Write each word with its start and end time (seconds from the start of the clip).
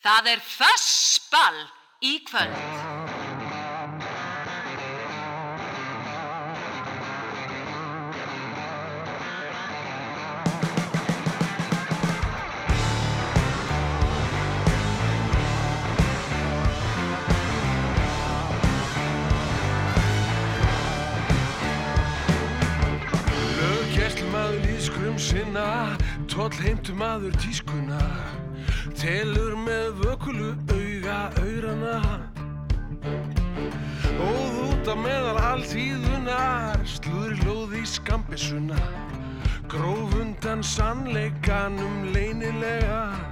Það 0.00 0.28
er 0.32 0.40
þessball 0.40 1.58
í 2.08 2.14
kvöld. 2.24 2.54
Löggjært 23.60 24.24
maður 24.32 24.64
í 24.64 24.78
skrum 24.80 25.20
sinna, 25.20 25.66
tóll 26.24 26.54
heimtum 26.64 27.04
aður 27.04 27.36
tískuna. 27.44 28.00
Telur 29.00 29.54
með 29.56 29.94
vökulu 30.02 30.50
auga 30.68 31.20
aurana 31.40 31.94
Og 34.20 34.42
þúta 34.58 34.96
meðal 35.00 35.38
alltíðunar 35.40 36.84
Slúður 36.84 37.40
lóði 37.46 37.80
skambisuna 37.88 38.76
Grófundan 39.72 40.60
sannleikanum 40.66 42.10
leynilega. 42.12 43.29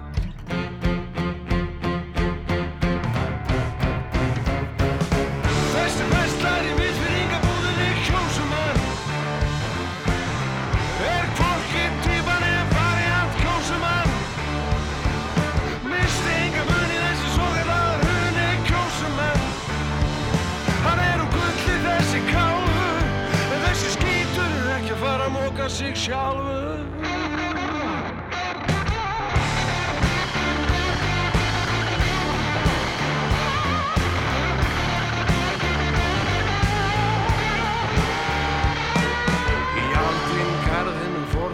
sjálfur 26.08 26.78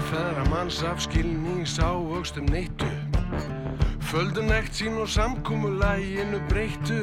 þeirra 0.05 0.45
manns 0.51 0.83
afskilni 0.87 1.65
sá 1.67 1.89
augstum 1.91 2.47
neittu 2.53 2.91
Földun 4.11 4.53
ekt 4.55 4.77
sín 4.79 5.01
og 5.03 5.09
samkúmulæginu 5.11 6.39
breyttu. 6.51 7.01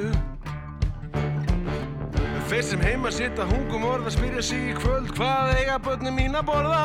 Þeir 2.51 2.65
sem 2.67 2.81
heima 2.83 3.07
sitta 3.15 3.45
hungum 3.47 3.85
orða 3.87 4.11
spyrja 4.11 4.41
sig 4.43 4.63
í 4.67 4.75
kvöld 4.75 5.13
Hvað 5.15 5.53
eiga 5.55 5.77
börnum 5.85 6.17
mín 6.19 6.33
að 6.35 6.49
borða? 6.49 6.81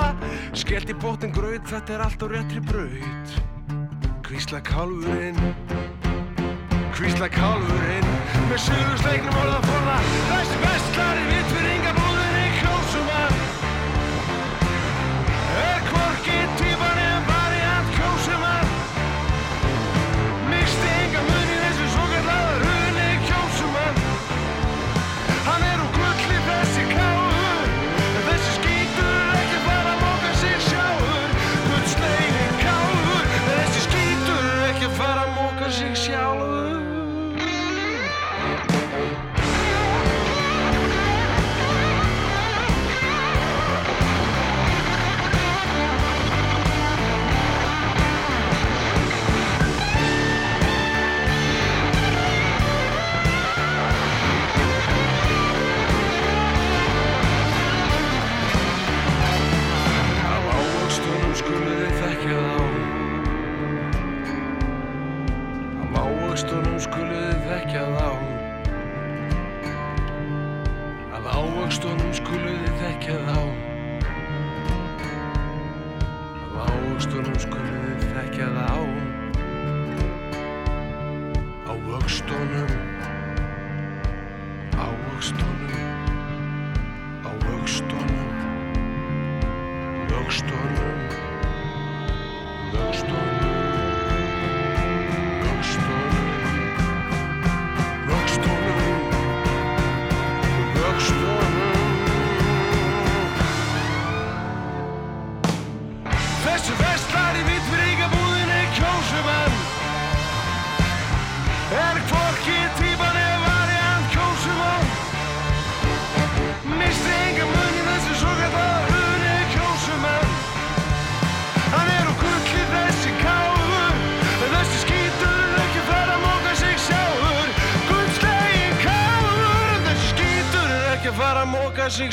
Skellt 0.54 0.92
í 0.92 0.94
bóttin 1.02 1.32
gröð, 1.34 1.58
þetta 1.66 1.96
er 1.96 2.04
allt 2.04 2.22
á 2.22 2.26
réttri 2.30 2.62
braut 2.68 3.34
Kvísla 4.28 4.60
kálfurinn 4.62 5.40
Kvísla 6.94 7.26
kálfurinn 7.34 8.06
Með 8.46 8.62
suðusleiknum 8.68 9.42
orða 9.42 9.58
forða 9.66 9.98
Þessi 10.30 10.62
vestlar 10.62 11.18
er 11.24 11.28
vitt 11.34 11.52
fyrir 11.56 11.72
yngre 11.74 11.85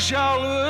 sjálfu 0.04 0.63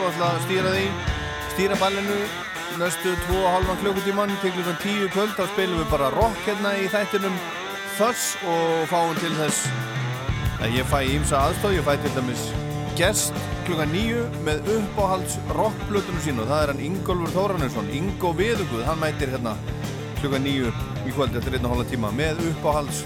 og 0.00 0.08
ætla 0.10 0.30
að 0.32 0.42
stýra 0.46 0.72
því. 0.74 0.86
Stýra 1.54 1.76
ballinu 1.80 2.16
næstu 2.80 3.12
2,5 3.28 3.76
klukkutíman 3.82 4.32
til 4.42 4.52
klukkan 4.56 4.80
10 4.82 5.08
kvöld. 5.14 5.34
Þá 5.38 5.44
spilum 5.52 5.80
við 5.82 5.90
bara 5.92 6.10
rock 6.14 6.40
hérna 6.46 6.74
í 6.80 6.88
þættinum 6.90 7.36
þess 7.98 8.34
og 8.50 8.88
fáum 8.90 9.14
til 9.22 9.30
þess 9.38 9.68
að 10.64 10.78
ég 10.78 10.88
fæ 10.90 10.98
ímsa 11.14 11.42
aðstóð 11.46 11.76
ég 11.76 11.86
fæ 11.86 11.94
til 12.02 12.14
dæmis 12.16 12.42
gest 12.98 13.38
klukkan 13.66 13.92
9 13.94 14.24
með 14.46 14.68
uppáhalds 14.74 15.38
rockblutunum 15.54 16.22
sín 16.24 16.42
og 16.42 16.50
það 16.50 16.62
er 16.62 16.72
hann 16.72 16.84
Ingólfur 16.88 17.34
Þóranusson 17.36 17.90
Ingó 17.94 18.34
Viðuguð, 18.38 18.84
hann 18.88 19.00
mætir 19.02 19.30
hérna 19.34 19.54
klukkan 20.20 20.46
9 20.46 20.74
í 21.06 21.14
kvöld 21.14 21.38
eftir 21.38 21.58
1,5 21.60 21.88
tíma 21.94 22.10
með 22.18 22.42
uppáhalds 22.50 23.04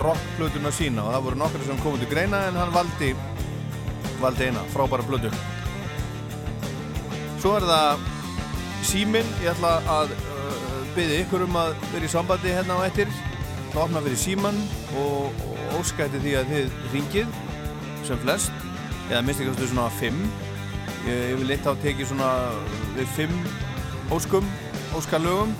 rockblutunum 0.00 0.72
sína. 0.72 1.04
Og 1.04 1.14
það 1.16 1.24
voru 1.28 1.40
nokkru 1.44 1.64
sem 1.66 1.80
komið 1.84 2.04
til 2.04 2.12
greina 2.14 2.44
en 2.48 2.60
hann 2.60 2.74
valdi 2.74 3.14
valdi 4.20 4.50
eina, 4.50 4.68
frábæra 4.72 5.04
blödu 5.08 5.32
Svo 7.40 7.54
er 7.56 7.64
það 7.64 8.02
síminn, 8.84 9.28
ég 9.40 9.54
ætla 9.54 9.78
að 9.88 10.10
uh, 10.12 10.80
byggja 10.92 11.20
ykkur 11.22 11.46
um 11.46 11.54
að 11.56 11.70
vera 11.94 12.04
í 12.04 12.10
sambandi 12.12 12.50
hérna 12.52 12.74
á 12.76 12.84
ettir, 12.84 13.08
opna 13.72 14.02
fyrir 14.04 14.18
síman 14.20 14.58
og, 15.00 15.38
og 15.46 15.78
óskætti 15.78 16.20
því 16.20 16.34
að 16.36 16.50
þið 16.50 16.74
ringið 16.92 17.38
sem 18.04 18.20
flest 18.20 18.66
eða 19.08 19.22
minnst 19.24 19.40
ekki 19.40 19.68
svona 19.70 19.86
fimm. 19.96 20.18
Ég, 21.06 21.22
ég 21.30 21.40
vil 21.40 21.54
eitt 21.54 21.64
á 21.64 21.72
að 21.72 21.80
teki 21.86 22.08
svona 22.10 22.28
við 22.98 23.08
fimm 23.16 23.38
óskum 24.12 24.52
óskalögum. 24.98 25.56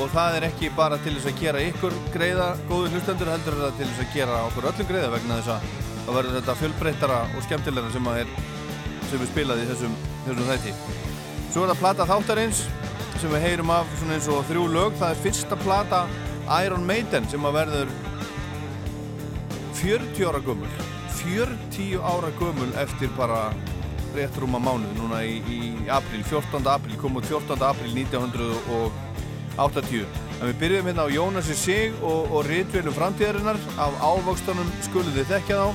Og 0.00 0.10
það 0.10 0.36
er 0.38 0.48
ekki 0.48 0.72
bara 0.74 0.98
til 1.02 1.14
þess 1.16 1.30
að 1.30 1.40
gera 1.44 1.62
ykkur 1.66 1.94
greiða 2.14 2.52
góður 2.68 2.96
hlustendur 2.96 3.30
heldur 3.30 3.56
er 3.56 3.64
það 3.68 3.78
til 3.78 3.88
þess 3.88 4.02
að 4.04 4.18
gera 4.18 4.42
okkur 4.48 4.68
öllum 4.70 4.90
greiða 4.90 5.14
vegna 5.14 5.38
þess 5.40 5.54
að 5.54 5.70
það 6.06 6.18
verður 6.18 6.38
þetta 6.40 6.58
fjölbreyttara 6.62 7.20
og 7.34 7.46
skemmtilegra 7.46 7.94
sem 7.94 8.10
er 8.14 8.34
sem 9.10 9.18
við 9.18 9.32
spilaði 9.32 9.66
í 9.66 9.70
þessum, 9.72 9.96
þessum 10.28 10.52
þætti 10.52 11.09
Svo 11.50 11.64
er 11.64 11.72
það 11.72 11.82
plata 11.82 12.04
þáttarins 12.06 12.58
sem 13.18 13.32
við 13.32 13.42
heyrum 13.42 13.70
af 13.74 13.86
svona 13.98 14.14
eins 14.16 14.28
og 14.30 14.46
þrjú 14.48 14.64
lög 14.70 14.92
það 15.00 15.10
er 15.10 15.22
fyrsta 15.24 15.56
plata 15.60 16.00
Iron 16.62 16.84
Maiden 16.86 17.24
sem 17.30 17.46
að 17.46 17.56
verður 17.58 17.88
40 19.80 20.28
ára 20.30 20.40
gummul 20.46 20.72
40 21.20 22.00
ára 22.00 22.30
gömul 22.38 22.70
eftir 22.80 23.10
bara 23.16 23.52
rétt 24.14 24.38
rúma 24.40 24.58
mánuð 24.62 24.94
núna 24.98 25.18
í, 25.26 25.42
í 25.44 25.88
april, 25.92 26.22
14. 26.26 26.66
april 26.70 26.96
kom 27.00 27.16
út 27.20 27.26
14. 27.28 27.62
april 27.66 27.92
1980 27.98 30.06
en 30.40 30.48
við 30.48 30.60
byrjum 30.62 30.86
hérna 30.90 31.06
á 31.06 31.08
Jónasi 31.12 31.56
Sig 31.58 31.88
og, 32.00 32.20
og 32.32 32.46
Ritvelum 32.48 32.94
framtíðarinnar 32.96 33.58
af 33.76 33.92
ávöxtunum 34.00 34.68
skuluði 34.86 35.24
þekkja 35.28 35.56
þá 35.60 35.68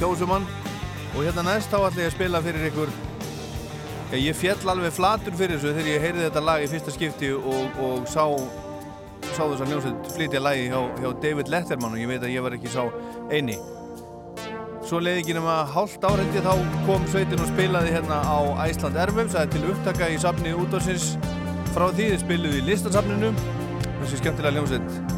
kjósumann 0.00 0.46
og 1.14 1.20
hérna 1.20 1.42
næst 1.50 1.70
þá 1.70 1.78
ætla 1.84 2.04
ég 2.06 2.10
að 2.10 2.16
spila 2.16 2.44
fyrir 2.46 2.68
ykkur 2.70 2.90
ég 4.20 4.36
fjall 4.36 4.70
alveg 4.74 4.92
flatur 4.94 5.34
fyrir 5.38 5.58
þessu 5.58 5.72
þegar 5.74 5.90
ég 5.90 6.04
heyrði 6.04 6.26
þetta 6.28 6.44
lag 6.44 6.64
í 6.64 6.68
fyrsta 6.70 6.92
skipti 6.94 7.32
og, 7.34 7.80
og 7.82 8.06
sá 8.10 8.26
sá 9.34 9.42
þess 9.48 9.62
að 9.64 9.70
hljómsveit 9.72 10.10
flytja 10.14 10.42
lagi 10.42 10.66
hjá, 10.70 10.80
hjá 11.00 11.08
David 11.22 11.50
Letterman 11.50 11.96
og 11.96 12.02
ég 12.02 12.10
veit 12.10 12.22
að 12.22 12.34
ég 12.34 12.44
var 12.44 12.54
ekki 12.54 12.70
sá 12.70 12.84
eini. 13.32 13.56
Svo 14.84 15.00
leiði 15.00 15.22
ekki 15.22 15.36
nema 15.38 15.56
hálft 15.72 16.04
árendi 16.04 16.42
þá 16.44 16.52
kom 16.84 17.06
sveitin 17.08 17.40
og 17.40 17.48
spilaði 17.50 17.94
hérna 17.94 18.20
á 18.20 18.38
Æsland 18.66 18.98
Erfum, 19.00 19.30
það 19.32 19.46
er 19.46 19.52
til 19.54 19.64
upptaka 19.72 20.10
í 20.12 20.18
safni 20.20 20.52
útdóðsins 20.54 21.14
frá 21.74 21.88
því 21.88 22.10
þið 22.12 22.20
spiluði 22.26 22.60
í 22.60 22.66
listasafninu. 22.68 23.32
Þessi 24.02 24.20
skemmtilega 24.20 24.58
hljómsveit. 24.58 25.14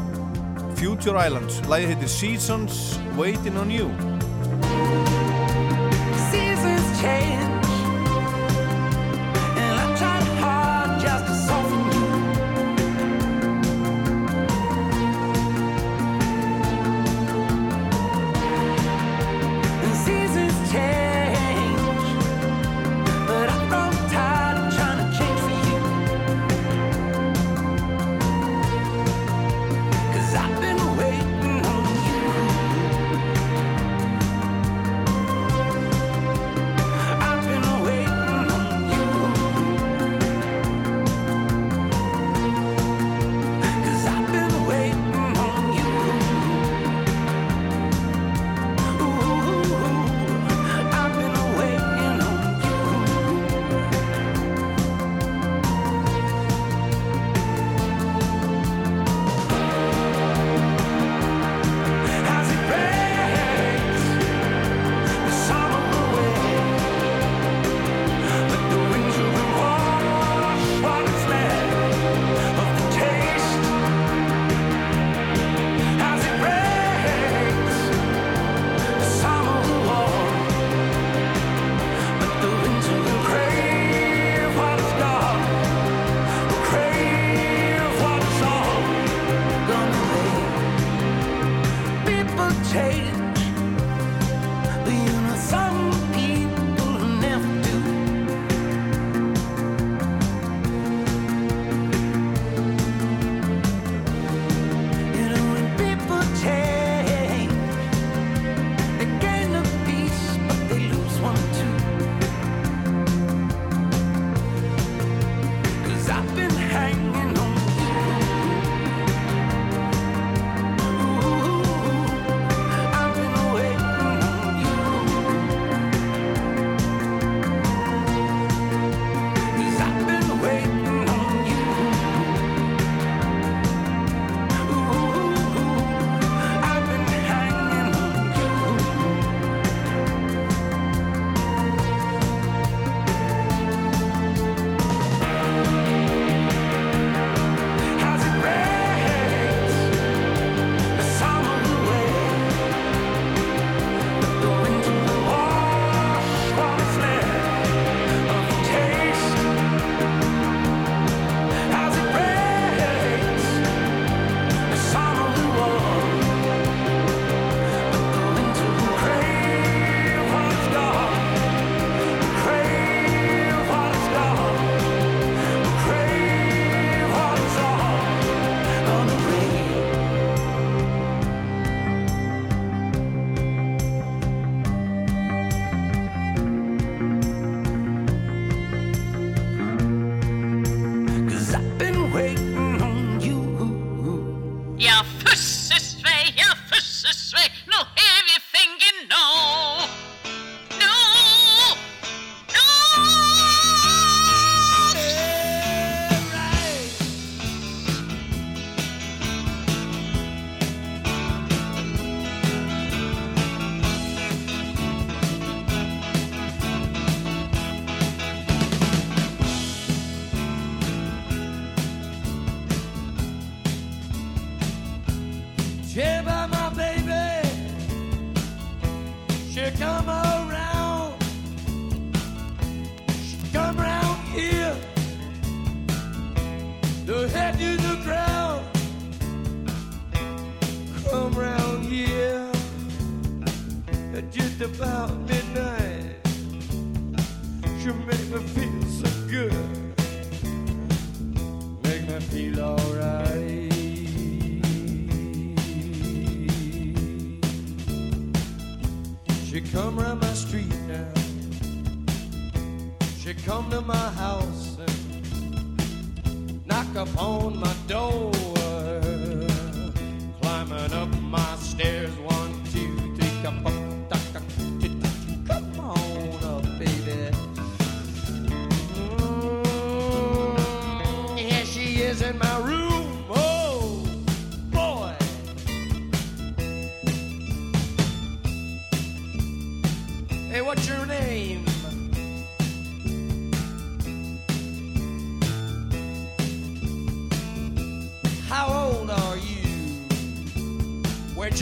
Future 0.79 1.25
Islands, 1.25 1.59
lægi 1.67 1.91
heitir 1.91 2.13
Seasons 2.13 2.79
Waiting 3.19 3.59
on 3.59 3.73
You. 3.73 3.91
Seasons 6.31 7.01
change 7.01 7.46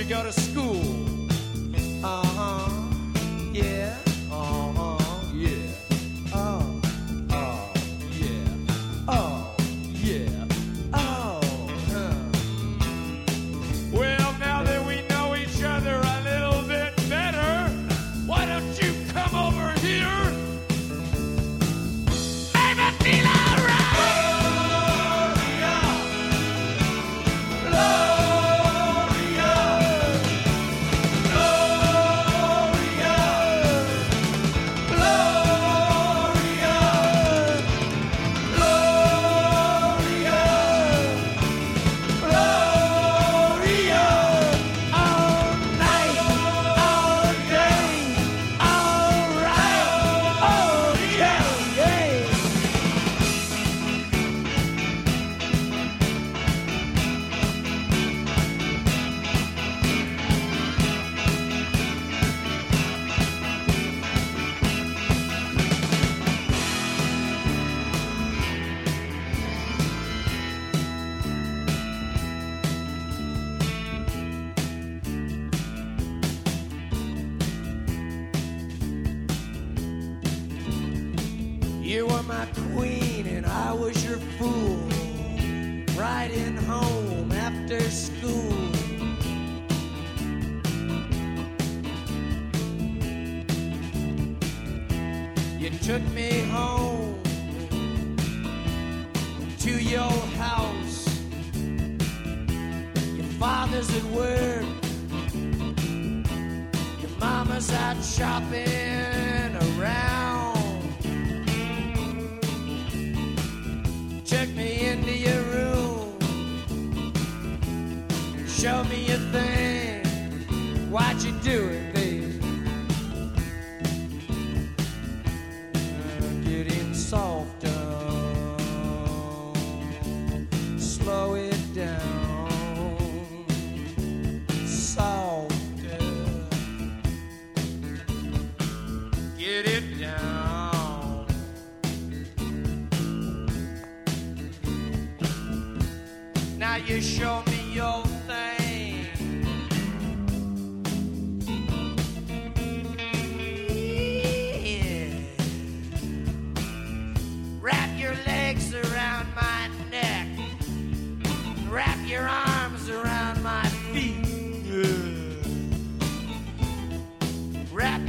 you 0.08 0.54
go 0.54 0.55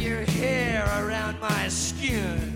your 0.01 0.23
hair 0.23 0.85
around 1.01 1.41
my 1.41 1.69
skin. 1.69 2.56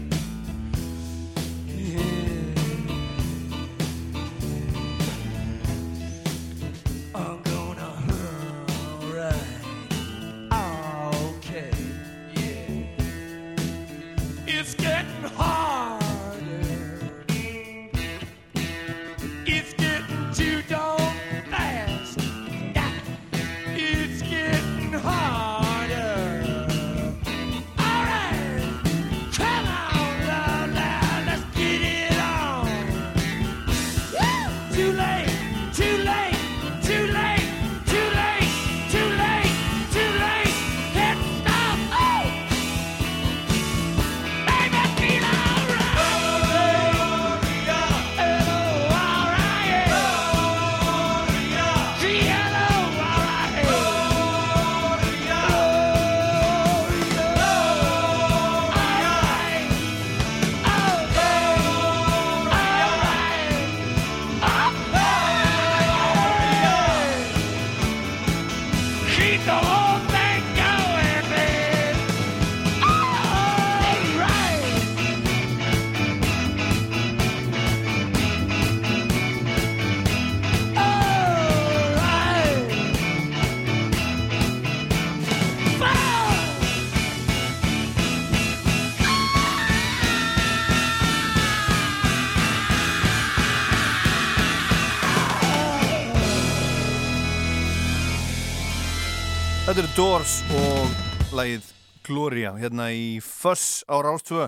Þetta 99.91 100.03
eru 100.05 100.13
Doors 100.13 100.33
og 100.55 101.33
lagið 101.35 101.65
Gloria 102.07 102.51
hérna 102.55 102.85
í 102.95 103.19
Fuss 103.25 103.81
á 103.91 103.99
Rástvö 103.99 104.45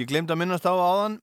ég 0.00 0.08
glemd 0.10 0.32
að 0.34 0.40
minnast 0.40 0.66
á 0.66 0.74
áðan 0.74 1.20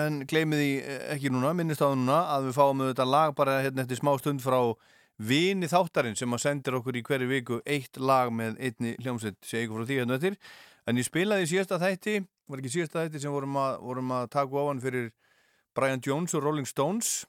en 0.00 0.22
glemið 0.24 0.62
því 0.62 0.70
ekki 1.12 1.32
núna 1.34 1.50
minnist 1.52 1.84
á 1.84 1.92
núna 1.92 2.22
að 2.32 2.46
við 2.46 2.56
fáum 2.56 2.80
auðvitað 2.80 3.10
lag 3.12 3.34
bara 3.36 3.58
hérna 3.66 3.84
eftir 3.84 4.00
smá 4.00 4.14
stund 4.16 4.40
frá 4.40 4.56
vini 5.20 5.68
þáttarinn 5.68 6.16
sem 6.16 6.32
að 6.32 6.40
sendir 6.46 6.78
okkur 6.78 6.96
í 6.96 7.02
hverju 7.04 7.28
viku 7.34 7.58
eitt 7.68 8.00
lag 8.00 8.32
með 8.32 8.56
einni 8.56 8.94
hljómsveit. 9.02 9.36
Sé 9.44 9.66
ykkur 9.66 9.82
frá 9.82 9.90
því 9.90 10.00
hérna 10.00 10.16
eftir. 10.16 10.40
En 10.88 10.96
ég 10.96 11.10
spilaði 11.10 11.44
í 11.44 11.52
síðasta 11.52 11.82
þætti 11.82 12.16
var 12.48 12.64
ekki 12.64 12.74
síðasta 12.78 13.04
þætti 13.04 13.24
sem 13.26 13.36
vorum 13.36 13.60
að, 13.60 13.76
vorum 13.90 14.16
að 14.22 14.32
taka 14.38 14.60
ofan 14.64 14.80
fyrir 14.80 15.12
Brian 15.76 16.00
Jones 16.00 16.32
og 16.38 16.46
Rolling 16.46 16.70
Stones. 16.70 17.26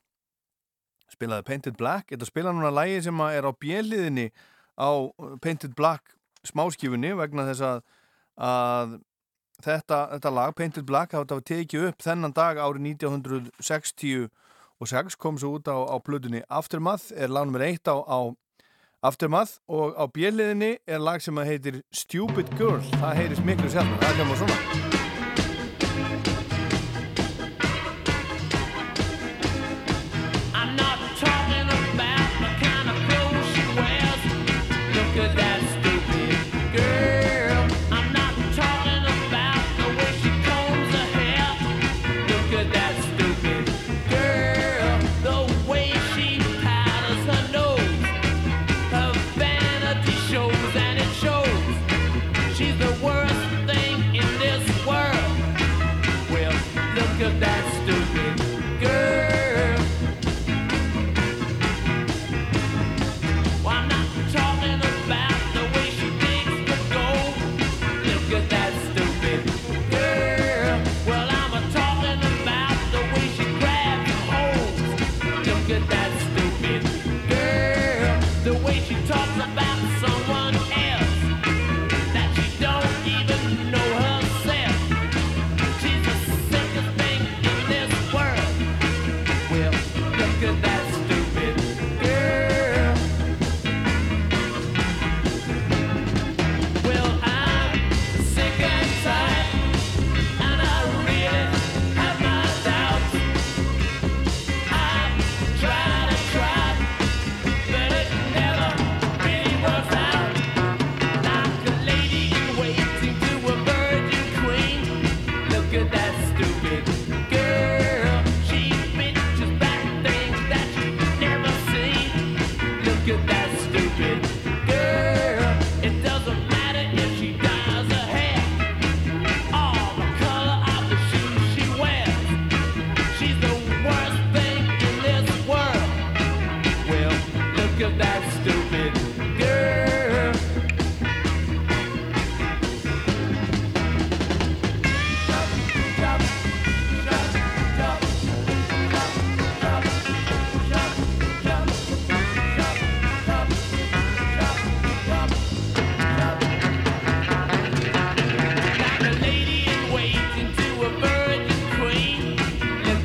Spilaði 1.11 1.49
Painted 1.51 1.75
Black 1.75 2.15
þetta 2.15 2.31
spila 2.31 2.55
núna 2.55 2.71
lagi 2.71 3.03
sem 3.03 3.27
er 3.27 3.43
á 3.43 3.51
bjelliðinni 3.51 4.29
á 4.77 4.89
Painted 5.41 5.73
Black 5.77 6.13
smáskifunni 6.47 7.13
vegna 7.17 7.45
þess 7.47 7.61
að, 7.67 7.81
að 8.37 8.99
þetta, 9.63 9.99
þetta 10.15 10.31
lag, 10.33 10.55
Painted 10.57 10.85
Black, 10.87 11.13
var 11.13 11.41
tekið 11.47 11.87
upp 11.89 12.01
þennan 12.03 12.33
dag 12.35 12.57
árið 12.59 12.81
1966 12.93 15.15
kom 15.19 15.37
svo 15.39 15.49
út 15.57 15.67
á, 15.71 15.77
á 15.87 15.97
plötunni 16.03 16.41
Aftermath, 16.49 17.11
er 17.15 17.29
lag 17.31 17.47
nr. 17.47 17.61
1 17.69 17.87
á, 17.87 17.95
á 18.03 18.19
Aftermath 19.03 19.51
og 19.67 19.95
á 19.99 20.07
bjelliðinni 20.07 20.77
er 20.87 20.99
lag 21.03 21.21
sem 21.23 21.37
heitir 21.37 21.81
Stupid 21.91 22.47
Girl, 22.59 22.83
það 22.99 23.17
heyrist 23.19 23.45
miklu 23.47 23.69
sjálf 23.71 23.99
það 24.03 24.17
kemur 24.21 24.37
svona 24.43 25.12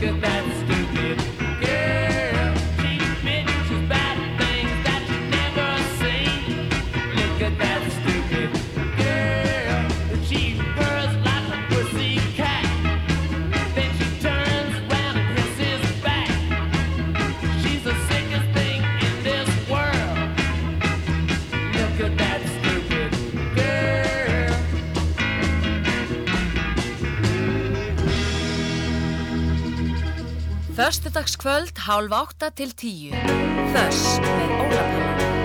Good 0.01 0.23
night. 0.23 0.38
Föstudagskvöld 31.59 31.79
hálf 31.79 32.12
átta 32.12 32.51
til 32.55 32.71
tíu. 32.71 33.11
Þöss 33.75 34.21
með 34.23 34.55
Ólafur. 34.62 35.09
I've 35.09 35.38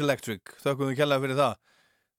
She's 0.00 0.06
Electric. 0.06 0.54
Þakkum 0.64 0.88
við 0.88 0.96
kjallaði 0.96 1.22
fyrir 1.26 1.36
það. 1.36 1.56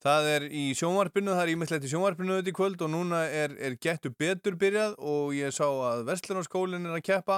Það 0.01 0.27
er 0.31 0.43
í 0.53 0.63
sjónvarpinu, 0.77 1.33
það 1.33 1.41
er 1.41 1.51
ímyndilegt 1.51 1.85
í 1.85 1.89
sjónvarpinu 1.89 2.35
þetta 2.37 2.51
í 2.51 2.55
kvöld 2.57 2.81
og 2.85 2.89
núna 2.93 3.21
er, 3.25 3.53
er 3.57 3.77
getur 3.81 4.13
betur 4.17 4.57
byrjað 4.61 4.93
og 4.97 5.31
ég 5.33 5.53
sá 5.53 5.65
að 5.65 6.03
Vestlunarskólinn 6.09 6.85
er 6.85 6.97
að 6.97 7.05
keppa 7.05 7.37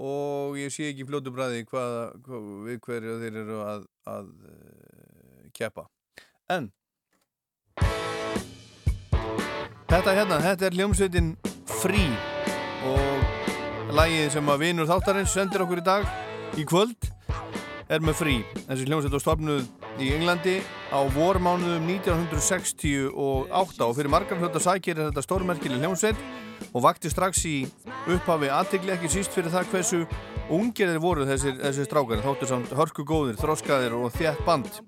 og 0.00 0.56
ég 0.60 0.72
sé 0.72 0.90
ekki 0.90 1.06
fljótu 1.08 1.32
bræði 1.32 1.64
hvað, 1.68 1.96
hvað, 2.24 2.46
við 2.68 2.80
hverju 2.86 3.16
þeir 3.22 3.36
eru 3.42 3.58
að, 3.64 3.84
að 4.12 4.30
uh, 4.52 5.50
keppa. 5.56 5.86
En 6.52 6.70
þetta 9.92 10.16
hérna, 10.20 10.40
þetta 10.46 10.70
er 10.70 10.78
hljómsveitin 10.80 11.34
Free 11.80 12.16
og 12.92 13.92
lagið 13.96 14.32
sem 14.38 14.52
að 14.52 14.64
vinur 14.64 14.88
þáttarins 14.88 15.36
sendir 15.36 15.64
okkur 15.64 15.84
í 15.84 15.86
dag 15.90 16.08
í 16.56 16.64
kvöld 16.68 17.12
er 17.92 18.02
með 18.02 18.18
Free. 18.20 18.42
Þessi 18.66 18.86
hljómsveit 18.88 19.14
var 19.14 19.22
stofnuð 19.22 20.02
í 20.02 20.10
Englandi 20.16 20.56
á 20.90 21.00
vormánuðum 21.14 21.86
1968 21.96 23.86
og 23.86 23.96
fyrir 23.96 24.12
margar 24.12 24.40
hluta 24.40 24.62
sækir 24.62 24.98
er 24.98 25.10
þetta 25.10 25.24
stórmerkileg 25.24 25.84
hljómsveit 25.84 26.20
og 26.72 26.82
vakti 26.84 27.10
strax 27.12 27.44
í 27.48 27.56
upphafi 28.12 28.50
aðtegli 28.52 28.94
ekki 28.96 29.12
síst 29.12 29.34
fyrir 29.34 29.52
það 29.54 29.70
hversu 29.72 30.02
ungir 30.52 30.92
þeir 30.92 31.02
voru 31.02 31.26
þessir, 31.28 31.56
þessir 31.62 31.88
strákar 31.88 32.24
þóttur 32.24 32.50
samt 32.50 32.74
hörku 32.76 33.06
góðir, 33.06 33.38
þróskaðir 33.40 33.96
og 33.98 34.12
þétt 34.14 34.42
band 34.46 34.82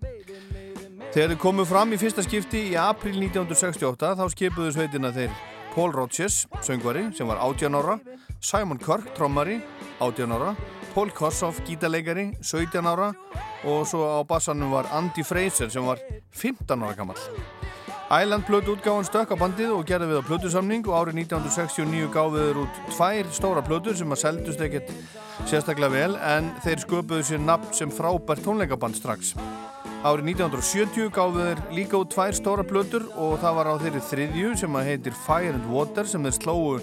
Þegar 1.08 1.30
þeir 1.32 1.38
komu 1.40 1.64
fram 1.64 1.94
í 1.96 1.98
fyrsta 2.00 2.20
skipti 2.20 2.66
í 2.68 2.74
april 2.78 3.14
1968 3.16 4.11
þá 4.18 4.24
skipuðu 4.34 4.74
sveitina 4.74 5.08
þeir 5.14 5.32
Paul 5.72 5.92
Rodgers, 5.94 6.42
söngvari, 6.66 7.06
sem 7.16 7.28
var 7.28 7.40
18 7.40 7.78
ára 7.78 7.96
Simon 8.40 8.79
Kirk, 8.79 9.14
trommari, 9.14 9.61
18 10.01 10.33
ára. 10.33 10.55
Paul 10.94 11.11
Kossoff, 11.11 11.61
gítarleikari, 11.66 12.33
17 12.40 12.87
ára. 12.87 13.12
Og 13.64 13.87
svo 13.87 14.07
á 14.07 14.22
bassanum 14.22 14.70
var 14.70 14.87
Andy 14.94 15.24
Fraser 15.27 15.70
sem 15.70 15.85
var 15.85 15.98
15 16.31 16.83
ára 16.83 16.94
gammal 16.94 17.18
Island 18.09 18.46
plötu 18.48 18.72
útgáðan 18.72 19.05
stökk 19.05 19.35
á 19.35 19.37
bandið 19.37 19.72
og 19.77 19.83
gerði 19.85 20.07
við 20.09 20.20
á 20.24 20.29
plötusamning 20.29 20.87
og 20.88 20.94
árið 20.96 21.18
1969 21.27 22.07
gáði 22.14 22.44
þeir 22.46 22.61
út 22.62 22.79
tvær 22.94 23.27
stóra 23.37 23.62
plötur 23.66 23.98
sem 23.98 24.14
að 24.14 24.22
seldust 24.22 24.62
ekkert 24.64 24.92
sérstaklega 25.51 25.92
vel 25.92 26.14
en 26.16 26.48
þeir 26.64 26.81
sköpuðu 26.87 27.27
sér 27.29 27.42
nafn 27.44 27.74
sem 27.77 27.92
frábært 27.92 28.46
tónleikaband 28.46 28.96
strax. 28.96 29.35
Árið 30.09 30.31
1970 30.38 31.12
gáðu 31.12 31.51
þeir 31.51 31.61
líka 31.77 32.01
út 32.01 32.14
tvær 32.14 32.38
stóra 32.38 32.64
plötur 32.64 33.05
og 33.12 33.37
það 33.42 33.61
var 33.61 33.72
á 33.77 33.83
þeirri 33.85 34.05
þriðju 34.09 34.55
sem 34.62 34.81
að 34.81 34.88
heitir 34.88 35.20
Fire 35.27 35.53
and 35.59 35.68
Water 35.68 36.09
sem 36.09 36.24
þeir 36.24 36.38
slóu 36.38 36.79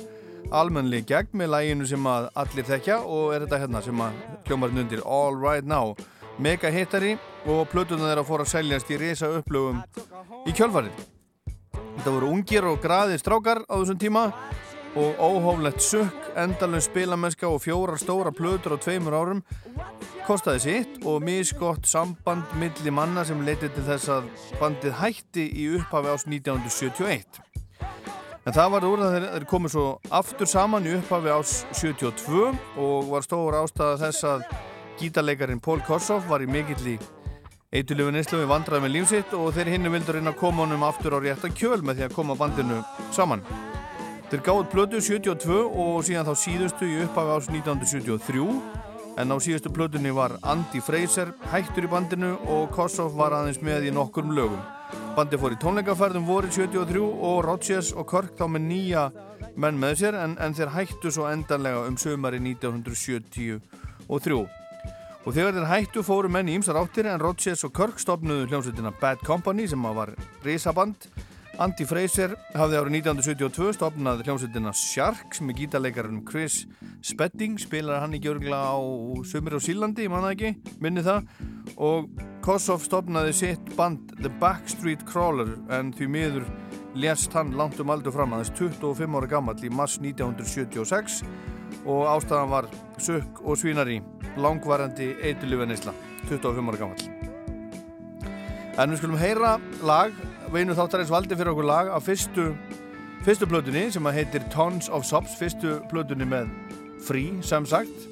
almennlega 0.51 1.05
gegn 1.13 1.39
með 1.41 1.51
læginu 1.53 1.87
sem 1.89 2.09
að 2.09 2.27
allir 2.41 2.67
þekkja 2.67 2.99
og 3.03 3.33
er 3.33 3.45
þetta 3.45 3.61
hérna 3.63 3.81
sem 3.85 4.03
að 4.05 4.19
hljómarinn 4.47 4.83
undir 4.83 5.01
All 5.05 5.39
Right 5.39 5.67
Now 5.67 5.95
mega 6.37 6.71
hittari 6.73 7.15
og 7.47 7.69
plötuna 7.71 8.09
þeirra 8.09 8.25
fór 8.27 8.43
að 8.43 8.51
seljast 8.51 8.91
í 8.91 8.99
reysa 8.99 9.31
upplögum 9.39 9.81
í 10.45 10.53
kjölfarið. 10.55 11.03
Þetta 11.75 12.13
voru 12.17 12.31
ungir 12.35 12.67
og 12.67 12.81
graðir 12.83 13.21
strákar 13.21 13.63
á 13.65 13.75
þessum 13.77 13.99
tíma 14.01 14.25
og 14.95 15.19
óhóflegt 15.19 15.83
sukk, 15.83 16.27
endalun 16.39 16.83
spilamennska 16.83 17.47
og 17.51 17.61
fjórar 17.63 17.99
stóra 17.99 18.31
plötur 18.35 18.75
á 18.75 18.77
tveimur 18.79 19.15
árum 19.15 19.41
kostaði 20.25 20.61
sitt 20.63 21.01
og 21.05 21.23
misgott 21.23 21.87
samband 21.87 22.55
milli 22.59 22.91
manna 22.91 23.25
sem 23.27 23.43
leiti 23.45 23.69
til 23.75 23.83
þess 23.85 24.11
að 24.11 24.29
bandið 24.61 24.95
hætti 25.01 25.45
í 25.51 25.67
upphafi 25.77 26.13
ás 26.15 26.25
1971. 26.25 27.43
En 28.45 28.53
það 28.53 28.73
var 28.75 28.85
úr 28.85 29.01
að 29.01 29.15
þeir, 29.15 29.43
komið 29.49 29.71
svo 29.73 29.83
aftur 30.13 30.49
saman 30.49 30.85
í 30.85 30.91
upphafi 30.99 31.31
ás 31.33 31.53
72 31.79 32.51
og 32.77 33.07
var 33.09 33.25
stór 33.25 33.57
ástæða 33.57 33.95
þess 34.03 34.27
að 34.29 34.43
gítarleikarin 34.99 35.61
Pól 35.65 35.81
Korsoff 35.87 36.27
var 36.29 36.45
í 36.45 36.49
mikill 36.49 36.91
í 36.93 36.99
eitulegu 37.73 38.13
neyslu 38.13 38.43
við 38.43 38.51
vandraði 38.51 38.85
með 38.85 38.93
lífsitt 38.93 39.33
og 39.33 39.49
þeir 39.55 39.71
hinnu 39.73 39.91
vildur 39.95 40.19
reyna 40.19 40.35
að 40.35 40.39
koma 40.43 40.61
honum 40.61 40.85
aftur 40.85 41.17
á 41.17 41.19
rétta 41.25 41.49
kjöl 41.57 41.81
með 41.81 41.97
því 41.97 42.05
að 42.05 42.15
koma 42.19 42.37
bandinu 42.37 42.77
saman. 43.17 43.41
Þeir 44.29 44.45
gáði 44.45 44.69
plötu 44.75 45.01
72 45.09 45.59
og 45.65 45.97
síðan 46.05 46.29
þá 46.29 46.33
síðustu 46.45 46.85
í 46.85 47.01
upphafi 47.07 47.33
ás 47.33 47.49
1973 47.49 48.45
en 49.25 49.33
á 49.33 49.37
síðustu 49.41 49.73
plötunni 49.73 50.13
var 50.13 50.37
Andy 50.45 50.85
Fraser 50.85 51.33
hættur 51.49 51.89
í 51.89 51.91
bandinu 51.91 52.35
og 52.45 52.69
Korsoff 52.77 53.17
var 53.17 53.33
aðeins 53.33 53.63
með 53.65 53.89
í 53.89 53.95
nokkurum 53.95 54.37
lögum. 54.37 54.61
Bandi 55.15 55.37
fór 55.39 55.53
í 55.55 55.59
tónleikaferðum 55.61 56.25
vorið 56.27 56.57
73 56.57 57.01
og 57.01 57.37
Rodgers 57.45 57.93
og 57.95 58.07
Kirk 58.09 58.33
þá 58.35 58.45
með 58.51 58.63
nýja 58.67 59.03
menn 59.55 59.79
með 59.79 59.93
sér 60.01 60.17
en, 60.19 60.33
en 60.43 60.55
þeir 60.57 60.73
hættu 60.75 61.11
svo 61.13 61.29
endanlega 61.29 61.85
um 61.87 61.95
sömari 61.99 62.41
1973. 62.43 63.61
Og 64.11 65.33
þegar 65.33 65.55
þeir 65.55 65.69
hættu 65.71 66.03
fóru 66.05 66.29
menn 66.29 66.51
í 66.51 66.57
ymsar 66.59 66.77
áttir 66.81 67.07
en 67.09 67.23
Rodgers 67.23 67.63
og 67.65 67.73
Kirk 67.75 68.01
stopnuðu 68.03 68.49
hljómsveitina 68.49 68.91
Bad 68.99 69.23
Company 69.25 69.69
sem 69.71 69.87
var 69.97 70.11
risaband. 70.45 71.07
Andy 71.61 71.85
Fraser 71.87 72.33
hafði 72.51 72.79
árið 72.79 72.95
1972 72.97 73.75
stopnað 73.77 74.23
hljómsveitina 74.25 74.73
Sharks 74.75 75.39
með 75.39 75.61
gítarleikarinn 75.61 76.23
Chris 76.27 76.65
Spedding, 77.05 77.55
spilar 77.61 78.01
hann 78.03 78.15
ekki 78.17 78.33
örgla 78.33 78.59
á 78.75 78.77
Sumir 79.27 79.55
á 79.55 79.59
Sílandi, 79.63 80.03
ég 80.03 80.11
manna 80.11 80.33
ekki, 80.35 80.51
minni 80.83 81.03
það. 81.05 81.29
Og 81.79 82.09
Kossoff 82.43 82.83
stopnaði 82.87 83.33
sitt 83.37 83.71
band 83.77 84.11
The 84.19 84.31
Backstreet 84.41 85.05
Crawler 85.07 85.55
en 85.71 85.93
því 85.95 86.09
miður 86.17 86.49
lést 86.95 87.33
hann 87.35 87.55
langt 87.55 87.79
um 87.79 87.93
aldur 87.93 88.15
fram 88.15 88.35
aðeins 88.35 88.51
25 88.59 89.19
ára 89.19 89.31
gammal 89.31 89.55
í 89.63 89.71
mars 89.71 89.95
1976 90.03 91.23
og 91.85 92.05
ástæðan 92.11 92.51
var 92.51 92.69
sukk 92.99 93.43
og 93.43 93.59
svínari 93.59 94.01
langvarandi 94.39 95.13
eitulífaneisla 95.23 95.95
25 96.27 96.71
ára 96.71 96.83
gammal 96.83 97.33
en 98.75 98.91
við 98.91 98.99
skulum 98.99 99.19
heyra 99.19 99.57
lag 99.87 100.15
veinu 100.55 100.75
þáttarins 100.77 101.11
valdi 101.11 101.35
fyrir 101.35 101.51
okkur 101.51 101.67
lag 101.67 101.89
af 101.91 102.05
fyrstu 102.07 102.51
fyrstu 103.25 103.47
plötunni 103.49 103.87
sem 103.91 104.05
að 104.07 104.19
heitir 104.19 104.43
Tons 104.53 104.87
of 104.93 105.03
Sops 105.07 105.33
fyrstu 105.39 105.79
plötunni 105.91 106.27
með 106.29 106.51
Free 107.05 107.41
sem 107.45 107.65
sagt. 107.67 108.05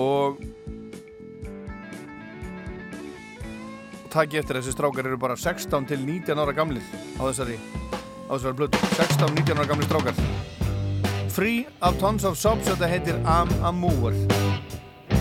Og 0.00 0.38
takk 4.12 4.36
eftir 4.38 4.54
að 4.54 4.60
þessi 4.60 4.74
strákar 4.76 5.08
eru 5.10 5.18
bara 5.20 5.36
16 5.40 5.88
til 5.90 6.04
19 6.04 6.38
ára 6.38 6.54
gamlir 6.54 6.84
á 7.18 7.22
þessari, 7.26 7.58
á 8.30 8.32
þessari 8.36 8.58
blötu 8.60 8.82
16-19 8.94 9.58
ára 9.58 9.70
gamlir 9.72 9.90
strákar. 9.90 10.22
Free 11.34 11.66
of 11.82 11.98
Tons 11.98 12.28
of 12.28 12.38
Sobs 12.38 12.70
þetta 12.70 12.92
heitir 12.92 13.18
I'm 13.26 13.50
a 13.66 13.72
Mover 13.74 14.14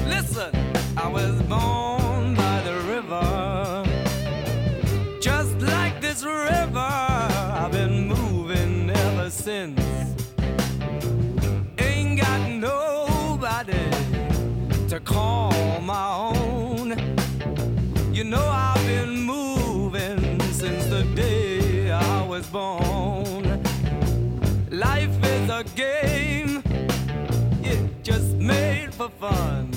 Listen, 0.05 0.53
I 0.93 1.09
was 1.09 1.41
born 1.49 1.92
this 6.13 6.23
river, 6.25 6.77
I've 6.77 7.71
been 7.71 8.07
moving 8.07 8.89
ever 8.91 9.31
since. 9.31 9.81
Ain't 11.79 12.21
got 12.21 12.49
nobody 12.49 13.89
to 14.89 14.99
call 14.99 15.81
my 15.81 16.07
own. 16.13 16.89
You 18.13 18.25
know, 18.25 18.47
I've 18.47 18.85
been 18.85 19.21
moving 19.21 20.39
since 20.51 20.85
the 20.85 21.03
day 21.15 21.89
I 21.89 22.21
was 22.27 22.45
born. 22.45 23.63
Life 24.69 25.17
is 25.23 25.49
a 25.49 25.63
game 25.75 26.61
yeah, 27.63 27.87
just 28.03 28.35
made 28.35 28.93
for 28.93 29.09
fun. 29.09 29.72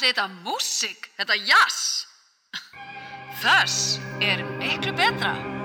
Kallið 0.00 0.16
þetta 0.16 0.44
músík, 0.46 1.08
þetta 1.18 1.34
jazz. 1.44 2.06
Þess 3.42 3.98
er 4.24 4.40
miklu 4.56 4.96
betra. 4.96 5.59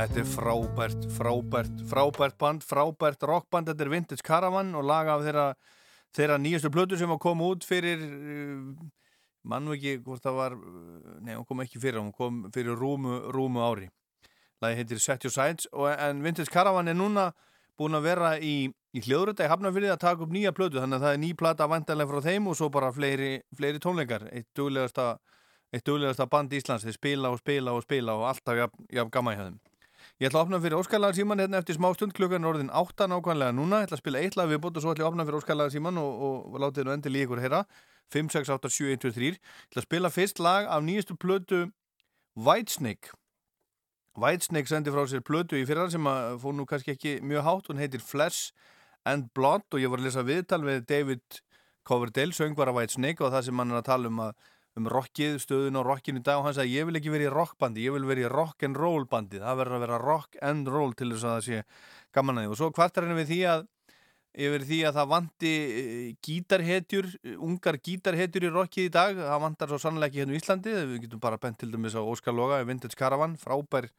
Þetta 0.00 0.20
er 0.22 0.28
frábært, 0.32 1.02
frábært, 1.12 1.80
frábært 1.84 2.36
band, 2.40 2.62
frábært 2.64 3.24
rockband, 3.28 3.68
þetta 3.68 3.84
er 3.84 3.90
Vintage 3.92 4.24
Caravan 4.24 4.70
og 4.78 4.86
laga 4.88 5.18
af 5.18 5.26
þeirra, 5.26 5.42
þeirra 6.16 6.38
nýjastu 6.40 6.70
plötu 6.72 6.96
sem 6.96 7.10
að 7.12 7.18
koma 7.20 7.50
út 7.52 7.66
fyrir, 7.68 8.00
uh, 8.00 8.70
mann 9.44 9.68
ekki 9.74 9.98
hvort 10.06 10.24
það 10.24 10.38
var, 10.38 10.56
uh, 10.56 11.18
nei 11.20 11.34
hún 11.34 11.44
kom 11.44 11.60
ekki 11.66 11.82
fyrir, 11.82 12.00
hún 12.00 12.14
kom 12.16 12.38
fyrir 12.54 12.80
rúmu, 12.80 13.18
rúmu 13.28 13.60
ári. 13.60 13.90
Lagi 14.64 14.80
heitir 14.80 15.04
Set 15.04 15.26
Your 15.28 15.36
Sides 15.36 15.68
og, 15.68 15.90
en 15.92 16.24
Vintage 16.24 16.48
Caravan 16.48 16.88
er 16.88 16.96
núna 16.96 17.34
búin 17.76 18.00
að 18.00 18.08
vera 18.08 18.34
í, 18.40 18.70
í 18.96 19.04
hljóðröta 19.04 19.44
í 19.44 19.52
Hafnarfyrði 19.52 19.92
að 19.92 20.04
taka 20.06 20.24
upp 20.24 20.32
nýja 20.32 20.56
plötu 20.56 20.80
þannig 20.80 20.96
að 20.96 21.08
það 21.10 21.18
er 21.18 21.24
ný 21.26 21.34
plata 21.36 21.68
vantanlega 21.68 22.14
frá 22.14 22.24
þeim 22.30 22.48
og 22.48 22.56
svo 22.56 22.70
bara 22.72 22.88
fleiri, 22.88 23.34
fleiri 23.52 23.84
tónleikar, 23.84 24.30
eitt 24.32 24.48
duglegasta, 24.56 25.10
eitt 25.76 25.84
duglegasta 25.84 26.24
band 26.24 26.56
Íslands, 26.56 26.88
þeir 26.88 26.96
spila 26.96 27.34
og 27.36 27.44
spila 27.44 27.76
og 27.76 27.84
spila 27.84 28.16
og 28.16 28.30
alltaf 28.32 28.64
jafn, 28.64 28.88
jafn 28.96 29.12
gamma 29.12 29.36
í 29.36 29.44
höfðum. 29.44 29.66
Ég 30.20 30.28
ætla 30.28 30.42
að 30.42 30.50
opna 30.50 30.58
fyrir 30.60 30.76
Óskarlaga 30.76 31.16
síman 31.16 31.40
hérna 31.40 31.62
eftir 31.62 31.78
smá 31.78 31.86
stund 31.96 32.12
klukkan 32.12 32.44
orðin 32.44 32.68
8 32.76 33.06
nákvæmlega 33.08 33.54
núna. 33.56 33.78
Ég 33.80 33.86
ætla 33.86 33.96
að 33.96 34.00
spila 34.02 34.20
eitt 34.20 34.34
lag 34.36 34.50
viðbútt 34.50 34.76
og 34.76 34.82
svo 34.84 34.92
ætla 34.92 35.00
ég 35.00 35.06
að 35.06 35.14
opna 35.14 35.24
fyrir 35.24 35.38
Óskarlaga 35.38 35.72
síman 35.72 35.96
og, 35.96 36.26
og, 36.52 36.66
þið 36.76 36.84
nú 36.84 36.92
endil 36.92 37.12
í 37.16 37.22
ykkur 37.24 37.40
heyra. 37.40 37.60
5, 38.12 38.28
6, 38.34 38.50
8, 38.52 38.70
7, 38.74 38.90
1, 38.98 39.00
2, 39.06 39.12
3. 39.16 39.30
Ég 39.30 39.70
ætla 39.70 39.80
að 39.80 39.86
spila 39.86 40.10
fyrst 40.12 40.42
lag 40.44 40.68
af 40.68 40.84
nýjastu 40.84 41.16
plötu 41.16 41.62
Whitesnake. 42.36 43.14
Whitesnake 44.20 44.68
sendi 44.68 44.92
frá 44.92 45.08
sér 45.08 45.24
plötu 45.24 45.56
í 45.56 45.64
fyrra 45.64 45.88
sem 45.88 46.12
að 46.12 46.36
fór 46.44 46.58
nú 46.58 46.68
kannski 46.68 46.92
ekki 46.92 47.16
mjög 47.24 47.48
hátt. 47.48 47.72
Hún 47.72 47.80
heitir 47.80 48.04
Flesh 48.04 48.52
and 49.08 49.32
Blood 49.32 49.64
og 49.72 49.80
ég 49.80 49.88
var 49.88 50.04
að 50.04 50.10
lesa 50.10 50.26
viðtal 50.28 50.60
við 50.68 50.84
David 50.84 51.40
Coverdale, 51.88 52.36
söngvara 52.36 52.76
Whitesnake 52.76 53.24
og 53.24 53.32
það 53.32 53.48
sem 53.48 53.64
hann 53.64 53.72
er 53.72 53.80
að 53.80 53.88
tala 53.88 54.12
um 54.12 54.20
að 54.28 54.36
um 54.80 54.88
rockið, 54.90 55.36
stöðun 55.42 55.78
á 55.78 55.82
rockinu 55.84 56.22
í 56.22 56.24
dag 56.24 56.40
og 56.40 56.48
hann 56.48 56.56
sagði 56.56 56.78
ég 56.78 56.88
vil 56.88 57.00
ekki 57.00 57.12
verið 57.12 57.28
í 57.28 57.34
rockbandi, 57.34 57.84
ég 57.84 57.94
vil 57.96 58.06
verið 58.08 58.28
í 58.28 58.30
rock 58.32 58.64
and 58.66 58.80
roll 58.80 59.04
bandi, 59.10 59.42
það 59.42 59.60
verður 59.60 59.76
að 59.76 59.84
vera 59.84 60.00
rock 60.00 60.40
and 60.50 60.70
roll 60.72 60.94
til 60.96 61.10
þess 61.12 61.26
að 61.26 61.36
það 61.36 61.44
sé 61.48 61.60
gaman 62.16 62.40
að 62.40 62.46
því. 62.46 62.52
Og 62.54 62.60
svo 62.60 62.70
kvartar 62.74 63.06
henni 63.06 63.20
við 63.20 63.30
því 63.30 63.40
að 63.52 63.66
yfir 64.30 64.64
því 64.66 64.78
að 64.86 64.96
það 64.96 65.10
vanti 65.10 65.52
gítarhetjur, 66.22 67.08
ungar 67.42 67.80
gítarhetjur 67.82 68.46
í 68.46 68.52
rockið 68.54 68.86
í 68.86 68.92
dag, 68.94 69.18
það 69.18 69.42
vantar 69.42 69.72
svo 69.72 69.80
sannlega 69.82 70.10
ekki 70.10 70.22
hérna 70.22 70.36
í 70.36 70.40
Íslandi, 70.40 70.74
við 70.92 71.04
getum 71.04 71.22
bara 71.22 71.40
bent 71.42 71.58
til 71.58 71.70
dæmis 71.72 71.98
á 71.98 72.02
Óskar 72.02 72.36
Loga, 72.36 72.60
Vintage 72.66 72.98
Caravan, 72.98 73.34
frábær 73.40 73.90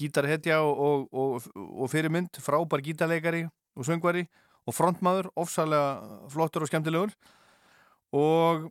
gítarhetja 0.00 0.62
og, 0.64 1.06
og, 1.12 1.44
og 1.54 1.92
fyrirmynd, 1.92 2.40
frábær 2.40 2.84
gítarleikari 2.84 3.44
og 3.76 3.88
söngvari 3.88 4.24
og 4.66 4.74
frontmaður 4.74 5.28
ofsalega 5.38 6.24
flottur 6.32 6.64
og 6.64 6.72
skemmtilegur. 6.72 7.12
Og 8.16 8.70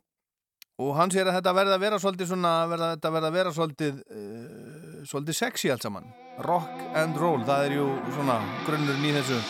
og 0.76 0.92
hann 0.98 1.12
sér 1.12 1.30
að 1.30 1.38
þetta 1.38 1.54
verða 1.56 1.76
að 1.78 1.84
vera 1.86 2.00
svolítið 2.02 2.30
svona, 2.32 2.54
verða, 2.70 2.90
þetta 2.96 3.12
verða 3.14 3.30
að 3.30 3.38
vera 3.38 3.52
svolítið 3.56 4.00
uh, 4.04 5.04
svolítið 5.08 5.38
sexy 5.40 5.72
allt 5.72 5.86
saman. 5.86 6.08
Rock 6.44 6.82
and 6.98 7.16
roll, 7.20 7.40
það 7.48 7.68
er 7.68 7.76
jú 7.78 7.86
svona 8.16 8.40
grunnurinn 8.66 9.08
í 9.08 9.14
þessu 9.16 9.40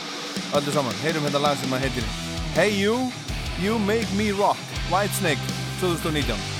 öllu 0.59 0.77
saman. 0.77 1.01
Heyrum 1.03 1.27
þetta 1.27 1.43
lag 1.43 1.59
sem 1.63 1.75
að 1.75 1.89
heitir 1.89 2.13
Hey 2.57 2.77
You, 2.79 3.09
You 3.63 3.81
Make 3.89 4.15
Me 4.19 4.31
Rock 4.39 4.61
Whitesnake 4.93 5.57
2019 5.83 6.56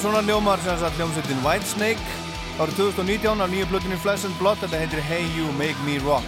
Já, 0.00 0.04
svona 0.08 0.20
ljómar 0.24 0.56
sem 0.64 0.78
sagt 0.80 0.96
hljómsveitin 0.96 1.42
Whitesnake 1.44 2.12
árið 2.56 2.78
2019 2.78 3.42
af 3.44 3.50
nýju 3.52 3.66
plötunni 3.68 3.98
Flesh 4.00 4.24
and 4.24 4.38
Blood 4.38 4.56
þetta 4.62 4.78
heitir 4.80 5.02
Hey 5.04 5.26
You 5.36 5.52
Make 5.58 5.76
Me 5.84 5.98
Rock 6.00 6.24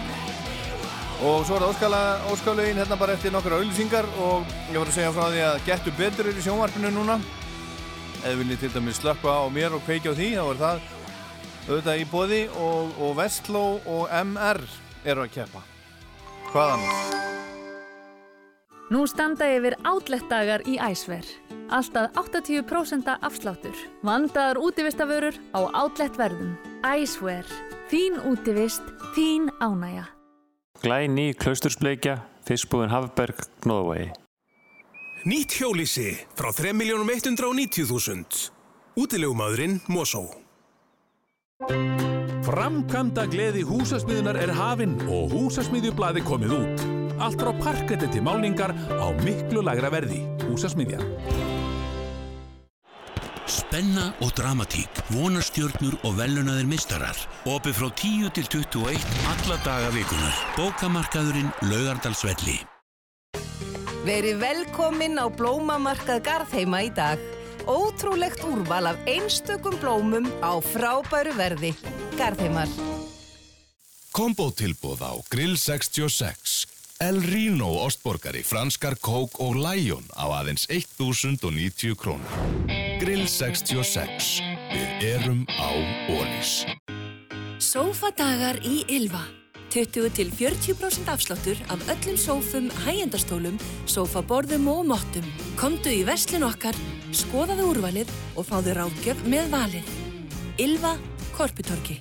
og 1.25 1.41
svo 1.47 1.57
er 1.57 1.65
það 1.81 2.27
óskalögin 2.29 2.77
hérna 2.77 2.99
bara 3.01 3.15
eftir 3.17 3.33
nokkra 3.33 3.57
auðlýsingar 3.57 4.05
og 4.21 4.45
ég 4.69 4.77
var 4.77 4.91
að 4.91 4.93
segja 4.99 5.15
frá 5.15 5.25
því 5.25 5.41
að 5.47 5.65
Gettu 5.65 5.95
Betur 5.97 6.29
er 6.29 6.37
í 6.37 6.45
sjónvarpinu 6.45 6.93
núna 6.93 7.17
eða 8.21 8.35
viljið 8.43 8.61
til 8.61 8.71
dæmis 8.75 9.01
slökka 9.01 9.33
á 9.41 9.45
mér 9.49 9.73
og 9.73 9.81
kveikja 9.89 10.13
á 10.13 10.17
því 10.21 10.29
þá 10.37 10.45
er 10.45 10.61
það 10.61 10.87
auðvitað 11.65 12.05
í 12.05 12.07
bóði 12.13 12.41
og, 12.53 12.95
og 13.01 13.17
Vestló 13.23 13.67
og 13.89 14.17
MR 14.21 14.61
eru 15.01 15.25
að 15.25 15.33
keppa 15.39 15.65
hvað 16.51 16.77
annars? 16.77 17.13
Nú 18.93 19.07
standa 19.09 19.47
yfir 19.49 19.73
átlettdagar 19.81 20.61
í 20.69 20.75
æsver. 20.77 21.25
Alltaf 21.73 22.11
80% 22.13 23.17
afsláttur. 23.19 23.73
Vandaðar 24.05 24.59
útivistaförur 24.61 25.33
á 25.57 25.59
átlettverðum. 25.73 26.53
Æsver. 26.85 27.47
Þín 27.89 28.19
útivist, 28.29 28.83
þín 29.15 29.49
ánæja. 29.57 30.05
Glæni 30.83 31.33
klaustursbleikja, 31.33 32.19
fiskbúðin 32.45 32.93
Hafberg, 32.93 33.41
Gnóðavegi. 33.63 34.11
Nýtt 35.25 35.55
hjólísi 35.55 36.11
frá 36.35 36.51
3.190.000. 36.51 38.51
Útilegumæðurinn 38.99 39.79
Mosó. 39.89 40.27
Framkvæmda 42.43 43.23
gleði 43.31 43.63
húsasmiðunar 43.65 44.37
er 44.43 44.51
hafinn 44.53 44.97
og 45.07 45.31
húsasmiðjublaði 45.31 46.25
komið 46.27 46.55
út. 46.59 46.85
Allt 47.23 47.39
frá 47.39 47.53
parketti 47.63 48.11
til 48.11 48.25
málningar 48.25 48.75
á 48.75 49.07
miklu 49.23 49.63
lagra 49.63 49.89
verði. 49.93 50.25
Húsasmiðja. 50.43 50.99
Spenna 53.47 54.13
og 54.23 54.31
dramatík, 54.37 55.01
vonarstjörnur 55.11 55.97
og 56.07 56.15
velunaðir 56.15 56.67
mistarar. 56.69 57.17
Opið 57.49 57.75
frá 57.75 57.89
10 57.91 58.29
til 58.37 58.47
21 58.47 59.07
alla 59.33 59.57
daga 59.65 59.89
vikunar. 59.91 60.37
Bókamarkaðurinn 60.55 61.51
Laugardalsvelli. 61.67 62.61
Verið 64.07 64.39
velkomin 64.43 65.19
á 65.19 65.27
blómamarkað 65.31 66.23
Garðheima 66.23 66.83
í 66.87 66.91
dag. 66.95 67.19
Ótrúlegt 67.67 68.43
úrval 68.47 68.89
af 68.91 68.99
einstökum 69.07 69.75
blómum 69.79 70.27
á 70.43 70.59
frábæru 70.63 71.35
verði. 71.35 71.71
Garðheimar. 72.19 72.71
Kombótilbúð 74.13 75.03
á 75.03 75.13
Grill 75.31 75.55
66. 75.59 76.67
El 77.03 77.19
Rino 77.23 77.67
ostborgari, 77.83 78.43
franskar 78.47 78.95
kók 79.01 79.39
og 79.43 79.57
læjón 79.59 80.07
á 80.15 80.31
aðeins 80.31 80.69
1090 80.69 81.97
krónur. 81.99 82.92
Grill 83.03 83.25
66. 83.27 84.37
Við 84.71 85.01
erum 85.03 85.41
á 85.59 85.75
Ólís. 86.07 86.61
Sófadagar 87.59 88.61
í 88.63 88.85
Ylva. 88.87 89.19
20 89.73 90.13
til 90.15 90.31
40% 90.31 91.11
afsláttur 91.11 91.59
af 91.73 91.83
öllum 91.91 92.15
sófum, 92.15 92.69
hægjendastólum, 92.85 93.57
sófaborðum 93.91 94.69
og 94.71 94.87
mottum. 94.93 95.27
Komdu 95.59 95.91
í 95.91 96.05
veslin 96.07 96.47
okkar, 96.47 96.79
skoðaðu 97.11 97.67
úrvalið 97.73 98.15
og 98.39 98.47
fáðu 98.47 98.77
ráðgjöf 98.79 99.27
með 99.27 99.51
valið. 99.51 99.93
Ylva 100.63 100.95
Korputorki. 101.35 101.99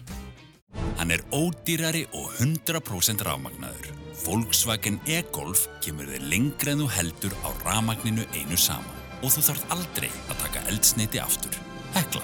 Hann 1.02 1.10
er 1.10 1.26
ódýrari 1.34 2.06
og 2.14 2.30
100% 2.38 3.26
rafmagnaður. 3.26 3.90
Volkswagen 4.22 5.02
e-Golf 5.10 5.66
kemur 5.82 6.14
þér 6.14 6.30
lengra 6.30 6.76
en 6.76 6.86
þú 6.86 6.90
heldur 6.94 7.40
á 7.42 7.50
rafmagninu 7.66 8.30
einu 8.38 8.54
saman. 8.54 9.01
Og 9.22 9.30
þú 9.30 9.44
þarf 9.48 9.74
aldrei 9.78 10.10
að 10.28 10.40
taka 10.42 10.64
eldsneiti 10.72 11.20
aftur. 11.22 11.58
Hekla. 11.94 12.22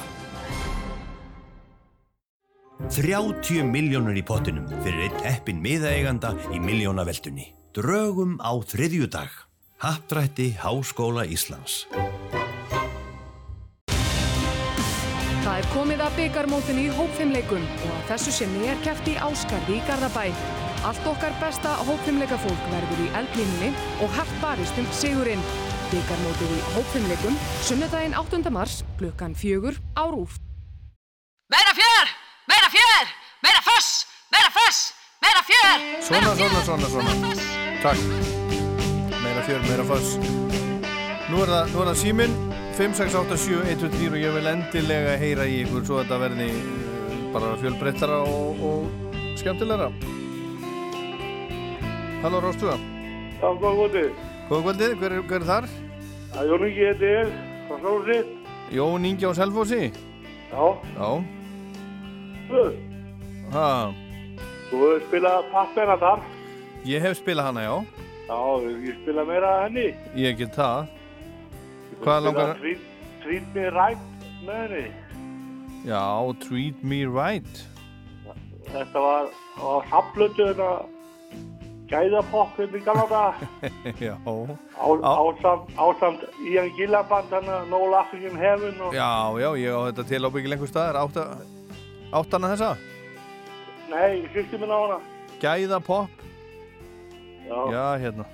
30 2.94 3.66
miljónur 3.66 4.16
í 4.16 4.22
pottinum 4.22 4.68
fyrir 4.84 5.08
einn 5.08 5.22
heppin 5.26 5.58
miðaeganda 5.62 6.34
í 6.54 6.60
miljónaveldunni. 6.62 7.52
Drögum 7.74 8.38
á 8.38 8.54
þriðjudag. 8.70 9.30
Happdrætti 9.78 10.52
Háskóla 10.58 11.22
Íslands. 11.26 11.84
Það 15.44 15.54
er 15.54 15.68
komið 15.72 16.02
að 16.02 16.16
byggarmótinu 16.18 16.86
í 16.86 16.94
hópfimleikum 16.98 17.62
og 17.62 17.92
að 17.94 18.06
þessu 18.12 18.34
sinni 18.40 18.66
er 18.72 18.80
kæft 18.82 19.06
í 19.10 19.14
Áskarði 19.22 19.78
í 19.78 19.84
Garðabæ. 19.86 20.24
Allt 20.86 21.06
okkar 21.10 21.34
besta 21.42 21.76
hópfimleikafólk 21.86 22.66
verður 22.72 23.04
í 23.06 23.08
eldlínunni 23.20 23.70
og 24.02 24.14
hægt 24.18 24.36
barist 24.42 24.78
um 24.78 24.86
sigurinn. 24.94 25.42
Byggarmótið 25.88 26.50
í 26.52 26.56
hópfimleikum, 26.74 27.36
sunnudaginn 27.64 28.12
8. 28.20 28.50
mars, 28.52 28.82
klukkan 28.98 29.32
fjögur 29.32 29.78
á 29.96 30.04
rúf. 30.12 30.34
Meira 31.48 31.72
fjör! 31.78 32.10
Meira 32.50 32.68
fjör! 32.74 33.06
Meira 33.40 33.62
foss! 33.64 34.04
Meira 34.28 34.50
foss! 34.52 34.80
Meira 35.24 35.42
fjör! 35.48 35.86
Svona, 36.04 36.34
svona, 36.36 36.60
svona, 36.66 36.90
svona. 36.92 37.32
Takk. 37.80 38.04
Meira 39.22 39.46
fjör, 39.48 39.64
meira 39.64 39.88
foss. 39.88 40.12
Nú 41.32 41.40
er 41.46 41.54
það, 41.54 41.74
það 41.80 41.96
síminn 42.04 42.38
5687123 42.76 44.12
og 44.12 44.20
ég 44.20 44.36
vil 44.36 44.52
endilega 44.52 45.18
heyra 45.24 45.48
í 45.48 45.62
ykkur 45.64 45.88
svo 45.88 46.02
að 46.02 46.04
þetta 46.04 46.22
verði 46.26 46.52
eh, 46.52 47.26
bara 47.32 47.56
fjölbreyttara 47.64 48.22
og, 48.28 48.64
og 48.68 49.36
skemmtilegra. 49.40 49.88
Halló 52.20 52.44
Róstuða. 52.44 52.76
Já, 53.40 53.48
góða 53.56 54.27
kvöldið. 54.48 54.50
Góða 54.50 54.62
kvöldið, 54.64 54.94
hver, 55.00 55.12
er- 55.12 55.22
hver 55.28 55.40
er 55.40 55.46
þar? 55.48 55.68
Það 56.32 56.42
er 56.42 56.48
Jón 56.48 56.66
Ingi 56.68 56.84
heiti 56.88 57.08
ég, 57.12 57.28
frá 57.68 57.76
Sólsi. 57.82 58.18
Jón 58.72 59.04
Ingi 59.08 59.24
á 59.26 59.32
Selfossi? 59.34 59.92
Já. 60.52 60.64
Já. 60.96 61.24
Þú, 62.48 62.62
Ha, 63.52 63.92
þú 64.70 64.76
hefur 64.84 65.00
spilað 65.08 65.44
pappina 65.52 65.96
þar. 65.96 66.20
ég 66.84 67.00
hef 67.00 67.16
spilað 67.18 67.44
hana, 67.48 67.60
já. 67.62 67.84
Já, 68.28 68.38
ég 68.84 69.02
spila 69.02 69.24
meira 69.24 69.52
henni. 69.64 69.94
Ég 70.14 70.36
get 70.36 70.52
það. 70.56 70.88
Hvað 72.02 72.22
langar... 72.24 72.58
Treat, 72.60 72.78
treat 73.22 73.54
me 73.54 73.70
right 73.70 73.98
með 74.44 74.68
henni. 74.68 74.92
Já, 75.86 76.34
Treat 76.40 76.82
Me 76.84 77.04
Right. 77.06 77.64
Þetta 78.68 79.00
var 79.00 79.30
á 79.56 79.80
saflötu 79.88 80.44
þetta 80.52 80.84
gæðapopp 81.90 82.58
hérna 82.58 82.78
í. 82.78 82.90
Á, 84.78 85.14
ásamt, 85.78 86.24
Ian 86.48 86.70
Gillaband, 86.76 87.30
hann 87.32 87.48
að 87.48 87.68
No 87.72 87.80
Laughing 87.90 88.24
in 88.28 88.36
Heaven 88.38 88.80
og... 88.84 88.94
Já, 88.96 89.08
já, 89.40 89.48
ég 89.62 89.72
á 89.72 89.80
þetta 89.88 90.04
til 90.10 90.22
ábyggilega 90.28 90.58
einhver 90.58 90.72
staðar. 90.72 91.00
Átta, 91.02 91.24
áttana 92.20 92.52
þessa? 92.54 92.70
Nei, 93.88 94.26
sýstum 94.34 94.60
minn 94.64 94.74
á 94.74 94.78
hana. 94.84 94.98
Gæða 95.40 95.80
pop. 95.86 96.24
Já. 97.48 97.58
Já, 97.72 97.84
hérna. 98.04 98.26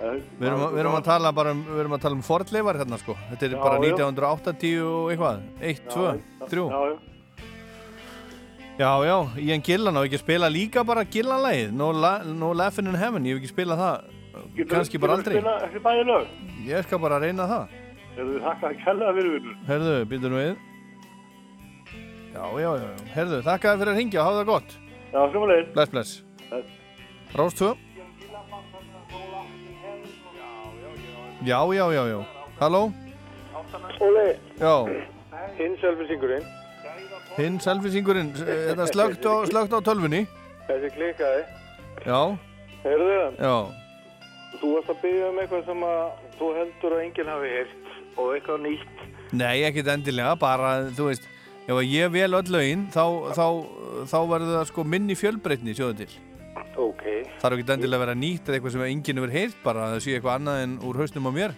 Eh, 0.00 0.16
Við 0.40 0.46
erum, 0.48 0.62
að- 0.64 0.72
við 0.72 0.80
erum 0.84 0.94
að 0.96 1.04
tala 1.10 1.30
bara 1.36 1.50
um, 1.52 1.58
við 1.66 1.80
erum 1.82 1.92
að 1.98 2.02
tala 2.06 2.16
um 2.16 2.22
forleifar 2.24 2.78
hérna 2.80 2.96
sko. 3.02 3.16
Þetta 3.32 3.44
er 3.50 3.56
Já, 3.56 3.60
bara 3.60 3.80
já. 3.82 3.90
1980 3.90 4.84
og 4.86 5.10
eitthvað. 5.12 5.42
1, 5.60 5.82
2, 5.92 6.12
3. 6.48 7.09
Já, 8.80 8.90
já. 9.04 9.10
Já, 9.10 9.18
Ian 9.44 9.60
Gillan 9.66 9.98
á 9.98 10.00
ekki 10.06 10.16
að 10.16 10.22
spila 10.24 10.48
líka 10.48 10.84
bara 10.88 11.04
Gillan-lægið. 11.04 11.72
No, 11.76 11.90
la, 11.92 12.12
no 12.24 12.54
Laughing 12.56 12.88
in 12.88 12.96
Heaven. 12.96 13.26
Ég 13.28 13.36
hef 13.36 13.42
ekki 13.42 13.52
spilað 13.52 13.82
það. 13.84 14.16
Kannski 14.70 15.00
bara 15.02 15.18
aldrei. 15.18 15.36
Spila 15.36 15.56
þessi 15.66 15.82
bæði 15.84 16.06
lög. 16.08 16.30
Ég 16.64 16.86
skal 16.86 17.02
bara 17.02 17.18
reyna 17.20 17.48
það. 17.50 17.74
Þú 18.16 18.38
þakka 18.46 18.70
að 18.70 18.80
kella 18.86 19.10
fyrir 19.18 19.34
vinnur. 19.36 19.58
Herðu, 19.68 19.92
býtum 20.14 20.38
við. 20.38 20.54
Já, 22.30 22.44
já, 22.62 22.70
já. 22.80 22.88
Herðu, 23.18 23.42
þakka 23.50 23.74
þér 23.74 23.82
fyrir 23.82 23.92
að 23.92 24.00
ringja 24.00 24.22
og 24.22 24.26
hafa 24.30 24.40
það 24.40 24.50
gott. 24.54 24.74
Já, 25.10 25.20
sumulegis. 25.34 25.70
Bless, 25.76 25.92
bless. 25.92 26.16
Bless. 26.48 26.74
Rás 27.36 27.54
2. 27.60 27.70
Já, 31.44 31.58
já, 31.74 31.84
já, 31.92 32.02
já. 32.14 32.20
Halló? 32.60 32.82
Óli, 34.00 34.28
Já. 34.60 34.72
hinn 35.58 35.76
selfisingurinn, 35.80 36.44
Hinn 37.38 37.58
selfisingurinn, 37.62 38.32
þetta 38.36 38.86
slögt 38.90 39.24
á, 39.26 39.34
slögt 39.48 39.74
á 39.74 39.78
tölfunni. 39.86 40.24
þessi 40.68 40.90
klikkaði, 40.96 41.42
Já, 42.06 42.20
heyrðu 42.84 43.14
hann? 43.20 43.36
já. 43.38 43.54
Þú 44.60 44.70
varst 44.74 44.90
að 44.92 44.98
byggja 45.04 45.28
um 45.30 45.38
eitthvað 45.40 45.66
sem 45.70 45.84
að 45.86 46.00
þú 46.38 46.48
heldur 46.58 46.96
að 46.96 47.02
enginn 47.04 47.30
hafi 47.32 47.52
heyrt 47.54 47.92
og 48.20 48.32
eitthvað 48.34 48.64
nýtt. 48.66 49.04
Nei, 49.32 49.62
ekkert 49.68 49.92
endilega, 49.94 50.34
bara, 50.40 50.72
þú 50.96 51.06
veist, 51.10 51.28
ef 51.70 51.80
ég 51.86 52.10
vel 52.12 52.34
öll 52.34 52.50
lögin, 52.50 52.88
þá, 52.92 53.04
þá, 53.38 53.46
þá 54.10 54.18
verður 54.34 54.56
það 54.58 54.66
sko 54.72 54.84
minni 54.84 55.14
fjölbreytni, 55.16 55.74
sjóðu 55.78 56.02
til. 56.02 56.10
Ok. 56.80 57.04
Þarf 57.40 57.56
ekki 57.56 57.72
endilega 57.76 58.00
að 58.00 58.04
vera 58.06 58.18
nýtt 58.18 58.48
eða 58.48 58.58
eitthvað 58.58 58.74
sem 58.74 58.86
enginn 58.90 59.20
hefur 59.22 59.34
heyrt, 59.38 59.58
bara 59.64 59.86
að 59.86 59.94
það 59.96 60.02
sé 60.04 60.16
eitthvað 60.18 60.36
annað 60.40 60.62
en 60.66 60.78
úr 60.90 61.00
hausnum 61.00 61.30
á 61.30 61.32
mér. 61.38 61.54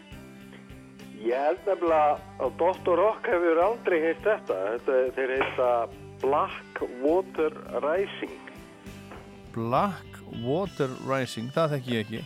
Ég 1.23 1.39
held 1.39 1.67
nefnilega 1.69 2.17
að 2.43 2.55
Dr. 2.59 2.95
Rock 2.99 3.29
hefur 3.31 3.61
aldrei 3.63 3.99
heyrt 4.03 4.25
þetta. 4.27 4.57
þetta 4.73 4.97
þeir 5.17 5.35
heita 5.39 5.69
Black 6.23 6.81
Water 7.03 7.55
Rising. 7.85 8.39
Black 9.55 10.19
Water 10.43 10.91
Rising, 11.07 11.53
það 11.55 11.77
þekki 11.77 11.95
ég 11.95 12.07
ekki. 12.07 12.23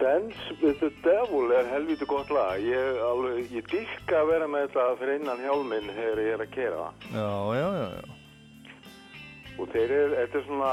Dance 0.00 0.56
with 0.60 0.80
the 0.82 0.90
Devil 1.04 1.52
er 1.54 1.68
helviti 1.70 2.06
gott 2.10 2.30
lag. 2.34 2.58
Ég, 2.58 2.98
alveg, 3.06 3.46
ég 3.54 3.70
dyrka 3.70 4.24
að 4.24 4.30
vera 4.32 4.50
með 4.50 4.66
þetta 4.66 4.86
fyrir 4.98 5.20
innan 5.20 5.42
hjálminn 5.44 5.90
þegar 5.94 6.22
ég 6.24 6.34
er 6.34 6.44
að 6.44 6.52
kera. 6.56 6.88
Já, 7.14 7.30
já, 7.54 7.68
já, 7.78 7.86
já. 7.94 8.72
Og 9.54 9.70
þeir 9.70 9.94
eru, 10.00 10.16
þetta 10.18 10.40
er 10.40 10.46
svona, 10.48 10.72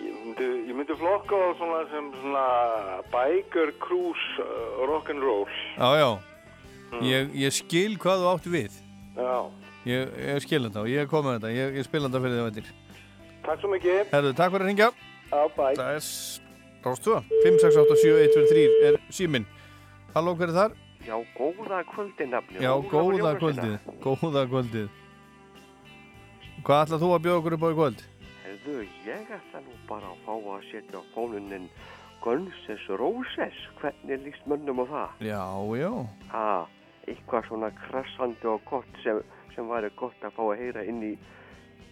ég 0.00 0.12
myndi, 0.18 0.48
ég 0.68 0.76
myndi 0.78 0.96
flokka 1.00 1.36
á 1.36 1.48
svona 1.60 1.80
sem 1.92 2.10
svona 2.20 2.44
biker 3.12 3.74
cruise 3.82 4.44
uh, 4.44 4.84
rock'n'roll. 4.88 5.48
Já, 5.76 5.90
já. 6.00 6.10
Ég, 7.02 7.32
ég 7.44 7.56
skil 7.56 7.96
hvað 8.00 8.22
þú 8.22 8.30
átti 8.34 8.52
við. 8.52 8.78
Já. 9.16 9.34
Ég, 9.88 10.12
ég 10.28 10.44
skil 10.44 10.62
þetta 10.68 10.84
og 10.84 10.92
ég 10.92 11.02
er 11.04 11.10
komið 11.10 11.30
með 11.30 11.40
þetta. 11.40 11.56
Ég, 11.56 11.80
ég 11.80 11.88
spila 11.88 12.08
þetta 12.08 12.22
fyrir 12.24 12.38
þig 12.38 12.48
veitir. 12.48 12.72
Takk 13.42 13.64
svo 13.64 13.72
mikið. 13.72 14.00
Herðu, 14.12 14.32
takk 14.38 14.54
fyrir 14.54 14.64
að 14.64 14.70
ringja. 14.70 14.88
Já, 15.32 15.42
bæ. 15.56 15.64
Það 15.72 15.88
er 15.96 16.06
Rástu 16.82 17.18
5687123 17.44 18.86
er 18.88 18.98
síminn. 19.14 19.46
Halló, 20.14 20.34
hver 20.34 20.50
er 20.50 20.56
þar? 20.56 20.72
Já, 21.06 21.14
góða 21.36 21.82
kvöldið 21.90 22.28
nafni. 22.30 22.58
Já, 22.62 22.72
góða 22.90 23.34
kvöldið. 23.38 23.76
Góða 24.02 24.42
kvöldið. 24.50 24.88
Hvað 26.62 26.82
ætlað 26.84 27.02
þú 27.02 27.10
að 27.14 27.22
bjóða 27.24 27.38
okkur 27.40 27.56
upp 27.56 27.64
á 27.66 27.68
í 27.70 27.76
kvöld? 27.78 28.02
Hefðu, 28.62 28.84
ég 29.02 29.30
ætla 29.34 29.58
nú 29.64 29.72
bara 29.88 30.06
að 30.12 30.20
fá 30.22 30.34
að 30.54 30.66
setja 30.70 31.00
á 31.02 31.02
fónunin 31.16 31.64
Guns 32.22 32.60
N' 32.70 32.96
Roses. 33.00 33.56
Hvernig 33.80 34.22
líst 34.22 34.44
mönnum 34.46 34.78
á 34.78 34.86
það? 34.86 35.24
Já, 35.26 35.42
já. 35.80 35.90
Ha, 36.30 36.44
eitthvað 37.10 37.48
svona 37.48 37.72
krassandi 37.74 38.46
og 38.46 38.62
gott 38.70 39.00
sem, 39.02 39.18
sem 39.56 39.66
væri 39.66 39.90
gott 39.98 40.22
að 40.22 40.36
fá 40.36 40.42
að 40.46 40.62
heyra 40.62 40.84
inn 40.86 41.02
í 41.02 41.12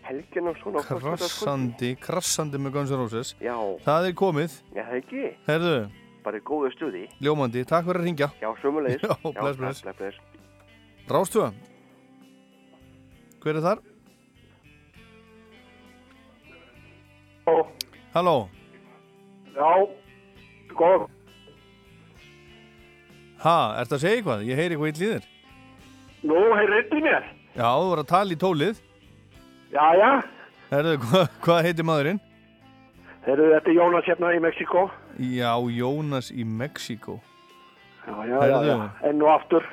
helgin 0.07 0.47
og 0.53 0.63
svona. 0.63 0.85
Krassandi, 0.87 1.97
krassandi 1.99 2.63
með 2.63 2.77
Guns 2.79 2.95
N' 2.95 3.03
Roses. 3.03 3.35
Já. 3.43 3.57
Það 3.83 4.07
er 4.13 4.17
komið. 4.23 4.59
Já, 4.71 4.85
það 4.87 4.97
ekki. 5.03 5.27
Herðu, 5.51 5.77
Bara 6.23 6.39
í 6.39 6.43
góðu 6.47 6.71
stuði. 6.77 7.07
ljómandi, 7.19 7.67
takk 7.67 7.89
fyrir 7.91 8.05
að 8.05 8.11
ringja. 8.13 8.31
Já, 8.39 8.51
sömulegis. 8.63 9.03
Já, 9.09 9.41
bless, 9.43 9.59
bless. 9.59 9.83
bless, 9.83 9.99
bless. 9.99 10.19
Rástu 11.11 11.51
Hver 13.41 13.57
er 13.57 13.65
þar? 13.65 13.90
Halló. 17.51 17.67
Halló. 18.15 18.49
Já, 19.55 19.71
góð. 20.79 21.07
Ha, 23.41 23.55
ertu 23.81 23.97
að 23.97 24.03
segja 24.05 24.19
eitthvað? 24.21 24.43
Ég 24.47 24.59
heyri 24.61 24.77
eitthvað 24.77 24.91
í 24.91 25.01
líðir. 25.01 25.27
Nú, 26.29 26.37
heyrðu 26.59 26.81
í 26.99 27.03
mér. 27.05 27.27
Já, 27.57 27.67
þú 27.73 27.89
voru 27.91 28.05
að 28.05 28.11
tala 28.13 28.35
í 28.35 28.39
tólið. 28.41 28.81
Já, 29.73 29.87
já. 29.99 30.11
Herðu, 30.71 30.93
hva, 31.09 31.23
hvað 31.43 31.63
heitir 31.67 31.89
maðurinn? 31.89 32.21
Heyrðu, 33.27 33.49
þetta 33.57 33.71
er 33.73 33.79
Jónas 33.81 34.07
hérna 34.11 34.33
í 34.37 34.43
Mexiko. 34.45 34.87
Já, 35.19 35.51
Jónas 35.81 36.31
í 36.33 36.45
Mexíkó. 36.47 37.19
Já, 38.07 38.15
já, 38.15 38.31
já, 38.31 38.41
Heyrðu. 38.45 38.71
já. 38.71 39.09
Enn 39.11 39.25
og 39.27 39.33
aftur. 39.35 39.67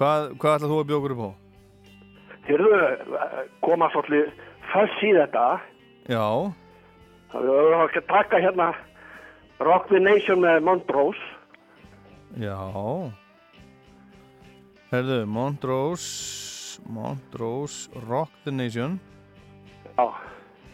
Hvað, 0.00 0.30
hvað 0.40 0.56
ætlað 0.58 0.72
þú 0.74 0.80
að 0.82 0.88
bjóða 0.90 1.00
okkur 1.00 1.14
upp 1.16 1.22
á? 1.22 1.30
Heyrðu, 2.50 2.80
koma 3.62 3.90
svolítið 3.94 4.32
föss 4.72 5.02
í 5.06 5.12
þetta. 5.20 5.46
Já, 6.08 6.52
Það 7.30 7.44
er 7.54 7.74
að 7.78 8.06
taka 8.08 8.40
hérna 8.42 8.70
Rock 9.60 9.88
the 9.92 10.00
Nation 10.00 10.40
með 10.42 10.62
Montrose. 10.66 11.20
já. 12.38 12.56
Herðu, 14.90 15.26
Montrose, 15.26 16.80
Montrose, 16.88 17.88
Rock 18.08 18.30
the 18.44 18.50
Nation. 18.50 18.98
Já. 19.96 20.08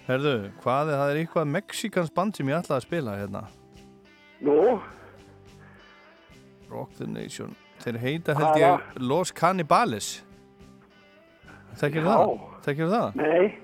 Herðu, 0.07 0.51
hvað 0.63 0.89
er, 0.93 0.97
það 1.01 1.11
er 1.11 1.21
eitthvað 1.21 1.51
mexikans 1.51 2.11
band 2.15 2.37
sem 2.39 2.49
ég 2.49 2.57
ætlaði 2.63 2.79
að 2.79 2.87
spila 2.87 3.17
hérna. 3.19 3.43
Nú, 4.41 4.81
Rock 6.71 6.95
the 6.97 7.07
Nation. 7.07 7.53
Þeir 7.83 7.99
heita 8.01 8.35
held 8.39 8.57
ég 8.57 8.71
var? 8.71 8.87
Los 8.97 9.33
Cannibales. 9.37 10.23
Þekkir 11.77 12.07
það? 12.07 12.33
Þekkir 12.65 12.89
það? 12.89 13.19
nei, 13.21 13.59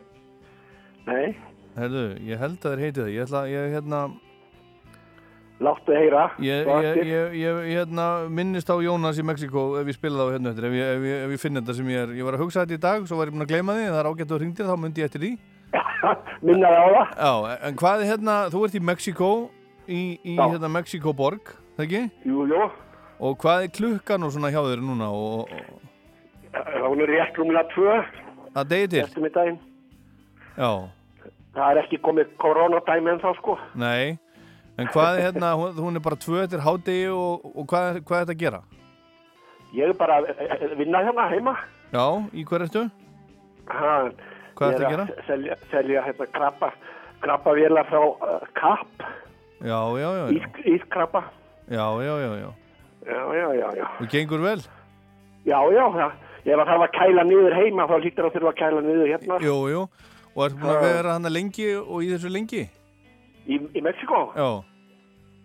nei, 1.06 1.36
Herðu, 1.76 2.04
ég 2.28 2.38
held 2.42 2.58
að 2.60 2.72
þeir 2.74 2.82
heiti 2.84 3.00
það. 3.00 3.10
Ég 3.14 3.22
ætla, 3.26 3.42
ég 3.48 3.70
hérna, 3.72 4.00
láttu 5.62 5.94
heyra. 5.94 6.24
ég, 6.42 6.66
ég, 6.66 6.84
eftir. 6.90 7.06
ég, 7.06 7.30
ég 7.38 7.60
hérna, 7.78 8.06
minnist 8.28 8.68
á 8.68 8.76
Jónas 8.82 9.18
í 9.20 9.24
Mexiko 9.24 9.62
ef 9.80 9.86
ég 9.88 9.96
spila 9.96 10.18
það 10.20 10.28
á 10.28 10.34
hérna 10.34 10.50
eftir. 10.52 10.66
Ef 10.68 10.74
ég, 10.76 10.90
ef, 10.96 11.06
ég, 11.08 11.22
ef 11.28 11.30
ég 11.36 11.40
finn 11.46 11.60
þetta 11.60 11.76
sem 11.78 11.88
ég 11.92 12.02
er, 12.02 12.12
ég 12.18 12.26
var 12.28 12.36
að 12.36 12.42
hugsa 12.44 12.64
þetta 12.66 12.76
í 12.76 12.82
dag, 12.82 13.06
svo 13.08 13.16
var 13.20 13.30
ég 13.30 13.36
búin 13.36 13.46
að 13.46 13.52
gleyma 13.54 13.76
því, 13.78 13.86
en 13.86 13.94
það 13.94 14.00
er 14.02 14.10
ágætt 14.12 14.34
og 14.36 14.42
hringdir, 14.42 14.68
þá 14.68 14.76
myndi 14.82 15.00
ég 15.04 15.08
eftir 15.10 15.24
því. 15.24 15.32
Minnaði 16.50 16.76
á 16.82 16.86
það. 16.92 17.12
Já, 17.22 17.56
en 17.70 17.76
hvað 17.80 18.02
er 18.04 18.10
hérna, 18.12 18.34
þú 18.52 18.64
ert 18.66 18.74
í 18.76 18.82
Mexiko, 18.90 19.30
í, 19.86 20.00
í 20.26 20.34
Já. 20.36 20.42
hérna 20.52 20.72
Mexiko 20.76 21.14
borg, 21.16 21.54
það 21.78 21.86
ekki? 21.86 22.02
Jú, 22.28 22.46
jú. 22.52 22.66
Og 23.22 23.36
hvað 23.38 23.64
er 23.68 23.72
klukkan 23.78 24.26
og 24.26 24.32
svona 24.34 24.50
hjá 24.52 24.60
þér 24.66 24.82
núna 24.82 25.08
og, 25.14 25.46
og 25.48 25.88
Hún 26.82 27.00
er 27.00 27.08
rétt 27.08 27.38
rúmlega 27.40 27.62
tvö. 27.72 27.92
að 28.60 28.66
degi 28.74 28.88
til? 28.92 29.04
Eftirmiddaginn. 29.06 29.54
Já, 30.58 30.68
Það 31.52 31.70
er 31.74 31.80
ekki 31.82 31.98
komið 32.00 32.30
koronadæmi 32.40 33.10
en 33.12 33.20
þá 33.20 33.30
sko. 33.36 33.58
nei, 33.76 34.16
en 34.80 34.86
hvað 34.88 35.18
er 35.18 35.24
hérna, 35.26 35.50
hún, 35.60 35.74
hún 35.76 35.96
er 36.00 36.04
bara 36.04 36.16
tvö 36.16 36.42
eftir 36.44 36.62
hádegi 36.64 37.08
og, 37.12 37.44
og 37.52 37.66
hvað, 37.68 37.88
er- 37.90 38.04
hvað 38.08 38.18
er 38.20 38.24
þetta 38.26 38.36
að 38.36 38.42
gera? 38.44 38.62
Ég 39.72 39.88
er 39.88 39.96
bara 39.96 40.18
að 40.20 40.30
að 40.52 40.76
vinna 40.80 41.00
hérna 41.04 41.28
heima. 41.32 41.54
Já, 41.92 42.04
í 42.32 42.44
hver? 42.48 42.66
Ha, 43.72 43.92
Hvað 44.56 44.68
ég 44.68 44.74
ertu 44.74 44.84
að 44.84 44.86
er 44.86 44.90
gera? 44.92 45.06
Selja, 45.26 45.54
selja 45.70 46.02
hérna 46.04 46.26
krabba, 46.32 46.68
krabba 47.22 47.54
vélar 47.56 47.86
frá 47.88 48.00
uh, 48.04 48.40
Kapp, 48.58 49.04
Já, 49.62 49.78
já, 49.96 50.08
já, 50.18 50.24
já, 50.26 50.32
ís, 50.34 50.64
ískrabba. 50.76 51.22
já, 51.70 51.86
já, 52.02 52.14
já, 52.24 52.32
já. 52.42 52.50
Já, 53.06 53.22
já, 53.34 53.46
já, 53.54 53.68
já. 53.78 53.86
Og 54.00 54.08
gengur 54.10 54.40
vel? 54.42 54.60
Já, 55.46 55.58
já, 55.72 55.86
já. 56.00 56.08
Ég 56.44 56.56
var 56.58 56.66
þarf 56.66 56.82
að 56.88 56.92
kæla 56.98 57.22
niður 57.28 57.54
heima, 57.54 57.86
þá 57.86 57.96
lítur 58.02 58.26
að 58.26 58.34
þurfa 58.36 58.50
að 58.52 58.58
kæla 58.60 58.80
niður 58.82 59.08
hérna. 59.12 59.38
Jú, 59.42 59.56
jú, 59.70 59.82
og 60.34 60.44
ertu 60.46 60.60
búin 60.60 60.74
að 60.74 60.84
vera 60.88 61.16
hann 61.16 61.32
lengi 61.32 61.70
og 61.78 62.02
í 62.02 62.12
þessu 62.14 62.32
lengi? 62.32 62.66
Í, 63.42 63.58
í 63.58 63.80
Mexiko? 63.82 64.28
Já, 64.36 64.50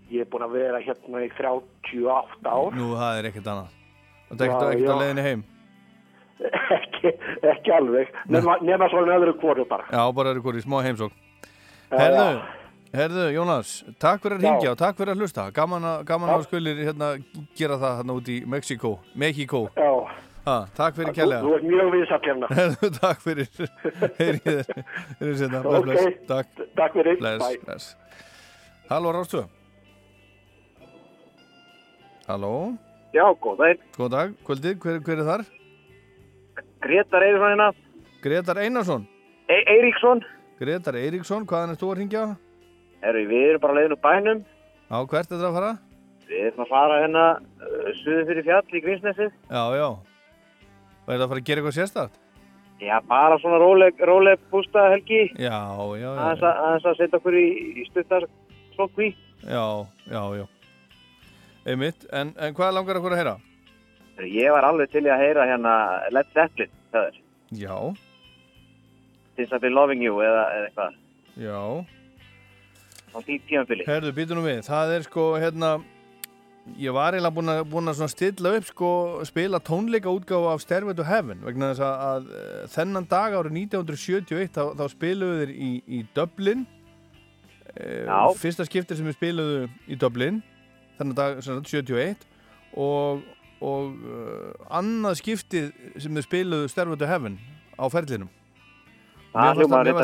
Ég 0.08 0.24
er 0.24 0.28
búin 0.32 0.46
að 0.46 0.54
vera 0.56 0.80
hérna 0.80 1.22
í 1.26 1.28
38 1.36 2.48
ár. 2.48 2.76
nú 2.78 2.94
það 2.96 3.18
er 3.20 3.26
ekkert 3.28 3.48
annað. 3.52 3.72
Það 4.30 4.44
er 4.44 4.46
ekkert, 4.46 4.68
ekkert 4.68 4.88
já. 4.88 5.00
leiðinni 5.02 5.26
heim? 5.26 5.42
ekki, 6.78 7.12
ekki 7.52 7.74
alveg. 7.76 8.14
Nema 8.32 8.88
svona 8.92 9.18
öðru 9.18 9.34
hvoru 9.42 9.66
bara. 9.68 9.88
Já, 9.92 10.04
bara 10.16 10.32
er 10.32 10.40
ykkur 10.40 10.60
í 10.60 10.64
smá 10.64 10.78
heimsók. 10.86 11.18
Herðu, 11.92 12.30
herðu, 12.96 13.26
Jónas, 13.36 13.74
takk 14.00 14.24
fyrir 14.24 14.40
að 14.40 14.46
ringja 14.46 14.72
og 14.72 14.80
takk 14.80 15.00
fyrir 15.00 15.16
að 15.16 15.26
hlusta. 15.26 15.50
Gaman 15.56 15.90
að, 15.92 16.00
gaman 16.08 16.34
að 16.38 16.48
skulir 16.48 16.82
hérna 16.84 17.12
gera 17.60 17.80
það 17.82 18.00
hérna 18.00 18.18
út 18.22 18.32
í 18.32 18.40
Mexiko, 18.48 18.94
Mexiko. 19.16 19.66
Já. 19.76 19.92
Ha, 20.48 20.54
takk 20.78 20.96
fyrir 20.96 21.12
Þú, 21.12 21.16
kærlega. 21.18 21.42
þú 21.44 21.54
ert 21.58 21.66
mjög 21.68 21.90
viðsatt 21.92 22.28
hérna. 22.30 22.48
Takk 23.02 23.24
fyrir. 23.26 23.48
Heyrið 24.20 24.46
þér. 24.46 24.70
Heyrið 25.20 25.34
sérna. 25.42 25.60
Bless, 25.66 25.80
Ok. 25.82 25.88
bless. 25.90 26.22
Takk. 26.30 26.62
Takk 26.78 26.94
fyrir. 26.96 27.18
Bless, 27.20 27.42
Bye. 27.44 27.58
bless. 27.66 27.88
Halló, 28.88 29.12
Rástu. 29.18 29.42
Halló. 32.28 32.54
Já, 33.16 33.26
góð 33.44 33.58
daginn. 33.62 33.84
Góð 33.98 34.10
dag. 34.16 34.34
Kvöldið, 34.48 34.80
hver, 34.84 35.00
hver 35.04 35.22
er 35.24 35.28
þar? 35.32 35.46
Gretar 36.84 37.24
Eiríksson 37.28 37.52
hérna. 37.54 37.68
Gretar 38.24 38.58
Einarsson. 38.64 39.08
E 39.52 39.58
Eiríksson. 39.74 40.24
Gretar 40.60 40.96
Eiríksson, 41.00 41.46
hvaðan 41.48 41.74
er 41.76 41.80
þú 41.80 41.92
að 41.94 41.98
ringja? 42.02 42.24
Herru, 43.04 43.24
við 43.30 43.50
erum 43.52 43.64
bara 43.64 43.78
leiðin 43.78 43.96
úr 43.96 44.02
bænum. 44.04 44.42
Já, 44.88 44.98
hvert 45.12 45.32
er 45.32 45.38
það 45.42 45.48
að 45.52 45.58
fara? 45.60 45.72
Við 46.28 46.46
erum 46.50 46.64
að 46.66 46.72
fara 46.72 47.02
hérna 47.04 47.26
uh, 47.38 47.90
suðu 48.02 48.24
fyrir 48.32 48.48
fjall 48.48 48.64
í 48.80 48.82
Grímsnesið. 48.88 49.36
Já, 49.52 49.64
já. 49.80 49.90
Er 51.08 51.14
það 51.16 51.24
að 51.26 51.30
fara 51.32 51.42
að 51.42 51.48
gera 51.48 51.62
eitthvað 51.62 51.78
sérstætt? 51.78 52.18
Já, 52.84 52.96
bara 53.10 53.38
svona 53.42 53.58
róleg, 53.62 54.02
róleg 54.06 54.42
bústa 54.52 54.84
helgi. 54.92 55.24
Já, 55.40 55.58
já, 55.98 56.02
já. 56.04 56.10
Aðeins 56.14 56.44
að, 56.46 56.60
aðeins 56.68 56.86
að 56.92 56.98
setja 57.00 57.18
okkur 57.22 57.38
í, 57.40 57.46
í 57.82 57.86
stuttar 57.90 58.28
sókví. 58.76 59.08
Já, 59.48 59.64
já, 60.12 60.22
já. 60.38 60.46
Einmitt, 61.68 62.06
en, 62.14 62.34
en 62.38 62.54
hvað 62.58 62.76
langar 62.78 63.00
okkur 63.00 63.16
að 63.16 63.22
heyra? 63.24 63.36
Ég 64.28 64.54
var 64.54 64.66
alveg 64.68 64.92
til 64.94 65.04
að 65.08 65.24
heyra 65.24 65.48
hérna 65.50 65.74
Led 66.14 66.30
Zeppelin, 66.36 66.72
það 66.94 67.10
er. 67.10 67.18
Já, 67.58 67.76
Since 69.38 69.54
I've 69.54 69.62
been 69.62 69.76
loving 69.78 70.02
you 70.02 70.16
eða, 70.26 70.46
eða 70.58 70.68
eitthvað. 70.68 70.96
já. 71.38 71.60
Á 73.14 73.18
því 73.22 73.36
tímabili. 73.50 73.86
Herðu, 73.88 74.14
býtu 74.18 74.36
nú 74.38 74.42
við. 74.46 74.64
Það 74.66 74.94
er 74.96 75.06
sko, 75.06 75.26
hérna, 75.42 75.70
ég 76.78 76.94
var 76.96 77.16
eiginlega 77.16 77.34
búin 77.36 77.52
að, 77.54 77.60
búin 77.72 77.92
að 77.92 78.02
stilla 78.12 78.52
upp, 78.58 78.66
sko, 78.70 78.90
spila 79.28 79.60
tónleika 79.64 80.12
útgáfa 80.12 80.54
af 80.54 80.62
Stairway 80.64 80.96
to 80.98 81.06
Heaven, 81.08 81.40
vegna 81.46 81.72
þess 81.72 81.84
að, 81.86 82.04
að 82.08 82.28
eh, 82.40 82.64
þennan 82.76 83.08
dag 83.12 83.38
árið 83.40 83.56
1971, 83.64 84.52
þá, 84.58 84.64
þá 84.80 84.86
spiluðu 84.94 85.40
þeir 85.44 85.54
í, 85.56 85.72
í 85.88 86.02
Dublin, 86.18 86.66
eh, 87.76 88.04
Já. 88.06 88.20
fyrsta 88.42 88.68
skiptir 88.68 89.00
sem 89.00 89.08
við 89.10 89.18
spiluðu 89.20 89.62
í 89.88 90.00
Dublin, 90.02 90.42
þennan 91.00 91.18
dag, 91.18 91.40
sem 91.46 91.60
sagt, 91.62 91.72
71, 91.74 92.26
og, 92.78 93.24
og 93.64 93.94
uh, 94.06 94.66
annað 94.78 95.20
skiptið 95.22 95.72
sem 96.04 96.14
við 96.20 96.28
spiluðu 96.28 96.68
Stairway 96.74 97.00
to 97.02 97.08
Heaven 97.10 97.40
á 97.78 97.86
ferlinum. 97.90 98.30
Það 99.38 99.60
Mér 99.62 99.98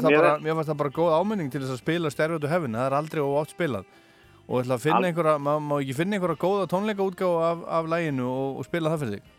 fannst 0.56 0.70
það- 0.70 0.78
bara- 0.78 0.94
góð 0.94 1.14
áminning 1.18 1.50
til 1.54 1.62
þess 1.64 1.76
að 1.78 1.82
spila 1.82 2.10
Stairway 2.14 2.42
to 2.44 2.50
Heaven, 2.52 2.76
það 2.78 2.88
er 2.90 2.96
aldrei 2.98 3.22
oft 3.26 3.54
spilað 3.56 3.86
og 4.48 4.62
ætla 4.62 4.78
að 4.78 4.86
finna 4.86 5.10
einhverja, 5.10 5.36
má, 5.40 5.54
má 5.64 5.76
ekki 5.80 5.96
finna 5.98 6.18
einhverja 6.18 6.42
góða 6.42 6.70
tónleika 6.72 7.06
útgáfa 7.06 7.52
af, 7.52 7.62
af 7.80 7.92
læginu 7.92 8.28
og, 8.28 8.58
og 8.60 8.68
spila 8.68 8.94
það 8.94 9.06
fyrir 9.06 9.14
þig? 9.18 9.30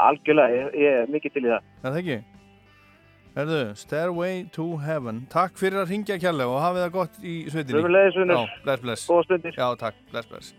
Algjörlega, 0.00 0.60
ég, 0.60 0.76
ég 0.80 1.00
er 1.00 1.10
mikið 1.10 1.34
til 1.34 1.42
í 1.44 1.50
það. 1.50 1.72
Er 1.80 1.88
það 1.88 2.00
ekki? 2.02 2.18
Erðu, 3.40 3.60
Stairway 3.78 4.40
to 4.54 4.66
Heaven. 4.82 5.20
Takk 5.30 5.58
fyrir 5.58 5.84
að 5.84 5.92
ringja 5.94 6.16
kjærlega 6.18 6.50
og 6.50 6.62
hafið 6.64 6.84
það 6.84 6.94
gott 6.96 7.20
í 7.22 7.34
sveitinni. 7.50 7.82
Bless, 8.64 8.82
bless. 8.82 9.06
Góða 9.06 9.26
stundir 9.28 9.58
Já, 9.58 9.66
takk, 9.78 10.00
bless, 10.10 10.30
bless. 10.30 10.54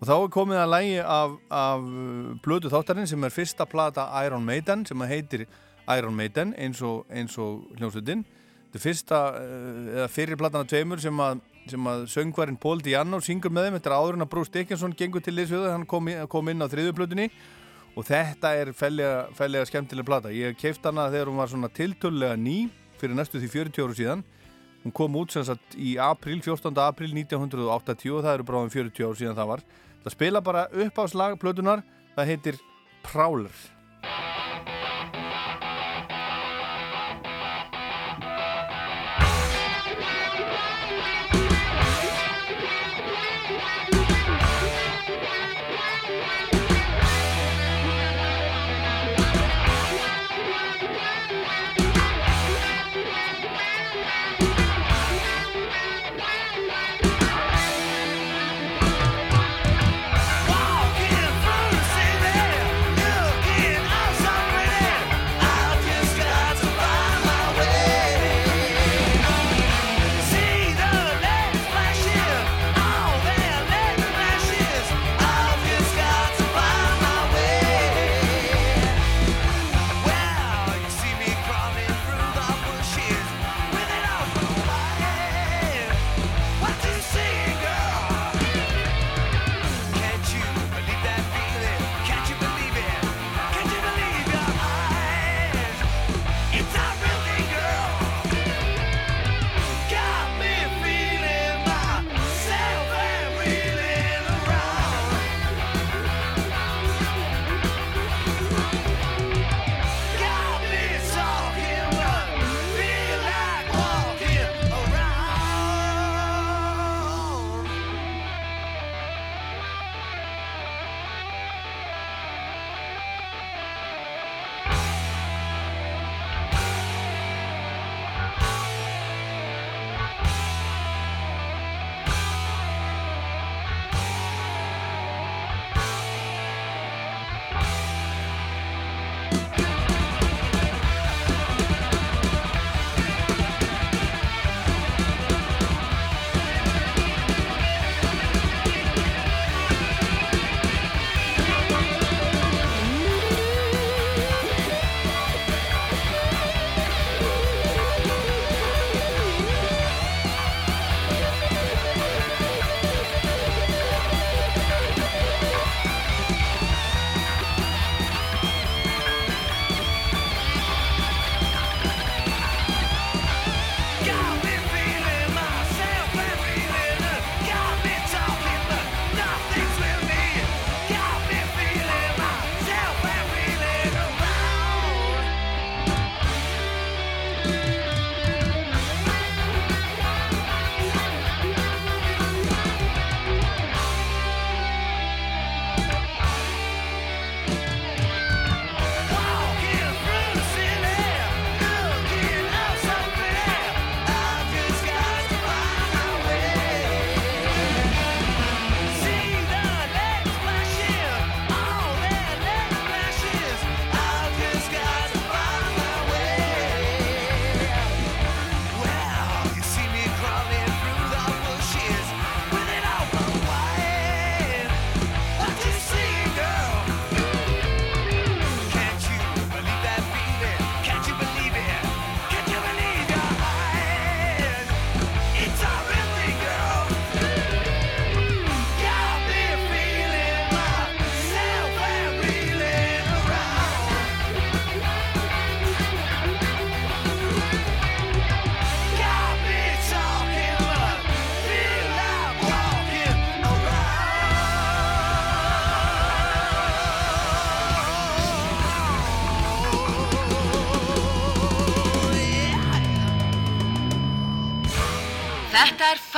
Og 0.00 0.08
þá 0.08 0.14
er 0.16 0.30
komið 0.32 0.58
að 0.62 0.70
lægi 0.72 0.98
af, 1.04 1.32
af 1.52 1.88
blödu 2.42 2.70
þáttarinn 2.72 3.08
sem 3.10 3.26
er 3.26 3.34
fyrsta 3.34 3.66
plata 3.68 4.06
Iron 4.24 4.46
Maiden 4.46 4.86
sem 4.88 5.02
heitir 5.06 5.44
Iron 5.92 6.16
Maiden 6.16 6.54
eins 6.58 6.80
og, 6.82 7.04
og 7.10 7.76
hljómsveitin. 7.76 8.24
Þetta 8.70 8.80
er 8.80 8.84
fyrsta, 8.86 9.20
uh, 9.36 9.90
eða 9.98 10.08
fyrir 10.10 10.40
platana 10.40 10.68
tveimur 10.70 11.02
sem 11.02 11.20
að, 11.20 11.44
sem 11.72 11.88
að 11.90 12.04
söngvarinn 12.12 12.58
Paul 12.60 12.82
Diano 12.84 13.20
syngur 13.24 13.52
með 13.54 13.68
þeim 13.68 13.78
Þetta 13.78 13.90
er 13.90 13.96
áður 13.96 14.18
en 14.18 14.26
að 14.26 14.30
Bruce 14.34 14.52
Dickinson 14.54 14.96
gengur 14.98 15.24
til 15.24 15.34
liðsfjöðu 15.36 15.72
hann 15.72 15.86
kom, 15.88 16.10
kom 16.32 16.52
inn 16.52 16.64
á 16.64 16.68
þriðu 16.70 16.96
plötunni 16.98 17.30
og 17.98 18.06
þetta 18.06 18.52
er 18.58 18.72
fellega, 18.76 19.24
fellega 19.34 19.68
skemmtileg 19.68 20.06
plata. 20.06 20.30
Ég 20.34 20.58
keift 20.58 20.84
hana 20.86 21.08
þegar 21.10 21.30
hún 21.32 21.40
var 21.42 21.50
svona 21.50 21.72
tiltölulega 21.74 22.38
ný 22.38 22.58
fyrir 23.00 23.16
næstu 23.18 23.40
því 23.40 23.50
40 23.54 23.86
áru 23.86 23.98
síðan. 23.98 24.24
Hún 24.84 24.94
kom 24.96 25.18
út 25.20 25.34
sem 25.34 25.44
sagt 25.44 25.76
í 25.76 25.96
april 26.00 26.40
14. 26.40 26.70
april 26.80 27.12
1980 27.16 28.14
og 28.14 28.24
það 28.24 28.38
eru 28.38 28.48
bráðum 28.48 28.72
40 28.76 29.08
áru 29.08 29.20
síðan 29.20 29.38
það 29.40 29.52
var. 29.54 29.66
Það 30.04 30.16
spila 30.16 30.44
bara 30.44 30.68
upp 30.86 31.02
á 31.02 31.04
slag 31.12 31.36
plötunar 31.42 31.84
það 32.16 32.32
heitir 32.32 32.62
Prowler 33.04 34.39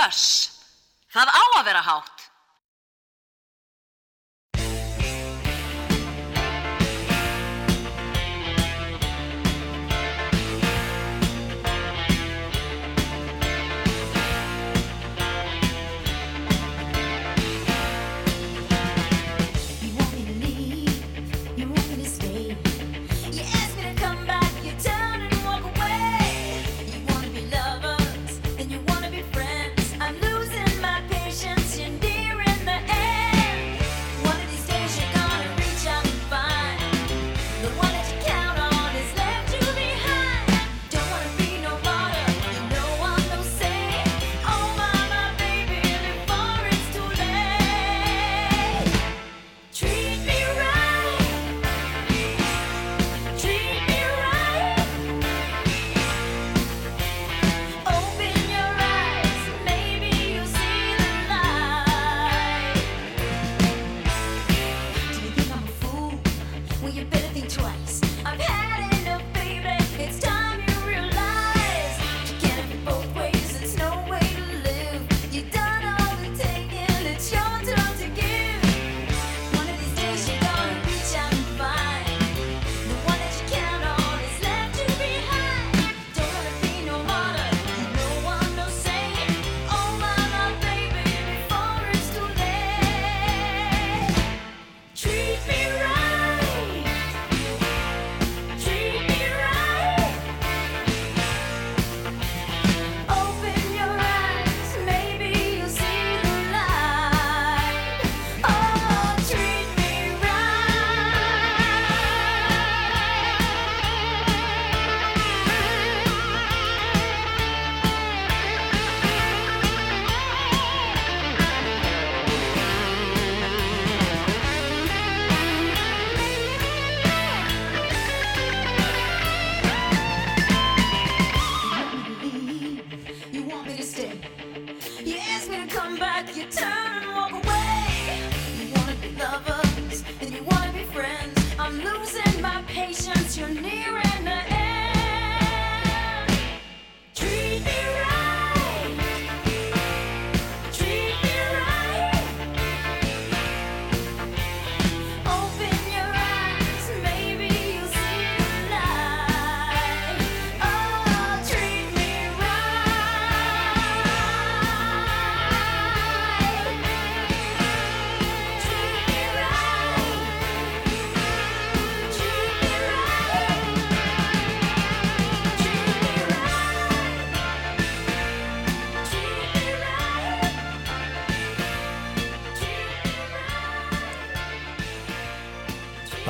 Þetta 0.02 0.41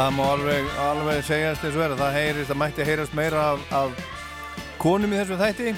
Það 0.03 0.15
má 0.17 0.23
alveg, 0.33 0.65
alveg 0.83 1.21
segjast 1.23 1.63
eins 1.63 1.77
og 1.77 1.79
vera, 1.79 1.97
það 2.01 2.17
heyrist, 2.17 2.49
það 2.49 2.59
mætti 2.59 2.85
heyrast 2.89 3.13
meira 3.15 3.43
af, 3.53 3.61
af 3.79 4.01
konum 4.83 5.13
í 5.15 5.19
þessu 5.21 5.37
þætti. 5.39 5.75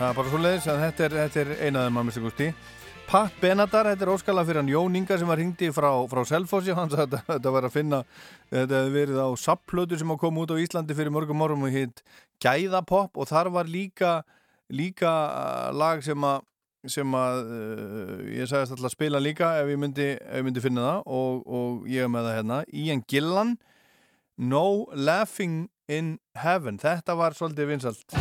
Það 0.00 0.08
er 0.08 0.16
bara 0.16 0.32
svo 0.32 0.40
leiðis 0.40 0.66
að 0.72 0.82
þetta 0.82 1.04
er, 1.04 1.14
þetta 1.20 1.40
er 1.44 1.52
einaðum 1.68 2.00
að 2.00 2.08
mista 2.08 2.22
gústi. 2.24 2.48
Pat 3.06 3.38
Benadar, 3.38 3.92
þetta 3.92 4.02
er 4.08 4.12
óskala 4.16 4.44
fyrir 4.48 4.58
hann 4.64 4.72
Jón 4.72 4.98
Inga 4.98 5.20
sem 5.20 5.30
var 5.30 5.38
hringdi 5.38 5.70
frá, 5.76 5.92
frá 6.10 6.24
Selfossi, 6.26 6.74
hann 6.74 6.90
sagði 6.90 7.20
að 7.20 7.30
þetta, 7.30 7.54
var 7.54 7.68
að 7.68 7.76
finna, 7.76 8.02
þetta 8.50 8.80
hefði 8.80 8.94
verið 8.96 9.22
á 9.22 9.28
sapplötu 9.44 10.00
sem 10.02 10.16
að 10.16 10.22
koma 10.24 10.42
út 10.42 10.56
á 10.58 10.62
Íslandi 10.66 10.98
fyrir 10.98 11.14
mörgum 11.14 11.46
orðum 11.46 11.68
og 11.70 11.78
hitt 11.78 12.02
Gæðapopp 12.42 13.14
og 13.14 13.30
þar 13.30 13.54
var 13.60 13.70
líka, 13.70 14.16
líka 14.74 15.14
uh, 15.30 15.70
lag 15.70 16.02
sem 16.02 16.18
að 16.34 16.42
sem 16.92 17.16
að 17.18 17.40
uh, 17.44 18.18
ég 18.32 18.50
sagðist 18.50 18.76
alltaf 18.76 18.90
að 18.90 18.96
spila 18.96 19.22
líka 19.22 19.52
ef 19.60 19.70
ég 19.72 19.80
myndi, 19.80 20.10
ef 20.16 20.40
ég 20.40 20.46
myndi 20.46 20.64
finna 20.64 20.84
það 20.88 21.14
og, 21.20 21.40
og 21.46 21.88
ég 21.90 22.06
er 22.06 22.12
með 22.12 22.28
það 22.28 22.38
hérna. 22.40 22.60
Ian 22.84 23.04
Gillan 23.10 23.56
No 24.36 24.66
Laughing 24.92 25.66
in 25.88 26.16
Heaven. 26.36 26.80
Þetta 26.82 27.16
var 27.16 27.36
svolítið 27.38 27.72
vinsalt 27.74 28.18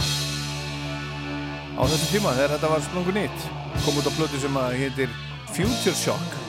á 1.75 1.83
þessu 1.91 2.07
tíma 2.07 2.31
þegar 2.37 2.55
þetta 2.55 2.71
var 2.71 2.83
sprungu 2.85 3.13
nýtt 3.17 3.47
kom 3.83 3.97
út 3.99 4.07
á 4.07 4.13
plötu 4.15 4.39
sem 4.39 4.59
að 4.61 4.77
heitir 4.79 5.15
Future 5.51 5.95
Shock 5.97 6.44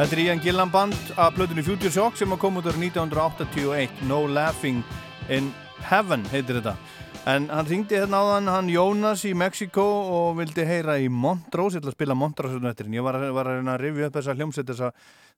Þetta 0.00 0.16
er 0.16 0.20
Ian 0.22 0.38
Gillan 0.40 0.70
band 0.72 0.94
af 1.20 1.34
plötunni 1.36 1.60
Future 1.60 1.90
Shock 1.92 2.16
sem 2.16 2.32
kom 2.40 2.54
út 2.56 2.64
árið 2.64 2.86
1981 2.86 3.98
No 4.08 4.22
Laughing 4.24 4.78
in 5.28 5.50
Heaven 5.84 6.22
heitir 6.30 6.56
þetta. 6.56 6.72
En 7.28 7.50
hann 7.52 7.66
ringdi 7.68 7.98
hérna 7.98 8.22
áðan 8.22 8.46
hann 8.48 8.70
Jónas 8.72 9.26
í 9.28 9.34
Mexiko 9.36 9.82
og 9.84 10.38
vildi 10.38 10.64
heyra 10.64 10.94
í 10.96 11.10
Montrose, 11.12 11.76
ég 11.76 11.82
ætla 11.82 11.92
að 11.92 11.98
spila 11.98 12.16
Montrose 12.16 12.56
hérna 12.56 12.72
eftir 12.72 12.88
ég 12.94 13.04
var, 13.04 13.18
var 13.36 13.50
að 13.52 13.76
rifja 13.82 14.08
upp 14.08 14.16
þessa 14.16 14.36
hljómsveit 14.38 14.70
þessa, 14.70 14.88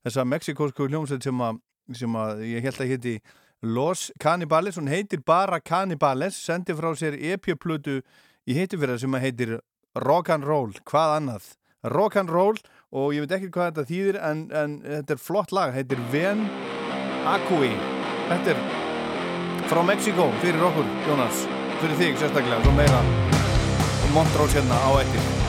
þessa 0.06 0.26
mexikósku 0.30 0.86
hljómsveit 0.86 1.26
sem 1.26 1.42
sem 1.98 2.18
að 2.22 2.44
ég 2.46 2.68
held 2.68 2.78
að 2.84 2.92
héti 2.92 3.14
Los 3.66 4.12
Cannibales, 4.22 4.78
hún 4.78 4.92
heitir 4.92 5.24
bara 5.26 5.58
Cannibales, 5.58 6.38
sendi 6.38 6.78
frá 6.78 6.92
sér 6.94 7.18
EP-plötu 7.18 7.98
í 8.46 8.60
hittifyrra 8.60 8.94
sem 8.94 9.18
að 9.18 9.26
heitir 9.26 9.56
Rock 10.06 10.30
and 10.30 10.46
Roll, 10.46 10.70
hvað 10.86 11.16
annað? 11.16 11.50
Rock 11.82 12.20
and 12.22 12.30
Roll 12.30 12.62
og 12.93 13.16
ég 13.16 13.24
veit 13.24 13.34
ekki 13.38 13.51
hvað 13.55 13.72
þetta 13.72 13.88
þýðir 13.88 14.20
en, 14.20 14.45
en 14.53 14.78
þetta 14.84 15.16
er 15.16 15.24
flott 15.24 15.57
lag, 15.57 15.74
heitir 15.74 16.01
Ven 16.12 16.47
Acui 17.32 17.72
þetta 18.28 18.55
er 18.55 18.64
frá 19.72 19.82
Mexiko 19.86 20.28
fyrir 20.43 20.64
okkur, 20.68 20.88
Jónas. 21.09 21.47
Fyrir 21.80 21.97
þig 22.01 22.18
sérstaklega, 22.20 22.61
svo 22.64 22.74
meira. 22.76 23.01
Montrose 24.12 24.59
hérna 24.61 24.76
á 24.84 24.90
eftir 25.01 25.41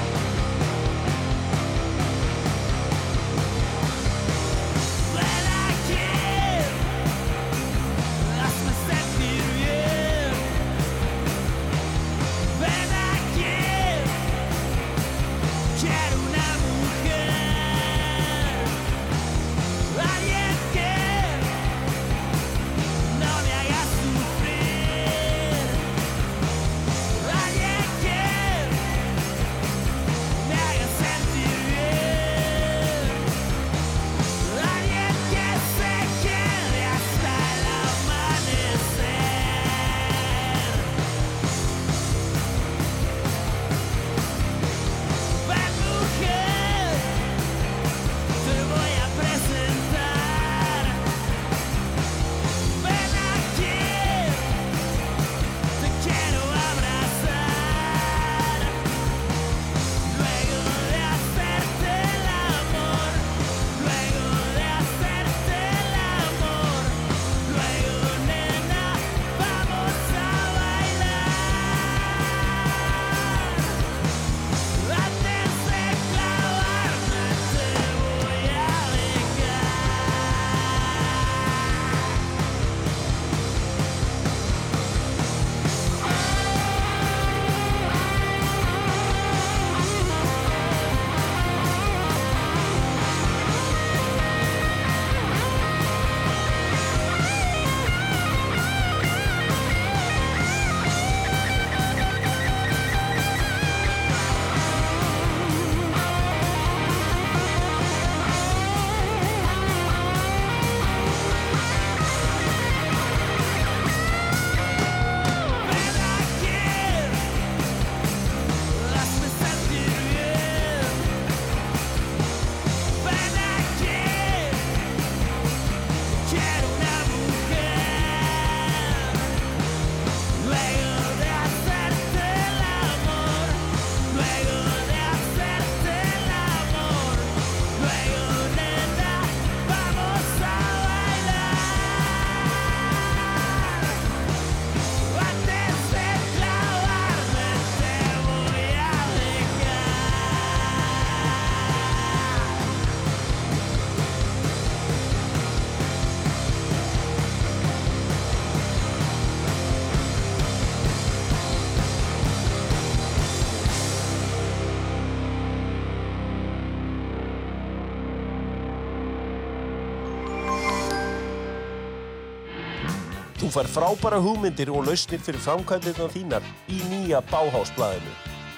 Þú 173.54 173.62
fær 173.62 173.68
frábæra 173.70 174.18
hugmyndir 174.18 174.70
og 174.74 174.88
lausnir 174.88 175.20
fyrir 175.22 175.42
framkvæmdirna 175.46 176.08
þínar 176.10 176.46
í 176.74 176.80
nýja 176.90 177.20
Bauhaus-blaðinu. 177.30 178.14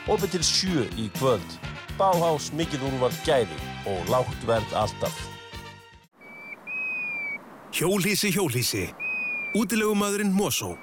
Opið 0.08 0.38
til 0.38 0.46
sjö 0.48 0.84
í 0.96 1.10
kvöld. 1.18 1.56
Bauhaus 2.00 2.46
mikið 2.56 2.86
úrvald 2.88 3.18
gæði 3.28 3.58
og 3.92 4.08
lágt 4.08 4.46
verð 4.48 4.72
alltaf. 4.80 5.18
Hjólhísi, 7.76 8.32
hjólhísi. 8.32 8.86
Útilegumadurinn 9.60 10.32
Mosó. 10.32 10.78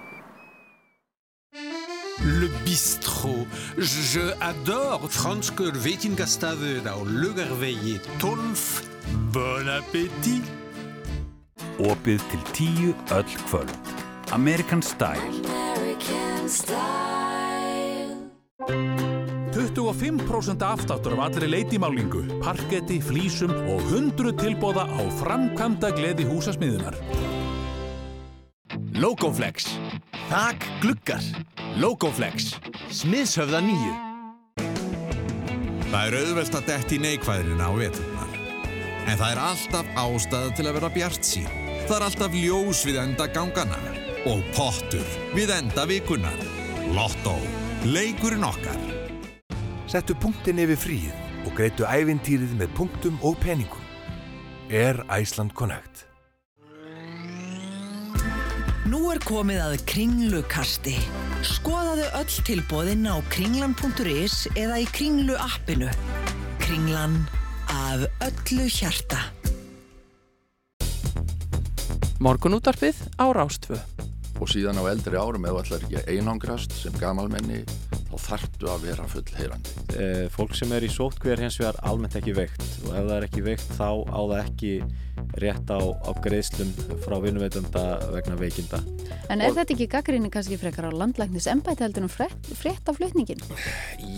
Le 2.20 2.50
bistrot. 2.66 3.48
Je 3.80 4.26
adore 4.44 5.08
franskur 5.08 5.72
veitingastaður 5.86 6.84
á 6.84 7.00
Lugarvegi 7.00 7.96
12. 8.20 8.84
Bon 9.32 9.72
appétit. 9.72 10.44
Opið 11.80 12.20
til 12.28 12.46
tíu 12.52 12.92
öll 13.08 13.40
kvöld. 13.48 13.91
American 14.32 14.80
Style. 14.82 15.20
American 15.20 16.48
style 16.48 18.16
25% 19.52 20.62
afsláttur 20.64 21.12
af 21.12 21.24
allri 21.24 21.46
leitimálingu, 21.50 22.40
parketti, 22.40 23.00
flísum 23.00 23.52
og 23.68 23.80
100 23.90 24.32
tilbóða 24.40 24.86
á 24.88 25.02
framkvæmda 25.20 25.92
gleði 25.92 26.24
húsasmiðunar. 26.24 26.96
Logoflex. 28.96 29.68
Þak 30.30 30.64
gluggar. 30.80 31.20
Logoflex. 31.76 32.54
Smiðshöfða 32.88 33.60
nýju. 33.68 33.94
Það 35.92 36.04
er 36.06 36.20
auðvelt 36.22 36.56
að 36.56 36.68
detti 36.72 36.96
í 36.96 37.04
neikvæðirina 37.04 37.68
á 37.68 37.72
veturnar. 37.76 38.36
En 39.04 39.18
það 39.18 39.28
er 39.28 39.42
alltaf 39.50 39.96
ástæða 40.06 40.56
til 40.56 40.70
að 40.70 40.78
vera 40.80 40.96
bjart 40.96 41.34
sín. 41.34 41.50
Það 41.84 41.98
er 41.98 42.06
alltaf 42.08 42.38
ljós 42.46 42.86
við 42.88 43.04
enda 43.04 43.28
gangana. 43.28 44.01
Og 44.22 44.38
pottur 44.54 45.06
við 45.34 45.50
enda 45.50 45.82
vikunar. 45.90 46.36
Lotto. 46.94 47.34
Leikurinn 47.82 48.44
okkar. 48.46 48.78
Settu 49.90 50.14
punktin 50.14 50.60
yfir 50.62 50.78
fríið 50.78 51.46
og 51.48 51.56
greitu 51.58 51.82
ævintýrið 51.82 52.52
með 52.60 52.70
punktum 52.76 53.16
og 53.26 53.34
peningum. 53.42 53.82
Air 54.70 55.00
Iceland 55.10 55.56
Connect. 55.58 56.04
Nú 58.86 59.08
er 59.10 59.18
komið 59.26 59.58
að 59.64 59.74
kringlukasti. 59.90 60.94
Skoðaðu 61.42 62.06
öll 62.20 62.38
tilbóðin 62.46 63.08
á 63.10 63.18
kringlan.is 63.34 64.44
eða 64.54 64.78
í 64.84 64.86
kringlu 64.94 65.34
appinu. 65.34 65.90
Kringlan 66.62 67.24
af 67.66 68.06
öllu 68.22 68.70
hjarta. 68.70 69.18
Morgunútvarpið 72.22 73.02
á 73.18 73.26
Rástvö. 73.34 73.82
Og 74.40 74.48
síðan 74.50 74.80
á 74.80 74.84
eldri 74.90 75.18
árum 75.20 75.46
þú 75.46 75.60
ætlar 75.62 75.86
ekki 75.86 76.04
einangrast 76.12 76.74
sem 76.76 76.94
gamalmenni 77.00 77.62
þá 78.12 78.16
þarftu 78.28 78.68
að 78.72 78.88
vera 78.88 79.08
full 79.08 79.28
heyrandi 79.38 79.78
Eh, 79.92 80.26
fólk 80.32 80.54
sem 80.56 80.70
er 80.72 80.84
í 80.86 80.88
sótkví 80.88 81.34
er 81.34 81.42
hins 81.44 81.58
vegar 81.60 81.76
almennt 81.84 82.16
ekki 82.16 82.32
veikt 82.36 82.62
og 82.86 82.94
ef 82.96 83.02
það 83.04 83.16
er 83.18 83.26
ekki 83.28 83.42
veikt 83.44 83.74
þá 83.76 83.88
á 84.08 84.20
það 84.20 84.38
ekki 84.42 84.72
rétt 85.42 85.68
á, 85.68 85.80
á 85.80 86.10
greiðslum 86.24 86.70
frá 87.04 87.16
vinnuveitunda 87.20 87.84
vegna 88.14 88.38
veikinda 88.40 88.80
En 89.32 89.40
er 89.44 89.52
þetta 89.54 89.74
ekki 89.76 89.86
gaggrinni 89.92 90.30
kannski 90.32 90.58
frekar 90.60 90.88
á 90.88 90.92
landlæknis 90.92 91.46
embæti 91.52 91.84
heldur 91.84 92.08
um 92.08 92.12
frétt 92.12 92.88
af 92.88 92.98
flutningin? 92.98 93.40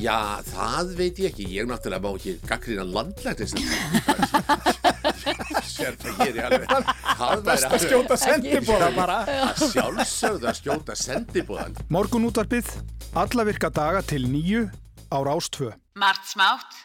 Já, 0.00 0.40
það 0.48 0.94
veit 0.98 1.20
ég 1.22 1.30
ekki. 1.30 1.46
Ég 1.54 1.68
náttúrulega 1.70 2.02
má 2.02 2.16
ekki 2.16 2.36
gaggrina 2.48 2.86
landlæknis. 2.88 3.54
Sér 3.54 4.80
það 5.24 6.22
ég 6.28 6.38
er 6.38 6.46
alveg. 6.48 6.92
Það 7.18 7.44
Best 7.48 7.68
að 7.70 7.84
skjóta 7.84 8.18
sendiboðan 8.20 8.98
bara. 8.98 9.16
Að 9.48 9.64
sjálfsögðu 9.72 10.50
að 10.50 10.60
skjóta 10.60 10.96
sendiboðan. 10.98 11.80
Morgun 11.94 12.28
útvarpið, 12.28 12.70
alla 13.16 13.48
virka 13.48 13.72
daga 13.74 14.04
til 14.06 14.24
nýju 14.28 14.68
á 15.10 15.18
Rástvö. 15.24 15.72
Mart 16.00 16.24
smátt, 16.28 16.78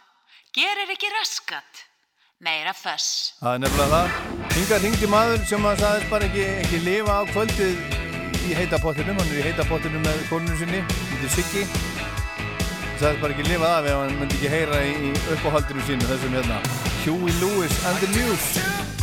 gerir 0.56 0.92
ekki 0.96 1.12
raskat. 1.20 1.86
Meira 2.40 2.72
föss. 2.72 3.34
Það 3.42 3.56
er 3.58 3.64
nefnilega 3.66 3.96
það. 3.96 4.52
Hinga 4.56 4.78
ringdi 4.84 5.08
maður 5.12 5.42
sem 5.50 5.66
að 5.68 5.82
sagðist 5.84 6.12
bara 6.14 6.30
ekki, 6.30 6.46
ekki 6.64 6.84
lifa 6.86 7.18
á 7.20 7.22
kvöldið 7.34 7.98
í 8.48 8.56
heitapottinum. 8.56 9.20
Hann 9.20 9.34
er 9.34 9.42
í 9.42 9.48
heitapottinum 9.50 10.06
með 10.08 10.22
konunum 10.32 10.62
sinni, 10.62 10.86
lítið 11.12 11.36
Siggi. 11.36 11.66
Sagðist 13.00 13.22
bara 13.24 13.32
ekki 13.32 13.46
lifa 13.48 13.68
af 13.78 13.86
ef 13.88 13.96
hann 13.96 14.18
myndi 14.20 14.36
ekki 14.36 14.50
heyra 14.52 14.82
í 14.84 15.14
uppáhaldinu 15.38 15.86
sínu 15.88 16.10
þessum 16.12 16.36
hérna. 16.36 16.60
Huey 17.06 17.32
Lewis 17.40 17.80
and 17.88 18.04
the 18.04 18.12
News. 18.18 18.99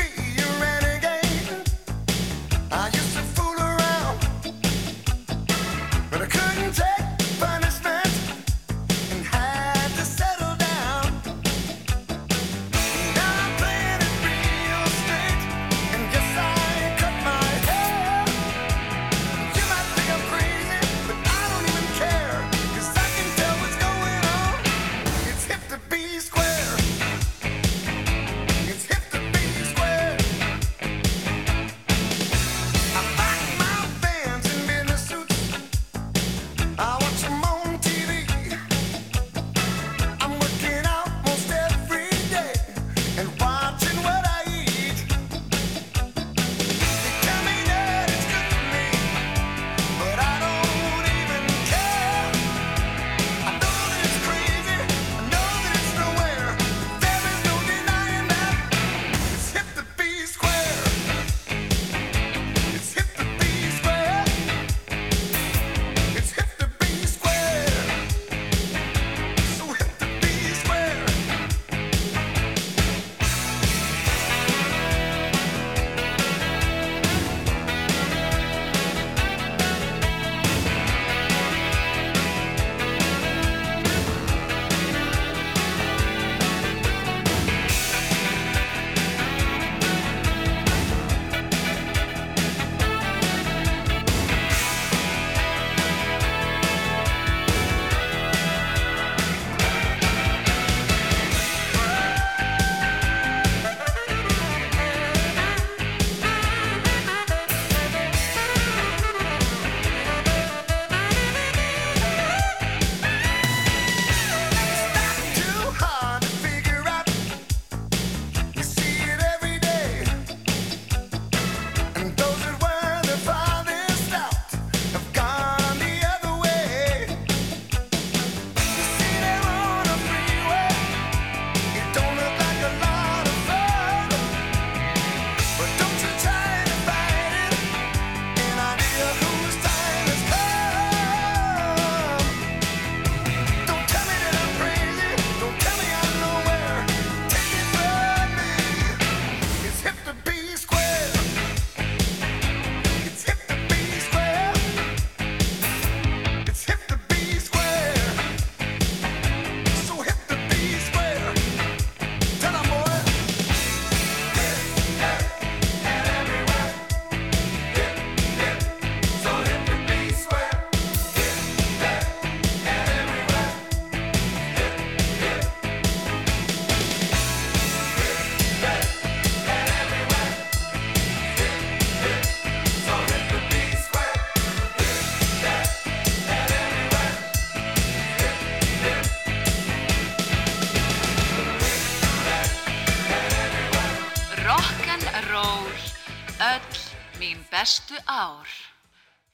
Ár. 198.17 198.47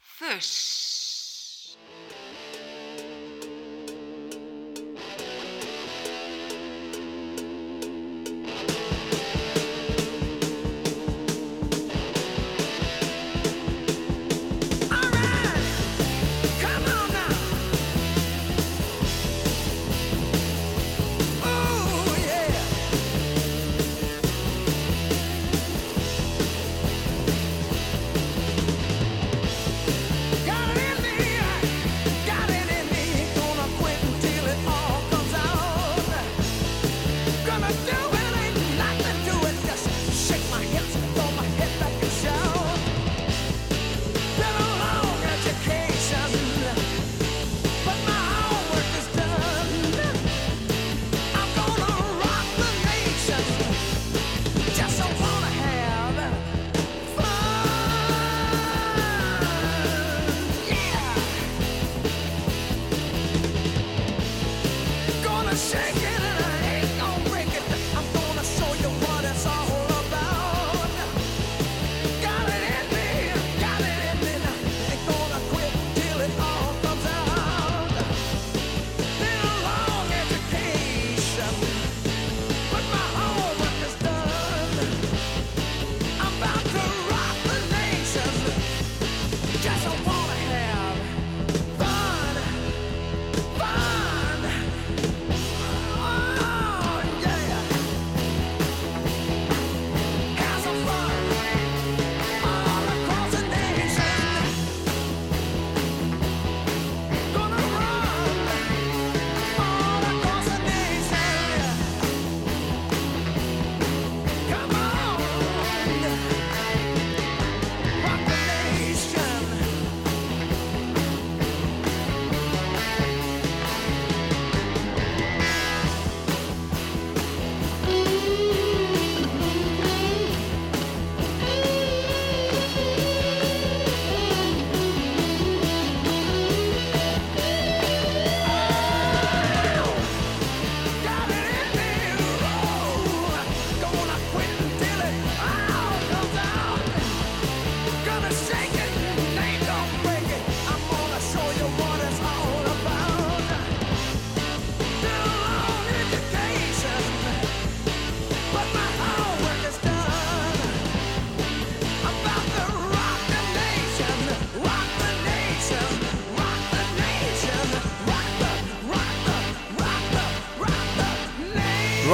Fuss. 0.00 0.71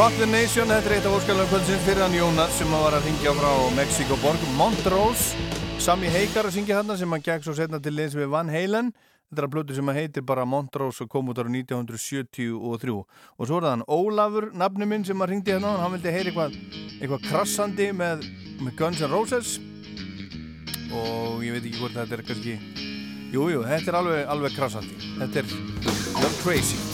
Rock 0.09 0.23
the 0.23 0.27
Nation, 0.33 0.71
þetta 0.73 0.89
er 0.89 0.93
eitt 0.95 1.07
af 1.07 1.15
óskalega 1.19 1.51
kvöldsins 1.51 1.83
fyrir 1.85 1.99
hann 2.01 2.15
Jónas 2.17 2.55
sem 2.57 2.71
var 2.73 2.95
að 2.97 3.05
ringja 3.05 3.35
frá 3.37 3.51
Mexiko 3.77 4.17
borg, 4.23 4.47
Montrose. 4.57 5.37
Sami 5.85 6.09
Heikar 6.09 6.49
að 6.49 6.55
syngja 6.55 6.79
þarna 6.79 6.97
sem 6.97 7.13
að 7.13 7.27
gegn 7.27 7.45
svo 7.45 7.55
setna 7.59 7.77
til 7.85 7.93
liðs 7.93 8.17
við 8.17 8.31
Van 8.33 8.49
Halen. 8.49 8.89
Þetta 9.29 9.45
er 9.45 9.49
að 9.51 9.53
blötu 9.53 9.77
sem 9.77 9.93
að 9.93 10.01
heitir 10.01 10.25
bara 10.25 10.49
Montrose 10.49 11.05
og 11.05 11.13
kom 11.13 11.29
út 11.29 11.43
ára 11.43 11.53
1973 11.53 12.49
og 12.57 12.81
svo 12.81 13.61
er 13.61 13.69
það 13.69 13.71
hann 13.75 13.85
Ólafur, 13.85 14.49
nafnu 14.57 14.89
minn 14.89 15.05
sem 15.05 15.21
að 15.21 15.35
ringdi 15.35 15.53
hérna 15.59 15.77
hann 15.83 15.93
vildi 15.99 16.17
heyra 16.17 16.33
eitthvað, 16.33 16.59
eitthvað 17.03 17.29
krassandi 17.29 17.93
með, 18.01 18.25
með 18.65 18.79
Guns 18.81 19.05
N' 19.05 19.13
Roses. 19.13 19.59
Og 20.89 21.45
ég 21.45 21.53
veit 21.53 21.67
ekki 21.67 21.83
hvort 21.83 22.01
þetta 22.01 22.17
er 22.17 22.29
kannski 22.33 22.61
jújú, 23.35 23.59
jú, 23.59 23.65
þetta 23.75 23.93
er 23.93 24.01
alveg, 24.01 24.29
alveg 24.39 24.57
krassandi. 24.57 25.03
Þetta 25.19 25.45
er 25.45 25.59
You're 26.17 26.39
Crazy 26.41 26.88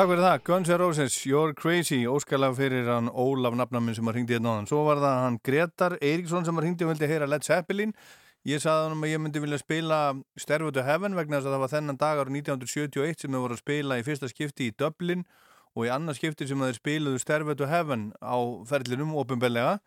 Takk 0.00 0.08
fyrir 0.08 0.24
það, 0.24 0.42
Guns 0.46 0.68
N' 0.70 0.78
Roses, 0.80 1.14
You're 1.28 1.52
Crazy. 1.52 2.06
Óskalag 2.08 2.54
fyrir 2.56 2.86
hann 2.88 3.10
Ólaf 3.12 3.52
nafnaminn 3.52 3.92
sem 3.92 4.06
að 4.08 4.14
ringdi 4.16 4.32
hérna 4.32 4.54
áðan. 4.54 4.68
Svo 4.70 4.78
var 4.86 4.96
það 5.02 5.16
hann 5.20 5.34
Gretar 5.44 5.94
Eiríksson 5.98 6.46
sem 6.46 6.56
að 6.56 6.64
ringdi 6.64 6.86
og 6.86 6.92
vildi 6.94 7.08
heyra 7.10 7.26
Led 7.28 7.44
Zeppelin. 7.44 7.92
Ég 8.48 8.62
sagði 8.64 8.86
hann 8.86 9.04
að 9.04 9.10
ég 9.12 9.20
myndi 9.20 9.42
vilja 9.44 9.58
spila 9.60 9.98
Stairway 10.40 10.72
to 10.72 10.86
Heaven 10.86 11.18
vegna 11.18 11.36
þess 11.36 11.50
að 11.50 11.52
það 11.52 11.64
var 11.66 11.72
þennan 11.74 12.00
dag 12.00 12.22
ára 12.22 12.32
1971 12.32 13.20
sem 13.20 13.36
þau 13.36 13.42
voru 13.42 13.58
að 13.58 13.60
spila 13.60 13.98
í 14.00 14.06
fyrsta 14.06 14.30
skipti 14.32 14.70
í 14.70 14.74
Dublin 14.80 15.26
og 15.76 15.84
í 15.84 15.92
annað 15.92 16.16
skipti 16.22 16.48
sem 16.48 16.64
þeir 16.64 16.80
spiluðu 16.80 17.20
Stairway 17.20 17.60
to 17.60 17.68
Heaven 17.68 18.08
á 18.24 18.40
ferlinum 18.72 19.12
ofinbellega 19.20 19.82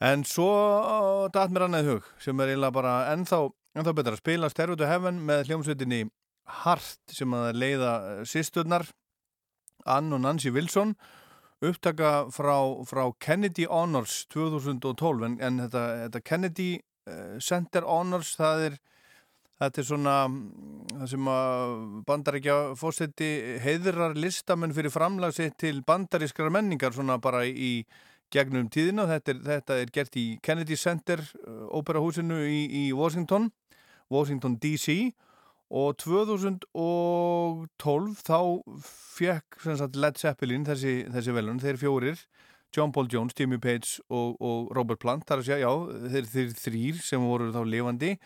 en 0.00 0.24
svo 0.24 0.48
datt 1.36 1.52
mér 1.52 1.68
annað 1.68 1.92
hug 1.92 2.08
sem 2.24 2.40
er 2.40 2.54
eiginlega 2.54 2.78
bara 2.80 2.96
ennþá, 3.12 3.50
ennþá 3.76 3.94
betra 4.00 4.16
að 4.16 4.24
spila 4.24 4.48
Stairway 4.48 4.80
to 4.80 4.88
Heaven 4.88 5.20
með 5.28 5.50
hljómsveitinni 5.50 6.06
Hart 6.48 7.12
sem 7.12 7.34
að 7.36 7.52
leiða 7.60 7.92
sýsturnar 8.28 8.86
Ann 9.88 10.12
og 10.12 10.22
Nancy 10.24 10.52
Wilson 10.52 10.94
upptaka 11.64 12.28
frá, 12.30 12.56
frá 12.86 13.08
Kennedy 13.20 13.66
Honors 13.66 14.24
2012 14.32 15.24
en, 15.26 15.38
en 15.42 15.64
þetta, 15.64 15.84
þetta 16.04 16.22
Kennedy 16.22 16.68
uh, 17.08 17.38
Center 17.42 17.86
Honors, 17.86 18.34
það 18.38 18.64
er 18.68 18.78
þetta 19.58 19.82
er 19.82 19.88
svona 19.88 20.16
mm, 20.30 20.92
það 20.92 21.08
sem 21.12 21.30
að 21.34 21.72
bandaríkja 22.08 22.58
fósetti 22.78 23.30
heiðrar 23.64 24.14
listamenn 24.18 24.74
fyrir 24.76 24.94
framlag 24.94 25.34
sitt 25.34 25.58
til 25.58 25.82
bandarískrar 25.86 26.52
menningar 26.54 26.94
svona 26.94 27.18
bara 27.22 27.42
í 27.48 27.82
gegnum 28.30 28.68
tíðina. 28.70 29.08
Þetta 29.08 29.32
er, 29.32 29.40
þetta 29.48 29.78
er 29.82 29.94
gert 29.94 30.18
í 30.20 30.26
Kennedy 30.44 30.78
Center 30.78 31.22
uh, 31.24 31.64
óperahúsinu 31.74 32.44
í, 32.46 32.60
í 32.70 32.90
Washington 32.94 33.50
Washington 34.08 34.54
DC 34.62 34.94
og 35.10 35.27
2012 35.68 36.64
þá 38.24 38.40
fekk 38.88 39.60
sagt, 39.76 40.00
Led 40.00 40.16
Zeppelin 40.16 40.64
þessi, 40.64 41.04
þessi 41.12 41.32
velun, 41.36 41.60
þeir 41.60 41.76
fjórir 41.80 42.16
John 42.76 42.92
Paul 42.92 43.08
Jones, 43.12 43.32
Jimmy 43.38 43.58
Page 43.58 44.00
og, 44.08 44.36
og 44.40 44.72
Robert 44.76 45.00
Plant, 45.00 45.24
þar 45.28 45.42
að 45.42 45.48
segja, 45.48 45.64
já, 45.64 45.72
þeir, 46.12 46.28
þeir 46.32 46.54
þrýr 46.62 47.02
sem 47.04 47.24
voru 47.24 47.50
þá 47.54 47.62
lifandi. 47.64 48.16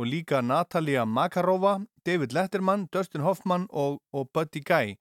Og 0.00 0.08
líka 0.08 0.40
Natalia 0.40 1.04
Makarova, 1.04 1.74
David 2.06 2.32
Letterman, 2.32 2.86
Dustin 2.92 3.20
Hoffman 3.20 3.66
og, 3.68 3.98
og 4.16 4.30
Buddy 4.32 4.62
Guy. 4.64 4.94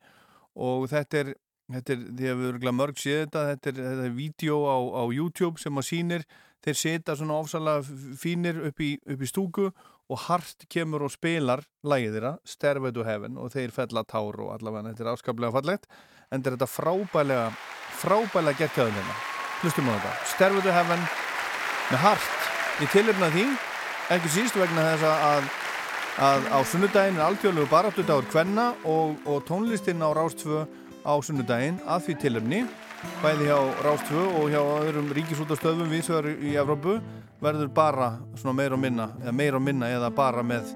Og 0.59 0.89
þetta 0.91 1.21
er, 1.21 1.31
þetta 1.71 1.95
er 1.95 2.01
því 2.09 2.27
að 2.27 2.41
við 2.41 2.49
erum 2.49 2.77
mörg 2.81 2.99
séð 2.99 3.21
þetta, 3.21 3.45
þetta 3.53 3.71
er, 3.71 3.79
þetta 3.85 4.07
er 4.09 4.17
vídeo 4.17 4.57
á, 4.67 4.77
á 4.99 5.03
YouTube 5.15 5.61
sem 5.61 5.79
að 5.79 5.87
sýnir, 5.87 6.27
þeir 6.65 6.79
setja 6.81 7.15
svona 7.15 7.39
ofsalega 7.39 8.01
fínir 8.19 8.59
upp 8.67 8.83
í, 8.83 8.91
upp 9.07 9.23
í 9.23 9.31
stúku 9.31 9.69
og 10.09 10.21
Hart 10.25 10.65
kemur 10.71 11.05
og 11.05 11.13
spilar 11.13 11.61
lægið 11.85 12.17
þeirra, 12.17 12.33
Stairway 12.47 12.93
to 12.93 13.05
Heaven 13.05 13.37
og 13.37 13.51
þeir 13.53 13.73
fella 13.75 14.03
tár 14.09 14.39
og 14.41 14.53
allavega 14.55 14.89
þetta 14.89 15.05
er 15.05 15.11
afskaplega 15.13 15.53
fallegt 15.53 15.89
en 16.33 16.45
þetta 16.45 16.65
er 16.65 16.73
frábælega 16.73 17.45
frábælega 17.99 18.69
þeim 18.73 18.93
hérna. 18.95 19.15
Hlustum 19.61 19.89
á 19.91 19.93
þetta, 19.93 20.13
Stairway 20.33 20.65
to 20.65 20.73
Heaven 20.73 21.07
með 21.91 22.03
Hart. 22.05 22.35
Í 22.79 22.87
tilirna 22.93 23.29
því 23.33 23.45
ekki 24.15 24.33
síst 24.33 24.57
vegna 24.57 24.85
þess 24.87 25.07
að, 25.09 25.49
að 26.25 26.45
á 26.55 26.59
sunnudaginn 26.71 27.19
er 27.19 27.25
algjörlegu 27.27 27.69
baráttudagur 27.69 28.29
kvenna 28.31 28.71
og, 28.87 29.17
og 29.29 29.43
tónlistinn 29.49 30.01
á 30.01 30.09
Rástvö 30.15 30.63
á 31.05 31.13
sunnudaginn 31.21 31.81
að 31.85 32.07
því 32.07 32.19
tilirni 32.23 32.63
bæði 33.21 33.49
hjá 33.51 33.59
Rástvö 33.85 34.25
og 34.39 34.49
hjá 34.51 34.59
öðrum 34.59 35.11
ríkisútastöðum 35.15 35.91
viðsvegar 35.91 36.31
í 36.33 36.55
Evrópu 36.59 36.97
verður 37.41 37.69
bara 37.73 38.11
svona 38.35 38.57
meira 38.61 38.75
og 38.75 38.83
minna 38.83 39.11
eða 39.21 39.35
meira 39.35 39.59
og 39.59 39.65
minna 39.65 39.91
eða 39.91 40.09
bara 40.15 40.43
með, 40.43 40.73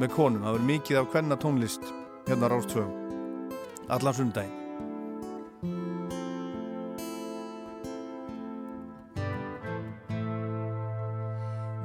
með 0.00 0.14
konum. 0.14 0.44
Það 0.44 0.56
verður 0.56 0.70
mikið 0.72 1.00
af 1.00 1.10
hvenna 1.12 1.40
tónlist 1.40 1.90
hérna 2.26 2.50
Rástvö 2.50 2.86
allan 3.88 4.14
sunnudaginn 4.14 4.64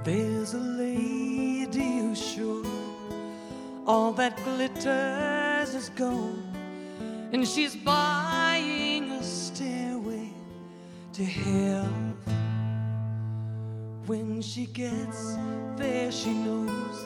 There's 0.03 0.55
a 0.55 0.57
lady 0.57 1.99
who's 1.99 2.17
sure 2.17 2.65
all 3.85 4.11
that 4.13 4.35
glitters 4.43 5.75
is 5.75 5.89
gold, 5.89 6.41
and 7.31 7.47
she's 7.47 7.75
buying 7.75 9.11
a 9.11 9.23
stairway 9.23 10.29
to 11.13 11.23
hell. 11.23 12.10
When 14.11 14.41
she 14.41 14.65
gets 14.65 15.37
there, 15.77 16.11
she 16.11 16.33
knows 16.33 17.05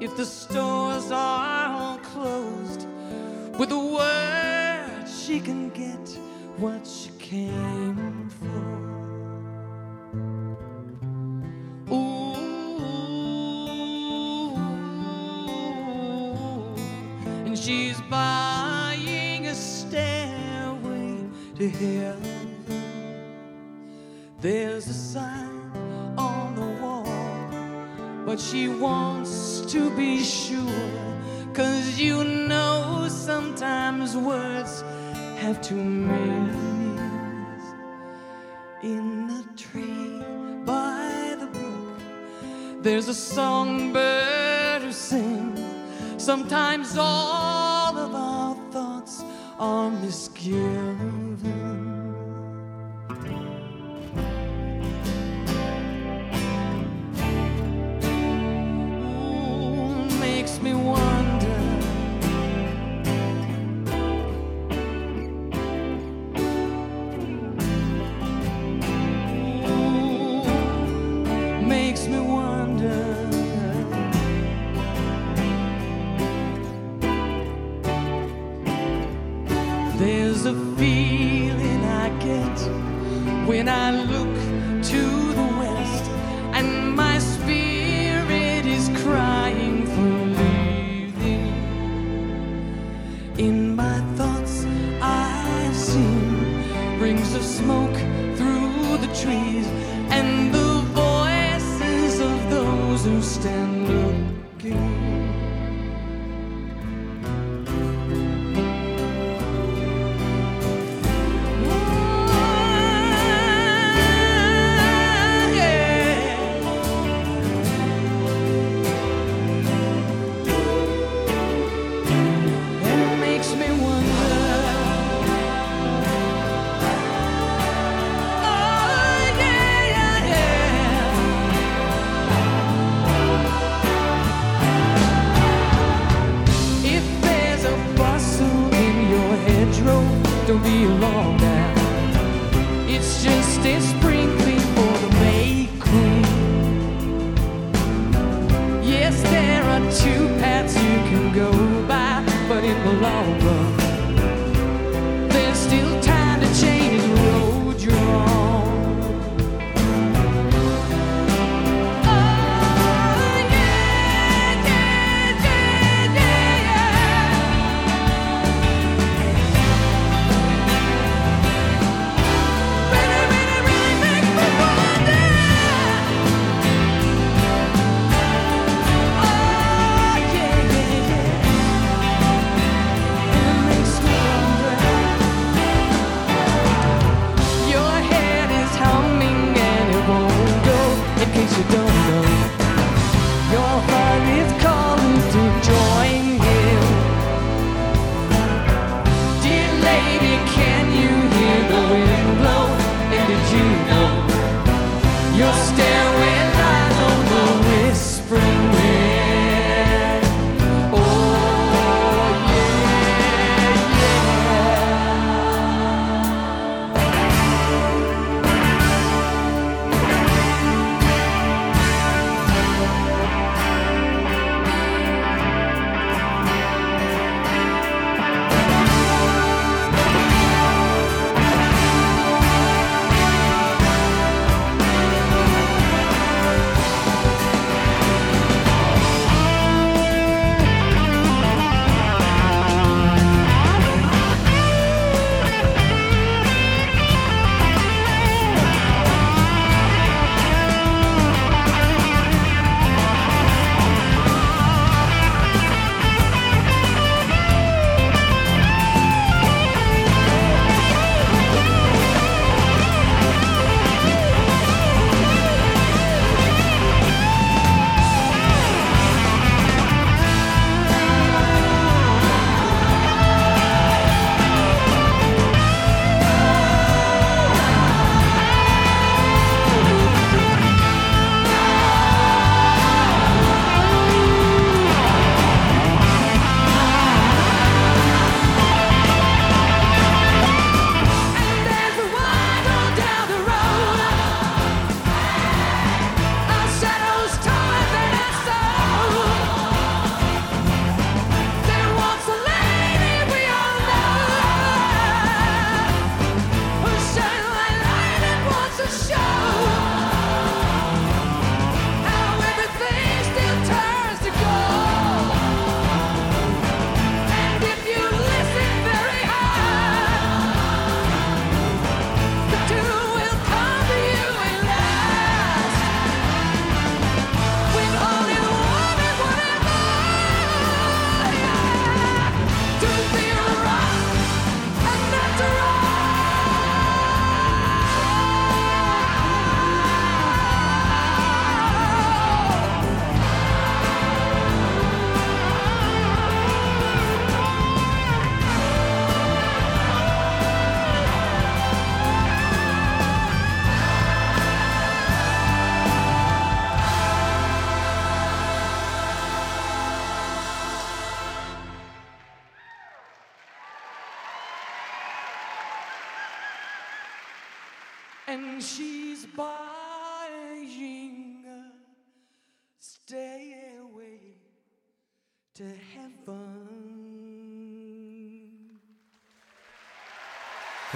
if 0.00 0.14
the 0.18 0.26
stores 0.26 1.10
are 1.10 1.72
all 1.72 1.98
closed, 2.00 2.86
with 3.58 3.72
a 3.72 3.78
word 3.78 5.08
she 5.08 5.40
can 5.40 5.70
get 5.70 6.06
what 6.58 6.86
she 6.86 7.08
came 7.18 8.28
for. 8.38 8.66
and 17.46 17.58
she's 17.58 17.98
buying 18.10 19.46
a 19.46 19.54
stairway 19.54 21.24
to 21.56 21.70
heaven. 21.70 22.29
To 29.70 29.88
be 29.90 30.20
sure. 30.24 30.66
Cause 31.54 31.96
you 31.96 32.24
know 32.24 33.06
sometimes 33.08 34.16
words 34.16 34.82
have 35.38 35.62
two 35.62 35.76
meanings. 35.76 37.62
In 38.82 39.28
the 39.28 39.44
tree 39.56 40.20
by 40.64 41.36
the 41.38 41.46
brook, 41.46 42.82
there's 42.82 43.06
a 43.06 43.14
songbird 43.14 44.82
who 44.82 44.90
sings. 44.90 45.60
Sometimes 46.20 46.96
all 46.98 47.96
of 47.96 48.12
our 48.12 48.56
thoughts 48.72 49.22
are 49.56 49.88
misgiven. 50.02 50.89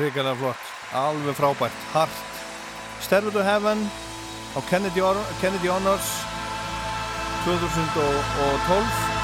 Hrikalega 0.04 0.36
flott, 0.36 0.64
alveg 0.92 1.36
frábært, 1.38 1.84
hart. 1.94 2.24
Stairway 3.00 3.32
to 3.32 3.42
Heaven 3.42 3.80
á 4.52 4.60
Kennedy, 4.68 5.00
Kennedy 5.40 5.68
Honors 5.72 6.08
2012 7.44 9.14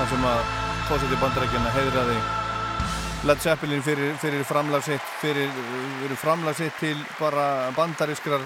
þar 0.00 0.10
sem 0.10 0.26
að 0.32 0.42
fósiti 0.88 1.20
bandarækjana 1.22 1.72
heiðraði 1.76 2.18
Led 3.30 3.42
Zeppelin 3.44 3.82
fyrir, 3.86 4.14
fyrir 4.18 4.42
framlag 4.48 4.82
sitt 4.82 5.06
fyrir, 5.22 5.50
fyrir 6.02 6.18
framlag 6.18 6.58
sitt 6.58 6.74
til 6.82 6.98
bara 7.20 7.70
bandarískrar 7.76 8.42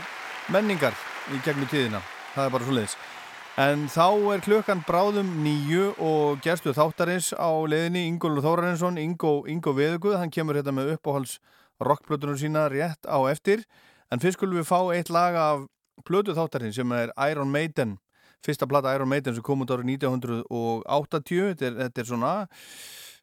menningar 0.52 0.92
í 1.32 1.40
gegnum 1.46 1.70
tíðina, 1.70 2.04
það 2.34 2.44
er 2.44 2.56
bara 2.58 2.68
svo 2.68 2.76
leiðis 2.76 2.96
En 3.54 3.84
þá 3.86 4.34
er 4.34 4.40
klukkan 4.42 4.80
bráðum 4.82 5.28
nýju 5.44 5.92
og 6.02 6.40
gerstu 6.42 6.72
þáttarins 6.74 7.28
á 7.38 7.54
leiðinni 7.70 8.00
Ingólfur 8.08 8.42
Þórarinsson, 8.42 8.96
Ingo, 8.98 9.44
Ingo 9.46 9.70
Veðuguð, 9.76 10.16
hann 10.18 10.32
kemur 10.34 10.58
hérna 10.58 10.74
með 10.74 10.96
uppáhalds 10.96 11.36
rockplötunum 11.78 12.34
sína 12.40 12.64
rétt 12.72 13.06
á 13.06 13.14
eftir. 13.30 13.62
En 14.10 14.18
fyrst 14.18 14.40
skulum 14.40 14.58
við 14.58 14.66
fá 14.66 14.80
eitt 14.96 15.12
lag 15.14 15.38
af 15.38 15.62
plötu 16.02 16.34
þáttarins 16.34 16.74
sem 16.74 16.96
er 16.98 17.14
Iron 17.28 17.54
Maiden, 17.54 17.94
fyrsta 18.42 18.66
plata 18.66 18.90
Iron 18.98 19.12
Maiden 19.12 19.38
sem 19.38 19.46
kom 19.46 19.62
út 19.62 19.70
árið 19.70 19.92
1980, 20.00 21.54
þetta 21.54 21.70
er, 21.70 21.78
þetta 21.84 22.02
er 22.02 22.10
svona, 22.10 22.34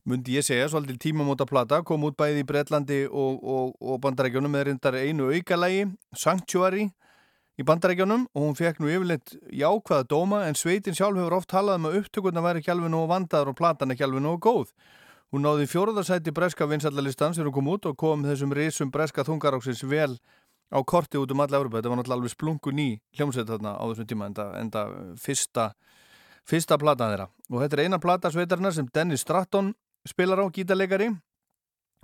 myndi 0.08 0.40
ég 0.40 0.48
segja, 0.48 0.72
svolítið 0.72 1.02
tímamóta 1.10 1.44
plata, 1.44 1.84
kom 1.84 2.08
út 2.08 2.16
bæði 2.16 2.46
í 2.46 2.48
Breitlandi 2.48 3.04
og, 3.12 3.44
og, 3.44 3.76
og 3.84 4.00
bandarækjunum 4.08 4.56
með 4.56 4.70
reyndar 4.70 5.02
einu 5.04 5.28
aukalagi, 5.36 5.90
Sanctuary, 6.16 6.88
í 7.60 7.66
bandarækjunum 7.68 8.28
og 8.32 8.46
hún 8.46 8.58
fekk 8.58 8.80
nú 8.82 8.90
yfirleitt 8.92 9.36
jákvæða 9.52 10.08
dóma 10.10 10.42
en 10.48 10.56
sveitin 10.56 10.96
sjálf 10.98 11.20
hefur 11.20 11.38
oft 11.38 11.50
talað 11.52 11.82
um 11.82 11.88
að 11.90 11.98
upptökurna 12.02 12.44
væri 12.46 12.64
alveg 12.72 12.92
nógu 12.92 13.10
vandaður 13.12 13.52
og 13.52 13.58
platan 13.60 13.92
ekki 13.92 14.06
alveg 14.08 14.24
nógu 14.24 14.40
góð. 14.46 14.72
Hún 15.32 15.46
náði 15.46 15.68
fjóruðarsæti 15.72 16.34
breska 16.36 16.68
vinsallalistan 16.68 17.36
sem 17.36 17.46
hún 17.46 17.56
kom 17.56 17.70
út 17.72 17.86
og 17.88 17.98
kom 17.98 18.24
þessum 18.28 18.52
risum 18.56 18.92
breska 18.92 19.24
þungaráksins 19.24 19.84
vel 19.88 20.18
á 20.72 20.80
korti 20.84 21.20
út 21.20 21.32
um 21.32 21.44
alla 21.44 21.60
Európa. 21.60 21.80
Þetta 21.80 21.92
var 21.92 22.00
náttúrulega 22.00 22.20
alveg 22.20 22.34
splungu 22.34 22.72
ný 22.76 22.88
hljómsveit 23.16 23.48
þarna 23.48 23.76
á 23.80 23.84
þessum 23.92 24.08
tíma 24.08 24.28
enda, 24.32 24.48
enda 24.60 24.86
fyrsta, 25.20 25.72
fyrsta 26.48 26.80
platan 26.80 27.14
þeirra. 27.14 27.28
Og 27.52 27.64
þetta 27.64 27.78
er 27.78 27.84
eina 27.86 28.00
plata 28.00 28.32
sveitarna 28.32 28.72
sem 28.76 28.88
Dennis 28.92 29.24
Stratton 29.24 29.74
spilar 30.08 30.40
á 30.44 30.52
gítarleikari 30.52 31.12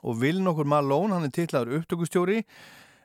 og 0.03 0.19
vil 0.21 0.39
nokkur 0.43 0.67
Malone, 0.69 1.15
hann 1.15 1.27
er 1.27 1.33
titlaður 1.33 1.81
upptökustjóri 1.81 2.43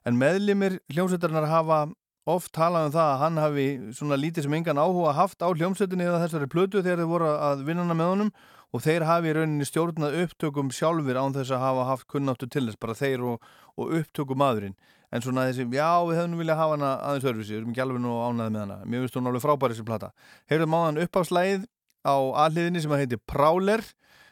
en 0.06 0.18
meðlimir 0.18 0.80
hljómsveitarnar 0.92 1.48
hafa 1.50 1.86
oft 2.30 2.52
talað 2.54 2.88
um 2.88 2.94
það 2.94 3.08
að 3.10 3.20
hann 3.22 3.38
hafi 3.42 3.66
svona 3.96 4.18
lítið 4.20 4.46
sem 4.46 4.56
engan 4.58 4.78
áhuga 4.78 5.14
haft 5.16 5.42
á 5.42 5.48
hljómsveitinni 5.50 6.06
eða 6.06 6.22
þessari 6.24 6.50
plötu 6.50 6.82
þegar 6.82 7.02
þeir 7.02 7.10
voru 7.10 7.30
að 7.34 7.64
vinna 7.66 7.96
með 7.96 8.12
honum 8.12 8.32
og 8.72 8.84
þeir 8.84 9.04
hafi 9.04 9.30
í 9.30 9.34
rauninni 9.36 9.66
stjórnað 9.68 10.16
upptökum 10.22 10.70
sjálfur 10.72 11.18
án 11.18 11.34
þess 11.34 11.52
að 11.52 11.64
hafa 11.66 11.88
haft 11.90 12.08
kunnáttu 12.08 12.48
til 12.48 12.64
þess, 12.68 12.80
bara 12.80 12.96
þeir 12.96 13.26
og, 13.34 13.52
og 13.76 13.92
upptökum 13.98 14.40
maðurinn. 14.40 14.76
En 15.12 15.20
svona 15.20 15.44
þessi, 15.50 15.66
já 15.76 15.90
við 16.08 16.22
hefum 16.22 16.32
nú 16.32 16.40
viljað 16.40 16.60
hafa 16.62 16.78
hana 16.78 16.94
aðeins 17.04 17.28
öðruvísi, 17.28 17.52
við 17.52 17.60
erum 17.60 17.74
ekki 17.74 17.84
alveg 17.84 18.00
nú 18.00 18.16
ánaði 18.24 18.54
með 18.54 18.64
hana. 18.64 18.78
Mér 18.86 19.04
finnst 19.04 19.20
hún 19.20 19.28
alveg 19.28 19.44
frábæri 19.44 19.76
þessi 19.76 19.88
plata. 19.90 20.12
Heyrðum 20.48 20.78
á 20.78 20.80
hann 20.86 21.04
uppáfslægið 21.04 21.68
á 22.08 22.16
aðliðinni 22.46 22.86
sem 22.86 22.96
að 22.96 23.04
heitir 23.04 23.24
Prowler. 23.28 23.84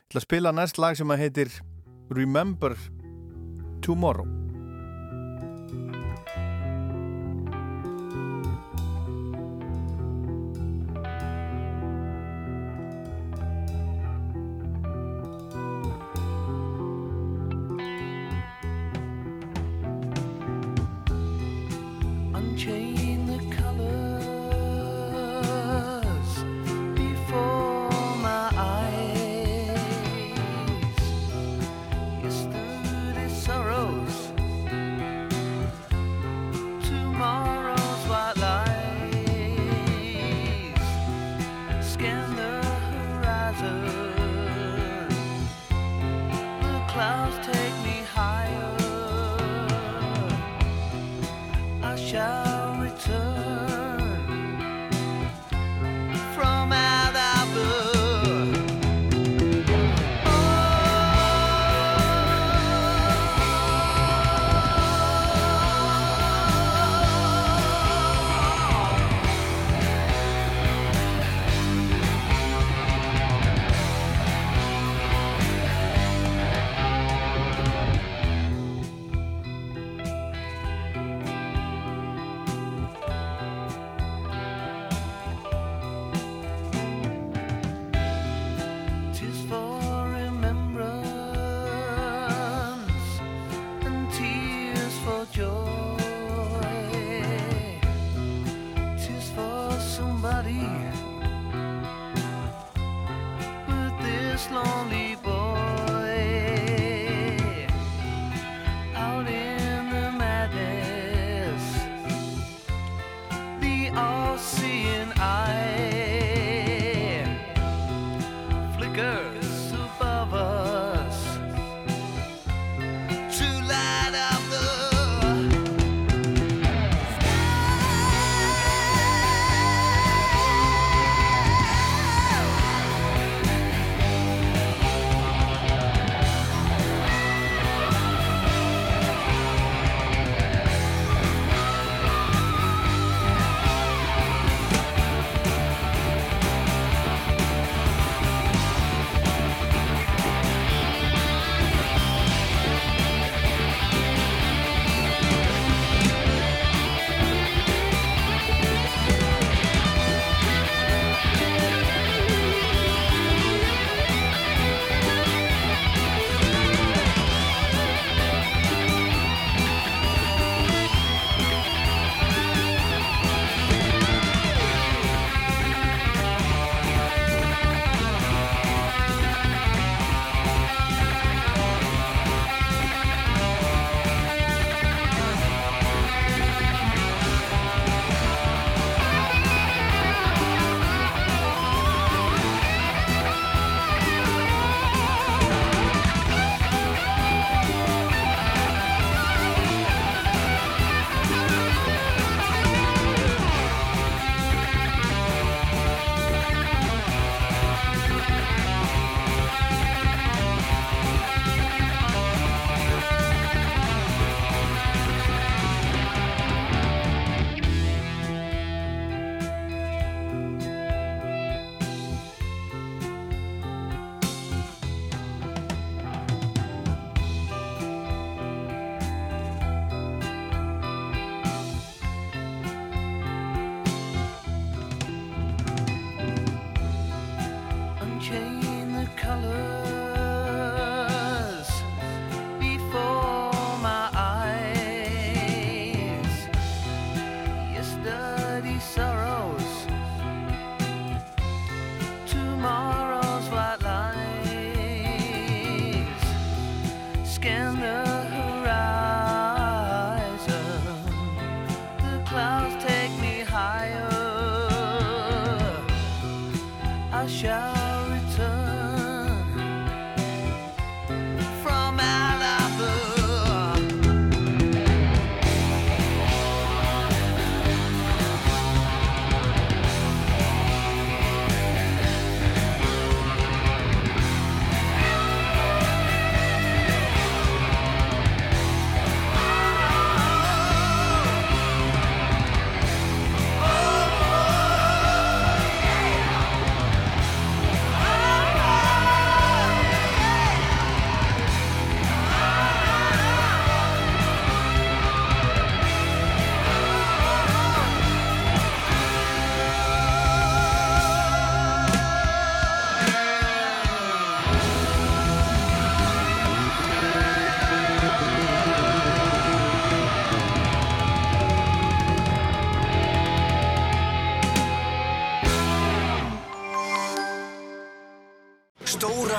Ætla 0.08 0.24
að 0.24 0.28
spila 0.30 0.56
næst 0.56 0.80
lag 0.80 0.96
sem 0.96 1.12
að 1.12 1.26
heitir 1.26 1.56
Remember 2.08 2.78
Tomorrow. 3.84 4.39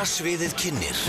Stóra 0.02 0.10
sviðið 0.18 0.54
kynir 0.58 1.00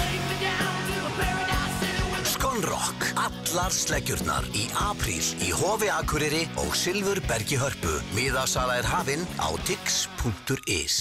Skonrock 2.29 3.07
Allar 3.17 3.73
sleggjurnar 3.73 4.45
í 4.53 4.67
apríl 4.85 5.23
í 5.41 5.49
Hofi 5.57 5.89
Akureyri 5.89 6.43
og 6.61 6.75
Silfurbergi 6.77 7.57
Hörpu 7.57 7.95
Miðasala 8.13 8.77
er 8.83 8.91
hafinn 8.91 9.25
á 9.41 9.49
tix.is 9.65 10.99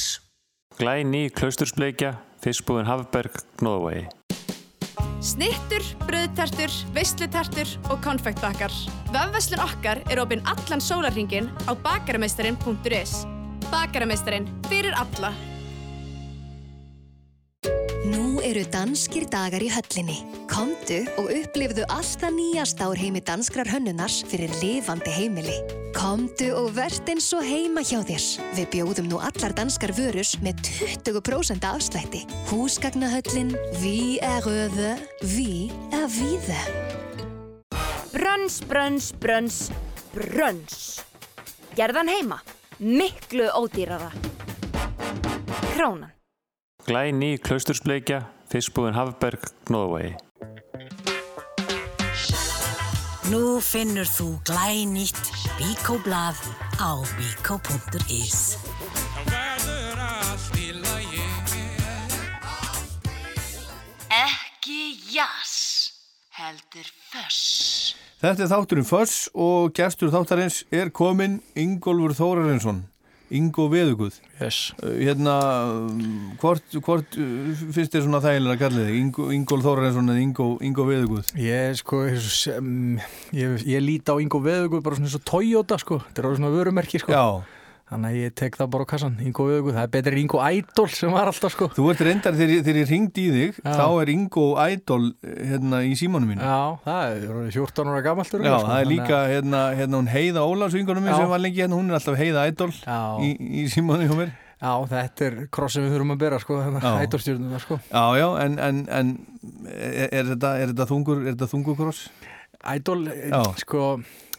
Glæni 0.80 1.26
klaustursbleikja, 1.35 2.13
fiskbúðin 2.39 2.88
Hafberg, 2.88 3.35
Gnóðavegi. 3.59 4.07
Snittur, 5.19 5.84
bröðtertur, 6.07 6.72
veislutertur 6.95 7.76
og 7.91 7.99
konfektbakkar. 8.07 8.72
Vefveslun 9.11 9.68
okkar 9.68 10.05
er 10.07 10.23
opinn 10.23 10.47
allan 10.47 10.80
sólarringin 10.80 11.51
á 11.68 11.76
bakarameistarin.is. 11.76 13.26
Bakarameistarin 13.68 14.47
fyrir 14.72 14.95
alla. 14.95 15.35
Danskir 18.72 19.27
dagar 19.31 19.64
í 19.64 19.69
höllinni. 19.72 20.18
Komdu 20.52 21.02
og 21.19 21.30
upplifðu 21.31 21.84
alltaf 21.91 22.31
nýjast 22.35 22.81
ár 22.84 22.98
heimi 22.99 23.22
danskrar 23.27 23.69
hönnunars 23.69 24.22
fyrir 24.31 24.52
lifandi 24.61 25.11
heimili. 25.14 25.57
Komdu 25.95 26.48
og 26.56 26.72
verð 26.77 27.11
eins 27.11 27.27
og 27.35 27.43
heima 27.45 27.84
hjá 27.84 27.99
þér. 28.07 28.27
Við 28.57 28.69
bjóðum 28.76 29.10
nú 29.11 29.19
allar 29.22 29.56
danskar 29.57 29.93
vörus 29.98 30.34
með 30.41 30.64
20% 31.03 31.68
afslætti. 31.68 32.23
Húsgagnahöllin, 32.49 33.52
við 33.84 34.18
er 34.26 34.48
röðu, 34.48 34.93
við 35.34 35.76
er 35.95 36.07
víðu. 36.15 36.61
Brönns, 38.15 38.61
brönns, 38.68 39.11
brönns, 39.19 39.60
brönns. 40.15 40.80
Gerðan 41.76 42.11
heima. 42.11 42.41
Miklu 42.80 43.52
ódýrara. 43.53 44.10
Krónan. 45.76 46.11
Glæni 46.81 47.38
klaustursbleikja, 47.38 48.23
fiskbúðin 48.52 48.98
Hafberg, 48.98 49.48
Gnóðavegi. 49.69 50.15
Nú 53.32 53.61
finnur 53.64 54.10
þú 54.11 54.28
glænýtt 54.44 55.32
Bíkóblað 55.56 56.36
á 56.84 56.99
bíkó.is 57.15 58.57
Ekki 64.11 64.82
jazz, 65.15 65.56
heldur 66.36 66.91
föss. 67.07 67.95
Þetta 68.22 68.44
er 68.44 68.49
þátturinn 68.52 68.86
Föss 68.86 69.30
og 69.34 69.72
gestur 69.73 70.11
þáttarins 70.14 70.60
er 70.69 70.91
kominn 70.94 71.40
Ingólfur 71.57 72.14
Þórarinsson, 72.14 72.84
Ingo 73.38 73.68
Veðuguð. 73.72 74.18
Yes. 74.41 74.60
Hérna, 74.82 75.36
um, 75.88 76.34
hvort, 76.41 76.76
hvort 76.84 77.16
uh, 77.20 77.64
finnst 77.72 77.95
þér 77.95 78.06
svona 78.08 78.22
þægilega 78.24 78.58
að 78.58 78.62
kalla 78.66 78.86
þig? 78.88 78.99
Ingo, 78.99 79.28
Ingól 79.36 79.62
Þórarinsson 79.64 80.12
eða 80.12 80.24
Ingo, 80.26 80.49
Ingo 80.68 80.88
Veðuguð? 80.90 81.32
Ég 81.40 81.80
sko, 81.80 82.03
sem, 82.28 82.99
ég, 83.38 83.64
ég 83.70 83.86
líti 83.86 84.12
á 84.12 84.20
Ingo 84.20 84.44
Veðugur 84.44 84.84
bara 84.84 84.99
svona 84.99 85.10
eins 85.10 85.18
og 85.20 85.26
Toyota 85.32 85.80
sko, 85.82 86.02
þetta 86.08 86.24
er 86.24 86.30
alveg 86.30 86.41
svona 86.41 86.53
vörumerki 86.58 87.02
sko. 87.03 87.16
Já. 87.16 87.61
Þannig 87.91 88.07
að 88.13 88.18
ég 88.22 88.34
tek 88.39 88.55
það 88.55 88.68
bara 88.72 88.85
á 88.88 88.91
kassan, 88.93 89.15
Ingo 89.19 89.45
Veðugur, 89.49 89.73
það 89.76 89.84
er 89.84 89.89
betur 89.91 90.15
Ingo 90.22 90.38
Idol 90.47 90.85
sem 90.95 91.11
var 91.11 91.27
alltaf 91.27 91.51
sko. 91.51 91.68
Þú 91.76 91.88
ert 91.91 92.03
reyndar 92.07 92.38
þegar, 92.39 92.61
þegar 92.63 92.80
ég 92.80 92.91
ringdi 92.93 93.26
í 93.26 93.34
þig, 93.35 93.57
Já. 93.65 93.73
þá 93.76 93.88
er 94.03 94.11
Ingo 94.13 94.45
Idol 94.63 94.99
hérna 95.27 95.81
í 95.84 95.91
símanum 95.99 96.31
mínu. 96.31 96.45
Já, 96.47 96.61
það 96.85 97.15
er 97.18 97.34
orðið 97.35 97.57
14 97.57 97.91
ára 97.91 98.05
gammaltur. 98.05 98.45
Já, 98.47 98.55
það 98.63 98.77
er 98.77 98.88
líka 98.93 99.19
hérna, 99.34 99.63
hérna 99.76 99.99
hún 99.99 100.07
Heiða 100.13 100.45
Ólafs 100.47 100.77
vingunum 100.80 101.03
minn 101.03 101.19
sem 101.19 101.34
var 101.35 101.43
lengi 101.43 101.63
hérna, 101.65 101.81
hún 101.81 101.91
er 101.91 101.99
alltaf 101.99 102.18
Heiða 102.22 102.47
Idol 102.53 102.72
í, 103.27 103.34
í 103.59 103.68
símanum 103.76 104.07
hjá 104.07 104.18
mér. 104.22 104.34
Já, 104.61 104.72
þetta 104.88 105.27
er 105.27 105.38
kross 105.51 105.76
sem 105.76 105.84
við 105.88 105.95
þurfum 105.97 106.15
að 106.15 106.19
bera 106.22 106.39
sko, 106.39 106.61
þannig 106.61 106.89
Idol-stjórnum 107.09 107.53
það 107.57 107.63
sko. 107.65 107.80
Já, 107.91 108.03
já, 108.22 108.27
en, 108.45 108.57
en, 108.61 108.81
en 109.01 109.13
er, 109.68 110.07
er, 110.07 110.27
þetta, 110.35 110.51
er 110.61 110.72
þetta 110.72 110.88
þungur, 110.93 111.23
er 111.26 111.34
þetta 111.34 111.51
þungur 111.57 111.80
kross? 111.80 112.03
Idol, 112.61 112.99
Já. 113.09 113.41
sko 113.57 113.85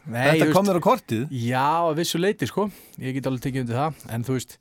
nei, 0.06 0.38
Þetta 0.38 0.52
kom 0.54 0.68
þér 0.68 0.78
á 0.78 0.86
kortið? 0.88 1.26
Já, 1.46 1.66
vissu 1.98 2.20
leiti 2.20 2.48
sko 2.50 2.68
Ég 3.02 3.18
get 3.18 3.28
alveg 3.30 3.44
tekið 3.46 3.64
undir 3.66 3.78
það 3.78 4.06
En 4.16 4.24
þú 4.26 4.36
veist, 4.38 4.56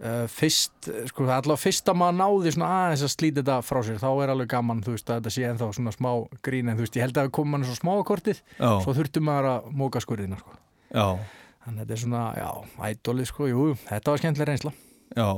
uh, 0.00 0.24
fyrst 0.30 0.88
sko, 1.10 1.26
það 1.26 1.34
er 1.34 1.42
allavega 1.42 1.62
fyrst 1.64 1.90
að 1.92 1.98
maður 2.00 2.18
náði 2.20 2.54
svona 2.54 2.70
aðeins 2.78 3.04
að 3.06 3.12
slíta 3.14 3.40
þetta 3.42 3.58
frá 3.66 3.80
sér, 3.86 4.00
þá 4.00 4.08
er 4.24 4.32
alveg 4.34 4.50
gaman 4.54 4.82
þú 4.86 4.94
veist, 4.96 5.10
að 5.10 5.20
þetta 5.20 5.34
sé 5.36 5.46
ennþá 5.50 5.70
svona 5.76 5.94
smá 5.96 6.10
grín 6.46 6.70
en 6.72 6.78
þú 6.78 6.86
veist, 6.86 6.96
ég 6.98 7.06
held 7.06 7.20
að 7.20 7.28
við 7.28 7.34
komum 7.38 7.56
mann 7.56 7.66
svo 7.68 7.76
smá 7.78 7.92
á 7.96 8.02
kortið 8.08 8.40
Já. 8.56 8.70
svo 8.84 8.96
þurftum 8.96 9.26
maður 9.28 9.50
að 9.52 9.70
móka 9.82 10.02
skurðina 10.04 10.40
sko. 10.40 10.56
Já. 10.90 11.06
Þannig 11.60 11.76
að 11.76 11.80
þetta 11.84 11.96
er 11.96 12.02
svona, 12.04 12.22
já, 12.40 12.50
ædolið 12.88 13.28
sko, 13.28 13.50
jú, 13.50 13.66
jú, 13.70 13.76
þetta 13.90 14.14
var 14.14 14.22
skemmtilega 14.22 14.54
reynsla 14.54 14.72
Já, 15.10 15.28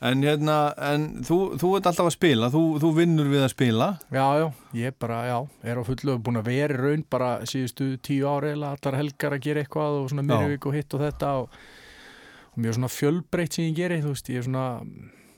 en 0.00 0.22
hérna, 0.22 0.56
en 0.92 1.06
þú, 1.26 1.38
þú 1.58 1.70
ert 1.78 1.88
alltaf 1.90 2.06
að 2.10 2.14
spila, 2.14 2.48
þú, 2.54 2.62
þú 2.82 2.90
vinnur 2.94 3.30
við 3.32 3.42
að 3.46 3.52
spila. 3.54 3.88
Já, 4.14 4.24
já, 4.38 4.46
ég 4.78 4.96
bara, 5.02 5.18
já, 5.26 5.38
er 5.66 5.80
á 5.80 5.82
fullu 5.88 6.14
búin 6.22 6.38
að 6.38 6.50
vera 6.52 6.78
raun 6.78 7.04
bara 7.10 7.30
síðustu 7.48 7.90
tíu 8.06 8.28
ári 8.30 8.52
eða 8.54 8.74
allar 8.76 8.98
helgar 9.00 9.34
að 9.38 9.44
gera 9.48 9.64
eitthvað 9.64 9.98
og 10.04 10.08
svona 10.12 10.24
Já. 10.24 10.30
myrjavik 10.30 10.68
og 10.70 10.78
hitt 10.78 10.94
og 10.98 11.04
þetta 11.06 11.32
og, 11.42 11.60
og 12.54 12.58
mjög 12.62 12.78
svona 12.78 12.92
fjölbreytt 12.94 13.58
sem 13.58 13.68
ég 13.70 13.78
geri, 13.80 14.00
þú 14.04 14.14
veist, 14.14 14.30
ég 14.30 14.42
er 14.42 14.48
svona 14.48 14.66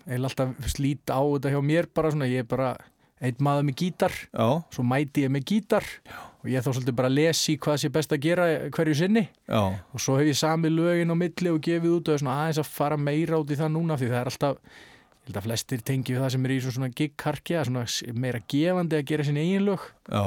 eiginlega 0.07 0.31
alltaf 0.33 0.73
slít 0.77 1.13
á 1.13 1.21
þetta 1.25 1.55
hjá 1.55 1.61
mér 1.73 1.89
bara 1.95 2.13
svona, 2.13 2.29
ég 2.31 2.45
er 2.45 2.51
bara 2.51 2.73
einn 3.21 3.43
maður 3.45 3.67
með 3.69 3.81
gítar, 3.83 4.15
Já. 4.33 4.49
svo 4.73 4.85
mæti 4.89 5.27
ég 5.27 5.33
með 5.33 5.49
gítar 5.55 5.85
já. 6.09 6.21
Og 6.41 6.49
ég 6.49 6.65
þá 6.65 6.71
svolítið 6.71 6.97
bara 6.97 7.11
lesi 7.13 7.57
hvað 7.61 7.81
sé 7.83 7.91
best 7.93 8.15
að 8.17 8.23
gera 8.25 8.47
hverju 8.73 8.95
sinni 8.97 9.25
Já. 9.29 9.61
og 9.61 10.01
svo 10.01 10.17
hef 10.21 10.31
ég 10.31 10.39
samið 10.41 10.77
lögin 10.79 11.13
á 11.13 11.17
milli 11.21 11.53
og 11.53 11.61
gefið 11.67 11.97
út 11.99 12.09
og 12.09 12.17
er 12.17 12.23
svona 12.23 12.39
aðeins 12.45 12.63
að 12.63 12.71
fara 12.79 13.01
meira 13.01 13.41
út 13.43 13.53
í 13.53 13.59
það 13.61 13.75
núna 13.77 13.99
því 14.01 14.09
það 14.13 14.21
er 14.21 14.31
alltaf, 14.33 14.63
ég 15.21 15.29
held 15.29 15.41
að 15.41 15.47
flestir 15.49 15.85
tengi 15.91 16.17
við 16.17 16.25
það 16.25 16.33
sem 16.37 16.49
er 16.49 16.55
í 16.55 16.61
svona 16.65 16.91
gig-karki 17.01 17.61
svona 17.69 17.85
meira 18.25 18.41
gefandi 18.49 19.01
að 19.01 19.07
gera 19.13 19.29
sín 19.29 19.41
eigin 19.43 19.69
lög 19.69 19.85
Já. 20.09 20.25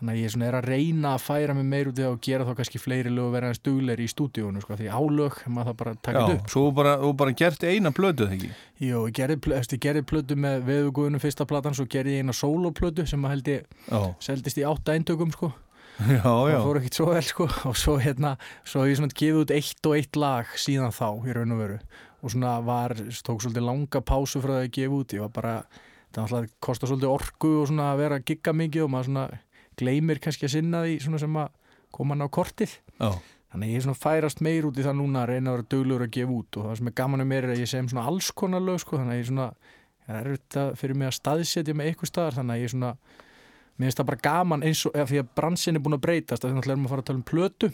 Þannig 0.00 0.16
að 0.16 0.20
ég 0.20 0.44
er 0.46 0.56
að 0.56 0.68
reyna 0.70 1.12
að 1.14 1.24
færa 1.26 1.54
mig 1.56 1.66
meir 1.68 1.90
út 1.90 1.98
í 1.98 2.04
það 2.04 2.14
og 2.14 2.20
gera 2.24 2.46
þá 2.48 2.52
kannski 2.58 2.80
fleiri 2.80 3.12
lög 3.12 3.26
og 3.28 3.34
vera 3.34 3.50
aðeins 3.50 3.62
dugleiri 3.66 4.06
í 4.06 4.10
stúdíónu 4.10 4.62
sko, 4.64 4.78
því 4.80 4.88
álög, 4.88 5.40
maður 5.46 5.70
það 5.70 5.78
bara 5.82 5.94
þetta 6.08 6.22
upp 6.34 6.52
svo 6.54 6.62
bara, 6.76 6.94
þú 7.02 7.10
bara 7.20 7.34
gert 7.36 7.66
eina 7.68 7.92
blödu, 7.92 8.28
þegar 8.30 8.36
ekki? 8.38 8.52
Jú, 8.80 9.02
ég 9.10 9.16
gerði, 9.20 9.80
gerði 9.84 10.04
plötu 10.08 10.38
með 10.40 10.62
veðuguðunum 10.70 11.20
fyrsta 11.20 11.46
platan, 11.48 11.76
svo 11.76 11.84
gerði 11.92 12.16
ég 12.16 12.24
eina 12.24 12.36
soloplötu 12.36 13.04
sem 13.08 13.26
að 13.28 13.36
held 13.36 13.52
ég 13.52 14.14
seldist 14.24 14.62
í 14.62 14.64
átta 14.64 14.96
eintökum 14.96 15.34
sko. 15.36 15.52
Já, 16.00 16.24
já. 16.48 16.56
og 16.56 16.64
fór 16.64 16.80
ekkert 16.80 16.96
svo 16.96 17.10
vel 17.10 17.24
sko. 17.26 17.48
Og 17.68 17.76
svo 17.76 17.98
hérna, 18.00 18.36
svo 18.64 18.86
hef 18.86 18.94
ég 18.94 19.02
svona 19.02 19.18
gefið 19.20 19.42
út 19.42 19.52
eitt 19.52 19.90
og 19.90 19.98
eitt 19.98 20.16
lag 20.16 20.56
síðan 20.56 20.96
þá 20.96 21.08
í 21.28 21.36
raun 21.36 21.52
og 21.52 21.60
veru. 21.60 21.78
Og 22.24 22.32
svona 22.32 22.56
var, 22.64 22.96
tók 22.96 23.44
svolítið 23.44 23.66
langa 23.68 24.00
pásu 24.04 24.40
frá 24.40 24.54
það 24.56 24.64
að 24.64 24.74
gefa 24.78 24.96
út, 24.96 25.14
ég 25.16 25.24
var 25.26 25.34
bara 25.36 25.54
það 26.16 26.48
kostar 26.62 26.90
svolítið 26.90 27.12
orku 27.12 27.52
og 27.60 27.68
svona 27.70 27.92
að 27.92 28.02
vera 28.02 28.18
að 28.18 28.26
gigga 28.30 28.54
mikið 28.56 28.84
og 28.86 28.92
maður 28.94 29.10
svona 29.10 29.26
gleymir 29.80 30.20
kannski 30.22 30.46
að 30.48 30.54
sinna 30.56 30.84
því 30.86 30.96
svona 31.04 31.20
sem 31.22 31.38
að 31.40 31.52
koma 31.90 32.14
hann 32.14 32.26
á 32.26 32.28
kortið. 32.30 32.76
Já. 33.00 33.10
þannig 33.50 33.72
ég 33.72 33.80
er 33.80 33.84
svona 33.88 33.98
færast 33.98 34.44
meir 34.46 34.68
út 34.68 34.78
í 34.78 34.84
það 34.86 34.98
núna 35.00 35.24
að 35.24 35.32
reyna 35.32 35.50
að 35.50 35.56
vera 35.56 35.68
duglegur 35.74 36.06
að 36.06 36.12
gefa 36.14 36.36
út 36.36 36.58
og 36.60 36.68
það 36.68 36.76
sem 36.78 36.90
er 36.90 36.96
gaman 37.00 37.24
um 37.24 37.30
mér 37.32 37.48
er 37.48 37.54
að 37.56 37.62
ég 37.64 37.70
sem 37.70 37.88
svona 37.90 38.06
alls 38.06 38.30
konar 38.30 38.62
lög 38.62 38.78
sko, 38.78 39.00
þannig 39.00 39.16
að 39.16 39.18
ég 39.18 39.24
er 39.24 39.30
svona 39.32 39.48
það 40.06 40.20
er 40.20 40.30
þetta 40.36 40.66
fyrir 40.78 41.00
mig 41.00 41.10
að 41.10 41.16
staðsetja 41.18 41.74
með 41.74 41.90
eitthvað 41.90 42.12
staðar 42.12 42.36
þannig 42.38 42.54
að 42.54 42.60
ég 42.60 42.68
er 42.68 42.74
svona 42.74 42.92
mér 43.80 43.88
finnst 43.88 44.00
það 44.00 44.08
bara 44.10 44.22
gaman 44.28 44.64
eins 44.66 44.84
og 44.86 44.96
því 45.10 45.20
að 45.22 45.32
bransin 45.40 45.78
er 45.78 45.84
búin 45.84 45.96
að 45.96 46.04
breytast 46.06 46.44
þannig 46.44 46.62
að 46.62 46.72
erum 46.74 46.86
að 46.86 46.94
fara 46.94 47.04
að 47.04 47.10
tala 47.10 47.20
um 47.20 47.28
plötu 47.30 47.70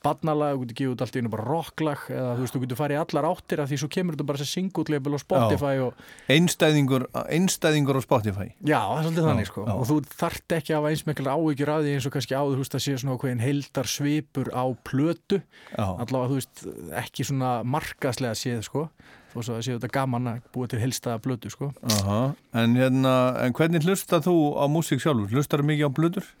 Og 0.00 0.06
plötur 0.06 0.16
og 0.16 0.20
barnalag, 0.20 0.56
þú 0.56 0.64
getur 0.64 0.76
gefið 0.78 0.92
út 0.94 1.02
allt 1.04 1.16
í 1.16 1.20
einu 1.20 1.30
bara 1.30 1.44
rocklag 1.44 2.04
eða 2.08 2.36
þú 2.36 2.40
veist, 2.40 2.54
þú 2.54 2.60
getur 2.62 2.78
farið 2.78 3.00
allar 3.00 3.26
áttir 3.28 3.60
af 3.60 3.68
því 3.68 3.78
svo 3.80 3.88
kemur 3.88 4.16
þetta 4.16 4.26
bara 4.26 4.38
sem 4.38 4.48
single 4.48 4.84
label 4.88 5.12
á 5.12 5.18
Spotify 5.20 5.74
og 5.84 5.94
einstæðingur, 6.30 7.06
einstæðingur 7.28 8.00
á 8.00 8.02
Spotify 8.02 8.48
Já, 8.64 8.80
það 8.80 8.96
er 8.96 9.04
svolítið 9.04 9.28
þannig 9.28 9.50
sko 9.50 9.64
já. 9.66 9.72
og 9.74 9.86
þú 9.90 9.98
þarft 10.08 10.56
ekki 10.56 10.72
að 10.72 10.78
hafa 10.80 10.90
eins 10.90 11.06
mikil 11.06 11.28
áhyggjur 11.28 11.72
af 11.74 11.82
því 11.84 11.94
eins 11.94 12.06
og 12.08 12.14
kannski 12.16 12.38
áður, 12.38 12.54
þú 12.56 12.64
veist, 12.64 12.76
að 12.78 12.84
sé 12.86 12.96
svona 12.96 13.18
hverjum 13.20 13.44
heildar 13.44 13.90
svipur 13.90 14.52
á 14.56 14.64
plötu 14.88 15.40
allavega, 15.76 16.30
þú 16.30 16.38
veist, 16.40 16.64
ekki 17.02 17.26
svona 17.28 17.50
markaslega 17.64 18.38
séð 18.38 18.64
sko 18.64 18.86
þó 19.30 19.44
svo 19.44 19.58
að 19.58 19.66
séu 19.66 19.76
þetta 19.76 19.92
gaman 19.94 20.26
að 20.32 20.40
búa 20.54 20.66
til 20.70 20.80
heilstaða 20.80 21.20
plötu 21.22 21.52
sko 21.52 21.70
Aha. 22.00 22.32
en, 22.56 22.74
hérna, 22.74 23.36
en 23.44 23.52
hvernig 23.54 23.84
hlustar 23.84 24.24
þú 24.24 24.56
á 24.58 24.64
músík 24.66 25.02
sjálfur? 25.04 25.30
Hlustar 25.30 25.62
þú 25.62 25.68
mikið 25.70 25.86
á 25.86 25.92
blöður? 25.94 26.32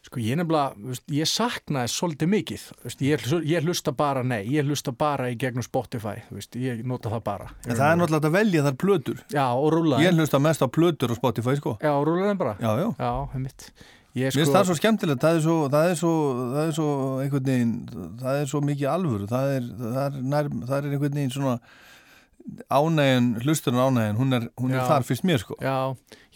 Sko 0.00 0.16
ég 0.24 0.38
nefnilega, 0.40 0.96
ég 1.12 1.28
saknaði 1.28 1.90
svolítið 1.92 2.30
mikið, 2.32 2.62
ég, 3.04 3.24
ég 3.50 3.66
hlusta 3.68 3.92
bara, 3.92 4.22
nei, 4.24 4.46
ég 4.48 4.64
hlusta 4.64 4.94
bara 4.96 5.28
í 5.28 5.36
gegnum 5.38 5.64
Spotify, 5.66 6.22
ég 6.56 6.80
nota 6.88 7.12
það 7.12 7.24
bara. 7.26 7.50
En 7.66 7.76
það 7.76 7.86
er 7.90 8.00
náttúrulega 8.00 8.30
að 8.30 8.36
velja 8.38 8.64
þar 8.64 8.78
blöður 8.80 9.20
Já, 9.34 9.44
og 9.52 9.68
rúla 9.76 10.00
Ég 10.00 10.16
hlusta 10.16 10.40
mest 10.40 10.64
á 10.64 10.68
blöður 10.72 11.12
á 11.12 11.16
Spotify 11.20 11.56
sko 11.60 11.76
Já, 11.84 11.92
og 11.92 12.06
rúla 12.08 12.30
þeim 12.30 12.40
bara. 12.40 12.56
Já, 12.64 12.70
já 12.80 12.88
Já, 12.96 13.10
heimitt. 13.34 13.68
Ég 14.16 14.32
Mér 14.32 14.40
finnst 14.40 14.56
það 14.56 14.66
svo 14.66 14.74
skemmtilegt, 14.80 15.20
það 15.22 15.36
er 15.36 15.44
svo, 15.44 15.56
það 15.70 15.90
er 15.92 15.98
svo, 16.00 16.14
það 16.56 16.64
er 16.64 16.72
svo 16.74 16.88
einhvern 17.22 17.44
veginn, 17.46 17.76
það 18.24 18.40
er 18.40 18.48
svo 18.50 18.60
mikið 18.66 18.88
alvöru, 18.90 19.28
það 19.30 19.52
er, 19.58 19.68
það 19.84 20.00
er, 20.02 20.16
nær, 20.32 20.48
það 20.64 20.76
er 20.80 20.88
einhvern 20.88 21.20
veginn 21.20 21.34
svona 21.36 21.52
ánægin, 22.70 23.28
hlusturinn 23.44 23.80
ánægin, 23.80 24.18
hún 24.18 24.36
er, 24.36 24.48
hún 24.60 24.74
er 24.74 24.80
Já. 24.80 24.86
þar 24.90 25.06
fyrst 25.08 25.26
mér 25.28 25.42
sko. 25.42 25.56
Já, 25.62 25.76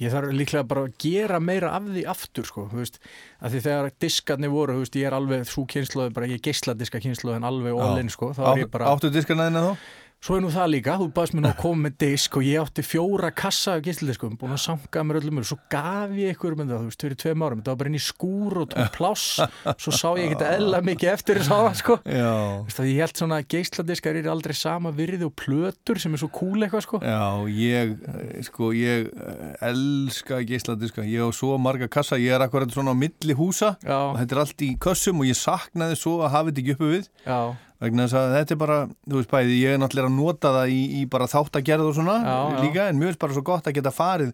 ég 0.01 0.15
þarf 0.15 0.35
líklega 0.35 0.69
bara 0.70 0.85
að 0.86 0.95
gera 1.05 1.41
meira 1.41 1.73
af 1.77 1.89
því 1.89 2.05
aftur 2.15 2.49
sko, 2.49 2.66
þú 2.73 2.81
veist, 2.82 3.01
að 3.41 3.57
því 3.57 3.65
þegar 3.66 3.91
diskarnir 4.05 4.55
voru, 4.55 4.77
þú 4.77 4.85
veist, 4.85 4.99
ég 5.01 5.11
er 5.11 5.19
alveg 5.19 5.45
svo 5.51 5.66
kynsluði, 5.70 6.15
bara 6.15 6.31
ég 6.31 6.43
geisla 6.45 6.77
diska 6.78 7.03
kynsluðin 7.03 7.47
alveg 7.49 7.74
Já. 7.74 7.82
all-in 7.86 8.12
sko, 8.15 8.32
þá 8.36 8.43
er 8.53 8.62
ég 8.65 8.73
bara... 8.73 8.95
Áttu 8.95 9.12
diskarnaðina 9.15 9.66
þá? 9.69 9.91
Svo 10.25 10.39
er 10.39 10.41
nú 10.41 10.49
það 10.49 10.71
líka, 10.73 10.93
þú 10.97 11.07
baðst 11.13 11.35
mér 11.37 11.43
nú 11.45 11.49
að 11.51 11.59
koma 11.61 11.85
með 11.85 11.97
disk 12.01 12.37
og 12.39 12.47
ég 12.47 12.63
átti 12.63 12.81
fjóra 12.81 13.29
kassa 13.37 13.75
af 13.77 13.83
gísldiskum, 13.85 14.39
búin 14.41 14.55
að 14.55 14.63
sanga 14.63 15.03
mér 15.05 15.19
öllum 15.19 15.35
mér, 15.37 15.45
svo 15.45 15.59
gaf 15.69 16.15
ég 16.17 16.33
ykkur 16.33 16.55
með 16.57 16.71
það, 16.71 16.79
þú 16.79 16.89
veist, 16.89 17.05
fyrir 17.05 17.19
tveim 17.21 17.43
árum, 17.45 17.59
þetta 17.61 17.75
var 17.75 17.81
bara 17.83 17.91
inn 17.91 17.99
í 17.99 18.01
skúr 18.01 18.61
og 18.63 18.71
tók 18.73 18.89
pláss, 18.95 19.43
svo 19.85 19.93
sá 19.93 20.07
ég 20.17 20.31
ekkert 20.31 20.47
eðla 20.49 20.81
mikið 20.89 21.11
eftir 21.11 21.41
þess 21.43 21.53
að 21.53 21.61
það, 21.67 21.77
sko. 21.83 21.97
Já. 22.09 22.31
Þú 22.31 22.71
veist, 22.71 22.81
að 22.81 22.89
ég 22.89 23.03
held 23.05 23.21
svona 23.21 23.41
að 23.43 23.51
geisladiskar 23.53 24.21
eru 24.23 24.33
aldrei 24.33 24.57
sama 24.63 24.95
virði 24.97 25.29
og 25.29 25.35
plötur 25.43 26.01
sem 26.01 26.17
er 26.17 26.25
svo 26.25 26.31
cool 26.41 26.65
eitthvað, 26.65 26.87
sko. 26.87 27.03
Já, 27.05 27.21
ég, 27.59 27.93
eh, 28.15 28.41
sko, 28.49 28.71
ég 28.81 29.13
eh, 29.13 29.53
elska 29.69 30.41
geisladiska, 30.49 31.05
ég 31.05 31.21
á 31.21 31.29
svo 31.37 31.61
marga 31.61 31.91
kassa, 31.99 32.17
ég 32.17 32.33
er 32.33 32.47
akkurat 32.49 32.73
svona 32.73 32.97
á 32.97 33.03
milli 33.05 33.37
húsa 33.37 33.75
Já. 33.85 34.01
og 34.09 34.17
þetta 34.23 34.39
er 34.39 34.43
allt 34.47 34.65
í 34.65 34.73
kössum 34.89 35.21
og 35.21 35.29
ég 35.29 35.37
saknaði 35.37 36.01
svo 36.01 36.17
að 36.25 36.37
hafa 36.39 36.49
þetta 36.49 36.65
ekki 36.65 36.77
uppi 36.79 36.93
við 36.95 37.13
Já. 37.29 37.41
Vegna 37.83 38.07
þess 38.07 38.15
að 38.21 38.35
þetta 38.39 38.55
er 38.55 38.61
bara, 38.61 38.77
þú 39.11 39.17
veist 39.19 39.31
bæði, 39.33 39.57
ég 39.61 39.75
er 39.75 39.81
náttúrulega 39.83 40.11
að 40.13 40.19
nota 40.19 40.53
það 40.59 40.75
í, 40.75 40.83
í 41.01 41.07
bara 41.11 41.27
þáttagerð 41.31 41.89
og 41.91 41.97
svona 41.99 42.19
Já, 42.23 42.37
já. 42.55 42.61
líka, 42.63 42.89
en 42.93 43.01
mjög 43.01 43.15
er 43.15 43.19
bara 43.25 43.37
svo 43.37 43.43
gott 43.51 43.67
að 43.71 43.75
geta 43.81 43.91
farið 43.95 44.31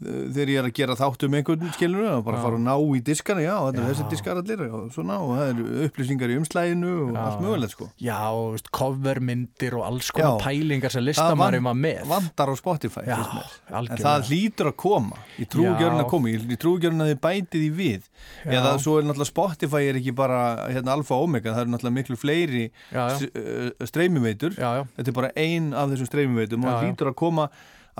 þegar 0.00 0.48
ég 0.52 0.58
er 0.60 0.66
að 0.70 0.74
gera 0.78 0.94
þátt 0.96 1.24
um 1.26 1.34
einhvern 1.36 1.72
skilur 1.76 2.06
og 2.08 2.24
bara 2.24 2.38
Já. 2.38 2.42
fara 2.46 2.56
að 2.56 2.62
ná 2.64 2.74
í 2.96 3.00
diskana 3.04 3.42
já, 3.44 3.54
þetta 3.66 3.80
er 3.80 3.84
Já. 3.84 3.88
þessi 3.90 4.06
diskar 4.14 4.38
allir 4.40 4.62
og 4.70 4.86
svona 4.94 5.18
og 5.20 5.32
það 5.36 5.50
eru 5.52 5.64
upplýsingar 5.86 6.32
í 6.32 6.36
umslæginu 6.40 6.92
og 7.04 7.10
Já. 7.12 7.20
allt 7.26 7.42
mögulegt 7.44 7.74
sko. 7.76 7.88
Já, 8.00 8.18
og 8.32 8.46
veist, 8.54 8.70
covermyndir 8.72 9.76
og 9.76 9.84
alls 9.90 10.10
konar 10.16 10.40
pælingar 10.40 10.90
sem 10.94 11.04
van- 11.36 11.58
var 11.64 11.74
með. 11.76 12.00
vantar 12.08 12.48
á 12.48 12.54
Spotify 12.56 13.04
en 13.10 14.00
það 14.00 14.24
hlýtur 14.30 14.70
að 14.72 14.76
koma. 14.76 15.16
Ég 15.38 15.48
trú 15.52 15.64
Já. 15.68 15.76
gjörun 15.78 16.00
að 16.04 16.08
koma, 16.08 16.28
ég, 16.32 16.48
ég 16.48 16.58
trú 16.58 16.78
gjörun 16.80 17.04
að 17.04 17.12
þið 17.14 17.20
bætið 17.20 17.66
í 17.66 17.70
við. 17.76 18.02
Eða 18.46 18.78
svo 18.80 18.98
er 18.98 19.04
náttúrulega 19.04 19.26
Spotify 19.34 19.82
er 19.90 19.94
ekki 20.00 20.14
bara 20.16 20.40
hérna, 20.72 20.92
alfa 20.96 21.14
og 21.14 21.28
omega, 21.28 21.52
það 21.52 21.60
eru 21.66 21.70
náttúrulega 21.76 21.98
miklu 22.00 22.16
fleiri 22.16 22.70
streymiveitur. 23.84 24.56
Þetta 24.56 25.08
er 25.08 25.16
bara 25.16 25.30
ein 25.36 25.72
af 25.74 25.90
þessum 25.92 26.08
streymiveitum 26.10 26.64
og 26.64 26.70
það 26.72 26.88
hlýtur 26.88 27.12
að 27.12 27.16
koma 27.20 27.48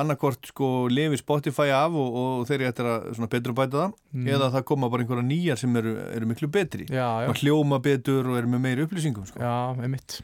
annarkort 0.01 0.51
sko 0.51 0.89
lefi 0.91 1.19
Spotify 1.21 1.69
af 1.77 1.93
og, 1.95 2.17
og 2.23 2.47
þeir 2.49 2.61
eru 2.61 2.69
eftir 2.73 2.89
að 2.91 3.31
betur 3.37 3.55
bæta 3.61 3.85
það 3.85 3.93
Mm. 4.11 4.27
eða 4.27 4.49
það 4.51 4.65
koma 4.67 4.89
bara 4.91 5.05
einhverja 5.05 5.23
nýjar 5.23 5.59
sem 5.61 5.77
eru, 5.79 5.93
eru 6.17 6.27
miklu 6.27 6.49
betri 6.51 6.87
Já, 6.91 7.07
já. 7.23 7.29
hljóma 7.45 7.79
betur 7.85 8.27
og 8.27 8.39
eru 8.41 8.49
með 8.51 8.61
meiri 8.65 8.83
upplýsingum 8.89 9.29
sko. 9.29 9.39
Já, 9.39 9.53
einmitt 9.79 10.17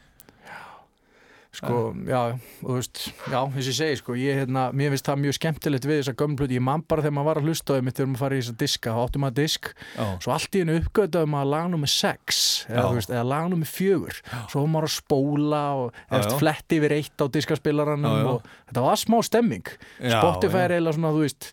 Sko, 1.57 1.77
já, 2.05 2.19
og 2.37 2.67
þú 2.67 2.75
veist, 2.75 2.99
já, 3.25 3.37
þess 3.49 3.57
að 3.57 3.69
ég 3.71 3.75
segi, 3.79 3.97
sko, 3.97 4.15
ég, 4.21 4.35
hérna, 4.43 4.67
mér 4.77 4.91
finnst 4.93 5.07
það 5.07 5.21
mjög 5.23 5.35
skemmtilegt 5.39 5.87
við 5.89 6.01
þessa 6.03 6.13
gömlu 6.19 6.37
plötu, 6.37 6.53
ég 6.53 6.63
man 6.67 6.83
bara 6.85 7.01
þegar 7.01 7.15
maður 7.17 7.29
var 7.31 7.39
að 7.41 7.47
hlusta 7.47 7.73
á 7.73 7.75
þeim 7.77 7.89
þegar 7.89 8.09
maður 8.11 8.21
farið 8.21 8.37
í 8.37 8.43
þessa 8.43 8.57
diska, 8.61 8.93
þá 8.93 8.99
áttum 9.01 9.23
maður 9.25 9.37
disk 9.39 9.71
Já. 9.95 10.03
svo 10.21 10.35
allt 10.35 10.57
í 10.57 10.61
hennu 10.61 10.75
uppgötaðum 10.83 11.33
maður 11.33 11.49
lag 11.55 11.71
nummer 11.73 11.91
6, 11.93 12.43
eða, 12.69 12.91
veist, 12.99 13.13
eða 13.15 13.25
lag 13.31 13.49
nummer 13.55 13.71
4, 13.71 14.19
svo 14.53 14.65
maður 14.69 14.89
að 14.91 14.93
spóla 14.99 15.63
og 15.79 15.97
eftir 16.11 16.37
fletti 16.43 16.77
yfir 16.77 16.95
eitt 16.99 17.17
á 17.17 17.25
diskaspilaranum 17.39 18.31
og 18.35 18.53
þetta 18.69 18.85
var 18.85 19.01
smá 19.01 19.17
stemming. 19.25 19.73
Spotify 19.97 20.67
er 20.67 20.77
eiginlega 20.77 20.99
svona, 20.99 21.15
þú 21.17 21.25
veist 21.25 21.51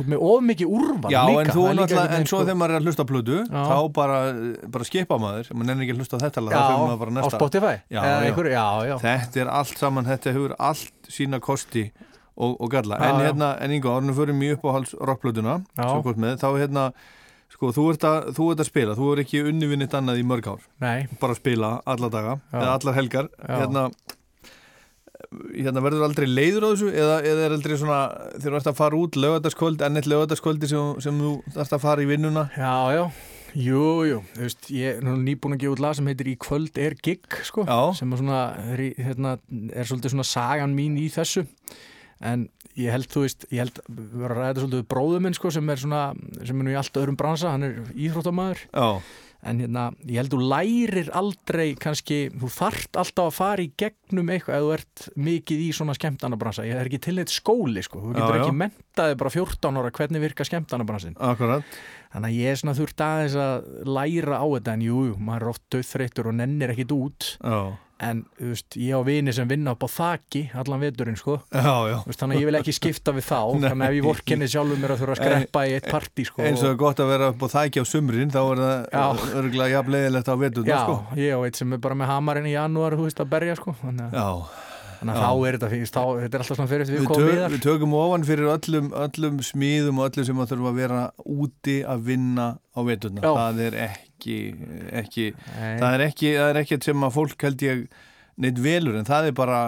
þú 0.00 0.06
veist, 0.06 0.10
með 0.14 0.22
of 0.30 0.44
mikið 0.48 0.70
úrval 0.80 1.12
Já, 1.12 1.20
líka 1.28 1.40
en 1.44 1.50
þú 1.52 1.64
er 1.68 1.74
náttúrulega, 1.76 2.16
en 2.16 2.24
svo 2.24 2.38
sko- 2.40 2.44
þegar 2.48 2.58
maður 2.60 2.74
er 2.74 2.80
að 2.80 2.86
hlusta 2.88 3.04
á 3.04 3.10
plötu 3.10 3.36
Já. 3.44 3.62
þá 3.68 3.76
bara, 4.00 4.18
bara 4.76 4.84
skipa 4.88 5.18
maður 5.20 5.50
maður 5.52 5.68
nennir 5.70 5.84
ekki 5.86 5.94
að 5.94 6.00
hlusta 6.00 6.16
á 6.16 6.20
þetta 6.24 6.40
Já, 6.40 6.60
á 7.20 7.36
Spotify? 7.36 7.74
já, 7.90 8.00
Eða 8.00 8.20
já. 8.24 8.30
já. 8.88 8.96
Þetta 9.04 9.40
er 9.44 9.48
allt 9.60 9.76
saman, 9.78 10.04
þetta 10.08 10.32
hefur 10.32 10.54
allt 10.58 11.10
sína 11.12 11.40
kosti 11.40 11.90
og, 12.40 12.56
og 12.60 12.70
galla 12.72 12.96
en 12.96 13.20
hérna, 13.20 13.48
en 13.60 13.70
yngo, 13.76 13.92
árunum 13.92 14.16
fyrir 14.16 14.32
mjög 14.32 14.58
uppáhalds 14.60 14.94
rockplötuna, 14.96 15.58
Já. 15.76 15.84
svo 15.90 16.02
gott 16.02 16.16
með 16.16 16.38
þá 16.40 16.48
hérna, 16.56 16.84
sko, 17.50 17.72
þú 17.76 17.84
ert 17.92 18.04
að, 18.08 18.30
þú 18.38 18.46
ert 18.54 18.62
að 18.64 18.68
spila 18.70 18.94
þú 18.96 19.08
er 19.12 19.20
ekki 19.24 19.42
unnivinnit 19.50 19.92
annað 19.98 20.22
í 20.22 20.24
mörg 20.24 20.46
ár 20.48 20.62
Nei. 20.80 21.08
bara 21.20 21.34
að 21.34 21.40
spila 21.42 21.70
alla 21.84 22.08
daga 22.08 22.38
eða 22.54 22.70
allar 22.78 22.94
helgar 22.96 23.28
hérna 23.44 23.90
hérna 25.30 25.82
verður 25.84 26.06
aldrei 26.08 26.26
leiður 26.26 26.66
á 26.66 26.68
þessu 26.72 26.88
eða, 26.90 27.18
eða 27.30 27.42
er 27.46 27.52
aldrei 27.54 27.74
svona 27.78 27.98
þegar 28.34 28.54
þú 28.54 28.58
ert 28.60 28.70
að 28.72 28.78
fara 28.80 28.98
út 28.98 29.18
lögataskvöld, 29.22 29.84
enn 29.86 30.00
eitt 30.00 30.08
lögataskvöldi 30.10 30.70
sem, 30.70 30.88
sem 31.04 31.20
þú 31.22 31.34
ert 31.54 31.76
að 31.76 31.84
fara 31.84 32.02
í 32.02 32.08
vinnuna? 32.10 32.48
Já, 32.58 32.74
já, 32.96 33.04
jú, 33.54 33.84
jú. 34.08 34.18
Þú 34.34 34.42
veist, 34.48 34.70
ég 34.74 34.98
er 34.98 35.06
nýbúin 35.22 35.54
að 35.54 35.62
gefa 35.62 35.76
út 35.76 35.84
lag 35.86 35.94
sem 35.98 36.10
heitir 36.10 36.32
Í 36.32 36.36
kvöld 36.42 36.82
er 36.82 36.98
gig, 36.98 37.30
sko 37.46 37.66
Já. 37.68 37.78
sem 38.00 38.10
er 38.10 38.22
svona, 38.24 38.40
hérna, 38.98 39.36
er 39.70 39.86
svolítið 39.90 40.16
svona 40.16 40.26
sagan 40.26 40.74
mín 40.74 40.98
í 40.98 41.06
þessu. 41.14 41.46
En 42.20 42.48
ég 42.76 42.92
held, 42.92 43.08
þú 43.10 43.24
veist, 43.24 43.46
ég 43.54 43.62
held 43.64 43.80
við 43.86 44.12
varum 44.20 44.36
að 44.36 44.42
ræða 44.42 44.60
svolítið 44.64 44.82
við 44.82 44.90
bróðum 44.92 45.26
minn, 45.26 45.36
sko 45.38 45.50
sem 45.54 45.70
er 45.72 45.80
svona, 45.80 46.02
sem 46.42 46.58
er 46.58 46.66
nú 46.66 46.74
í 46.74 46.78
allt 46.78 46.98
öðrum 47.00 47.18
bransa 47.18 47.54
hann 47.54 47.66
er 47.66 47.78
íþróttamæður 47.94 48.66
Já. 48.66 48.88
En 49.42 49.60
hérna, 49.62 49.84
ég 50.04 50.18
held 50.20 50.34
þú 50.34 50.40
lærir 50.50 51.10
aldrei 51.16 51.74
kannski, 51.80 52.18
þú 52.36 52.50
þart 52.52 52.98
alltaf 53.00 53.30
að 53.30 53.36
fara 53.38 53.64
í 53.64 53.70
gegnum 53.80 54.32
eitthvað 54.34 54.56
ef 54.58 54.64
þú 54.66 54.72
ert 54.76 55.04
mikið 55.16 55.62
í 55.64 55.68
svona 55.76 55.94
skemmtanabransa, 55.96 56.66
ég 56.68 56.76
er 56.76 56.90
ekki 56.90 57.00
til 57.06 57.16
neitt 57.16 57.32
skóli 57.32 57.84
sko, 57.86 58.02
þú 58.04 58.12
Já, 58.12 58.18
getur 58.20 58.36
já. 58.36 58.42
ekki 58.44 58.58
mentaði 58.60 59.18
bara 59.22 59.32
14 59.36 59.80
ára 59.80 59.92
hvernig 59.96 60.24
virka 60.26 60.44
skemmtanabransin. 60.48 61.16
Akkurat. 61.16 61.78
Þannig 62.12 62.32
að 62.32 62.40
ég 62.40 62.50
er 62.52 62.60
svona 62.60 62.76
þurft 62.76 63.04
aðeins 63.06 63.38
að 63.38 63.70
læra 63.86 64.40
á 64.42 64.46
þetta 64.50 64.74
en 64.76 64.84
jú, 64.88 65.04
jú, 65.08 65.14
maður 65.22 65.46
er 65.46 65.52
oft 65.54 65.64
döðþreyttur 65.72 66.28
og 66.32 66.36
nennir 66.40 66.74
ekkit 66.74 66.92
út. 66.96 67.30
Já. 67.40 67.60
En 68.00 68.22
veist, 68.40 68.76
ég 68.80 68.96
á 68.96 69.00
vini 69.04 69.32
sem 69.36 69.48
vinna 69.50 69.74
upp 69.76 69.84
á 69.84 69.88
þaki 69.92 70.42
allan 70.56 70.80
veturinn 70.80 71.18
sko 71.20 71.34
Já, 71.52 71.74
já. 71.90 71.96
Veist, 72.06 72.20
þannig 72.22 72.38
að 72.38 72.40
ég 72.40 72.48
vil 72.50 72.58
ekki 72.60 72.74
skipta 72.76 73.12
við 73.16 73.26
þá 73.28 73.40
þannig 73.66 73.74
að 73.76 73.86
ef 73.90 73.96
ég 73.98 74.06
vorkenni 74.08 74.48
sjálfur 74.54 74.80
mér 74.80 74.94
að 74.94 75.02
þurfa 75.02 75.16
að 75.16 75.20
skreppa 75.20 75.64
í 75.68 75.74
eitt 75.76 75.90
partí 75.92 76.26
sko 76.30 76.46
eins 76.48 76.64
og 76.64 76.72
er 76.72 76.80
gott 76.80 77.02
að 77.04 77.12
vera 77.12 77.28
upp 77.34 77.44
á 77.44 77.48
þækja 77.56 77.84
á 77.84 77.86
sumrin 77.92 78.32
þá 78.32 78.40
er 78.40 78.64
það 78.64 79.24
örgulega 79.42 79.74
jafn 79.76 79.94
leiðilegt 79.96 80.32
á 80.32 80.34
vetuna 80.40 80.72
Já, 80.72 80.80
sko. 80.86 80.96
ég 81.20 81.36
á 81.36 81.40
eitt 81.44 81.60
sem 81.60 81.76
er 81.76 81.82
bara 81.84 81.98
með 82.00 82.12
hamarinn 82.14 82.48
í 82.50 82.56
janúar 82.56 82.96
veist 83.00 83.20
að 83.20 83.32
berja 83.36 83.58
sko 83.60 83.76
þannig 83.82 84.08
að, 84.08 84.16
Já. 84.16 84.66
Þannig 85.00 85.16
að 85.16 85.24
þá 85.24 85.48
er 85.48 85.56
þetta 85.56 85.70
fyrst 85.72 85.96
þá, 85.96 86.02
þetta 86.20 86.36
er 86.36 86.44
alltaf 86.44 86.58
svona 86.58 86.70
fyrir 86.70 86.90
Við, 86.90 86.94
við 86.94 87.06
tö 87.06 87.10
komum 87.10 87.30
viðar 87.30 87.54
við 87.54 87.62
tökum 87.64 87.96
ofan 88.00 88.26
fyrir 88.28 88.50
öllum, 88.54 88.90
öllum 89.04 89.40
smíðum 89.48 90.00
og 90.00 90.10
öllum 90.10 90.28
sem 90.28 90.42
að 90.44 90.52
þurfa 90.52 90.70
að 90.72 90.80
vera 90.82 91.02
úti 91.24 91.76
að 91.88 92.06
vinna 92.10 92.46
á 92.60 92.80
vetuna 92.86 93.24
Já. 93.24 93.30
það 93.40 93.62
er 93.66 93.78
ekki, 93.88 94.38
ekki 95.02 95.26
það 95.56 95.90
er 95.90 96.06
ekki 96.06 96.34
það 96.36 96.52
er 96.52 96.60
ekkert 96.64 96.90
sem 96.90 97.06
að 97.08 97.16
fólk 97.16 97.46
held 97.48 97.64
ég 97.66 97.86
neitt 98.40 98.60
velur 98.62 99.00
en 99.00 99.08
það 99.08 99.30
er 99.30 99.38
bara 99.40 99.62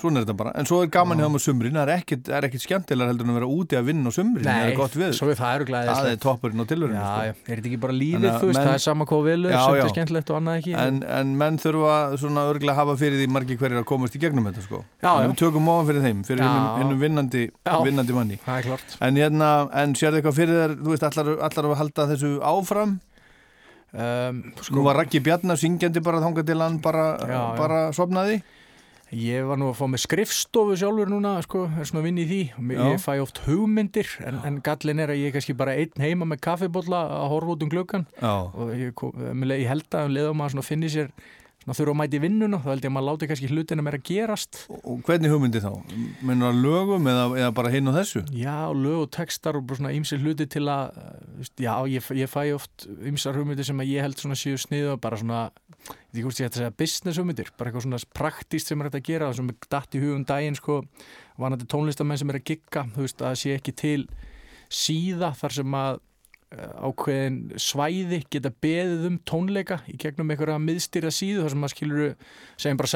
svona 0.00 0.20
er 0.20 0.24
þetta 0.26 0.36
bara, 0.40 0.52
en 0.60 0.66
svo 0.68 0.78
er 0.84 0.90
gaman 0.94 1.20
hjá 1.22 1.26
maður 1.30 1.44
sumrin 1.46 1.76
það 1.78 1.84
er 1.86 1.92
ekkert, 1.96 2.22
það 2.28 2.36
er 2.38 2.46
ekkert 2.48 2.64
skemmtilega 2.66 3.10
heldur 3.12 3.26
en 3.26 3.32
að 3.32 3.38
vera 3.40 3.48
úti 3.56 3.78
að 3.78 3.86
vinna 3.90 4.08
á 4.08 4.12
sumrin, 4.16 4.44
það 4.46 4.56
Nei, 4.56 4.66
er 4.70 4.76
gott 4.80 4.96
við 5.00 5.10
svo 5.18 5.28
er 5.32 5.38
það 5.40 5.54
eru 5.58 5.68
glæðislegt. 5.70 6.00
það 6.00 6.10
er 6.12 6.20
toppurinn 6.26 6.62
á 6.62 6.66
tilverinu 6.72 6.96
Já, 6.96 7.06
sko. 7.06 7.22
já, 7.26 7.32
er 7.36 7.56
þetta 7.60 7.70
ekki 7.70 7.80
bara 7.86 7.96
lífið, 8.00 8.26
þú 8.36 8.50
veist, 8.50 8.60
það 8.60 8.72
er 8.76 8.84
sama 8.86 9.08
hvað 9.10 9.22
vilur, 9.30 9.50
Já, 9.54 9.60
sem 9.66 9.76
já. 9.76 9.84
er 9.86 9.92
skemmtilegt 9.94 10.30
og 10.32 10.36
annað 10.40 10.60
ekki 10.60 10.76
en, 10.86 11.00
en 11.20 11.34
menn 11.42 11.60
þurfa 11.62 11.96
svona 12.20 12.46
örgulega 12.50 12.74
að 12.76 12.80
hafa 12.82 12.98
fyrir 13.00 13.22
því 13.22 13.28
margir 13.36 13.60
hverjir 13.60 13.80
að 13.82 13.88
komast 13.92 14.16
í 14.16 14.22
gegnum 14.22 14.48
þetta 14.50 14.66
sko. 14.66 14.82
Já, 15.02 15.12
já. 15.12 15.26
við 15.30 15.36
tökum 15.42 15.70
ofan 15.72 15.86
fyrir 15.92 16.02
þeim, 16.06 16.24
fyrir 16.26 16.44
Já. 16.46 16.52
hinnum 16.80 17.00
vinnandi, 17.00 17.44
Já. 17.66 17.76
vinnandi 17.86 18.16
manni 18.16 18.38
Það 18.44 18.58
er 18.58 18.68
klart 18.70 18.96
en, 19.00 19.20
hérna, 19.20 19.50
en 19.72 19.94
þessu 22.16 22.36
áfram 22.44 22.96
um, 23.96 24.42
Nú 24.72 24.84
var 24.86 24.98
Raggi 25.00 25.20
Bjarnar 25.24 25.58
syngjandi 25.60 26.02
bara 26.04 26.22
þangað 26.24 26.48
til 26.50 26.60
hann 26.62 26.78
bara, 26.84 27.06
Já, 27.20 27.32
já. 27.32 27.42
bara 27.58 27.80
sopnaði 27.96 28.40
Ég 29.14 29.44
var 29.46 29.54
nú 29.60 29.68
að 29.70 29.76
fá 29.78 29.84
með 29.86 30.00
skrifstofu 30.02 30.74
sjálfur 30.80 31.06
núna, 31.12 31.36
sko, 31.46 31.60
er 31.78 31.86
svona 31.86 32.02
að 32.02 32.08
vinna 32.08 32.24
í 32.24 32.26
því 32.26 32.40
ég 32.90 32.98
fæ 33.04 33.12
oft 33.22 33.38
hugmyndir 33.46 34.08
en, 34.26 34.40
en 34.48 34.56
gallin 34.66 34.98
er 35.04 35.12
að 35.14 35.20
ég 35.22 35.30
er 35.30 35.36
kannski 35.36 35.54
bara 35.54 35.76
einn 35.78 36.02
heima 36.02 36.26
með 36.26 36.42
kaffibólla 36.48 37.04
að 37.20 37.28
horfa 37.36 37.54
út 37.54 37.62
um 37.62 37.70
gluggan 37.70 38.06
Já. 38.18 38.34
og 38.50 38.74
ég, 38.74 38.90
leið- 39.46 39.62
ég 39.62 39.70
held 39.70 39.86
að 39.94 40.08
um 40.10 40.16
leiðum 40.16 40.42
að 40.64 40.66
finni 40.66 40.90
sér 40.90 41.12
svona 41.66 41.76
þurfa 41.78 41.94
að 41.94 41.98
mæti 42.02 42.18
vinnuna, 42.22 42.58
þá 42.62 42.66
held 42.72 42.82
ég 42.84 42.90
að 42.90 42.94
maður 42.96 43.06
láti 43.12 43.28
kannski 43.30 43.48
hlutina 43.50 43.82
meira 43.86 43.98
gerast 44.06 44.58
Og 44.82 45.00
hvernig 45.06 45.32
hugmyndi 45.32 45.62
þá? 45.62 45.70
Mennur 46.26 46.50
að 46.52 46.60
lögum 46.66 47.08
eða, 47.10 47.24
eða 47.40 47.54
bara 47.56 47.72
hinn 47.74 47.90
og 47.90 47.96
þessu? 47.96 48.22
Já, 48.38 48.58
lög 48.74 49.00
og 49.06 49.10
textar 49.16 49.58
og 49.58 49.64
bara 49.66 49.80
svona 49.80 49.94
ýmsir 49.96 50.22
hluti 50.22 50.46
til 50.50 50.62
að, 50.70 50.98
veist, 51.40 51.54
já, 51.62 51.72
ég, 51.90 52.06
ég 52.22 52.30
fæ 52.30 52.42
oft 52.54 52.86
ymsar 53.06 53.38
hugmyndir 53.38 53.66
sem 53.66 53.82
að 53.82 53.90
ég 53.96 54.06
held 54.06 54.18
svona 54.22 54.38
bara 55.02 55.18
svona, 55.18 55.40
ég 55.86 55.94
veit 55.94 56.20
ekki 56.20 56.26
hvort 56.26 56.40
ég 56.40 56.48
ætti 56.48 56.58
að 56.58 56.62
segja 56.62 56.76
business 56.82 57.20
hugmyndir, 57.20 57.52
bara 57.56 57.70
eitthvað 57.70 57.86
svona 57.86 58.00
praktíst 58.16 58.72
sem 58.72 58.80
er 58.80 58.88
hægt 58.88 58.98
að 59.00 59.06
gera, 59.10 59.30
sem 59.36 59.52
er 59.52 59.70
datt 59.72 59.96
í 59.96 60.02
hugum 60.02 60.24
daginn, 60.28 60.58
sko, 60.58 60.80
vanandi 61.40 61.68
tónlistamenn 61.70 62.20
sem 62.20 62.32
er 62.32 62.40
að 62.40 62.48
gigga, 62.52 62.86
þú 62.94 63.06
veist, 63.06 63.22
að 63.22 63.32
það 63.32 63.40
sé 63.42 63.56
ekki 63.60 63.76
til 63.82 64.00
síða 64.72 65.32
þar 65.38 65.56
sem 65.60 65.76
að 65.78 65.98
uh, 65.98 66.88
ákveðin 66.88 67.38
svæði 67.62 68.20
geta 68.32 68.52
beðið 68.64 69.04
um 69.10 69.18
tónleika 69.28 69.80
í 69.90 69.98
gegnum 70.00 70.32
einhverja 70.32 70.58
miðstýra 70.62 71.12
síðu 71.14 71.44
þar 71.44 71.54
sem 71.54 71.62
maður 71.62 71.74
skilur 71.76 72.16
segjum 72.56 72.80
bara 72.80 72.92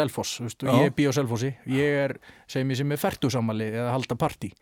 Já. 0.66 0.72
ég 0.86 0.96
bý 0.96 1.06
á 1.06 1.12
Selfossi 1.16 1.52
ég 1.70 2.00
er, 2.06 2.16
segjum 2.50 2.74
ég 2.74 2.82
sem 2.82 2.96
er 2.96 3.02
fertusamali 3.04 3.70
eða 3.70 3.94
halda 3.94 4.18
partí 4.20 4.52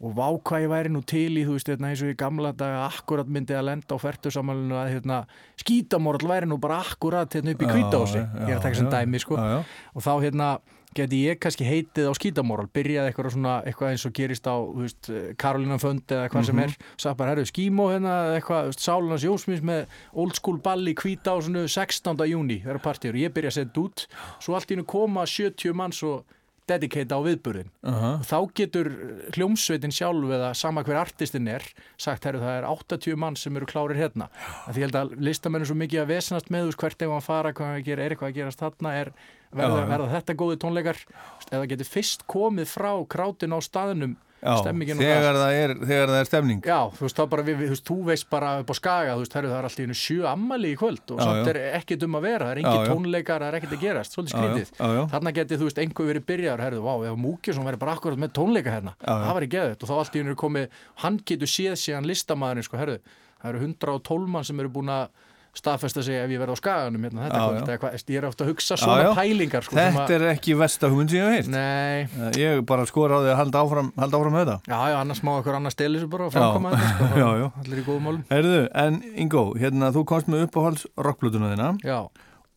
og 0.00 0.14
vá 0.16 0.26
hvað 0.40 0.62
ég 0.64 0.70
væri 0.72 0.88
nú 0.94 1.02
til 1.04 1.36
í, 1.36 1.44
þú 1.44 1.52
veist, 1.58 1.68
hérna, 1.68 1.90
eins 1.92 2.00
og 2.02 2.08
í 2.08 2.16
gamla 2.16 2.52
daga 2.56 2.86
akkurat 2.88 3.28
myndi 3.28 3.52
að 3.52 3.66
lenda 3.68 3.92
á 3.92 3.98
fertusamalinu 4.00 4.74
að 4.80 4.92
hérna, 4.94 5.18
skítamorall 5.60 6.28
væri 6.30 6.48
nú 6.48 6.56
bara 6.60 6.80
akkurat 6.80 7.28
hérna 7.36 7.52
upp 7.54 7.62
í 7.64 7.68
kvítási, 7.68 8.22
ég 8.24 8.48
er 8.54 8.58
að 8.58 8.62
taka 8.64 8.74
sem 8.80 8.88
dæmi 8.90 9.20
sko. 9.20 9.36
já, 9.36 9.58
já. 9.58 9.64
og 9.94 10.02
þá 10.06 10.12
hérna 10.24 10.50
geti 10.96 11.20
ég 11.28 11.38
kannski 11.38 11.62
heitið 11.68 12.08
á 12.10 12.12
skítamorall 12.18 12.66
byrjaði 12.74 13.12
eitthvað 13.12 13.30
svona, 13.36 13.52
eitthvað 13.62 13.92
eins 13.92 14.06
og 14.08 14.12
gerist 14.16 14.48
á 14.50 14.56
þú 14.58 14.80
veist, 14.82 15.10
Karolina 15.38 15.76
Fönd 15.78 16.02
eða 16.10 16.28
hvað 16.32 16.46
sem 16.48 16.56
Mhm. 16.56 16.74
er 17.06 17.14
bara, 17.14 17.30
herru, 17.30 17.44
skímó 17.46 17.86
hérna 17.92 18.16
eitthvað, 18.40 18.72
Sálunas 18.74 19.22
Jósmins 19.22 19.62
með 19.62 19.86
old 20.14 20.34
school 20.34 20.58
ball 20.58 20.82
í 20.88 20.94
hvítá 20.94 21.36
16. 21.38 22.26
júni, 22.26 22.58
þeirra 22.64 22.82
partíur, 22.82 23.14
ég 23.14 23.30
byrja 23.30 23.50
að 23.52 23.58
setja 23.60 23.82
út 23.84 24.06
svo 24.40 24.54
allt 24.56 24.66
í 24.70 24.74
hennu 24.74 24.86
koma 24.86 25.22
70 25.26 25.72
manns 25.74 26.02
og 26.02 26.24
dedicate 26.70 27.16
á 27.16 27.20
viðburðin 27.26 27.70
Aha. 27.90 28.12
og 28.20 28.26
þá 28.28 28.36
getur 28.60 28.90
hljómsveitin 29.34 29.94
sjálf 29.94 30.34
eða 30.38 30.52
sama 30.58 30.84
hver 30.86 31.00
artistin 31.02 31.50
er 31.50 31.66
sagt, 32.00 32.24
herru, 32.28 32.42
það 32.42 32.56
er 32.60 32.68
80 32.70 33.20
mann 33.20 33.38
sem 33.38 33.58
eru 33.58 33.68
klárir 33.70 34.00
hérna 34.00 34.30
því 34.70 34.78
ég 34.78 34.86
held 34.88 35.00
að 35.02 35.14
listamenn 35.30 35.66
er 35.66 35.70
svo 35.70 35.78
mikið 35.80 36.04
að 36.04 36.12
vesenast 36.14 36.50
með 36.54 36.70
veist, 36.70 36.80
hvert 36.80 37.04
ef 37.06 37.14
hann 37.16 37.26
fara, 37.26 37.54
hvað 37.56 37.74
hann 37.74 37.86
gera, 37.90 38.06
er 38.06 38.14
eitthvað 38.14 38.32
að 38.32 38.40
gerast 38.40 38.64
þarna 38.64 38.94
er, 39.02 39.12
verða, 39.52 39.84
verða 39.90 40.10
þetta 40.16 40.38
góði 40.40 40.58
tónleikar? 40.62 41.04
Eða 41.50 41.68
getur 41.70 41.88
fyrst 41.90 42.26
komið 42.30 42.68
frá 42.70 42.92
krátin 43.10 43.56
á 43.56 43.58
staðnum? 43.64 44.18
Já, 44.40 44.54
þegar 44.64 45.36
það, 45.36 45.50
er, 45.52 45.72
þegar 45.84 46.08
það 46.08 46.18
er 46.18 46.28
stemning. 46.28 46.60
Já, 46.64 46.78
þú 46.96 47.04
veist, 47.04 47.18
bara 47.28 47.42
við, 47.44 47.58
þú 47.60 47.66
veist, 47.74 47.84
þú 47.90 47.96
veist 48.06 48.26
bara 48.32 48.52
upp 48.62 48.70
á 48.72 48.74
skaga, 48.78 49.16
þú 49.18 49.24
veist, 49.26 49.34
það 49.34 49.48
er 49.50 49.66
alltaf 49.68 49.98
sjö 50.00 50.22
ammali 50.30 50.70
í 50.72 50.78
kvöld 50.80 51.12
og 51.12 51.20
Já, 51.20 51.24
samt 51.26 51.42
já. 51.42 51.50
er 51.52 51.58
ekkert 51.76 52.06
um 52.06 52.16
að 52.16 52.24
vera, 52.24 52.46
það 52.48 52.54
er 52.54 52.62
engin 52.62 52.88
tónleikar, 52.88 53.44
það 53.44 53.50
er 53.50 53.58
ekkert 53.58 53.76
að 53.76 53.84
gerast, 53.84 54.16
svolítið 54.16 54.32
skrítið. 54.38 54.72
Þarna 55.12 55.34
getið, 55.36 55.60
þú 55.60 55.68
veist, 55.68 55.82
einhver 55.84 56.08
verið 56.08 56.26
byrjar, 56.32 56.64
herru, 56.64 56.80
vá, 56.86 56.92
ef 57.10 57.20
Múkjesson 57.20 57.68
verið 57.68 57.82
bara 57.84 57.96
akkurat 57.98 58.22
með 58.24 58.32
tónleika 58.40 58.76
hérna, 58.78 58.96
það 59.04 59.44
í 59.44 59.50
geðut 59.58 59.84
og 59.84 59.92
þá 59.92 59.96
allt 59.98 60.16
í 60.16 60.22
einu 60.24 60.32
er 60.32 60.40
komið, 60.40 60.78
hann 61.04 61.20
getur 61.28 61.52
séð 61.52 61.76
síðan 61.84 62.08
listamæðurinn, 62.08 62.68
sko, 62.70 62.80
herru, 62.80 62.96
það 63.42 63.52
eru 63.52 63.66
112 63.68 64.32
mann 64.32 64.48
sem 64.48 64.64
eru 64.64 64.72
búin 64.72 64.94
að 64.96 65.10
staðfesta 65.56 66.02
sig 66.06 66.14
ef 66.20 66.30
ég 66.30 66.38
verð 66.40 66.54
á 66.54 66.58
skaganum 66.60 67.02
hérna, 67.04 67.24
þetta 67.26 67.40
Já, 67.40 67.46
eða 67.60 67.78
hvað, 67.82 67.94
ég 68.14 68.18
er 68.20 68.26
ofta 68.28 68.44
að 68.44 68.50
hugsa 68.52 68.76
svona 68.78 69.02
já. 69.02 69.10
pælingar, 69.18 69.64
sko, 69.66 69.76
Þetta 69.76 70.04
að- 70.04 70.14
er 70.14 70.24
ekki 70.30 70.54
versta 70.60 70.88
hugmynd 70.92 71.10
sem 71.10 71.18
ég 71.18 71.26
hef 71.26 71.34
heilt. 71.34 71.50
Nei. 71.50 72.30
Ég 72.38 72.62
bara 72.70 72.86
skora 72.86 73.18
á 73.18 73.20
því 73.24 73.32
að 73.34 73.38
halda 73.40 73.62
áfram, 73.64 73.92
halda 73.98 74.16
áfram 74.20 74.32
með 74.38 74.44
þetta. 74.46 74.58
Já, 74.70 74.78
já, 74.94 74.96
annars 75.00 75.20
má 75.26 75.32
okkur 75.40 75.54
annars 75.58 75.74
þessu 75.74 76.08
bara 76.10 76.26
og 76.28 76.32
framkoma 76.32 76.70
þetta, 76.76 77.10
sko, 77.10 77.52
allir 77.64 77.82
í 77.82 77.86
góðum 77.90 78.06
málum. 78.06 78.24
Herðu, 78.30 78.68
en 78.74 79.02
Ingo, 79.16 79.44
hérna 79.58 79.90
þú 79.92 80.04
komst 80.06 80.30
með 80.30 80.46
uppáhalds 80.46 80.86
rockplötuna 80.96 81.50
þína. 81.56 81.70
Já. 81.82 81.98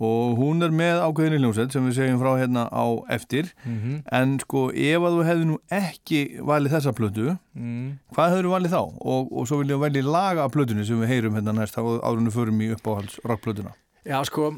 Og 0.03 0.37
hún 0.39 0.63
er 0.65 0.73
með 0.75 1.01
ákveðinni 1.07 1.39
hljómsveit 1.41 1.75
sem 1.75 1.85
við 1.87 1.95
segjum 1.99 2.19
frá 2.21 2.31
hérna 2.41 2.65
á 2.73 2.85
eftir. 3.15 3.51
Mhm. 3.63 4.01
En 4.11 4.35
sko, 4.43 4.65
ef 4.73 5.05
að 5.07 5.15
þú 5.17 5.25
hefði 5.29 5.47
nú 5.51 5.57
ekki 5.71 6.21
valið 6.51 6.75
þessa 6.77 6.93
plötu, 6.97 7.37
Mm. 7.53 7.99
hvað 8.15 8.31
hefur 8.33 8.45
þú 8.47 8.51
valið 8.55 8.71
þá? 8.73 8.81
Og, 9.05 9.27
og 9.31 9.47
svo 9.47 9.59
viljum 9.61 9.77
við 9.79 9.85
velja 9.85 10.03
laga 10.11 10.43
af 10.43 10.51
plötunni 10.51 10.85
sem 10.85 10.99
við 10.99 11.07
heyrum 11.13 11.35
hérna 11.37 11.53
næst 11.53 11.75
árunni 11.77 12.31
förum 12.33 12.57
í 12.65 12.73
uppáhalds 12.73 13.19
rockplötuna. 13.23 13.73
Já, 14.03 14.17
sko, 14.27 14.49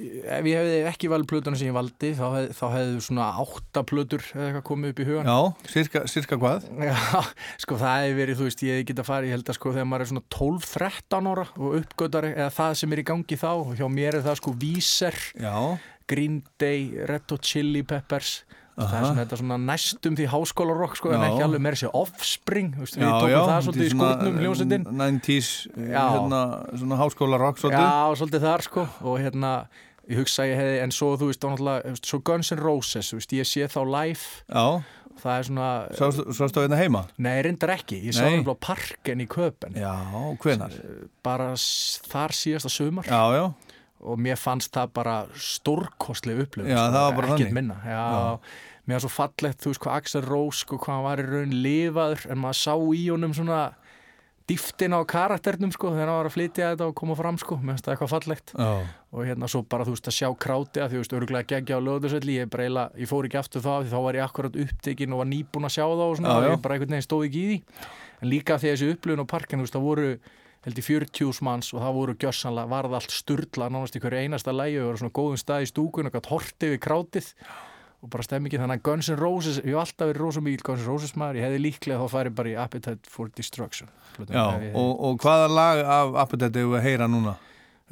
ef 0.00 0.46
ég 0.48 0.56
hefði 0.56 0.76
ekki 0.88 1.08
valið 1.12 1.28
plötuna 1.28 1.58
sem 1.60 1.68
ég 1.68 1.74
valdi, 1.76 2.12
þá, 2.16 2.22
hef, 2.38 2.54
þá 2.56 2.64
hefði 2.72 3.02
svona 3.04 3.26
átta 3.42 3.82
plötur 3.84 4.22
eða 4.30 4.46
eitthvað 4.46 4.64
komið 4.70 4.92
upp 4.94 5.02
í 5.02 5.06
hugan. 5.10 5.28
Já, 5.28 5.68
cirka, 5.74 6.02
cirka 6.08 6.38
hvað? 6.40 6.64
Já, 6.88 6.94
sko, 7.66 7.76
það 7.82 7.98
hefði 8.00 8.16
verið, 8.22 8.38
þú 8.40 8.48
veist, 8.48 8.64
ég 8.64 8.86
geta 8.88 9.04
farið, 9.04 9.28
ég 9.28 9.36
held 9.36 9.52
að 9.52 9.58
sko, 9.58 9.74
þegar 9.76 9.90
maður 9.90 10.06
er 10.06 10.10
svona 10.14 10.24
12-13 10.38 11.30
ára 11.34 11.46
og 11.60 11.76
uppgötar 11.82 12.28
eða 12.30 12.48
það 12.56 12.78
sem 12.80 12.96
er 12.96 13.02
í 13.04 13.06
gangi 13.12 13.40
þá, 13.44 13.50
hjá 13.76 13.86
mér 13.92 14.18
er 14.20 14.24
það 14.24 14.40
sko 14.40 14.56
Víser, 14.64 15.20
Já. 15.36 15.54
Green 16.08 16.40
Day, 16.60 16.88
Red 17.12 17.28
Hot 17.32 17.44
Chili 17.44 17.84
Peppers, 17.84 18.38
það 18.74 18.94
er 18.98 19.04
svona, 19.06 19.14
þetta 19.22 19.38
svona 19.40 19.58
næstum 19.62 20.16
því 20.18 20.26
háskólarokk, 20.32 20.96
sko, 20.98 21.12
en 21.14 21.20
Já. 21.22 21.26
ekki 21.30 21.44
alveg 21.46 21.62
meira 21.66 21.78
sér 21.78 21.92
Offspring, 21.94 22.74
veist, 22.80 22.96
við 22.98 23.06
tókum 23.06 23.48
það 23.50 23.62
svolítið 23.68 23.86
í 23.86 23.92
skúrnum 23.94 24.38
hljómsveitin. 24.42 24.86
90s, 24.90 25.50
Já. 25.78 26.02
hérna, 26.16 26.40
svona 26.82 26.98
háskóla 26.98 27.38
rock 27.38 27.62
svolítið. 27.62 27.86
Já, 27.86 28.18
svolítið 28.18 28.46
þar 28.48 28.66
sko 28.66 28.86
og 29.04 29.16
hérna, 29.22 29.52
ég 30.10 30.18
hugsa 30.20 30.44
ég 30.50 30.58
hefði 30.60 30.82
en 30.84 30.92
svo 30.92 31.14
þú 31.16 31.30
veist, 31.30 31.40
þá 31.40 31.48
náttúrulega, 31.54 31.86
þú 31.86 31.94
veist, 31.94 32.10
svo 32.10 32.20
Guns 32.28 32.52
N' 32.52 32.60
Roses 32.60 33.12
veist, 33.16 33.32
ég 33.38 33.48
sé 33.48 33.68
þá 33.72 33.80
live 33.88 34.26
Já. 34.50 34.66
það 35.22 35.38
er 35.38 35.46
svona 35.48 35.68
Sástu 35.96 36.24
sástu 36.36 36.60
hérna 36.64 36.76
heima? 36.82 37.04
Nei, 37.16 37.38
reyndar 37.46 37.72
ekki, 37.78 38.02
ég 38.04 38.12
sá 38.12 38.26
það 38.26 38.50
á 38.52 38.56
parken 38.58 39.22
í 39.22 39.28
köpen 39.30 39.78
Já, 39.78 39.94
hvenar? 40.42 40.74
bara 41.24 41.52
þar 41.56 42.34
síðasta 42.36 42.68
sumar 42.74 43.06
Já, 43.08 43.22
já. 43.38 43.46
Og 44.04 44.20
mér 44.20 44.36
fannst 44.40 44.72
það 44.76 44.92
bara 45.00 45.16
stórkostleg 45.34 46.44
upplöfun 46.44 46.70
Já, 46.74 46.82
það 46.92 47.00
var 47.08 47.16
bara 47.20 47.32
þannig. 47.34 47.54
minna 47.56 47.78
já, 47.84 48.02
Já. 48.14 48.38
mér 48.84 48.98
var 48.98 49.04
svo 49.06 49.12
fallegt, 49.14 49.62
þú 49.64 49.72
veist 49.72 49.84
hvað 49.86 49.96
Axel 50.02 50.26
Rose 50.28 50.60
sko, 50.64 50.78
hvað 50.82 50.94
hann 50.98 51.06
var 51.08 51.22
í 51.24 51.26
raun 51.30 51.56
lifaður 51.64 52.26
en 52.34 52.42
maður 52.44 52.60
sá 52.60 52.74
í 52.76 53.06
honum 53.08 53.34
svona 53.36 53.62
dýftina 54.44 54.98
á 55.00 55.08
karakternum 55.08 55.70
sko 55.72 55.94
þegar 55.94 56.10
hann 56.10 56.18
var 56.20 56.28
að 56.28 56.34
flytja 56.34 56.66
þetta 56.74 56.88
og 56.90 56.96
koma 57.00 57.14
fram 57.16 57.38
sko 57.40 57.56
mér 57.62 57.72
finnst 57.78 57.86
það 57.86 57.94
eitthvað 57.94 58.12
fallegt 58.12 58.52
Já. 58.52 58.72
og 59.16 59.24
hérna 59.24 59.48
svo 59.48 59.62
bara 59.72 59.86
þú 59.88 59.94
veist 59.94 60.10
að 60.10 60.16
sjá 60.18 60.28
kráti 60.44 60.82
að 60.84 60.92
þú 60.92 61.00
veist 61.00 61.14
örgulega 61.16 61.48
geggja 61.54 61.78
á 61.80 61.86
lögðarsvelli 61.86 62.36
ég, 62.42 62.58
ég 63.00 63.08
fór 63.08 63.24
ekki 63.30 63.40
aftur 63.40 63.64
það 63.64 63.86
því 63.86 63.94
þá 63.94 64.00
var 64.04 64.18
ég 64.20 64.26
akkurat 64.28 64.58
upptekinn 64.66 65.16
og 65.16 65.22
var 65.22 65.30
nýbúinn 65.32 65.68
að 65.70 65.76
sjá 65.78 65.84
það 65.88 66.04
og 66.10 66.16
svona 66.20 66.34
og 66.36 66.44
ég 66.50 66.60
bara 66.60 66.76
einhvern 66.76 66.92
veginn 66.92 67.08
stóð 67.08 67.24
ekki 67.30 67.40
í 67.40 67.48
því 67.48 67.58
en 68.20 68.32
líka 68.34 68.58
því 68.60 68.68
að 68.68 68.76
þessi 68.76 68.92
upplifun 68.98 69.24
á 69.24 69.32
parkinu 69.32 69.64
þú 69.64 69.64
veist 69.64 69.78
það 69.78 69.88
voru 69.88 70.10
held 70.64 70.80
í 70.80 70.84
40 70.86 71.42
manns 71.44 71.70
og 71.74 71.82
það 71.84 71.96
voru 71.98 72.16
gjössanlega 72.24 72.70
varð 72.72 72.96
allt 72.98 73.12
sturla 73.14 73.68
nánast 73.72 73.96
í 73.98 74.02
hverju 74.02 74.24
einasta 74.24 74.54
lægi 74.54 74.80
og 74.80 74.90
voru 74.90 75.02
svona 75.02 75.16
góðum 75.18 75.40
stað 75.40 75.66
í 75.66 75.70
stúkun 75.70 76.08
og 76.10 76.14
gætt 76.16 76.30
hortið 76.32 76.74
við 76.74 76.82
krátið 76.86 77.30
og 78.04 78.10
bara 78.12 78.24
stemmingin 78.26 78.60
þannig 78.60 78.80
að 78.80 78.84
Guns 78.88 79.08
N' 79.12 79.16
Roses 79.20 79.58
ég 79.62 79.70
hef 79.72 79.80
alltaf 79.84 80.10
verið 80.10 80.22
rosa 80.24 80.42
mikil 80.44 80.64
Guns 80.66 80.82
N' 80.84 80.90
Roses 80.92 81.14
maður 81.20 81.38
ég 81.40 81.46
hefði 81.48 81.60
líklega 81.64 82.00
þá 82.02 82.12
farið 82.12 82.34
bara 82.40 82.50
í 82.52 82.56
Appetite 82.64 83.12
for 83.12 83.30
Destruction 83.36 83.88
Já, 84.28 84.44
og, 84.76 84.90
og 85.08 85.18
hvaða 85.24 85.48
lag 85.52 85.80
af 85.84 86.18
Appetite 86.26 86.60
hefur 86.60 86.74
við 86.74 86.80
að 86.82 86.88
heyra 86.88 87.08
núna? 87.08 87.36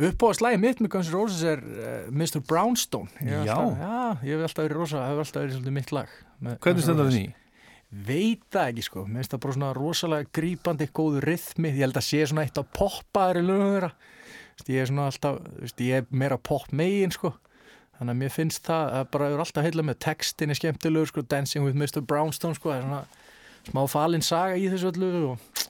upp 0.03 0.25
á 0.25 0.27
að 0.33 0.37
slæði 0.41 0.59
mitt 0.65 0.81
með 0.81 0.93
Guns 0.97 1.09
N' 1.13 1.17
Roses 1.17 1.43
er 1.49 1.61
uh, 1.65 2.11
Mr. 2.13 2.41
Brownstone 2.49 3.09
ég 3.21 3.37
hef 3.37 3.49
Já. 3.49 3.55
alltaf, 3.57 3.81
já, 3.81 4.29
ég 4.29 4.37
hef 4.37 4.47
alltaf 4.49 4.65
verið 4.67 4.79
rosa 4.81 5.07
hefur 5.09 5.25
alltaf 5.25 5.41
verið 5.43 5.57
svolítið 5.59 5.77
mitt 5.79 5.93
lag 5.97 6.13
Hvernig 6.65 6.85
stendur 6.87 7.09
það 7.09 7.17
því? 7.17 7.25
Veit 7.93 8.45
það 8.53 8.71
ekki 8.73 8.85
sko, 8.87 9.05
mér 9.05 9.21
finnst 9.21 9.35
það 9.35 9.43
bara 9.45 9.57
svona 9.59 9.71
rosalega 9.77 10.29
grípandi, 10.39 10.89
góðu 10.97 11.23
rithmi, 11.27 11.73
ég 11.75 11.85
held 11.85 11.99
að 12.01 12.07
sé 12.09 12.23
svona 12.29 12.45
eitt 12.47 12.61
af 12.61 12.71
poppaðri 12.77 13.43
lögum 13.45 13.75
þeirra. 13.75 13.91
Ég 14.69 14.79
er 14.83 14.89
svona 14.89 15.09
alltaf, 15.11 15.41
veist, 15.61 15.83
ég 15.83 16.01
er 16.01 16.07
meira 16.23 16.39
pop 16.39 16.71
megin 16.73 17.13
sko, 17.13 17.35
þannig 17.99 18.15
að 18.15 18.21
mér 18.23 18.33
finnst 18.33 18.65
það 18.69 18.95
að 19.01 19.11
bara 19.17 19.29
er 19.33 19.43
alltaf 19.45 19.67
heila 19.67 19.85
með 19.85 20.01
textin 20.07 20.55
er 20.55 20.61
skemmtilegur 20.61 21.11
sko, 21.13 21.27
Dancing 21.29 21.67
with 21.67 21.77
Mr. 21.77 22.01
Brownstone 22.01 22.57
sko, 22.57 22.73
það 22.73 22.81
er 22.81 22.87
svona 22.87 23.03
smá 23.69 23.85
falin 23.91 24.25
saga 24.25 24.57
í 24.59 24.71
þessu 24.73 24.93
öllu 24.95 25.13
og 25.35 25.69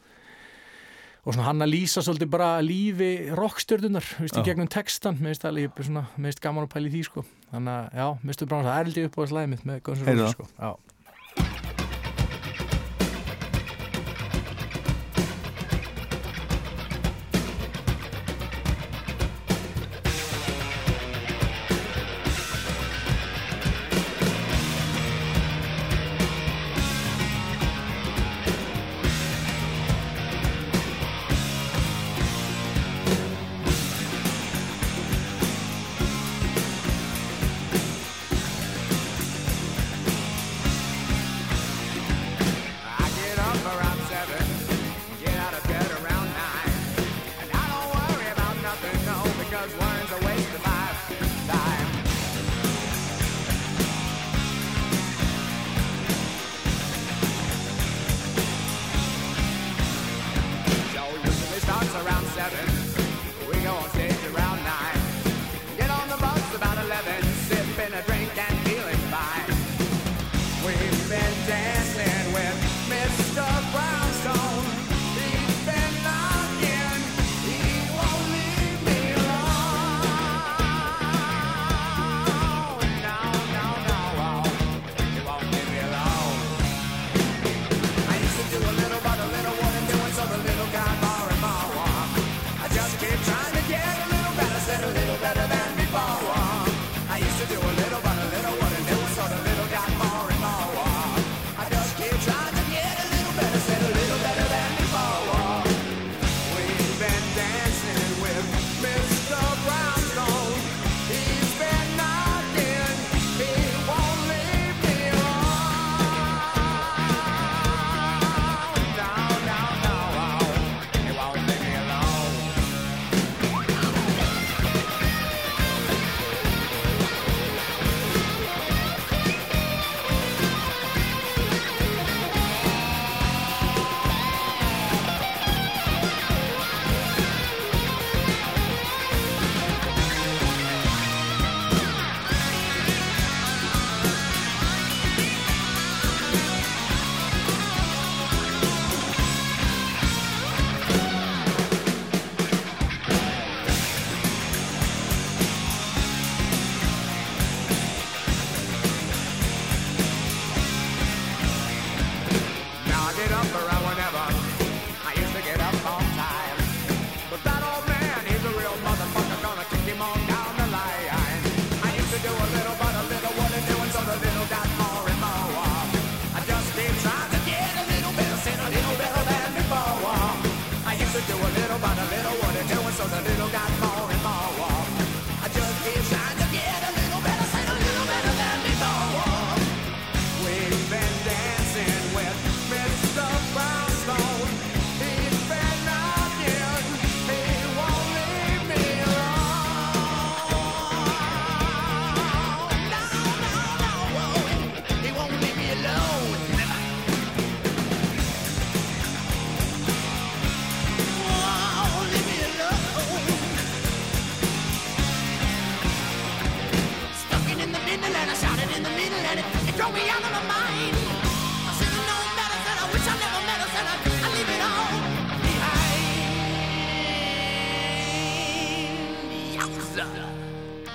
og 1.22 1.36
svona 1.36 1.44
hann 1.46 1.62
að 1.62 1.70
lýsa 1.70 2.02
svolítið 2.02 2.30
bara 2.32 2.48
lífi 2.64 3.10
rockstjördunar, 3.38 4.02
þú 4.02 4.24
veist, 4.24 4.38
í 4.40 4.46
gegnum 4.48 4.70
textan 4.70 5.20
mér 5.20 5.30
finnst 5.30 5.44
það 5.44 5.52
alveg 5.52 5.92
mér 5.92 6.08
finnst 6.26 6.42
gaman 6.42 6.66
að 6.66 6.72
pæla 6.72 6.88
í 6.88 6.94
því 6.96 7.02
sko, 7.06 7.22
þannig 7.52 7.76
að 7.76 8.00
já, 8.00 8.06
Mr. 8.26 8.48
Brownstone, 8.50 8.64
það 8.66 8.80
er 8.80 8.98
ég 8.98 9.06
upp 9.10 9.18
á 9.18 9.22
slæði 9.30 9.50
mitt 9.52 9.68
með 9.68 9.84
Guns 9.86 10.02
N' 10.02 10.08
Heyrðu 10.10 10.24
Roses 10.24 10.34
það. 10.34 10.48
sko, 10.48 10.48
já 10.58 10.91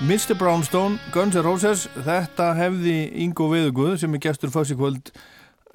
Mr. 0.08 0.32
Brownstone, 0.38 0.96
Guns 1.12 1.34
N' 1.36 1.42
Roses 1.44 1.82
þetta 2.00 2.54
hefði 2.56 2.94
Ingo 3.26 3.44
Veðuguð 3.50 3.98
sem 4.00 4.14
er 4.16 4.22
gestur 4.24 4.48
fásikvöld 4.48 5.10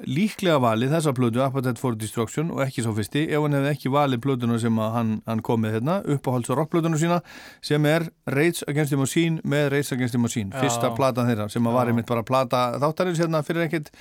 líklega 0.09 0.55
valið 0.57 0.95
þessa 0.95 1.11
plötu 1.13 1.43
Appetite 1.45 1.77
for 1.77 1.93
Destruction 1.93 2.47
og 2.55 2.63
ekki 2.63 2.81
svo 2.81 2.95
fyrsti 2.97 3.27
ef 3.27 3.43
hann 3.43 3.53
hefði 3.53 3.69
ekki 3.75 3.91
valið 3.93 4.23
plötuna 4.23 4.55
sem 4.63 4.79
hann, 4.81 5.11
hann 5.29 5.43
kom 5.45 5.61
með 5.61 5.75
hérna, 5.75 5.99
uppáhalds 6.15 6.49
og 6.49 6.57
rockplötuna 6.63 6.97
sína 6.97 7.19
sem 7.61 7.85
er 7.85 8.07
Rage 8.33 8.65
Against 8.71 8.95
the 8.95 8.97
Machine 8.97 9.43
með 9.45 9.67
Rage 9.75 9.93
Against 9.93 10.17
the 10.17 10.21
Machine, 10.23 10.49
Já. 10.49 10.63
fyrsta 10.63 10.89
platan 10.97 11.29
þeirra 11.29 11.45
sem 11.53 11.69
að 11.69 11.77
var 11.77 11.85
Já. 11.85 11.93
einmitt 11.93 12.09
bara 12.09 12.23
plata 12.25 12.61
þáttarins 12.81 13.21
hérna 13.21 13.43
fyrir 13.45 13.67
ekkert, 13.69 13.91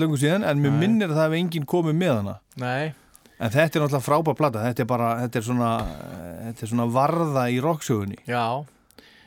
löngu 0.00 0.16
síðan 0.22 0.46
en 0.48 0.62
mér 0.62 0.72
Nei. 0.72 0.78
minnir 0.86 1.12
að 1.12 1.18
það 1.18 1.28
hefði 1.28 1.42
enginn 1.42 1.66
komið 1.74 1.98
með 2.00 2.14
hana 2.14 2.38
Nei, 2.64 2.94
en 3.36 3.52
þetta 3.52 3.76
er 3.76 3.84
náttúrulega 3.84 4.08
frábær 4.08 4.40
plata 4.40 4.64
þetta 4.70 4.86
er 4.86 4.88
bara, 4.94 5.12
þetta 5.26 5.42
er 5.42 5.46
svona 5.50 5.74
þetta 6.46 6.64
er 6.64 6.72
svona 6.72 6.88
varða 6.96 7.44
í 7.52 7.60
rocksögunni 7.60 8.24
já 8.24 8.64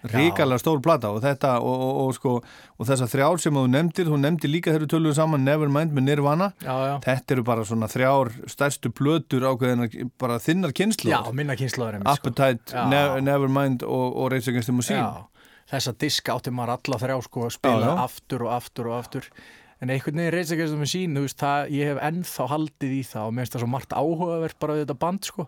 ríkarlega 0.07 0.61
stór 0.61 0.79
plata 0.83 1.11
og 1.11 1.21
þetta 1.23 1.55
og, 1.59 1.83
og, 1.85 1.97
og, 2.03 2.11
sko, 2.15 2.33
og 2.79 2.87
þessar 2.87 3.11
þrjár 3.11 3.41
sem 3.43 3.57
þú 3.59 3.63
nefndir 3.73 4.07
þú 4.09 4.19
nefndir 4.21 4.53
líka 4.53 4.75
við 4.75 4.87
töluðum 4.93 5.17
saman 5.17 5.45
Nevermind 5.47 5.95
með 5.95 6.05
Nirvana. 6.07 6.51
Já, 6.63 6.75
já. 6.87 6.93
þetta 7.05 7.35
eru 7.35 7.45
bara 7.49 7.65
svona 7.67 7.89
þrjár 7.91 8.31
stærstu 8.51 8.91
plötur 8.95 9.47
ákveðinar 9.49 10.11
bara 10.21 10.39
þinnar 10.43 10.75
kynslu 10.75 11.11
Já, 11.11 11.19
minna 11.35 11.57
einmitt, 11.57 11.75
sko. 11.75 12.31
Appetite, 12.31 12.73
Já. 12.73 12.85
ne 12.91 13.03
Nevermind 13.27 13.83
og, 13.83 14.07
og 14.15 14.31
Rage 14.33 14.53
Against 14.53 14.71
the 14.71 14.75
Machine. 14.75 15.05
Þessa 15.69 15.93
diska 16.01 16.35
átti 16.37 16.53
maður 16.55 16.77
alla 16.79 17.01
þrjá 17.03 17.17
sko 17.27 17.45
að 17.45 17.55
spila 17.59 17.95
aftur 18.05 18.47
og 18.47 18.53
aftur 18.55 18.89
og 18.89 18.99
aftur. 19.03 19.27
En 19.79 19.91
einhvern 19.93 20.17
veginn 20.19 20.39
ekki 20.41 20.63
þessum 20.63 20.81
með 20.83 20.89
sín 20.91 21.13
þú 21.15 21.21
veist, 21.23 21.39
það, 21.39 21.69
ég 21.71 21.91
hef 21.93 21.99
ennþá 22.03 22.47
haldið 22.51 22.95
í 22.97 23.03
það 23.07 23.27
og 23.27 23.35
mér 23.35 23.45
finnst 23.45 23.53
það 23.55 23.61
svo 23.63 23.69
margt 23.71 23.93
áhugavert 23.95 24.57
bara 24.59 24.75
við 24.75 24.83
þetta 24.83 24.97
band 25.03 25.29
sko 25.29 25.45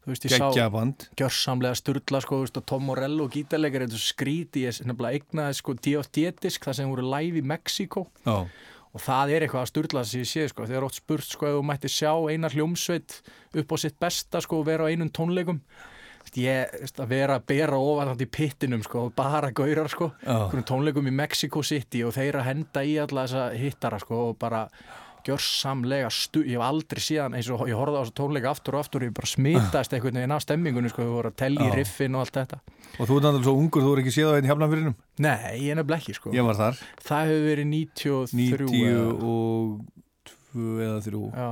þú 0.00 0.12
veist, 0.14 0.24
ég 0.26 0.34
Geggjað 0.34 0.72
band. 0.74 1.06
gjörsamlega 1.20 1.78
sturla 1.80 2.20
sko, 2.24 2.38
þú 2.40 2.46
veist, 2.46 2.56
og 2.60 2.66
Tom 2.70 2.84
Morello 2.88 3.28
gítarleikar 3.28 3.84
þetta 3.86 4.00
skríti, 4.00 4.64
ég 4.66 4.80
nefnilega 4.88 5.20
eignaði 5.20 5.58
sko 5.60 5.74
DFD-disk, 5.76 6.64
það 6.64 6.78
sem 6.80 6.90
voru 6.94 7.06
live 7.10 7.40
í 7.42 7.46
Mexiko 7.52 8.06
Já. 8.24 8.36
og 8.90 9.00
það 9.04 9.34
er 9.36 9.46
eitthvað 9.46 9.62
að 9.66 9.70
sturla 9.74 10.04
sem 10.08 10.24
ég 10.24 10.30
sé 10.32 10.48
sko, 10.50 10.66
þegar 10.66 10.88
oft 10.88 11.00
spurt 11.02 11.28
sko 11.28 11.46
ef 11.50 11.56
þú 11.58 11.64
mætti 11.68 11.92
sjá 11.92 12.12
eina 12.32 12.48
hljómsveit 12.50 13.20
upp 13.60 13.72
á 13.72 13.76
sitt 13.84 13.98
besta 14.00 14.40
sko 14.40 14.62
og 14.62 14.66
vera 14.70 14.88
á 14.88 14.90
einum 14.90 15.12
tónleikum. 15.12 15.60
Ég, 16.36 16.68
veist, 16.78 16.98
að 17.00 17.08
vera 17.10 17.36
að 17.40 17.46
bera 17.48 17.78
ofan 17.80 18.10
í 18.20 18.26
pittinum 18.28 18.82
sko, 18.84 19.06
bara 19.16 19.48
gaurar 19.56 19.88
sko, 19.90 20.12
einhverjum 20.22 20.66
tónleikum 20.68 21.08
í 21.08 21.14
Mexico 21.16 21.62
City 21.66 22.04
og 22.06 22.12
þeir 22.14 22.38
að 22.38 22.44
henda 22.50 22.82
í 22.86 22.92
alla 23.02 23.24
þessa 23.26 23.46
hittara 23.58 23.98
sko, 23.98 24.18
og 24.30 24.36
bara 24.38 24.66
gjörsamlega 25.28 26.08
stu, 26.14 26.40
ég 26.46 26.54
hef 26.56 26.64
aldrei 26.66 27.02
síðan 27.04 27.36
eins 27.38 27.48
og 27.52 27.56
ég 27.68 27.76
horfði 27.78 27.98
á 27.98 28.02
þessu 28.04 28.14
tónleika 28.20 28.48
aftur 28.52 28.76
og 28.78 28.82
aftur 28.84 29.00
og 29.04 29.08
ég 29.10 29.16
bara 29.16 29.30
smitaðist 29.30 29.94
einhvern 29.96 30.18
veginn 30.20 30.36
af 30.36 30.44
stemmingunni 30.46 30.90
sko, 30.92 31.00
við 31.06 31.14
vorum 31.18 31.32
að 31.34 31.40
tellja 31.42 31.66
í 31.66 31.70
Já. 31.70 31.76
riffin 31.80 32.16
og 32.18 32.22
allt 32.24 32.36
þetta 32.40 32.58
og 33.00 33.04
þú 33.06 33.14
er 33.16 33.22
náttúrulega 33.26 33.46
svo 33.48 33.54
ungur, 33.60 33.82
þú 33.86 33.90
er 33.94 34.00
ekki 34.04 34.14
séð 34.16 34.30
á 34.30 34.32
einn 34.38 34.50
hjafnafyrinum 34.50 34.96
Nei, 35.20 35.52
ég 35.60 35.70
er 35.74 35.78
nefnilega 35.80 36.00
ekki 36.00 36.14
sko 36.18 36.28
ég 36.36 36.42
var 36.46 36.56
þar 36.58 36.74
Það 37.04 37.22
hefur 37.30 37.44
verið 37.50 37.66
93 37.74 38.70
92 38.70 40.80
eða 40.86 40.98
3 41.04 41.20
Já, 41.30 41.50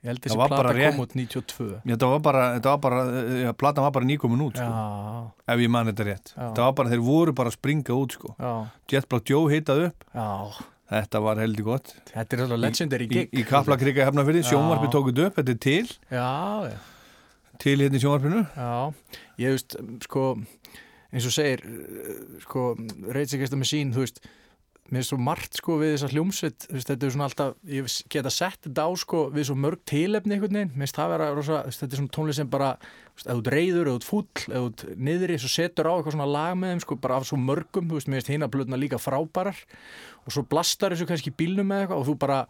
ég 0.00 0.08
held 0.10 0.20
Það 0.20 0.24
þessi 0.24 0.38
plata 0.40 0.72
kom 0.74 1.02
út 1.04 1.12
92 1.18 1.68
Þetta 1.84 2.06
var 2.10 2.20
bara, 2.24 2.42
þetta 2.56 2.68
var 2.74 2.80
bara 2.86 2.98
ja, 3.44 3.50
platan 3.54 3.84
var 3.86 3.94
bara 3.98 4.08
nýkomin 4.08 4.44
út 4.46 4.56
sko. 4.58 4.66
Já. 4.66 4.70
ef 5.54 5.58
ég 5.64 5.70
man 5.76 5.90
þetta 5.92 6.04
rétt 6.08 6.26
Já. 6.34 6.40
þetta 6.48 6.62
var 6.66 6.74
bara, 6.80 6.88
þeir 6.94 7.02
voru 7.06 7.32
bara 7.36 7.48
að 7.52 7.56
springa 7.58 7.92
út 7.96 8.10
sko. 8.16 8.28
Já. 8.40 8.52
Jet 8.90 9.06
Black 9.10 9.24
Joe 9.30 9.46
hitað 9.52 9.78
upp 9.90 9.98
Já. 10.16 10.28
Þetta 10.90 11.22
var 11.24 11.40
heldur 11.42 11.68
gott. 11.70 11.92
Þetta 12.10 12.36
er 12.36 12.44
alveg 12.46 12.62
legendary 12.64 13.08
gig. 13.10 13.30
í, 13.30 13.42
í 13.42 13.46
Kaplakrika 13.48 14.06
hefnafyrði, 14.08 14.44
sjónvarpi 14.50 14.90
tókuð 14.92 15.22
upp 15.28 15.38
þetta 15.40 15.54
er 15.54 15.60
til. 15.66 15.86
Já, 16.10 16.30
já. 16.70 16.78
Til 17.60 17.76
hérna 17.82 17.98
í 17.98 18.02
sjónvarpinu. 18.02 18.42
Já, 18.56 19.14
ég 19.44 19.56
veist, 19.56 19.76
sko 20.06 20.26
eins 21.10 21.26
og 21.26 21.34
segir, 21.34 21.64
eh, 21.66 22.38
sko 22.44 22.74
Rage 23.10 23.34
Against 23.36 23.52
the 23.54 23.60
Machine, 23.60 23.94
þú 23.94 24.04
veist 24.06 24.22
mér 24.90 25.02
er 25.02 25.06
svo 25.06 25.18
margt 25.22 25.58
sko 25.60 25.76
við 25.80 25.92
þessa 25.94 26.10
hljómsveit 26.12 26.66
þetta 26.74 27.06
er 27.06 27.12
svona 27.14 27.26
alltaf, 27.28 27.52
ég 27.70 27.90
geta 28.10 28.32
sett 28.34 28.58
þetta 28.66 28.86
á 28.86 28.90
sko 28.98 29.20
við 29.34 29.46
svo 29.50 29.56
mörg 29.58 29.82
tilefni 29.88 30.36
einhvern 30.36 30.58
veginn. 30.58 30.72
Mér 30.74 30.86
finnst 30.88 30.98
það 30.98 31.12
vera 31.14 31.28
rosa, 31.36 31.60
þetta 31.70 31.90
er 31.90 32.00
svona 32.02 32.14
tónlist 32.16 32.42
sem 32.42 32.50
bara 32.50 32.70
þú 33.20 33.36
ert 33.36 33.52
reyður, 33.54 33.90
þú 33.92 33.98
ert 34.00 34.08
fúll, 34.08 34.26
þú 34.46 34.64
ert 34.70 34.86
niðri 35.10 35.38
svo 35.42 35.52
setur 35.52 35.90
á 35.90 35.92
eitthvað 35.94 36.16
svona 36.16 36.30
lag 36.30 36.56
með 36.58 36.74
þeim 36.74 36.82
sko 36.86 36.98
bara 37.04 37.20
af 37.20 37.28
svo 37.28 37.38
mörgum, 37.40 37.86
þú 37.90 38.00
veist, 38.00 38.10
mér 38.10 38.20
finnst 38.22 38.34
hinablutna 38.34 38.80
líka 38.80 38.98
frábærar 39.02 39.62
og 40.26 40.34
svo 40.34 40.42
blastar 40.48 40.94
þessu 40.96 41.06
kannski 41.10 41.32
bílnum 41.36 41.70
með 41.70 41.84
eitthvað 41.86 42.02
og 42.02 42.10
þú 42.10 42.16
bara 42.24 42.40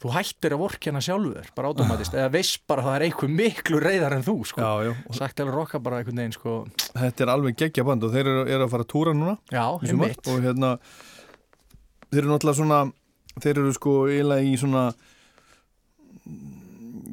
þú 0.00 0.14
hættir 0.14 0.54
að 0.56 0.62
vorkjana 0.62 1.00
sjálfur, 1.04 1.48
bara 1.52 1.70
automatist 1.74 2.14
eða 2.16 2.30
veist 2.32 2.62
bara 2.70 2.80
að 2.80 2.86
það 2.88 2.94
er 2.96 3.02
eitthvað 3.04 3.32
miklu 3.36 3.80
reyðar 3.84 4.14
en 4.16 4.24
þú 4.24 4.36
sko, 4.48 4.68
já, 4.86 4.92
sagt 5.18 5.42
alveg 5.44 5.58
rokka 5.58 5.80
bara 5.84 5.98
einhvern 6.00 6.22
veginn 6.22 6.36
sko, 6.38 6.54
þetta 6.94 7.26
er 7.26 7.32
alveg 7.34 7.58
geggja 7.60 7.84
band 7.84 8.06
og 8.08 8.14
þeir 8.14 8.30
eru, 8.32 8.44
eru 8.48 8.64
að 8.64 8.72
fara 8.72 8.86
að 8.86 8.92
túra 8.94 9.12
núna 9.12 9.34
Já, 9.52 9.66
einmitt. 9.84 10.22
og 10.24 10.40
hérna 10.46 10.70
þeir 12.10 12.22
eru 12.24 12.32
náttúrulega 12.34 12.60
svona 12.60 12.80
þeir 13.40 13.60
eru 13.62 13.72
sko 13.76 13.94
eiginlega 14.10 14.46
í 14.50 14.56
svona 14.60 14.84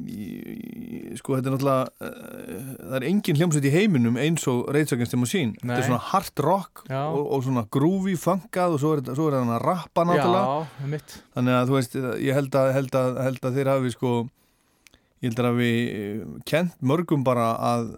í, 0.08 0.26
í, 0.28 1.16
sko 1.18 1.36
þetta 1.36 1.50
er 1.50 1.54
náttúrulega 1.54 1.84
uh, 2.02 2.72
það 2.88 2.96
er 2.98 3.06
engin 3.10 3.38
hljómsveit 3.40 3.68
í 3.68 3.72
heiminum 3.74 4.18
eins 4.20 4.46
og 4.50 4.68
Against 4.96 5.14
the 5.14 5.20
Machine. 5.20 5.54
Þetta 5.60 5.78
er 5.78 5.86
svona 5.88 6.02
hard 6.12 6.42
rock 6.44 6.84
og, 7.14 7.20
og 7.36 7.44
svona 7.46 7.64
groovy 7.74 8.16
funkað 8.20 8.76
og 8.76 8.82
svo 8.82 8.94
er, 8.96 9.02
þetta- 9.04 9.16
rappa 9.64 10.04
náttúrulega. 10.08 10.46
Já, 10.48 10.82
þannig 11.36 11.58
að 11.58 11.70
þú 11.70 11.78
veist 11.78 11.98
ég 12.28 12.38
held 12.38 12.58
að, 12.62 12.72
held 12.78 12.98
að, 13.02 13.22
held 13.28 13.40
að 13.50 13.58
þeir 13.60 13.72
hafi 13.74 13.94
sko 13.94 14.12
ég 15.18 15.32
held 15.32 15.40
að 15.42 15.56
við 15.58 16.42
kent 16.46 16.76
mörgum 16.86 17.24
bara 17.26 17.48
að, 17.58 17.88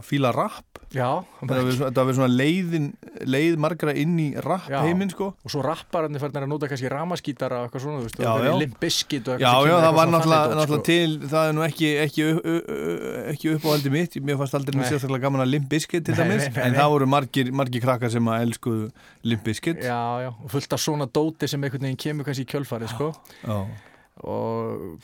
að 0.00 0.04
fíla 0.04 0.32
rap 0.36 0.66
Já, 0.90 1.22
þetta 1.38 2.02
hafi 2.02 2.14
svona- 2.18 2.34
leiðin 2.34 2.88
leið 3.30 3.56
margra 3.62 3.92
inn 3.94 4.16
í 4.18 4.26
rap 4.42 4.66
Já. 4.68 4.80
heiminn 4.82 5.12
sko 5.12 5.28
og 5.38 5.52
svo 5.52 5.62
rappararnir 5.62 6.18
færðin 6.20 6.42
að 6.44 6.50
nota 6.50 6.68
kannski 6.68 6.90
ramaskítara 6.90 7.60
og 7.62 7.68
eitthvað 7.68 7.84
svona, 7.84 8.00
þú 8.02 8.08
veist, 8.08 8.58
limp 8.60 8.74
biscuit 8.82 9.28
og 9.30 9.38
Já, 9.40 9.52
já, 9.70 9.76
það 9.86 9.94
var 10.00 10.10
náttúrulega, 10.10 10.66
sko. 10.66 10.80
til, 10.90 11.14
það 11.30 11.48
er 11.52 11.54
nú 11.56 11.64
ekki, 11.68 11.90
ekki, 12.04 12.26
ekki, 12.26 12.58
ekki 13.30 13.54
uppáhaldi 13.54 13.94
mitt, 13.94 14.18
mér 14.26 14.40
fannst 14.42 14.58
aldrei 14.58 14.80
mér 14.80 14.90
sérstaklega 14.90 15.24
gaman 15.28 15.44
að 15.46 15.52
Limp 15.54 15.70
Bizkit 15.70 16.04
til 16.08 16.18
dæmis, 16.18 16.48
en 16.58 16.74
það 16.76 16.90
voru 16.96 17.06
margir, 17.10 17.52
margir 17.54 17.84
krakkar 17.86 18.10
sem 18.12 18.26
að 18.34 18.44
elskuðu 18.48 18.90
Limp 19.30 19.46
Bizkit. 19.46 19.80
Já, 19.86 20.00
já, 20.26 20.30
og 20.34 20.50
fullt 20.50 20.74
af 20.76 20.82
svona 20.82 21.06
dóti 21.06 21.48
sem 21.50 21.62
einhvern 21.62 21.86
veginn 21.86 22.02
kemur 22.02 22.26
kannski 22.26 22.44
í 22.46 22.50
kjölfarið, 22.50 22.92
sko 22.96 23.12
Já. 23.46 23.58
og 24.26 24.98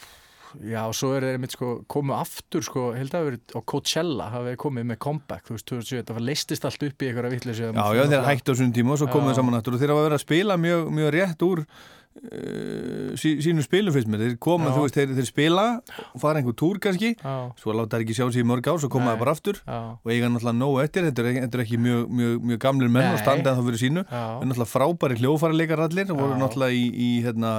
já, 0.65 0.81
og 0.87 0.95
svo 0.97 1.13
er 1.17 1.27
þeir 1.27 1.37
einmitt 1.39 1.57
sko 1.57 1.73
komu 1.91 2.15
aftur, 2.17 2.65
sko, 2.65 2.87
held 2.97 3.13
að 3.13 3.19
hafa 3.19 3.31
verið 3.31 3.57
á 3.57 3.61
Coachella 3.73 4.31
hafa 4.33 4.53
þeir 4.53 4.61
komið 4.65 4.89
með 4.93 5.01
comeback, 5.07 5.45
þú 5.49 5.57
veist, 5.57 5.69
2007 5.73 6.07
það 6.09 6.17
var 6.19 6.27
leistist 6.31 6.67
allt 6.69 6.89
upp 6.89 7.05
í 7.05 7.11
einhverja 7.11 7.35
vitleysu 7.37 7.69
Já, 7.69 7.85
já, 7.99 8.07
þeir 8.15 8.27
hættu 8.31 8.57
á 8.57 8.59
svona 8.61 8.77
tíma 8.79 8.97
og 8.97 9.03
svo 9.03 9.13
komuðu 9.13 9.35
Já. 9.35 9.41
saman 9.41 9.61
aftur 9.61 9.77
og 9.77 9.85
þeir 9.85 9.95
hafa 9.95 10.09
verið 10.09 10.19
að 10.21 10.27
spila 10.27 10.59
mjög, 10.61 10.91
mjög 11.01 11.15
rétt 11.17 11.47
úr 11.47 11.63
uh, 11.67 13.11
sí, 13.21 13.33
sínum 13.45 13.65
spilum 13.67 13.95
fyrst 13.95 14.11
með, 14.11 14.25
þeir 14.25 14.37
koma, 14.47 14.71
Já. 14.71 14.77
þú 14.77 14.85
veist, 14.87 14.99
þeir, 14.99 15.15
þeir 15.19 15.29
spila 15.29 15.67
og 16.13 16.23
fara 16.23 16.41
einhver 16.41 16.57
túr 16.59 16.81
kannski, 16.83 17.13
Já. 17.21 17.35
svo 17.61 17.77
láta 17.77 17.99
þeir 17.99 18.07
ekki 18.07 18.17
sjá 18.21 18.25
sig 18.31 18.45
í 18.45 18.49
mörg 18.49 18.71
ár, 18.71 18.81
svo 18.83 18.91
koma 18.93 19.13
þeir 19.13 19.23
bara 19.25 19.35
aftur 19.37 19.61
Já. 19.63 19.81
og 20.01 20.13
eiga 20.13 20.31
náttúrulega 20.33 20.61
nóg 20.61 20.79
eftir, 20.85 21.11
þetta 21.11 21.27
er, 21.27 21.43
er 21.49 21.65
ekki 21.67 21.81
mjög, 21.83 22.07
mjög, 22.21 22.39
mjög 22.53 22.63
gamlir 22.65 22.93
menn 22.93 23.11
og 23.11 23.19
Nei. 23.19 23.25
standa 23.25 23.53
en 23.53 23.61
það 23.61 23.69
fyrir 23.71 23.85
sínu, 23.85 24.07
en 24.09 24.49
náttúrulega 24.51 24.73
frábæri 24.73 25.21
hljófærileikar 25.21 25.85
allir 25.89 26.15
og 26.15 26.23
voru 26.23 26.41
náttúrulega 26.41 26.81
í, 26.81 26.87
í 26.89 27.11
hérna, 27.27 27.53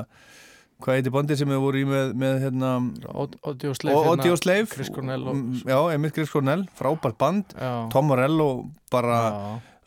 hvað 0.83 0.99
heitir 0.99 1.13
bandið 1.15 1.39
sem 1.41 1.49
við 1.49 1.61
voru 1.63 1.79
í 1.81 1.85
með, 1.89 2.11
með 2.21 2.35
hérna, 2.45 2.73
Oddi 3.17 3.69
og 3.71 3.77
Sleif 3.79 3.97
hérna, 4.03 4.35
Sleif 4.41 4.75
Chris 4.75 4.91
Cornell 4.93 5.23
og 5.27 5.35
Mm, 5.37 5.63
Já, 5.65 5.79
Emil 5.95 6.11
Chris 6.13 6.29
Cornell, 6.33 6.67
frábært 6.77 7.17
band 7.17 7.55
Já. 7.57 7.71
Tom 7.93 8.05
Morello, 8.11 8.49
bara 8.91 9.17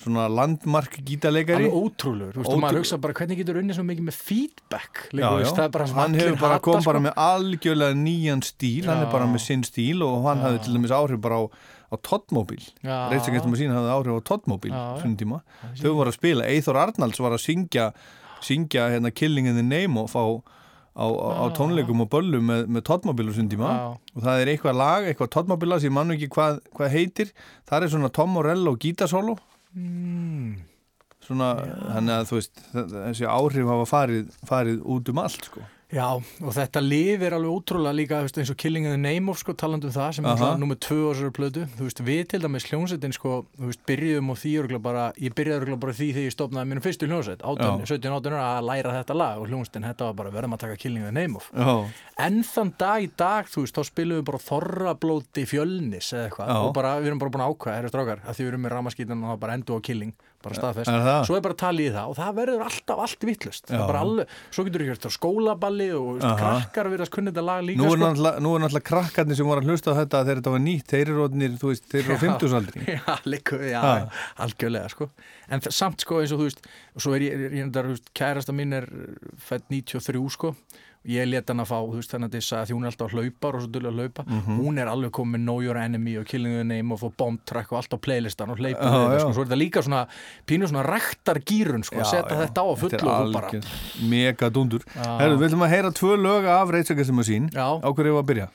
svona 0.00 0.24
landmark 0.32 0.94
gítarleikari 1.04 1.66
alveg 1.68 1.74
ótrúlegur, 1.76 2.32
þú 2.32 2.40
veist, 2.40 2.52
og 2.54 2.60
maður 2.62 2.78
hugsa 2.80 2.96
bara 3.04 3.12
hvernig 3.18 3.36
getur 3.42 3.58
unnið 3.60 3.76
svo 3.76 3.82
mikið 3.84 4.06
með 4.06 4.16
feedback 4.16 5.02
Já, 5.12 5.20
já, 5.20 5.32
veist, 5.42 5.58
er 5.60 5.68
bara 5.74 5.86
hann 5.98 6.14
hefur 6.16 6.38
bara 6.40 6.54
hata, 6.56 6.64
kom 6.64 6.80
sko. 6.80 6.88
bara 6.88 7.02
með 7.04 7.18
algjörlega 7.20 7.98
nýjan 8.00 8.40
stíl, 8.46 8.86
hann 8.88 9.02
er 9.02 9.10
Já. 9.10 9.12
bara 9.12 9.26
með 9.28 9.44
sinn 9.44 9.62
stíl 9.68 10.00
og 10.06 10.24
hann 10.24 10.40
Já. 10.40 10.46
hafði 10.48 10.62
til 10.64 10.78
dæmis 10.78 10.94
áhrif 10.96 11.20
bara 11.20 11.36
á, 11.36 11.44
á 11.92 11.96
Toddmobil, 12.00 12.64
Já. 12.80 12.96
ekki 13.12 13.36
að 13.44 13.58
sína 13.60 13.76
hafði 13.76 13.92
áhrif 13.98 14.16
á 14.16 14.22
Toddmobil, 14.30 14.72
Já, 14.72 14.80
já. 14.80 15.02
svona 15.04 15.20
tíma 15.20 15.42
þau 15.82 15.92
voru 16.00 16.08
að 16.14 16.16
spila, 16.16 16.48
Eithor 16.48 16.80
Arnalds 16.80 17.20
var 17.20 17.36
að 17.36 17.44
syngja 17.44 17.90
syngja 18.40 18.88
hérna 18.96 19.12
Killing 19.12 19.46
in 19.52 19.54
the 19.60 19.62
Name 19.62 20.00
og 20.00 20.08
fá 20.08 20.24
á, 20.90 21.06
á, 21.06 21.44
Já. 21.46 21.54
tónleikum 21.56 22.02
og 22.04 22.10
böllum 22.10 22.48
með, 22.50 22.64
með 22.66 22.86
tíma 23.50 23.70
Já. 23.70 23.86
og 24.16 24.24
það 24.24 24.40
er 24.42 24.52
eitthvað 24.52 24.80
lag, 24.80 25.06
eitthvað 25.06 25.32
Toddmobila 25.36 25.80
sem 25.80 25.94
mann 25.94 26.14
ekki 26.16 26.30
hvað, 26.34 26.60
hvað 26.74 26.94
heitir 26.96 27.32
það 27.68 27.82
er 27.86 27.92
svona 27.94 28.10
Tom 28.10 28.34
Morello 28.34 28.74
gítasólo 28.80 29.36
mm. 29.74 30.56
svona, 31.26 31.52
þannig 31.94 32.16
að 32.16 32.30
þú 32.30 32.40
veist 32.40 32.64
þessi 32.74 33.28
áhrif 33.30 33.70
hafa 33.70 33.86
farið, 33.90 34.34
farið 34.50 34.82
út 34.82 35.12
um 35.12 35.22
allt 35.22 35.50
sko. 35.50 35.66
Já, 35.90 36.06
og 36.14 36.52
þetta 36.54 36.78
lifir 36.84 37.34
alveg 37.34 37.50
ótrúlega 37.50 37.96
líka 37.98 38.18
veist, 38.22 38.36
eins 38.38 38.50
og 38.52 38.58
Killing 38.62 38.84
in 38.86 38.92
the 38.94 39.00
Name 39.00 39.32
of 39.32 39.40
sko, 39.40 39.56
talandi 39.58 39.88
um 39.88 39.94
það 39.94 40.12
sem 40.14 40.24
er 40.26 40.30
Aha. 40.30 40.36
alltaf 40.36 40.60
nummer 40.62 40.78
tvö 40.78 40.98
á 41.02 41.10
þessari 41.10 41.34
plötu 41.34 41.64
þú 41.74 41.86
veist, 41.88 42.02
við 42.06 42.20
til 42.30 42.40
dæmis 42.44 42.66
hljónsettin 42.68 43.14
sko, 43.16 43.32
byrjuðum 43.88 44.30
og 44.30 44.38
því 44.38 44.52
örugglega 44.60 44.84
bara, 44.84 45.06
ég 45.18 45.34
byrjaði 45.34 45.58
örugglega 45.64 45.82
bara 45.82 45.96
því 45.98 46.08
þegar 46.14 46.28
ég 46.28 46.36
stopnaði 46.36 46.70
mínum 46.70 46.84
fyrstu 46.84 47.08
hljónsett, 47.10 47.42
18, 47.42 47.82
Já. 47.82 47.90
17, 47.90 48.14
18 48.20 48.38
ára 48.38 48.46
að 48.60 48.68
læra 48.70 48.94
þetta 49.00 49.18
lag 49.18 49.42
og 49.42 49.50
hljónsettin 49.50 49.88
þetta 49.90 50.08
var 50.12 50.16
bara 50.22 50.34
verðum 50.38 50.54
að 50.54 50.62
taka 50.64 50.78
Killing 50.84 51.02
in 51.02 51.10
the 51.10 51.16
Name 51.18 51.42
of 51.42 51.50
Já. 51.50 51.74
en 52.28 52.40
þann 52.54 52.72
dag 52.78 53.02
í 53.02 53.10
dag, 53.18 53.50
þú 53.50 53.66
veist, 53.66 53.74
þá 53.80 53.90
spilum 53.90 54.20
við 54.22 54.26
bara 54.30 54.44
þorrablóti 54.46 55.46
fjölnis 55.50 56.14
eða 56.14 56.28
eitthvað 56.30 56.54
Já. 56.54 56.58
og 56.62 56.74
bara, 56.78 56.94
við 57.02 57.10
erum 57.10 57.24
bara 57.26 57.34
búin 57.34 57.46
að 57.48 57.54
ákvæða, 57.56 57.78
erum 57.82 57.94
strákar 57.96 58.22
að 58.22 58.38
því 58.38 58.46
við 58.46 58.52
erum 58.54 58.66
með 58.68 58.76
ramaskítan 58.78 59.24
og 59.26 59.34
það 59.34 59.42
bara 59.42 59.58
endur 59.58 59.82
á 59.82 59.86
Killing 59.90 60.14
bara 60.44 60.56
staðfest, 60.56 60.88
Er 60.90 61.02
svo 61.28 61.36
er 61.36 61.42
bara 61.44 61.56
talið 61.60 61.88
í 61.90 61.92
það 61.94 62.10
og 62.12 62.16
það 62.18 62.36
verður 62.38 62.64
alltaf 62.66 63.02
allt 63.04 63.26
vittlust 63.28 63.70
svo 64.54 64.64
getur 64.66 64.84
hjört 64.86 65.06
á 65.06 65.10
skólaballi 65.12 65.88
og 65.96 66.08
þú 66.20 66.28
Aha. 66.30 66.38
krakkar 66.40 66.90
kunna 67.16 67.32
þetta 67.34 67.44
lag 67.44 67.64
líka 67.66 67.80
Nú 67.80 67.86
er, 67.88 67.92
sko. 67.94 68.00
náttúrulega, 68.04 68.44
náttúrulega 68.64 68.88
krakkarnir 68.90 69.40
sem 69.40 69.50
voru 69.50 69.64
að 69.64 69.70
hlusta 69.70 69.92
á 69.92 69.98
þetta 70.00 70.22
þegar 70.24 70.40
þetta 70.40 70.54
var 70.56 70.64
nýtt, 70.64 70.86
þeir 70.94 71.04
eru 71.14 71.26
þú 71.60 71.72
veist, 71.72 71.88
þeir 71.92 72.02
eru 72.02 72.10
á 72.10 72.16
Já. 72.16 72.22
50-saldri 72.26 72.86
Já, 72.96 73.16
líka, 73.34 73.60
já, 73.68 73.82
algjörlega 74.46 74.92
sko. 74.94 75.10
en 75.50 75.66
samt 75.68 76.06
sko 76.06 76.22
eins 76.22 76.32
og 76.36 76.40
þú 76.40 76.48
veist 76.48 76.64
og 76.96 77.04
svo 77.04 77.16
er 77.18 77.26
ég, 77.26 77.36
ég, 77.36 77.58
ég, 77.60 77.74
ég 77.76 78.04
kærasta 78.16 78.56
mín 78.56 78.72
er 78.80 78.88
fætt 79.36 79.68
93 79.68 80.24
sko 80.36 80.54
ég 81.08 81.24
let 81.30 81.48
hann 81.48 81.62
að 81.62 81.68
fá, 81.70 81.78
veist, 81.94 82.10
þannig 82.12 82.28
að 82.28 82.34
þess 82.36 82.52
að 82.58 82.70
hún 82.76 82.82
er 82.84 82.90
alltaf 82.90 83.06
að 83.08 83.14
hlaupa 83.16 83.48
og 83.54 83.62
svo 83.62 83.70
dullu 83.72 83.88
að 83.88 83.96
hlaupa 84.00 84.24
Mhm. 84.26 84.58
hún 84.60 84.78
er 84.82 84.86
alveg 84.92 85.10
komið 85.16 85.32
með 85.32 85.40
Know 85.46 85.60
Your 85.64 85.76
Enemy 85.80 86.16
og 86.20 86.26
Killing 86.28 86.54
the 86.58 86.64
Name 86.64 86.92
og 86.92 87.00
fór 87.00 87.12
Bomb 87.16 87.40
Track 87.48 87.72
og 87.72 87.78
allt 87.80 87.94
á 87.94 87.98
playlistan 87.98 88.50
og 88.50 88.58
hleypa 88.58 88.84
Já, 88.84 89.08
við 89.08 89.20
sko, 89.20 89.32
svo 89.32 89.42
er 89.42 89.46
þetta 89.48 89.60
líka 89.62 89.82
svona 89.82 90.02
pínu 90.46 90.68
svona 90.68 90.84
ræktargýrun, 90.84 91.84
sko, 91.84 91.96
að 91.96 92.10
setja 92.12 92.36
þetta 92.44 92.60
á 92.60 92.66
að 92.68 92.78
fullu 92.84 93.08
og 93.08 93.26
þú 93.26 93.32
bara, 93.32 93.50
Mega 94.10 94.50
dundur 94.50 94.84
Já. 94.94 95.18
Herru, 95.20 95.38
við 95.40 95.48
ætlum 95.50 95.64
að 95.64 95.72
heyra 95.72 95.90
tvö 95.96 96.16
lög 96.20 96.44
af 96.46 96.68
Reitsagastum 96.70 97.18
og 97.18 97.24
sín. 97.24 97.48
Á 97.80 97.88
hverju 97.88 98.12
var 98.14 98.22
að 98.22 98.28
byrja? 98.34 98.48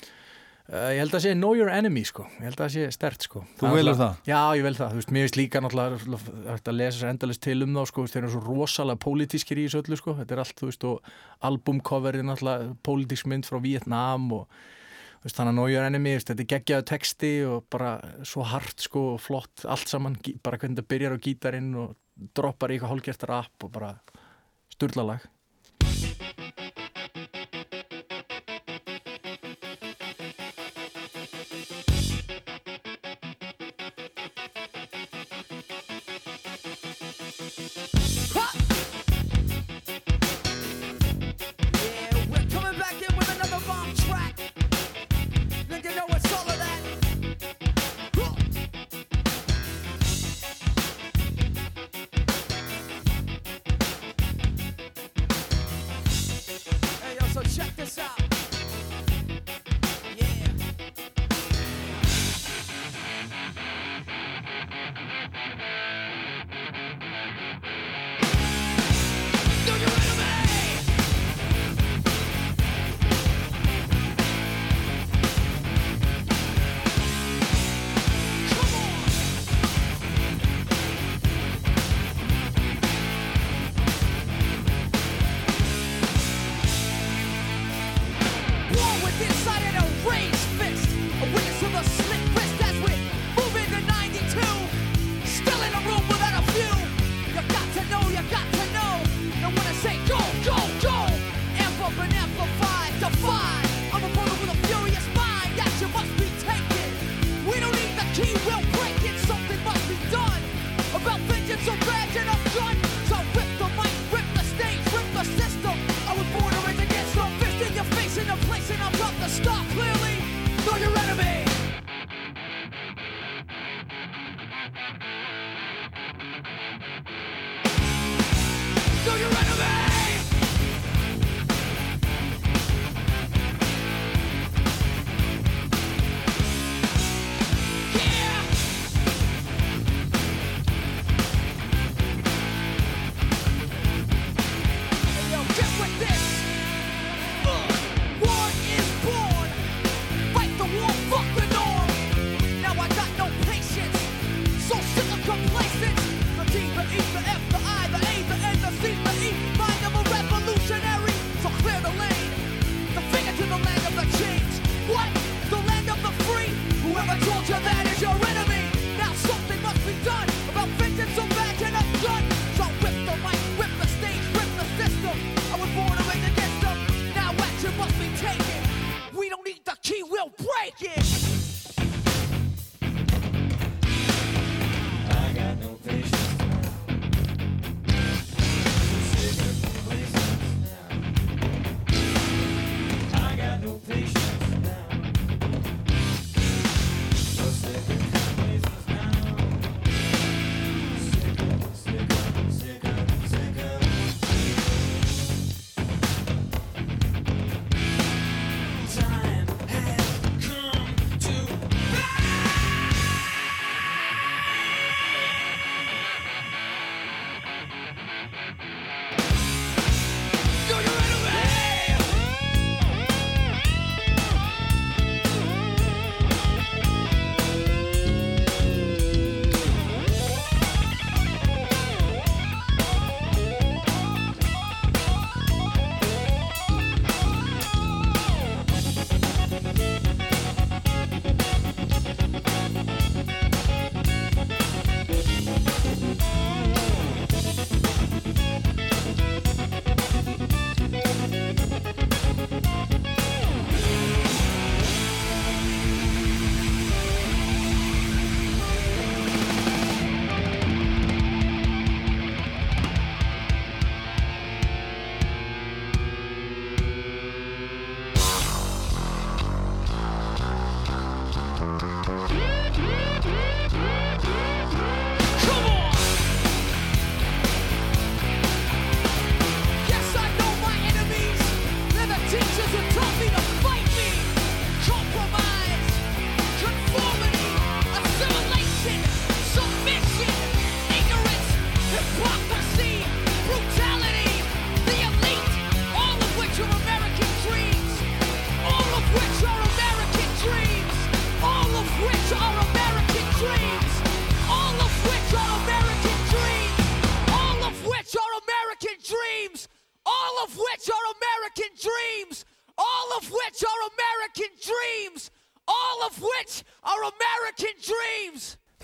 Uh, 0.66 0.96
ég 0.96 1.04
held 1.04 1.14
að 1.14 1.22
sé 1.28 1.32
Know 1.38 1.54
Your 1.54 1.70
Enemy 1.70 2.02
sko, 2.10 2.24
ég 2.40 2.48
held 2.48 2.62
að 2.66 2.72
sé 2.74 2.86
stert 2.90 3.22
sko. 3.28 3.44
Þú 3.60 3.70
velur 3.76 3.98
það? 4.00 4.16
Já, 4.26 4.38
ég 4.58 4.64
vel 4.66 4.72
það, 4.74 4.96
þú 4.96 4.98
veist, 4.98 5.12
mér 5.14 5.28
veist 5.28 5.38
líka 5.38 5.60
náttúrulega 5.62 6.56
að 6.56 6.72
lesa 6.74 6.98
sér 6.98 7.12
endalist 7.12 7.44
til 7.46 7.60
um 7.62 7.76
þá 7.78 7.92
sko, 7.92 8.06
þeir 8.10 8.22
eru 8.24 8.32
svo 8.34 8.42
rosalega 8.48 9.02
pólitískir 9.06 9.62
í 9.62 9.68
þessu 9.68 9.84
öllu 9.84 10.00
sko, 10.00 10.16
þetta 10.18 10.34
er 10.34 10.42
allt, 10.42 10.56
þú 10.58 10.70
veist, 10.72 10.88
og 10.90 11.12
albumcoverið 11.52 12.26
náttúrulega 12.26 12.74
pólitísk 12.90 13.30
mynd 13.30 13.46
frá 13.46 13.60
Vietnam 13.62 14.26
og 14.40 14.48
þú 14.50 15.30
veist, 15.30 15.38
þannig 15.38 15.54
að 15.54 15.60
Know 15.60 15.70
Your 15.70 15.86
Enemy, 15.92 16.16
veist, 16.18 16.34
þetta 16.34 16.46
er 16.48 16.52
geggjaðu 16.56 16.88
texti 16.96 17.32
og 17.46 17.70
bara 17.78 17.94
svo 18.26 18.50
hart 18.50 18.88
sko 18.90 19.06
og 19.14 19.22
flott 19.22 19.68
allt 19.70 19.94
saman, 19.94 20.18
bara 20.42 20.58
hvernig 20.58 20.80
þetta 20.82 20.94
byrjar 20.96 21.14
á 21.14 21.24
gítarinn 21.30 21.72
og 21.78 21.94
droppar 22.34 22.74
í 22.74 22.80
eitthvað 22.80 22.96
hálfgert 22.96 23.30
rap 23.30 23.70
og 23.70 23.76
bara 23.78 23.94
sturlalag 24.74 25.30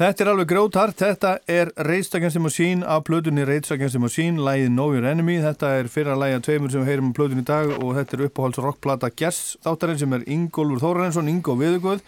Þetta 0.02 0.24
er 0.24 0.30
alveg 0.32 0.48
grótart, 0.50 0.96
þetta 0.98 1.32
er 1.46 1.70
Rage 1.86 2.16
Against 2.18 2.34
the 2.34 2.42
Machine 2.42 2.86
af 2.90 3.04
plötunni 3.06 3.44
Rage 3.46 3.76
Against 3.76 3.94
the 3.94 4.00
Machine, 4.02 4.42
lægið 4.42 4.72
Know 4.72 4.96
Your 4.96 5.06
Enemy, 5.06 5.36
þetta 5.44 5.76
er 5.78 5.90
fyrra 5.94 6.16
lægið 6.18 6.38
af 6.40 6.46
tveimur 6.48 6.72
sem 6.74 6.82
við 6.82 6.90
heyrum 6.90 7.12
um 7.12 7.12
plötunni 7.14 7.44
í 7.44 7.46
dag 7.46 7.70
og 7.76 7.92
þetta 8.00 8.16
er 8.18 8.24
uppáhalds 8.26 8.62
rockplata 8.66 9.12
Gess 9.14 9.60
þáttarinn 9.62 10.00
sem 10.02 10.16
er 10.18 10.24
Ingólfur 10.26 10.82
Þórarensson, 10.82 11.30
Ingo 11.30 11.54
Viðugöð. 11.60 12.02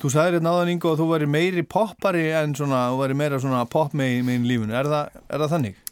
Þú 0.00 0.12
sagðir 0.14 0.38
hérna 0.38 0.54
áðan 0.54 0.72
Ingo 0.72 0.94
að 0.94 1.02
þú 1.02 1.08
væri 1.10 1.28
meiri 1.34 1.64
poppari 1.68 2.22
en 2.38 2.54
svona, 2.56 2.86
þú 2.94 3.02
væri 3.02 3.18
meira 3.20 3.42
svona 3.44 3.60
pop 3.76 3.92
með, 4.00 4.14
með 4.30 4.46
lífinu, 4.48 4.76
er 4.80 4.88
það, 4.88 5.20
er 5.28 5.44
það 5.44 5.52
þannig? 5.58 5.82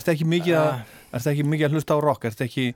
Ertu 0.00 0.14
ekki 0.14 0.30
mikið 0.32 0.58
að, 0.62 0.96
ertu 1.12 1.32
ekki 1.34 1.46
mikið 1.52 1.68
að 1.68 1.76
hlusta 1.76 1.98
á 2.00 2.04
rock, 2.06 2.24
ertu 2.30 2.48
ekki 2.48 2.70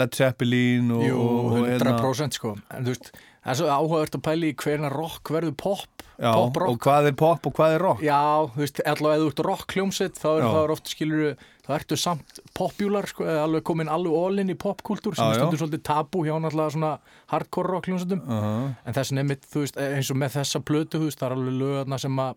Led 0.00 0.16
Zeppelin 0.16 0.96
og... 0.96 1.04
Jú, 1.04 1.20
og, 1.20 1.44
og, 1.50 1.68
hérna- 1.68 1.98
100% 2.00 2.40
sko. 2.40 2.56
En 2.72 2.88
þú 2.88 2.96
veist, 2.96 3.12
það 3.44 3.52
er 3.52 3.60
svo 3.60 3.68
áhugavert 3.68 4.16
að 4.16 4.24
pæli 4.30 4.54
í 4.54 4.56
hverna 4.64 4.94
rock 4.96 5.36
verður 5.36 5.58
pop 5.60 5.95
Já, 6.16 6.30
pop 6.32 6.56
rock 6.56 6.70
og 6.72 6.78
hvað 6.86 7.08
er 7.10 7.14
pop 7.20 7.46
og 7.48 7.54
hvað 7.58 7.74
er 7.74 7.82
rock? 7.84 8.00
Já, 8.04 8.20
þú 8.54 8.62
veist, 8.62 8.80
allavega 8.88 9.16
ef 9.16 9.22
þú 9.22 9.32
ert 9.32 9.42
rock 9.46 9.74
hljómsett 9.76 10.20
þá 10.20 10.28
er 10.30 10.40
Já. 10.40 10.48
það 10.54 10.72
oft 10.76 10.92
skilur 10.92 11.44
þá 11.66 11.70
ertu 11.76 11.98
samt 12.00 12.40
popular 12.56 13.08
sko, 13.10 13.26
eða 13.26 13.42
alveg 13.44 13.64
komin 13.66 13.90
alveg 13.92 14.16
all-in 14.20 14.52
í 14.54 14.56
popkultúr 14.56 15.16
sem 15.18 15.26
Já, 15.26 15.28
er 15.28 15.36
já. 15.36 15.40
stundur 15.42 15.60
svolítið 15.60 15.82
tabu 15.88 16.22
hjá 16.24 16.34
náttúrulega 16.40 16.74
svona 16.76 16.92
hardcore 17.32 17.72
rock 17.74 17.90
hljómsettum 17.90 18.22
-huh. 18.22 18.70
en 18.86 18.96
þess 18.96 19.12
nefnitt, 19.12 19.44
þú 19.52 19.64
veist, 19.64 19.76
eins 19.76 20.10
og 20.10 20.16
með 20.16 20.38
þessa 20.38 20.60
plötu, 20.60 20.98
þú 20.98 21.10
veist, 21.10 21.20
það 21.20 21.26
er 21.26 21.36
alveg 21.36 21.54
lögarna 21.60 21.98
sem 21.98 22.16
að 22.16 22.34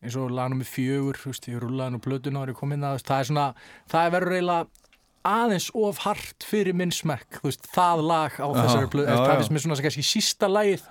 eins 0.00 0.16
og 0.16 0.30
lagnum 0.30 0.58
með 0.60 0.68
fjögur, 0.74 1.16
þú 1.16 1.32
veist, 1.32 1.48
ég 1.48 1.60
rúlaði 1.60 1.90
nú 1.92 2.00
plötuna 2.00 2.38
og 2.40 2.42
er 2.48 2.52
ég 2.52 2.60
komin 2.60 2.84
að, 2.84 3.00
það 3.04 3.18
er 3.20 3.24
svona 3.24 3.54
það 3.88 4.14
er 4.14 4.66
aðeins 5.26 5.70
of 5.76 5.98
hart 6.06 6.44
fyrir 6.48 6.76
minn 6.76 6.92
smekk, 6.94 7.40
þú 7.40 7.48
veist, 7.50 7.66
það 7.74 8.04
lag 8.08 8.36
á 8.40 8.48
Já, 8.48 8.56
þessari 8.62 8.88
plötu, 8.92 9.10
já, 9.10 9.16
það 9.18 9.28
já. 9.28 9.36
finnst 9.40 9.52
mér 9.52 9.64
svona 9.64 9.82
kannski 9.84 10.06
sísta 10.06 10.48
lagið 10.48 10.84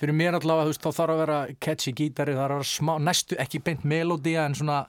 fyrir 0.00 0.16
mér 0.16 0.36
allavega, 0.38 0.68
þú 0.68 0.74
veist, 0.74 0.84
þá 0.84 1.00
þarf 1.00 1.14
að 1.14 1.22
vera 1.24 1.38
catchy 1.66 1.92
gítari, 1.96 2.36
það 2.36 2.42
þarf 2.42 2.56
að 2.56 2.62
vera 2.62 2.70
smá, 2.72 2.94
næstu 3.08 3.38
ekki 3.42 3.62
beint 3.66 3.84
melodía 3.88 4.46
en 4.46 4.56
svona 4.58 4.84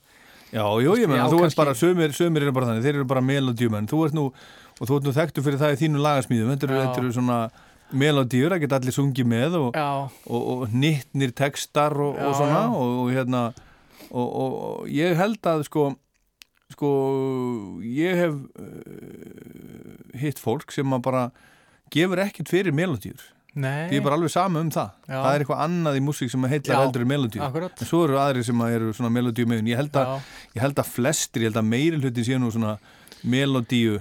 Já, 0.48 0.64
jú, 0.80 0.94
ég 0.96 1.10
menna, 1.12 1.28
þú 1.28 1.42
ert 1.44 1.58
bara, 1.60 1.74
sömur, 1.76 2.14
sömur 2.16 2.46
eru 2.46 2.54
bara 2.56 2.70
þannig, 2.70 2.86
þeir 2.86 3.02
eru 3.02 3.08
bara 3.10 3.24
melodíumenn, 3.26 3.88
þú 3.92 4.04
ert 4.06 4.16
nú, 4.16 4.30
og 4.78 4.88
þú 4.88 5.00
ert 5.00 5.08
nú 5.08 5.14
þekktu 5.18 5.44
fyrir 5.44 5.60
það 5.60 5.74
í 5.74 5.80
þínu 5.82 6.04
lagasmíðum, 6.06 6.52
þetta 6.54 6.68
eru, 6.70 6.78
þetta 6.86 7.02
eru 7.02 7.12
svona 7.18 7.40
melodíur, 7.92 8.54
það 8.54 8.64
geta 8.64 8.80
allir 8.80 8.96
sungið 8.96 9.28
með 9.28 9.58
og, 9.60 9.80
og, 10.32 10.48
og 10.54 10.76
nittnir 10.76 11.34
textar 11.36 11.96
og, 12.00 12.16
Já, 12.16 12.30
og 12.30 12.38
svona, 12.40 12.62
og, 12.72 12.96
og 13.04 13.12
hérna, 13.12 13.44
og, 14.08 14.28
og, 14.28 14.58
og 14.70 14.90
ég 14.96 15.20
held 15.20 15.52
að, 15.52 15.66
sko, 15.68 15.90
sko, 16.78 16.92
ég 17.84 18.24
hef 18.24 18.40
uh, 18.40 20.20
hitt 20.24 20.40
fólk 20.40 20.72
sem 20.72 20.96
að 20.96 21.04
bara 21.12 21.26
gefur 21.92 22.24
ekkert 22.24 22.56
fyrir 22.56 22.76
melodíur. 22.76 23.20
Nei. 23.58 23.88
Ég 23.90 24.00
er 24.00 24.06
bara 24.06 24.18
alveg 24.20 24.34
sama 24.34 24.62
um 24.62 24.70
það. 24.74 24.92
Já. 25.08 25.16
Það 25.18 25.30
er 25.32 25.44
eitthvað 25.46 25.64
annað 25.66 25.98
í 25.98 26.04
músík 26.06 26.34
sem 26.34 26.50
heitlar 26.52 26.76
Já, 26.76 26.82
heldur 26.84 27.06
í 27.06 27.10
melodíu. 27.10 27.42
akkurat. 27.48 27.82
En 27.82 27.90
svo 27.90 28.04
eru 28.06 28.20
aðrir 28.22 28.46
sem 28.46 28.62
eru 28.68 28.92
svona 28.94 29.14
melodíu 29.14 29.50
meðun. 29.50 29.72
Ég 29.72 29.82
ég 30.58 30.62
held 30.62 30.84
að 30.84 30.92
flestir, 30.94 31.46
ég 31.46 31.52
held 31.52 31.64
að 31.64 31.72
meiri 31.72 32.02
hluti 32.02 32.28
séu 32.28 32.38
nú 32.42 32.52
svona 32.54 32.78
melodíu 33.24 33.98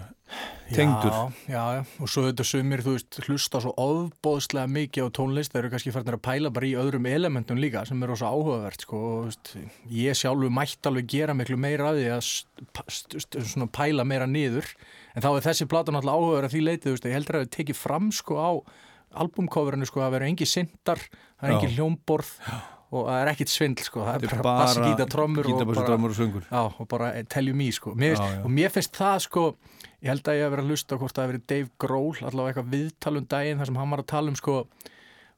tengdur. 0.75 1.13
Já, 1.13 1.33
já, 1.47 1.63
já, 1.77 1.83
og 2.03 2.11
svo 2.11 2.25
þetta 2.27 2.45
sumir, 2.47 2.83
þú 2.83 2.95
veist, 2.97 3.19
hlusta 3.29 3.61
svo 3.63 3.73
ofbóðslega 3.79 4.71
mikið 4.75 5.07
á 5.07 5.09
tónlist, 5.15 5.53
þeir 5.55 5.61
eru 5.63 5.71
kannski 5.75 5.93
færðin 5.95 6.17
að 6.17 6.25
pæla 6.27 6.51
bara 6.55 6.67
í 6.69 6.73
öðrum 6.81 7.07
elementum 7.11 7.61
líka 7.63 7.85
sem 7.87 8.03
er 8.03 8.11
rosa 8.11 8.33
áhugavert, 8.33 8.83
sko, 8.83 9.03
og 9.13 9.29
veist, 9.29 9.53
ég 9.95 10.19
sjálfu 10.19 10.51
mætti 10.51 10.91
alveg 10.91 11.09
gera 11.13 11.37
miklu 11.39 11.59
meira 11.61 11.93
af 11.93 12.01
því 12.01 12.09
að 12.17 13.47
svona 13.53 13.71
pæla 13.79 14.07
meira 14.09 14.27
niður, 14.31 14.73
en 15.15 15.25
þá 15.25 15.31
er 15.31 15.47
þessi 15.47 15.69
plata 15.71 15.95
náttúrulega 15.95 16.19
áhugaverð 16.19 16.51
að 16.51 16.57
því 16.57 16.65
leitið, 16.67 16.89
þú 16.89 16.97
veist, 16.97 17.09
ég 17.09 17.17
heldur 17.21 17.39
að 17.39 17.47
við 17.47 17.55
tekið 17.61 17.81
fram, 17.85 18.11
sko, 18.19 18.41
á 18.43 18.51
albumcoverinu, 19.23 19.87
sko, 19.89 20.01
að 20.07 20.15
vera 20.17 20.29
engi 20.31 20.47
sindar, 20.49 21.01
það 21.41 21.47
er 21.49 21.53
Já. 21.53 21.57
engin 21.59 21.75
hljómborð 21.77 22.33
og 22.97 23.09
það 23.09 23.17
er 23.25 23.31
ekkit 23.33 23.51
svindl, 23.51 23.83
sko, 23.83 24.05
það 24.07 24.15
er 24.15 24.21
bara 24.31 24.45
bara 24.47 24.61
bassi, 24.63 24.81
trommur 25.13 25.49
og. 25.51 25.61
Já, 26.47 26.61
og 26.81 26.89
bara 26.93 27.09
teljum 27.35 27.61
í, 27.65 27.69
sko. 27.75 27.95
Mér, 27.99 28.15
Já, 28.15 28.29
já. 28.37 28.43
og 28.47 28.51
mér 28.55 28.71
finnst 28.77 28.95
það, 28.97 29.17
sko, 29.27 29.45
ég 29.99 30.11
held 30.13 30.23
að 30.31 30.39
ég 30.39 30.45
hef 30.47 30.53
verið 30.55 30.65
að 30.65 30.71
hlusta 30.71 30.95
á 30.95 31.01
hvort 31.03 31.17
það 31.19 31.25
hef 31.27 31.33
verið 31.33 31.47
Dave 31.53 31.71
Grohl, 31.83 32.17
allavega 32.23 32.53
eitthvað 32.55 32.71
viðtal 32.77 33.17
um 33.19 33.27
daginn 33.35 33.59
þar 33.59 33.67
sem 33.73 33.81
hann 33.83 33.91
var 33.91 34.05
að 34.05 34.11
tala 34.15 34.33
um, 34.33 34.39
sko, 34.39 34.57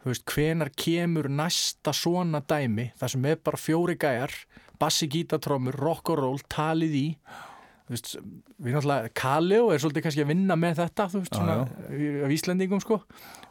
þú 0.02 0.12
veist, 0.12 0.26
hvenar 0.34 0.70
kemur 0.76 1.28
næsta 1.40 1.94
svona 1.96 2.42
dæmi, 2.44 2.90
það 3.00 3.14
sem 3.14 3.24
er 3.32 3.40
bara 3.48 3.56
fjóri 3.64 3.96
gæjar, 3.98 4.34
bassi, 4.78 5.08
gítar, 5.10 5.40
trommur, 5.42 5.74
rock 5.74 6.12
og 6.12 6.20
roll, 6.20 6.42
talið 6.52 6.94
í, 7.00 7.06
þú 7.16 7.47
veist, 7.94 8.10
við 8.62 8.74
náttúrulega, 8.76 9.12
Kaleo 9.14 9.70
er 9.74 9.78
svolítið 9.82 10.06
kannski 10.08 10.24
að 10.24 10.32
vinna 10.34 10.56
með 10.60 10.80
þetta, 10.82 11.08
þú 11.12 11.22
veist, 11.24 11.32
Já, 11.34 11.40
svona, 11.40 11.58
af 12.28 12.34
Íslendingum, 12.38 12.80
sko, 12.84 13.00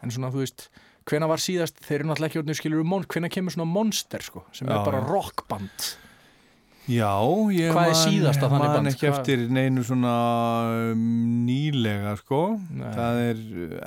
en 0.03 0.11
svona, 0.13 0.31
þú 0.33 0.43
veist, 0.45 0.67
hvenær 1.07 1.31
var 1.31 1.39
síðast, 1.43 1.79
þeir 1.85 1.99
eru 2.01 2.09
náttúrulega 2.11 2.31
ekki 2.33 2.41
orðinu 2.43 2.59
skilur 2.59 2.83
um 2.83 2.91
mon, 2.95 3.07
hvenær 3.07 3.31
kemur 3.33 3.55
svona 3.55 3.69
monster, 3.71 4.19
sko, 4.21 4.43
sem 4.51 4.67
Já, 4.67 4.75
er 4.77 4.85
bara 4.91 4.99
já. 5.01 5.07
rockband. 5.11 5.93
Já, 6.87 7.19
ég 7.51 7.73
Hvað 7.75 7.89
er 7.89 7.91
man- 7.91 8.31
þannig 8.39 8.49
man 8.63 8.75
band? 8.77 8.87
ekki 8.87 9.07
Hvað- 9.09 9.17
eftir 9.19 9.41
neinu 9.51 9.81
svona 9.83 10.11
um, 10.93 11.01
nýlega, 11.45 12.13
sko. 12.21 12.57
Nei. 12.71 12.91
Það 12.95 13.17
er, 13.23 13.41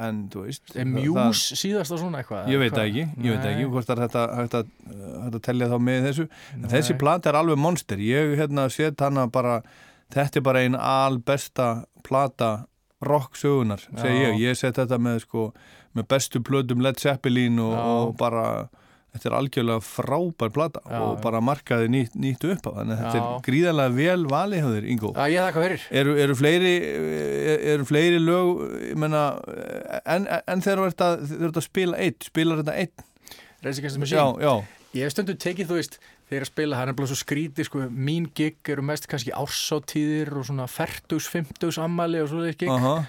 en 0.04 0.18
þú 0.28 0.42
veist. 0.44 0.74
Er 0.76 0.84
það- 0.84 1.14
Muse 1.16 1.56
síðasta 1.56 1.96
svona 1.96 2.20
eitthvað? 2.20 2.50
Ég 2.52 2.58
veit 2.60 2.72
það 2.76 2.90
ekki, 2.90 3.04
ég 3.24 3.30
veit 3.32 3.40
það 3.40 3.54
ekki 3.54 3.70
hvort 3.72 3.88
er 3.94 3.96
þetta 4.04 4.26
hægt 4.36 4.54
að, 4.60 4.66
hægt 5.24 5.34
að 5.34 5.42
tellja 5.48 5.68
þá 5.72 5.78
með 5.80 6.04
þessu 6.10 6.26
en 6.52 6.60
Nei. 6.60 6.70
þessi 6.74 6.98
plata 6.98 7.30
er 7.32 7.34
alveg 7.40 7.56
monster 7.58 7.96
ég 7.96 8.36
hérna 8.36 8.70
set 8.70 9.00
hana 9.00 9.26
bara 9.32 9.62
þetta 10.14 10.40
er 10.40 10.46
bara 10.46 10.64
einn 10.64 10.76
albesta 10.78 11.70
plata 12.06 12.50
rock 13.04 13.38
sögunar, 13.40 13.80
segi 13.96 14.26
ég. 14.26 14.40
Ég 14.42 14.58
set 14.58 14.76
þetta 14.76 14.98
með 15.00 15.22
sko 15.24 15.50
með 15.96 16.06
bestu 16.12 16.42
plötum 16.44 16.82
Led 16.84 17.00
Zeppelin 17.00 17.58
og, 17.62 17.72
og 17.74 18.12
bara 18.20 18.44
þetta 19.10 19.26
er 19.26 19.34
algjörlega 19.40 19.82
frábær 19.82 20.52
plata 20.54 20.82
Já, 20.84 21.00
og 21.02 21.16
bara 21.24 21.40
markaði 21.42 21.88
nýtt, 21.90 22.12
nýtt 22.14 22.44
upp 22.46 22.68
á 22.70 22.70
þannig 22.76 22.94
að 22.94 23.00
þetta 23.00 23.22
er 23.22 23.44
gríðarlega 23.48 23.94
vel 23.96 24.26
valið 24.30 24.68
þér, 24.68 24.88
Ingo. 24.94 25.12
Já, 25.16 25.24
ég 25.32 25.46
þakka 25.48 25.64
fyrir. 25.64 25.86
Eru, 26.02 26.14
eru, 26.24 26.36
fleiri, 26.38 26.74
eru 27.74 27.88
fleiri 27.88 28.20
lög 28.22 28.62
menna, 29.02 29.24
en, 30.04 30.28
en 30.30 30.62
þegar 30.62 30.84
þú 30.84 30.90
ert 30.92 31.06
að, 31.08 31.24
að 31.50 31.62
spila 31.66 32.02
eitt 32.06 32.28
spilar 32.30 32.62
þetta 32.62 32.76
eitt 32.84 33.06
Reysikastum 33.64 34.04
með 34.04 34.14
Já, 34.14 34.24
já. 34.40 34.52
Ég 34.90 35.06
hef 35.06 35.12
stundum 35.14 35.36
tekið, 35.38 35.68
þú 35.70 35.76
veist, 35.78 35.98
þegar 36.30 36.46
að 36.46 36.50
spila, 36.50 36.76
það 36.76 36.82
er 36.82 36.90
nefnilega 36.90 37.10
svo 37.10 37.18
skrítið, 37.20 37.66
sko, 37.68 37.86
mín 38.08 38.26
gig 38.38 38.70
eru 38.70 38.84
mest 38.86 39.08
kannski 39.10 39.32
ársáttíðir 39.34 40.30
og 40.38 40.46
svona 40.46 40.66
fertus, 40.70 41.26
fymtus 41.30 41.78
ammali 41.82 42.22
og 42.22 42.30
svoleiðis 42.30 42.60
gig. 42.60 42.70
Aha. 42.70 43.00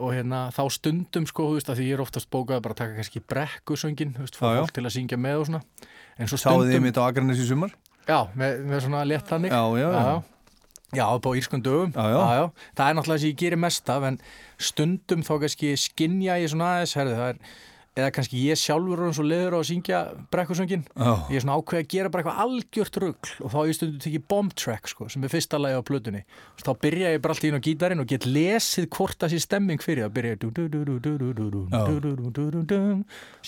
Og 0.00 0.14
hérna, 0.14 0.46
þá 0.54 0.62
stundum, 0.72 1.26
sko, 1.28 1.48
þú 1.50 1.58
veist, 1.58 1.70
að 1.72 1.80
því 1.80 1.86
ég 1.88 1.96
er 1.96 2.02
oftast 2.04 2.30
bókað 2.32 2.60
bara 2.64 2.76
að 2.76 2.82
taka 2.82 2.98
kannski 3.00 3.22
brekkusöngin, 3.32 4.12
þú 4.16 4.26
veist, 4.26 4.38
fá 4.38 4.46
fólk 4.48 4.74
til 4.76 4.84
að 4.84 4.94
syngja 4.96 5.20
með 5.20 5.40
og 5.40 5.48
svona. 5.48 5.62
En 6.16 6.30
svo 6.30 6.40
Sáðu 6.40 6.60
stundum... 6.60 6.74
þið 6.74 6.84
mitt 6.86 7.00
á 7.00 7.02
Akranes 7.04 7.40
í 7.40 7.48
sumar? 7.48 7.72
Já, 8.06 8.20
með, 8.38 8.60
með 8.68 8.84
svona 8.86 9.02
létt 9.08 9.32
þannig. 9.32 9.56
Já, 9.56 9.64
já, 9.80 9.88
já. 9.88 10.04
já. 10.04 10.38
Já, 10.90 11.06
á 11.06 11.16
já. 12.34 12.44
Það 12.74 12.88
er 12.88 12.96
náttúrulega 12.98 13.22
sem 13.22 13.30
ég 13.30 13.36
gerir 13.38 13.60
mest 13.62 13.90
af, 13.92 14.06
en 14.08 14.16
stundum 14.58 15.20
þá 15.26 15.34
kannski 15.44 15.74
skinja 15.78 16.38
ég 16.42 16.50
svona 16.50 16.72
aðeins, 16.74 16.94
herði, 16.98 17.18
það 17.20 17.30
er, 17.30 17.52
eða 17.98 18.10
kannski 18.14 18.38
ég 18.46 18.58
sjálfur 18.60 19.02
svo 19.14 19.24
leður 19.26 19.56
á 19.56 19.58
að 19.60 19.68
syngja 19.70 20.00
brekkusöngin. 20.30 20.84
Já. 20.94 21.12
Ég 21.30 21.36
er 21.40 21.44
svona 21.44 21.56
ákveð 21.58 21.80
að 21.82 21.88
gera 21.94 22.12
bara 22.12 22.22
eitthvað 22.22 22.42
algjört 22.44 22.98
rugl 23.02 23.30
og 23.40 23.48
þá 23.50 23.58
ég 23.66 23.74
stundum 23.78 24.02
tekið 24.04 24.24
bomb 24.30 24.54
track, 24.54 24.90
sko, 24.92 25.08
sem 25.10 25.24
er 25.26 25.32
fyrsta 25.32 25.58
lagi 25.60 25.74
á 25.74 25.82
plötunni. 25.82 26.22
Þá 26.60 26.70
byrja 26.84 27.12
ég 27.16 27.22
bara 27.24 27.34
allt 27.34 27.44
í 27.44 27.50
inn 27.50 27.58
á 27.58 27.66
gítarinn 27.66 28.02
og 28.04 28.08
get 28.10 28.26
lesið 28.28 28.86
hvort 28.94 29.18
það 29.20 29.34
sé 29.34 29.40
stemming 29.42 29.82
fyrir. 29.82 30.06
Það 30.06 30.14
byrja 30.16 30.34
ég 30.36 30.40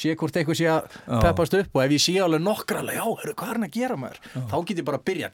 sé 0.02 0.14
hvort 0.19 0.36
eitthvað 0.36 0.59
sé 0.59 0.66
að 0.73 0.82
peppast 1.23 1.55
upp 1.59 1.77
og 1.77 1.82
ef 1.85 1.93
ég 1.94 2.02
sé 2.02 2.14
alveg 2.23 2.43
nokkra 2.43 2.81
alveg, 2.82 2.97
já, 2.98 3.05
heru, 3.23 3.35
hvað 3.39 3.48
er 3.52 3.59
hann 3.59 3.66
að 3.69 3.77
gera 3.77 3.97
maður? 4.01 4.19
Þá 4.51 4.56
get 4.69 4.81
ég 4.81 4.86
bara 4.89 4.98
að 4.98 5.05
byrja 5.10 5.28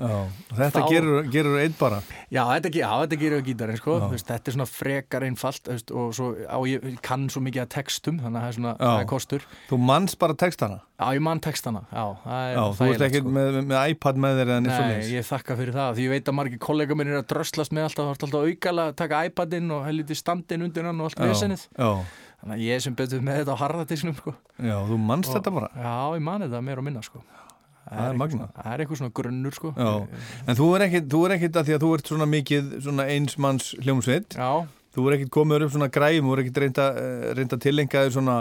og 0.00 0.56
þetta 0.56 0.80
Þá- 0.80 0.90
gerur, 0.90 1.30
gerur 1.34 1.58
einn 1.60 1.74
bara 1.78 2.00
Já, 2.30 2.42
þetta, 2.46 2.72
já, 2.74 2.88
þetta 3.02 3.18
gerir 3.20 3.40
á 3.40 3.46
gítarinn 3.48 3.80
sko. 3.80 3.96
Þetta 4.10 4.50
er 4.50 4.56
svona 4.56 4.68
frekar 4.70 5.26
einfalt 5.26 5.70
og 5.70 6.14
svo 6.16 6.30
á 6.46 6.58
ég 6.70 7.00
kann 7.10 7.26
svo 7.34 7.42
mikið 7.44 7.64
að 7.64 7.68
textum 7.74 8.20
þannig 8.22 8.38
að 8.38 8.44
það 8.44 8.50
er 8.52 8.56
svona 8.58 8.72
það 8.80 9.02
er 9.02 9.08
kostur 9.10 9.44
Þú 9.68 9.78
manns 9.90 10.16
bara 10.22 10.36
textana 10.44 10.78
Já, 11.00 11.04
ég 11.16 11.22
mann 11.26 11.40
textana 11.44 11.82
Já, 11.90 12.04
er 12.30 12.54
Já, 12.54 12.62
þú 12.78 12.88
ert 12.94 13.04
ekki 13.08 13.22
sko. 13.24 13.34
með, 13.36 13.60
með 13.70 13.92
iPad 13.94 14.22
með 14.24 14.40
þér 14.40 14.52
Nei, 14.66 14.96
ég 15.14 15.28
þakka 15.28 15.58
fyrir 15.60 15.76
það 15.76 15.94
því 15.98 16.06
ég 16.06 16.14
veit 16.14 16.30
að 16.32 16.38
margir 16.40 16.62
kollega 16.62 16.96
minn 16.98 17.12
er 17.12 17.20
að 17.22 17.28
dröslast 17.34 17.74
með 17.76 17.88
alltaf, 17.90 18.10
alltaf 18.14 18.48
aukala 18.50 18.88
að 18.90 18.96
taka 19.00 19.22
iPadinn 19.30 19.70
og 19.76 19.84
helviti 19.88 20.18
standinn 20.18 20.66
undir 20.68 20.88
hann 20.88 21.00
og 21.00 21.10
allt 21.10 21.22
vesenið 21.24 21.66
já. 21.76 21.90
Þannig 22.40 22.56
að 22.56 22.64
ég 22.64 22.78
er 22.78 22.80
sem 22.86 22.94
betur 22.96 23.20
með 23.20 23.42
þetta 23.42 23.52
á 23.52 23.60
harðatisnum 23.60 24.14
sko. 24.16 24.32
Já, 24.56 24.76
þú 24.88 24.96
manst 24.96 25.28
Og- 25.28 25.36
þetta 25.36 25.52
bara 25.52 25.68
Já, 25.76 25.96
ég 26.16 26.22
man 26.24 26.40
þetta 26.46 26.62
meira 26.64 26.80
og 26.80 26.86
minna 26.86 27.02
sko. 27.04 27.20
Það 27.90 28.06
er 28.06 28.30
svona- 28.30 28.48
Það 28.54 28.72
er 28.72 28.82
eitthvað 28.84 29.00
svona 29.00 29.12
grunnur 29.18 29.54
sko. 29.56 29.72
Já, 29.76 30.08
en 30.46 30.56
þú 30.56 30.68
er 30.76 30.84
ekkit 30.86 31.56
að 31.58 31.64
því 31.66 31.74
að 31.74 31.82
þú 31.84 31.90
ert 31.96 32.06
svona 32.12 32.28
mikið 32.30 32.70
svona 32.84 33.06
einsmanns 33.10 33.74
hljómsveit 33.82 34.36
Já. 34.36 34.66
Þú 34.94 35.06
er 35.10 35.18
ekkit 35.18 35.30
komið 35.38 35.66
upp 35.68 35.76
svona 35.76 35.90
græm, 35.94 36.24
þú 36.26 36.34
er 36.36 36.44
ekkit 36.44 36.60
reynda, 36.64 36.88
eh, 36.98 37.32
reynda 37.38 37.60
tilenga 37.62 38.04
þér 38.06 38.12
svona 38.18 38.38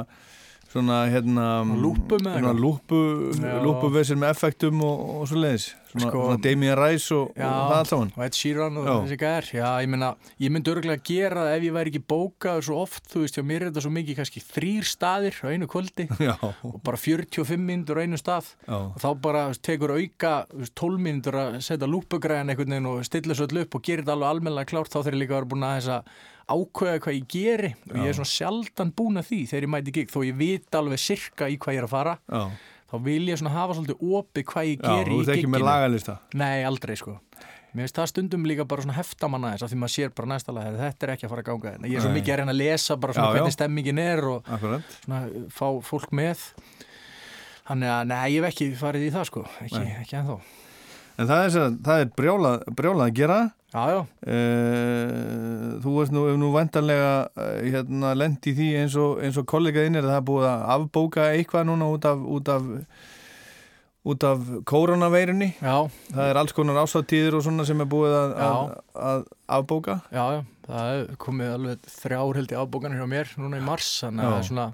svona 0.70 1.00
hérna 1.10 1.46
Lúpu 1.66 2.20
með 2.22 2.36
svona 2.38 2.52
eitthvað? 2.54 2.60
lúpu, 2.62 2.98
Já. 3.42 3.54
lúpuvesir 3.66 4.18
með 4.22 4.30
effektum 4.36 4.84
og, 4.86 5.00
og 5.18 5.24
svo 5.26 5.40
leiðis 5.42 5.64
svona, 5.90 6.12
Sko- 6.12 6.26
svona 6.28 6.42
Damien 6.44 6.76
Rice 6.78 7.16
og, 7.16 7.32
Já, 7.34 7.48
og 7.50 7.72
það 7.72 7.78
allt 7.80 7.90
saman 7.90 8.12
og 8.14 8.24
Ed 8.28 8.38
Sheeran 8.38 8.78
og 8.78 8.86
Já. 8.86 8.94
þessi 9.02 9.18
gæðar 9.24 9.48
Já, 9.58 9.70
ég 9.82 9.90
meina, 9.90 10.10
ég 10.46 10.54
myndi 10.54 10.70
örgulega 10.76 11.02
gera 11.10 11.48
það 11.48 11.56
ef 11.58 11.66
ég 11.66 11.74
væri 11.80 11.90
ekki 11.96 12.04
bókaður 12.14 12.68
svo 12.70 12.78
oft 12.84 13.10
þú 13.10 13.24
veist, 13.26 13.40
já, 13.42 13.46
mér 13.50 13.66
er 13.66 13.72
þetta 13.72 13.82
svo 13.88 13.94
mikið 13.98 14.20
kannski 14.22 14.46
þrýr 14.46 14.86
staðir 14.94 15.42
á 15.42 15.48
einu 15.50 15.66
kvöldi 15.74 16.06
Já. 16.30 16.36
og 16.70 16.80
bara 16.86 17.02
45 17.02 17.58
minnur 17.66 17.98
á 17.98 18.06
einu 18.06 18.22
stað 18.22 18.54
Já. 18.70 18.78
og 18.78 19.02
þá 19.02 19.10
bara 19.26 19.44
tekur 19.58 19.98
auka 19.98 20.36
þú 20.54 20.62
veist, 20.62 20.76
12 20.78 21.02
minnur 21.10 21.34
að 21.48 21.58
setja 21.66 21.90
lúpugræðan 21.90 22.54
einhvern 22.54 22.78
veginn 22.78 22.92
og 22.94 23.02
stilla 23.10 23.34
svo 23.34 23.50
öll 23.50 23.64
upp 23.66 23.74
og 23.74 23.82
gera 23.90 24.06
þetta 24.06 24.14
alveg 24.20 24.36
almennilega 24.38 24.70
klárt 24.70 24.94
þá 24.94 25.02
ég 25.10 25.18
líka 25.18 25.34
að 25.34 25.40
vera 25.42 25.50
búin 25.56 25.66
að 25.66 25.80
þess 25.82 25.96
að 25.98 26.04
ákveða 26.50 27.00
hvað 27.06 27.16
ég 27.20 27.28
geri 27.34 27.72
og 27.90 27.96
ég 27.98 28.04
Já. 28.04 28.10
er 28.10 28.18
svona 28.20 28.34
sjaldan 28.34 28.92
búin 28.98 29.22
að 29.22 29.30
því 29.30 29.40
þegar 29.52 29.68
ég 29.68 29.74
mæti 29.76 29.94
gig 30.00 30.12
þó 30.14 30.20
ég 30.28 30.38
veit 30.40 30.78
alveg 30.80 31.02
sirka 31.04 31.50
í 31.50 31.58
hvað 31.62 31.76
ég 31.78 31.82
er 31.84 31.88
að 31.88 31.94
fara 31.94 32.18
Já. 32.26 32.44
þá 32.90 32.96
vil 33.06 33.22
ég 33.30 33.40
svona 33.42 33.54
hafa 33.56 33.78
svolítið 33.78 34.04
opið 34.20 34.48
hvað 34.54 34.70
ég 34.72 34.84
Já, 34.84 34.90
geri 34.90 35.14
þú 35.14 35.20
í 35.20 35.24
ert 35.28 35.34
ekki 35.38 35.52
með 35.54 35.66
lagalista. 35.70 36.18
Nei, 36.34 36.60
aldrei 36.66 36.96
sko 37.00 37.20
Mér 37.70 37.86
finnst 37.86 37.98
það 38.00 38.08
stundum 38.10 38.46
líka 38.50 38.64
bara 38.66 38.82
svona 38.82 38.96
heftamanna 38.98 39.52
þess 39.54 39.68
að 39.68 39.70
því 39.70 39.78
maður 39.78 39.92
sér 39.94 40.14
bara 40.18 40.30
næsta 40.32 40.54
lag 40.58 40.78
þetta 40.80 41.06
er 41.06 41.12
ekki 41.14 41.26
að 41.28 41.30
fara 41.36 41.42
að 41.44 41.50
ganga 41.52 41.74
þetta. 41.76 41.90
Ég 41.92 42.00
er 42.00 42.02
svo 42.02 42.14
mikið 42.16 42.34
að 42.34 42.40
reyna 42.42 42.54
að 42.56 42.58
lesa 42.64 42.96
bara 42.98 43.14
svona 43.14 43.28
Já, 43.28 43.30
já. 43.30 43.36
hvernig 43.38 43.54
stemmingin 43.54 44.00
er 44.02 44.22
og 44.32 44.50
Akkurat. 44.56 44.96
svona 45.06 45.20
fá 45.54 45.68
fólk 45.86 46.16
með 46.18 46.42
Þannig 47.70 47.92
að 47.94 48.08
nei, 48.10 48.18
ég 48.34 48.42
hef 48.42 48.50
ekki 48.50 48.68
farið 48.80 49.06
í 49.06 49.12
það 49.14 49.28
sko 49.30 49.44
ekki, 49.68 49.84
ekki 50.02 50.18
ennþá 50.18 50.40
En 51.20 51.30
það 51.30 51.44
er, 51.46 51.78
það 51.86 52.02
er 52.06 52.12
brjálað, 52.18 52.66
brjálað 52.80 53.06
að 53.06 53.16
gera 53.22 53.40
Já, 53.70 53.84
já. 53.94 54.00
Þú 55.84 55.92
veist 56.00 56.14
nú, 56.16 56.24
nú 56.42 56.50
vantanlega 56.56 57.30
hérna, 57.62 58.16
lent 58.18 58.48
í 58.50 58.56
því 58.58 58.70
eins 58.82 58.96
og, 58.98 59.22
og 59.22 59.48
kollegaðinn 59.50 60.00
er 60.00 60.08
að 60.08 60.16
það 60.16 60.28
búið 60.32 60.48
að 60.50 60.64
afbóka 60.76 61.28
eitthvað 61.36 61.68
núna 61.70 61.90
út 61.94 62.08
af 62.10 62.24
út 62.26 62.50
af, 62.50 62.66
út 64.10 64.26
af 64.26 64.48
koronaveirunni 64.70 65.52
Já. 65.60 65.76
Það 66.10 66.24
er 66.32 66.42
alls 66.42 66.56
konar 66.58 66.82
ásáttíður 66.82 67.38
og 67.38 67.46
svona 67.46 67.68
sem 67.70 67.86
er 67.86 67.92
búið 67.94 68.18
að, 68.18 68.34
að, 68.48 68.74
að 69.12 69.28
afbóka? 69.60 70.00
Já, 70.10 70.24
já, 70.40 70.42
það 70.66 71.04
komið 71.22 71.54
alveg 71.60 71.94
þrjár 72.00 72.42
held 72.42 72.56
í 72.56 72.60
afbókanir 72.64 73.04
hjá 73.04 73.12
mér 73.14 73.36
núna 73.38 73.62
í 73.62 73.68
mars 73.70 73.92
þannig 74.02 74.26
að 74.26 74.34
það 74.34 74.42
er 74.42 74.50
svona 74.50 74.70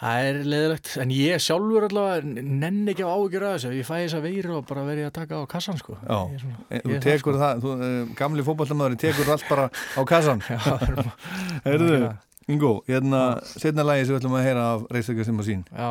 Það 0.00 0.26
er 0.30 0.36
leðilegt, 0.48 0.90
en 1.02 1.10
ég 1.12 1.42
sjálfur 1.44 1.84
allavega 1.90 2.22
nenni 2.40 2.94
ekki 2.94 3.04
á 3.04 3.12
ágjur 3.12 3.42
að 3.44 3.56
þessu, 3.58 3.72
ég 3.76 3.84
fæ 3.84 3.94
þess 4.00 4.14
að 4.16 4.22
veiru 4.24 4.54
og 4.56 4.62
bara 4.70 4.84
verið 4.86 5.08
að 5.10 5.12
taka 5.18 5.40
á 5.40 5.44
kassan 5.52 5.76
sko. 5.76 5.98
Já, 6.00 6.20
svona- 6.40 6.60
Eh, 6.70 6.80
þú 6.86 7.00
tekur 7.04 7.18
sko. 7.20 7.34
það, 7.42 7.60
þú, 7.60 7.74
uh, 7.84 8.14
gamli 8.16 8.42
fótballtamaður 8.46 8.96
tekur 9.02 9.28
allt 9.34 9.44
bara 9.50 9.66
á 9.68 10.00
kassan. 10.08 10.40
Er 11.64 11.76
Nákvæmlega. 11.78 12.16
Ingo, 12.48 12.72
hérna 12.88 13.20
setna 13.44 13.84
lagi 13.84 14.06
sem 14.06 14.16
við 14.16 14.20
ætlum 14.22 14.38
að 14.40 14.46
heyra 14.48 14.64
af 14.74 14.86
reistökja 14.90 15.24
sem 15.28 15.36
að 15.38 15.46
sín 15.50 15.60
Já, 15.70 15.90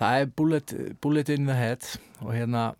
það 0.00 0.20
er 0.20 0.26
bullet, 0.36 0.74
bullet 1.00 1.28
in 1.30 1.46
the 1.46 1.54
head. 1.54 1.86
Og 2.26 2.34
hérna, 2.34 2.74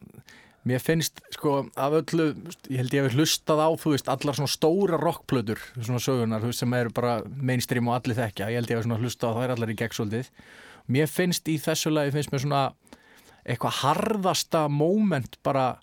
mér 0.66 0.82
finnst 0.82 1.20
sko 1.36 1.56
af 1.78 1.94
öllu, 2.00 2.28
ég 2.66 2.80
held 2.80 2.94
ég 2.96 3.06
hef 3.06 3.16
hlustað 3.16 3.62
á, 3.62 3.68
þú 3.78 3.94
veist, 3.94 4.10
allar 4.10 4.38
svona 4.38 4.50
stóra 4.50 4.98
rockplötur, 5.00 5.62
svona 5.78 6.02
sögunar, 6.02 6.42
þú 6.42 6.50
veist, 6.50 6.62
sem 6.64 6.76
eru 6.78 6.92
bara 6.96 7.20
mainstream 7.26 7.90
og 7.90 8.00
allir 8.00 8.18
þekkja, 8.18 8.50
ég 8.50 8.60
held 8.60 8.72
ég 8.72 8.80
hef 8.80 8.86
svona 8.88 9.00
hlustað 9.02 9.32
á 9.32 9.38
þær 9.38 9.54
allar 9.56 9.72
í 9.72 9.78
gegnsóldið. 9.78 10.30
Mér 10.90 11.10
finnst 11.10 11.48
í 11.50 11.56
þessu 11.62 11.90
lagi, 11.94 12.14
finnst 12.14 12.34
mér 12.34 12.42
svona 12.44 12.62
eitthvað 13.46 13.80
harðasta 13.84 14.66
moment 14.70 15.38
bara 15.46 15.76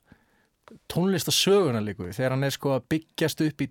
tónlistasöguna 0.91 1.81
líku 1.84 2.10
þegar 2.11 2.35
hann 2.35 2.47
er 2.47 2.53
sko 2.55 2.73
að 2.77 2.88
byggjast 2.93 3.43
upp 3.45 3.61
í 3.61 3.68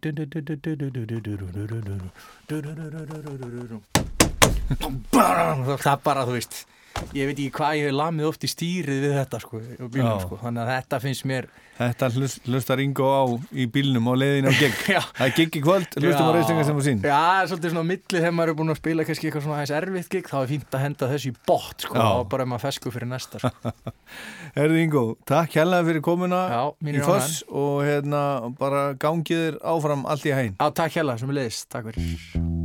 það 5.83 5.99
bara 6.05 6.27
þú 6.29 6.37
veist 6.37 6.63
ég 7.17 7.29
veit 7.29 7.37
ekki 7.39 7.51
hvað 7.57 7.77
ég 7.81 7.89
hef 7.89 7.97
lamið 7.99 8.29
oft 8.31 8.47
í 8.47 8.51
stýrið 8.53 9.03
við 9.07 9.15
þetta 9.21 9.43
sko, 9.43 9.61
bílnum, 9.93 10.23
sko. 10.25 10.39
þannig 10.43 10.63
að 10.65 10.73
þetta 10.77 11.03
finnst 11.07 11.29
mér 11.33 11.51
Þetta 11.73 12.09
hlust, 12.15 12.43
hlustar 12.47 12.81
Ingo 12.85 13.07
á 13.09 13.23
í 13.57 13.65
bílnum 13.73 14.05
á 14.07 14.15
leiðin 14.15 14.47
á 14.47 14.53
Já. 14.93 15.01
Það 15.17 15.25
er 15.25 15.33
gig 15.39 15.57
í 15.57 15.63
kvöld, 15.65 15.97
hlustum 15.97 16.29
á 16.29 16.33
reistökja 16.37 16.67
sem 16.69 16.79
að 16.83 16.87
sín 16.87 17.01
Já, 17.01 17.17
það 17.17 17.41
er 17.41 17.51
svolítið 17.51 17.73
svona 17.73 17.89
milli 17.89 18.21
þegar 18.21 18.35
maður 18.37 18.53
er 18.53 18.59
búin 18.61 18.75
að 18.75 18.79
spila 18.83 19.07
kannski 19.09 19.29
eitthvað 19.29 19.47
svona 19.47 19.57
aðeins 19.59 19.75
erfitt 19.79 20.13
gig 20.13 20.29
þá 20.31 20.37
er 20.43 20.51
fínt 20.53 20.77
að 20.77 20.85
henda 20.85 21.11
þessu 21.15 21.33
í 21.33 21.37
bótt 21.49 21.87
sko, 21.89 21.99
og 22.13 22.23
bara 22.33 22.47
ef 22.47 22.53
maður 22.53 22.65
fesku 22.69 22.93
fyrir 22.95 23.11
næsta 23.11 23.41
sko. 23.43 23.75
Herðu 24.59 24.81
Ingo, 24.85 25.05
takk 25.33 25.59
hérlega 25.59 25.89
fyrir 25.89 26.05
komuna 26.05 26.43
Já, 26.53 26.63
í 26.77 26.91
mín 26.91 27.03
foss 27.09 27.41
og 27.49 27.83
hérna 27.89 28.25
bara 28.61 28.85
gangið 29.01 29.47
þér 29.49 29.61
áfram 29.75 30.05
allt 30.13 30.29
í 30.29 30.37
hæn 30.37 30.59
Já, 30.61 30.67
takk 30.71 31.01
hérlega 31.01 31.25
sem 31.25 31.33
við 31.33 31.41
leiðist, 31.41 31.71
takk 31.73 31.89
fyrir 31.91 32.61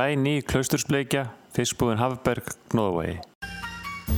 Glæný 0.00 0.40
klaustursbleikja, 0.48 1.26
fiskbúðin 1.52 1.98
Hafberg, 2.00 2.46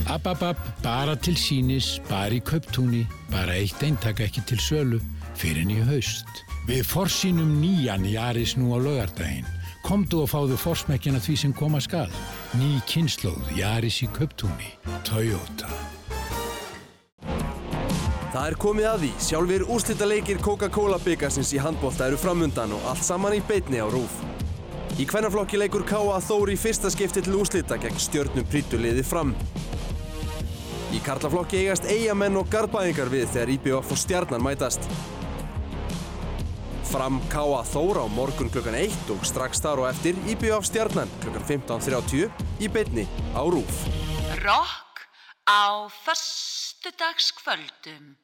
app, 0.07 0.27
app, 0.27 0.59
bara 0.79 1.15
til 1.19 1.35
sínis, 1.35 1.99
bara 2.07 2.31
í 2.31 2.39
kauptúni, 2.39 3.01
bara 3.27 3.57
eitt 3.59 3.83
eintak 3.83 4.21
ekki 4.23 4.45
til 4.47 4.61
sölu, 4.63 5.01
fyrir 5.35 5.67
nýju 5.67 5.83
haust. 5.89 6.31
Við 6.69 6.87
forsýnum 6.87 7.59
nýjan 7.59 8.07
Jaris 8.07 8.55
nú 8.55 8.71
á 8.71 8.79
laugardaginn. 8.79 9.43
Komdu 9.83 10.23
og 10.23 10.31
fáðu 10.31 10.55
forsmekkina 10.55 11.19
því 11.19 11.35
sem 11.41 11.53
koma 11.53 11.83
skal. 11.83 12.07
Ný 12.55 12.79
kynnslóð 12.87 13.51
Jaris 13.59 13.99
í 14.05 14.07
kauptúni. 14.07 14.71
Toyota. 15.03 15.67
Það 18.31 18.45
er 18.47 18.55
komið 18.55 18.87
að 18.87 19.01
því. 19.03 19.15
Sjálfur 19.19 19.67
úrslita 19.67 20.07
leikir 20.07 20.39
Coca-Cola 20.39 21.03
byggasins 21.03 21.51
í 21.51 21.59
handbólta 21.59 22.07
eru 22.07 22.23
framundan 22.23 22.71
og 22.71 22.93
allt 22.93 23.03
saman 23.03 23.35
í 23.35 23.43
beitni 23.43 23.83
á 23.83 23.87
rúf. 23.91 24.23
Í 24.93 25.07
hvernaflokki 25.09 25.57
leikur 25.57 25.81
K.A. 25.89 26.19
Þór 26.21 26.51
í 26.53 26.55
fyrsta 26.59 26.85
skipti 26.93 27.23
til 27.25 27.33
úrslita 27.39 27.79
gegn 27.81 27.95
stjörnum 27.97 28.45
prýttuliði 28.45 29.01
fram. 29.01 29.31
Í 30.93 30.99
karlaflokki 31.01 31.57
eigast 31.63 31.87
eigamenn 31.89 32.37
og 32.37 32.45
garbaðingar 32.53 33.09
við 33.09 33.25
þegar 33.33 33.49
IBF 33.55 33.89
og 33.95 33.97
stjarnan 33.97 34.45
mætast. 34.45 34.85
Fram 36.91 37.17
K.A. 37.33 37.65
Þór 37.73 38.05
á 38.05 38.07
morgun 38.13 38.53
klukkan 38.53 38.77
1 38.77 39.09
og 39.15 39.25
strax 39.25 39.57
þar 39.65 39.81
og 39.81 39.89
eftir 39.89 40.13
IBF 40.29 40.61
stjarnan 40.69 41.09
klukkan 41.25 41.41
15.30 41.49 42.29
í 42.61 42.69
beitni 42.69 43.09
á 43.33 43.41
rúf. 43.49 43.89
Rock 44.45 45.09
á 45.49 45.89
föstudagskvöldum. 46.05 48.22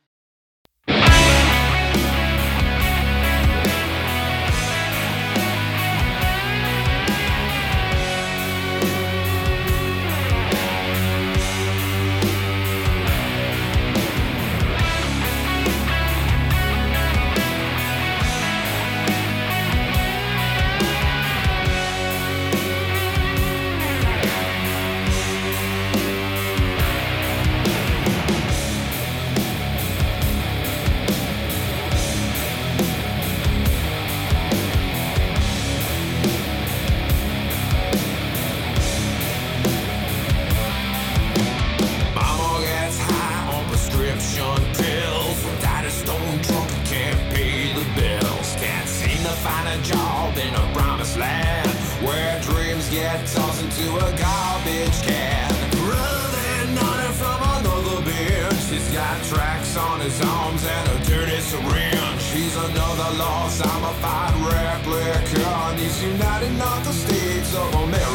His 60.10 60.22
arms 60.22 60.66
and 60.66 60.88
a 60.90 61.06
dirty 61.06 61.40
syringe. 61.40 62.24
He's 62.34 62.56
another 62.56 63.18
lost, 63.18 63.66
I'm 63.66 63.84
a 63.84 63.94
fight 64.02 64.34
replica. 64.50 65.48
And 65.48 65.80
he's 65.80 66.04
United 66.04 66.54
States 66.94 67.56
of 67.56 67.74
America. 67.76 68.09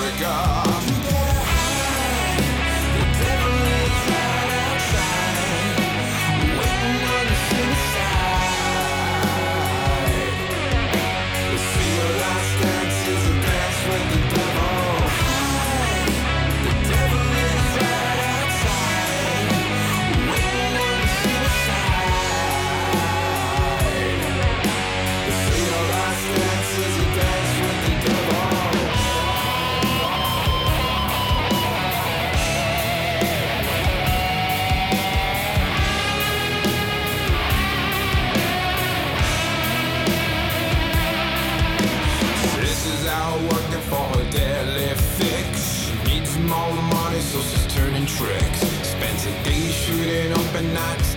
not. 50.72 51.13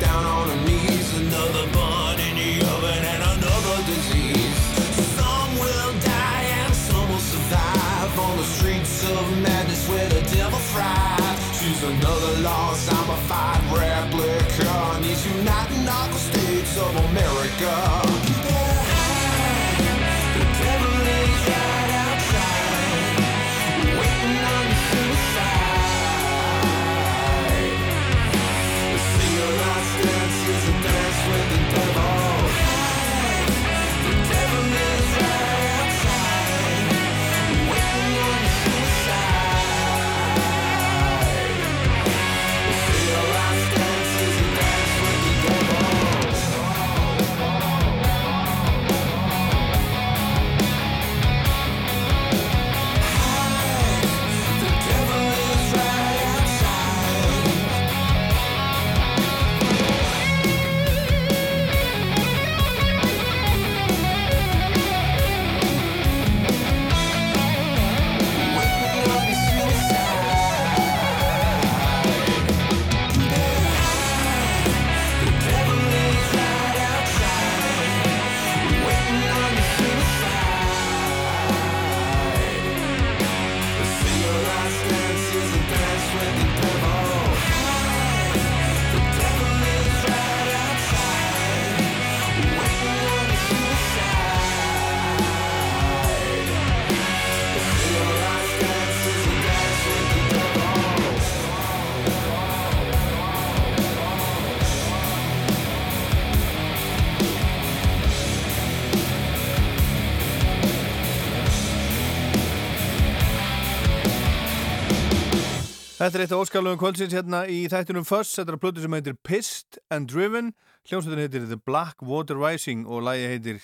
Þetta 116.08 116.20
er 116.22 116.24
eitt 116.24 116.32
af 116.32 116.42
óskalugum 116.46 116.78
kvöldsins 116.80 117.12
hérna 117.12 117.40
í 117.52 117.56
þættunum 117.68 118.06
Fuss, 118.08 118.38
þetta 118.38 118.54
er 118.54 118.56
að 118.56 118.62
plötu 118.64 118.80
sem 118.80 118.94
heitir 118.96 119.16
Pissed 119.28 119.80
and 119.92 120.08
Driven, 120.08 120.54
hljómsveitin 120.88 121.20
heitir 121.20 121.50
The 121.50 121.58
Black 121.68 122.00
Water 122.00 122.40
Rising 122.40 122.86
og 122.88 123.04
lagi 123.04 123.26
heitir 123.28 123.60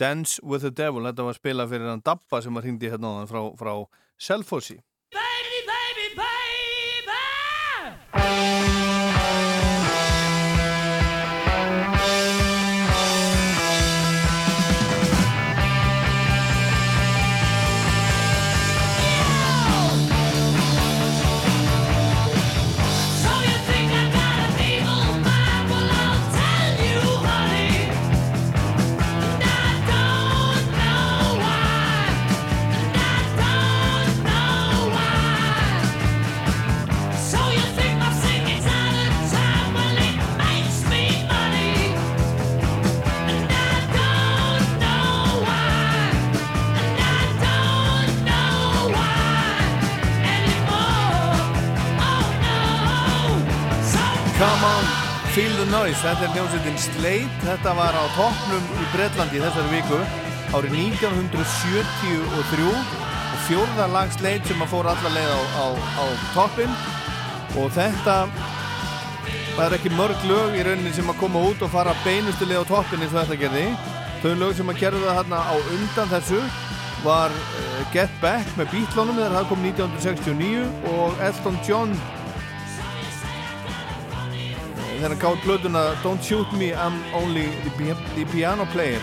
Dance 0.00 0.40
with 0.40 0.64
the 0.64 0.72
Devil, 0.72 1.04
þetta 1.10 1.26
var 1.28 1.36
spila 1.36 1.68
fyrir 1.68 1.92
hann 1.92 2.00
Dabba 2.00 2.40
sem 2.40 2.56
var 2.56 2.64
hindi 2.64 2.88
hérna 2.88 3.12
áðan 3.12 3.28
frá, 3.28 3.42
frá 3.60 3.74
Selfossi. 4.16 4.80
Come 8.16 8.61
feel 55.32 55.52
the 55.56 55.64
noise, 55.72 55.96
þetta 56.02 56.26
er 56.26 56.32
hljómsveitin 56.34 56.74
Slate, 56.76 57.36
þetta 57.40 57.72
var 57.78 57.96
á 57.96 58.04
toppnum 58.18 58.64
í 58.76 58.88
Breitlandi 58.92 59.40
þessari 59.40 59.70
viku 59.78 60.00
árið 60.52 60.74
1973 60.76 62.18
og 62.36 62.50
fjórða 63.46 63.86
lag 63.94 64.12
Slate 64.12 64.50
sem 64.50 64.60
að 64.60 64.74
fóra 64.74 64.92
alla 64.92 65.14
leið 65.14 65.32
á, 65.32 65.40
á, 65.56 65.66
á 65.72 66.04
toppin 66.34 66.76
og 67.56 67.72
þetta 67.72 68.18
er 69.64 69.78
ekki 69.78 69.94
mörg 69.96 70.20
lög 70.28 70.58
í 70.58 70.66
rauninni 70.68 70.92
sem 70.92 71.08
að 71.08 71.22
koma 71.24 71.46
út 71.48 71.64
og 71.64 71.72
fara 71.72 71.96
beinustu 72.04 72.48
leið 72.50 72.68
á 72.68 72.70
toppin 72.74 73.00
eins 73.00 73.14
og 73.14 73.22
þetta 73.22 73.40
gerði. 73.46 73.66
Þau 74.20 74.32
lög 74.36 74.56
sem 74.60 74.68
að 74.68 74.82
gerðu 74.84 75.06
það 75.06 75.20
hérna 75.22 75.44
á 75.48 75.54
undan 75.56 76.12
þessu 76.12 76.42
var 77.06 77.32
uh, 77.32 77.84
Get 77.94 78.12
Back 78.20 78.52
með 78.60 78.74
Beatlonum 78.76 79.16
þegar 79.16 79.38
það 79.38 79.48
kom 79.54 79.64
1969 79.72 80.92
og 80.92 81.24
Elton 81.30 81.62
John 81.64 81.96
þegar 85.02 85.16
hann 85.16 85.22
gáði 85.22 85.42
blöðuna 85.42 85.80
Don't 86.04 86.22
Shoot 86.22 86.52
Me, 86.54 86.68
I'm 86.78 87.00
Only 87.18 87.48
the, 87.64 87.94
the 88.14 88.26
Piano 88.30 88.66
Player 88.70 89.00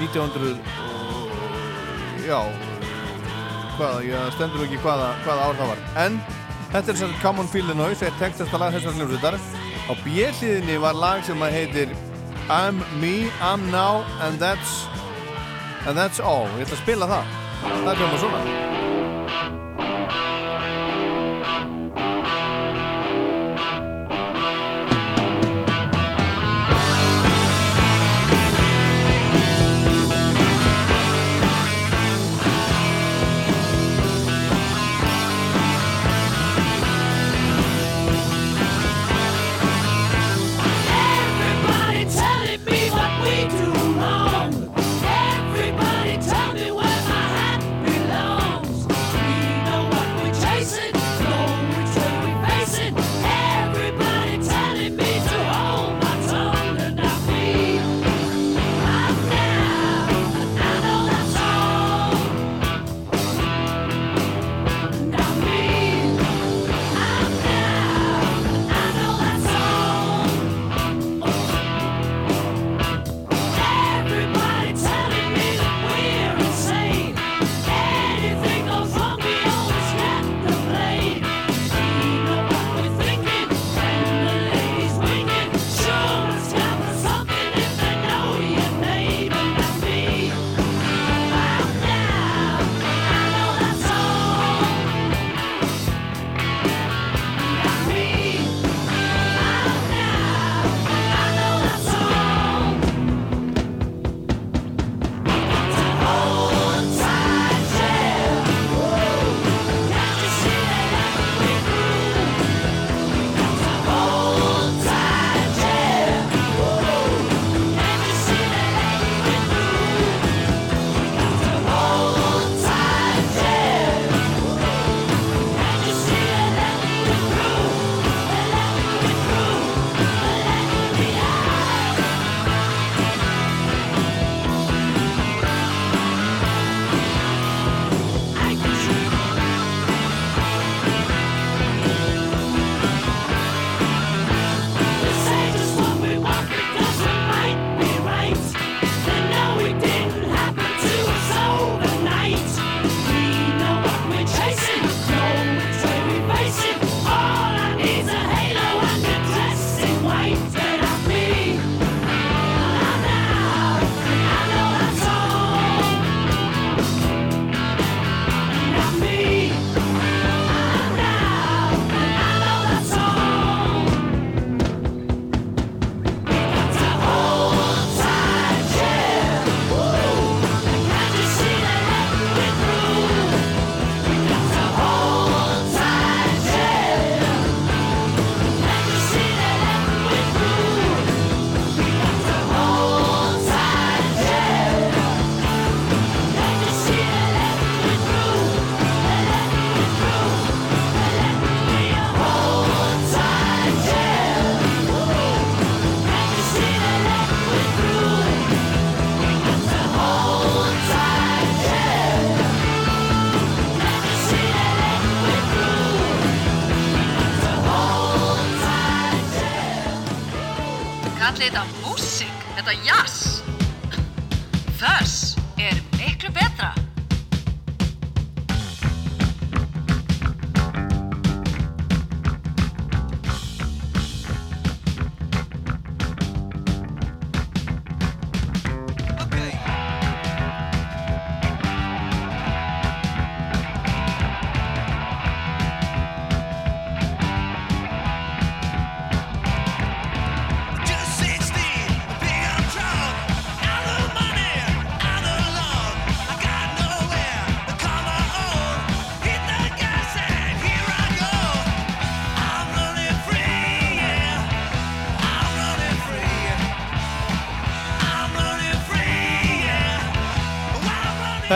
1900 0.00 0.54
og, 0.80 1.34
já 2.24 2.38
hvaða, 3.76 3.98
ég 4.06 4.30
stendur 4.38 4.64
ekki 4.64 4.80
hvaða, 4.80 5.10
hvaða 5.26 5.50
ár 5.50 5.58
það 5.58 5.72
var. 5.74 5.82
En 6.06 6.16
þetta 6.72 6.94
er 6.94 6.98
svona 7.02 7.20
Come 7.20 7.44
On 7.44 7.50
Feel 7.52 7.68
the 7.68 7.76
Noise 7.76 8.08
er 8.08 8.16
textasta 8.22 8.60
lag 8.62 8.72
þessar 8.72 8.96
hljómsveitar. 8.96 9.36
Á 9.84 9.92
bjelliðinni 10.00 10.78
var 10.80 10.96
lag 10.96 11.24
sem 11.28 11.44
að 11.44 11.58
heitir 11.58 11.92
I'm 12.48 12.80
Me, 13.02 13.28
I'm 13.44 13.68
Now 13.74 14.06
and 14.24 14.40
That's 14.40 14.86
and 15.84 16.00
That's 16.00 16.24
All. 16.24 16.48
Ég 16.56 16.64
ætla 16.64 16.78
að 16.78 16.86
spila 16.86 17.10
það. 17.12 17.36
Það 17.66 17.92
er 17.92 18.00
hljóma 18.00 18.24
svona 18.24 19.62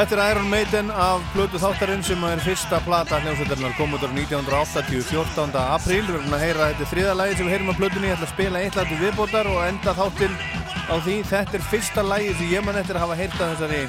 Þetta 0.08 0.24
er 0.24 0.30
Iron 0.32 0.46
Maiden 0.48 0.88
af 0.88 1.24
Blödu 1.34 1.58
þáttarinn 1.60 2.00
sem 2.00 2.22
er 2.24 2.40
fyrsta 2.40 2.78
plata 2.80 3.18
hljómsveitarinnar. 3.20 3.74
Kom 3.76 3.92
út 3.92 4.00
á 4.00 4.08
1980, 4.08 5.02
14. 5.04 5.52
apríl. 5.60 5.98
Við 6.06 6.14
erum 6.14 6.32
að 6.32 6.44
heyra 6.46 6.68
þetta 6.70 6.86
þriða 6.94 7.16
lagi 7.18 7.36
sem 7.36 7.44
við 7.44 7.52
heyrum 7.52 7.68
á 7.68 7.76
Blödunni 7.76 8.08
ég 8.08 8.16
ætla 8.16 8.24
að 8.24 8.32
spila 8.32 8.62
eitt 8.62 8.78
lagi 8.78 8.96
viðbótar 9.02 9.50
og 9.52 9.60
enda 9.66 9.94
þáttinn 9.98 10.40
á 10.88 10.94
því. 10.96 11.18
Þetta 11.28 11.60
er 11.60 11.66
fyrsta 11.74 12.06
lagi 12.08 12.32
sem 12.40 12.54
ég 12.54 12.64
man 12.64 12.80
eftir 12.80 12.96
að 12.96 13.04
hafa 13.04 13.18
heyrt 13.20 13.36
af 13.36 13.52
þessari 13.52 13.82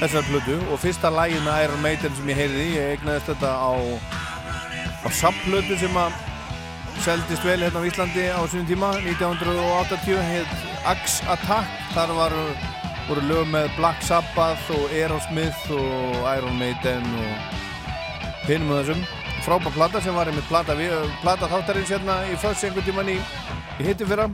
þessar 0.00 0.26
Blödu 0.30 0.58
og 0.72 0.82
fyrsta 0.86 1.12
lagi 1.12 1.44
með 1.44 1.62
Iron 1.66 1.84
Maiden 1.84 2.16
sem 2.16 2.32
ég 2.32 2.40
heyrði 2.40 2.66
ég 2.78 2.90
eignaðist 2.96 3.30
þetta 3.34 3.52
á 3.60 3.72
á 5.04 5.08
samplödu 5.20 5.80
sem 5.84 6.00
að 6.00 6.16
seldist 7.04 7.44
vel 7.44 7.60
hérna 7.60 7.84
á 7.84 7.88
Íslandi 7.92 8.28
á 8.32 8.40
sínum 8.48 8.72
tíma. 8.72 8.96
1980 9.04 10.28
heit 10.32 10.60
Axe 10.88 11.28
Attack. 11.28 11.68
Þar 11.92 12.16
var 12.16 12.42
voru 13.10 13.22
lög 13.26 13.48
með 13.50 13.72
Black 13.74 14.04
Sabbath 14.06 14.68
og 14.70 14.92
Aerosmith 14.94 15.70
og 15.74 16.26
Iron 16.30 16.58
Maiden 16.60 17.06
og 17.18 17.56
hinum 18.46 18.70
og 18.70 18.84
þessum. 18.84 19.00
Frábær 19.42 19.74
plata 19.74 20.02
sem 20.04 20.14
var 20.14 20.30
einmitt 20.30 20.46
plata, 20.46 20.76
við, 20.78 20.92
plata 21.24 21.48
þáttarins 21.50 21.90
hérna 21.90 22.20
í 22.30 22.36
fyrst 22.38 22.68
einhvern 22.68 22.86
tíman 22.86 23.10
í, 23.10 23.16
í 23.80 23.88
hitti 23.88 24.06
fyrra. 24.06 24.28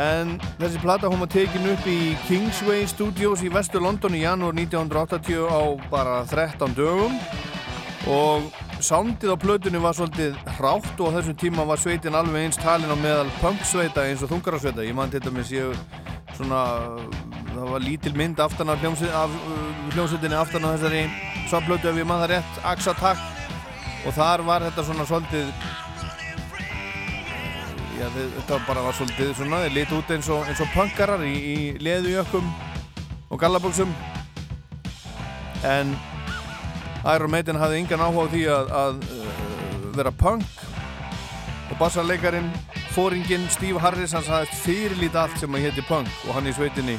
En 0.00 0.34
þessi 0.58 0.82
plata 0.82 1.12
hún 1.12 1.22
var 1.22 1.30
tekin 1.30 1.70
upp 1.70 1.86
í 1.86 2.16
Kingsway 2.24 2.82
Studios 2.90 3.44
í 3.46 3.52
vestu 3.54 3.78
London 3.82 4.18
í 4.18 4.24
janúar 4.24 4.58
1980 4.58 5.46
á 5.46 5.60
bara 5.92 6.24
13 6.26 6.74
dögum. 6.74 7.14
Og 8.10 8.50
soundið 8.82 9.36
á 9.36 9.38
plötunni 9.38 9.78
var 9.78 9.94
svolítið 9.94 10.34
hrátt 10.58 10.98
og 10.98 11.14
á 11.14 11.20
þessum 11.20 11.38
tíma 11.38 11.70
var 11.70 11.78
sveitin 11.78 12.18
alveg 12.18 12.48
eins 12.48 12.58
talin 12.58 12.90
á 12.90 12.98
meðal 12.98 13.30
punksveita 13.38 14.08
eins 14.08 14.24
og 14.26 14.32
þungarasveita. 14.34 14.88
Ég 14.88 14.96
man 14.96 15.12
til 15.12 15.22
dæmis 15.22 15.52
ég 15.54 15.76
svona 16.40 16.62
það 17.50 17.66
var 17.74 17.84
lítil 17.84 18.14
mynd 18.18 18.40
aftan 18.42 18.72
af, 18.72 18.84
af 18.84 19.36
uh, 19.36 19.60
hljómsveitinni 19.94 20.38
aftan 20.38 20.66
á 20.66 20.74
þessari 20.74 21.04
samplötu 21.52 21.90
ef 21.90 22.00
ég 22.00 22.10
það 22.10 22.26
rétt 22.34 22.60
Axe 22.72 22.94
Attack 22.94 24.06
og 24.08 24.16
þar 24.16 24.44
var 24.48 24.64
þetta 24.68 24.86
svona 24.88 25.06
svolítið 25.08 25.50
já 28.00 28.06
þetta 28.16 28.60
bara 28.68 28.86
var 28.86 28.96
svolítið 28.96 29.34
svona 29.36 29.64
þeir 29.66 29.76
lit 29.76 29.92
út 29.98 30.14
eins 30.14 30.30
og, 30.32 30.46
eins 30.48 30.62
og 30.64 30.72
punkarar 30.74 31.26
í, 31.26 31.34
í 31.36 31.58
leðujökkum 31.84 32.48
og 33.30 33.40
gallabóksum 33.40 33.92
en 35.64 35.92
Iron 37.04 37.30
Maiden 37.32 37.56
hafði 37.56 37.80
engan 37.80 38.02
áhuga 38.04 38.28
á 38.28 38.32
því 38.32 38.42
að, 38.52 38.72
að 38.76 39.04
uh, 39.16 39.60
vera 39.96 40.12
punk. 40.12 40.64
Og 41.70 41.78
bassarleikarin 41.78 42.50
fóringin 42.94 43.46
Steve 43.54 43.80
Harris 43.82 44.14
hann 44.16 44.26
sagðist 44.26 44.62
fyrirlít 44.64 45.16
allt 45.18 45.38
sem 45.38 45.54
að 45.54 45.68
hétti 45.68 45.84
punk 45.86 46.10
og 46.26 46.34
hann 46.36 46.48
í 46.50 46.54
sveitinni 46.56 46.96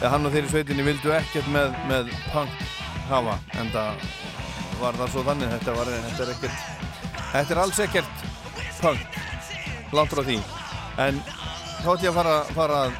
eða 0.00 0.14
hann 0.14 0.26
og 0.26 0.32
þeir 0.32 0.46
í 0.48 0.52
sveitinni 0.54 0.86
vildu 0.86 1.12
ekkert 1.12 1.48
með, 1.52 1.74
með 1.90 2.12
punk 2.32 2.62
hafa 3.10 3.36
en 3.60 3.72
það 3.74 4.04
var 4.80 4.96
það 4.96 5.12
svo 5.12 5.24
þannig. 5.26 5.52
Þetta, 5.56 5.74
var, 5.76 5.90
þetta 6.06 6.24
er 6.24 6.32
ekkert 6.34 6.62
þetta 7.32 7.54
er 7.54 7.62
alls 7.64 7.82
ekkert 7.84 8.24
punk 8.80 9.20
langt 9.96 10.14
frá 10.14 10.24
því. 10.24 10.38
En 11.04 11.20
þá 11.82 11.90
ætti 11.94 12.08
ég 12.08 12.12
að 12.12 12.18
fara, 12.20 12.36
fara 12.56 12.80
að 12.86 12.98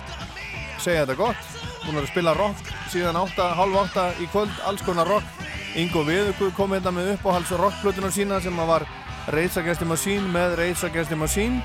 segja 0.83 1.05
þetta 1.05 1.19
gott. 1.21 1.49
Búin 1.87 2.03
að 2.03 2.11
spila 2.11 2.37
rock 2.37 2.73
síðan 2.93 3.17
8, 3.17 3.51
halv 3.57 3.83
8 3.87 4.07
í 4.21 4.29
kvöld, 4.33 4.53
alls 4.69 4.85
konar 4.85 5.09
rock. 5.09 5.37
Ingo 5.79 6.03
Viðugur 6.05 6.51
kom 6.57 6.75
hérna 6.75 6.93
með 6.93 7.15
uppáhalds 7.15 7.53
rockplötuna 7.57 8.11
sína 8.13 8.41
sem 8.43 8.57
var 8.69 8.85
Rage 9.31 9.61
Against 9.63 9.81
the 9.85 9.89
Machine 9.89 10.27
með 10.35 10.57
Rage 10.59 10.89
Against 10.89 11.13
the 11.15 11.19
Machine 11.19 11.61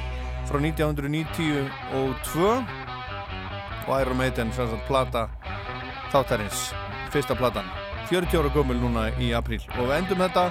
frá 0.49 0.59
1992 0.61 2.65
og 3.90 4.01
Iron 4.01 4.17
Maiden 4.17 4.53
sagt 4.56 4.88
plata 4.88 5.27
þáttarins, 6.14 6.72
fyrsta 7.14 7.38
platan 7.38 7.67
40 8.09 8.40
ára 8.40 8.53
gömul 8.53 8.80
núna 8.82 9.09
í 9.22 9.33
apríl 9.38 9.61
og 9.80 9.90
við 9.90 9.98
endum 9.99 10.25
þetta 10.25 10.49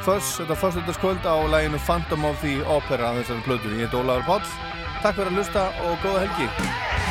Föss, 0.00 0.38
þetta 0.40 0.56
fyrstöldaskvöld 0.56 1.26
á 1.28 1.36
læginu 1.52 1.76
Phantom 1.84 2.24
of 2.24 2.40
the 2.40 2.62
Opera 2.64 3.12
þessari 3.18 3.44
plötu. 3.44 3.68
Ég 3.76 3.84
heit 3.84 3.98
Ólaður 4.00 4.24
Páll. 4.24 4.48
Takk 5.04 5.20
fyrir 5.20 5.28
að 5.28 5.42
hlusta 5.42 5.68
og 5.84 6.00
góða 6.00 6.24
helgi. 6.24 7.09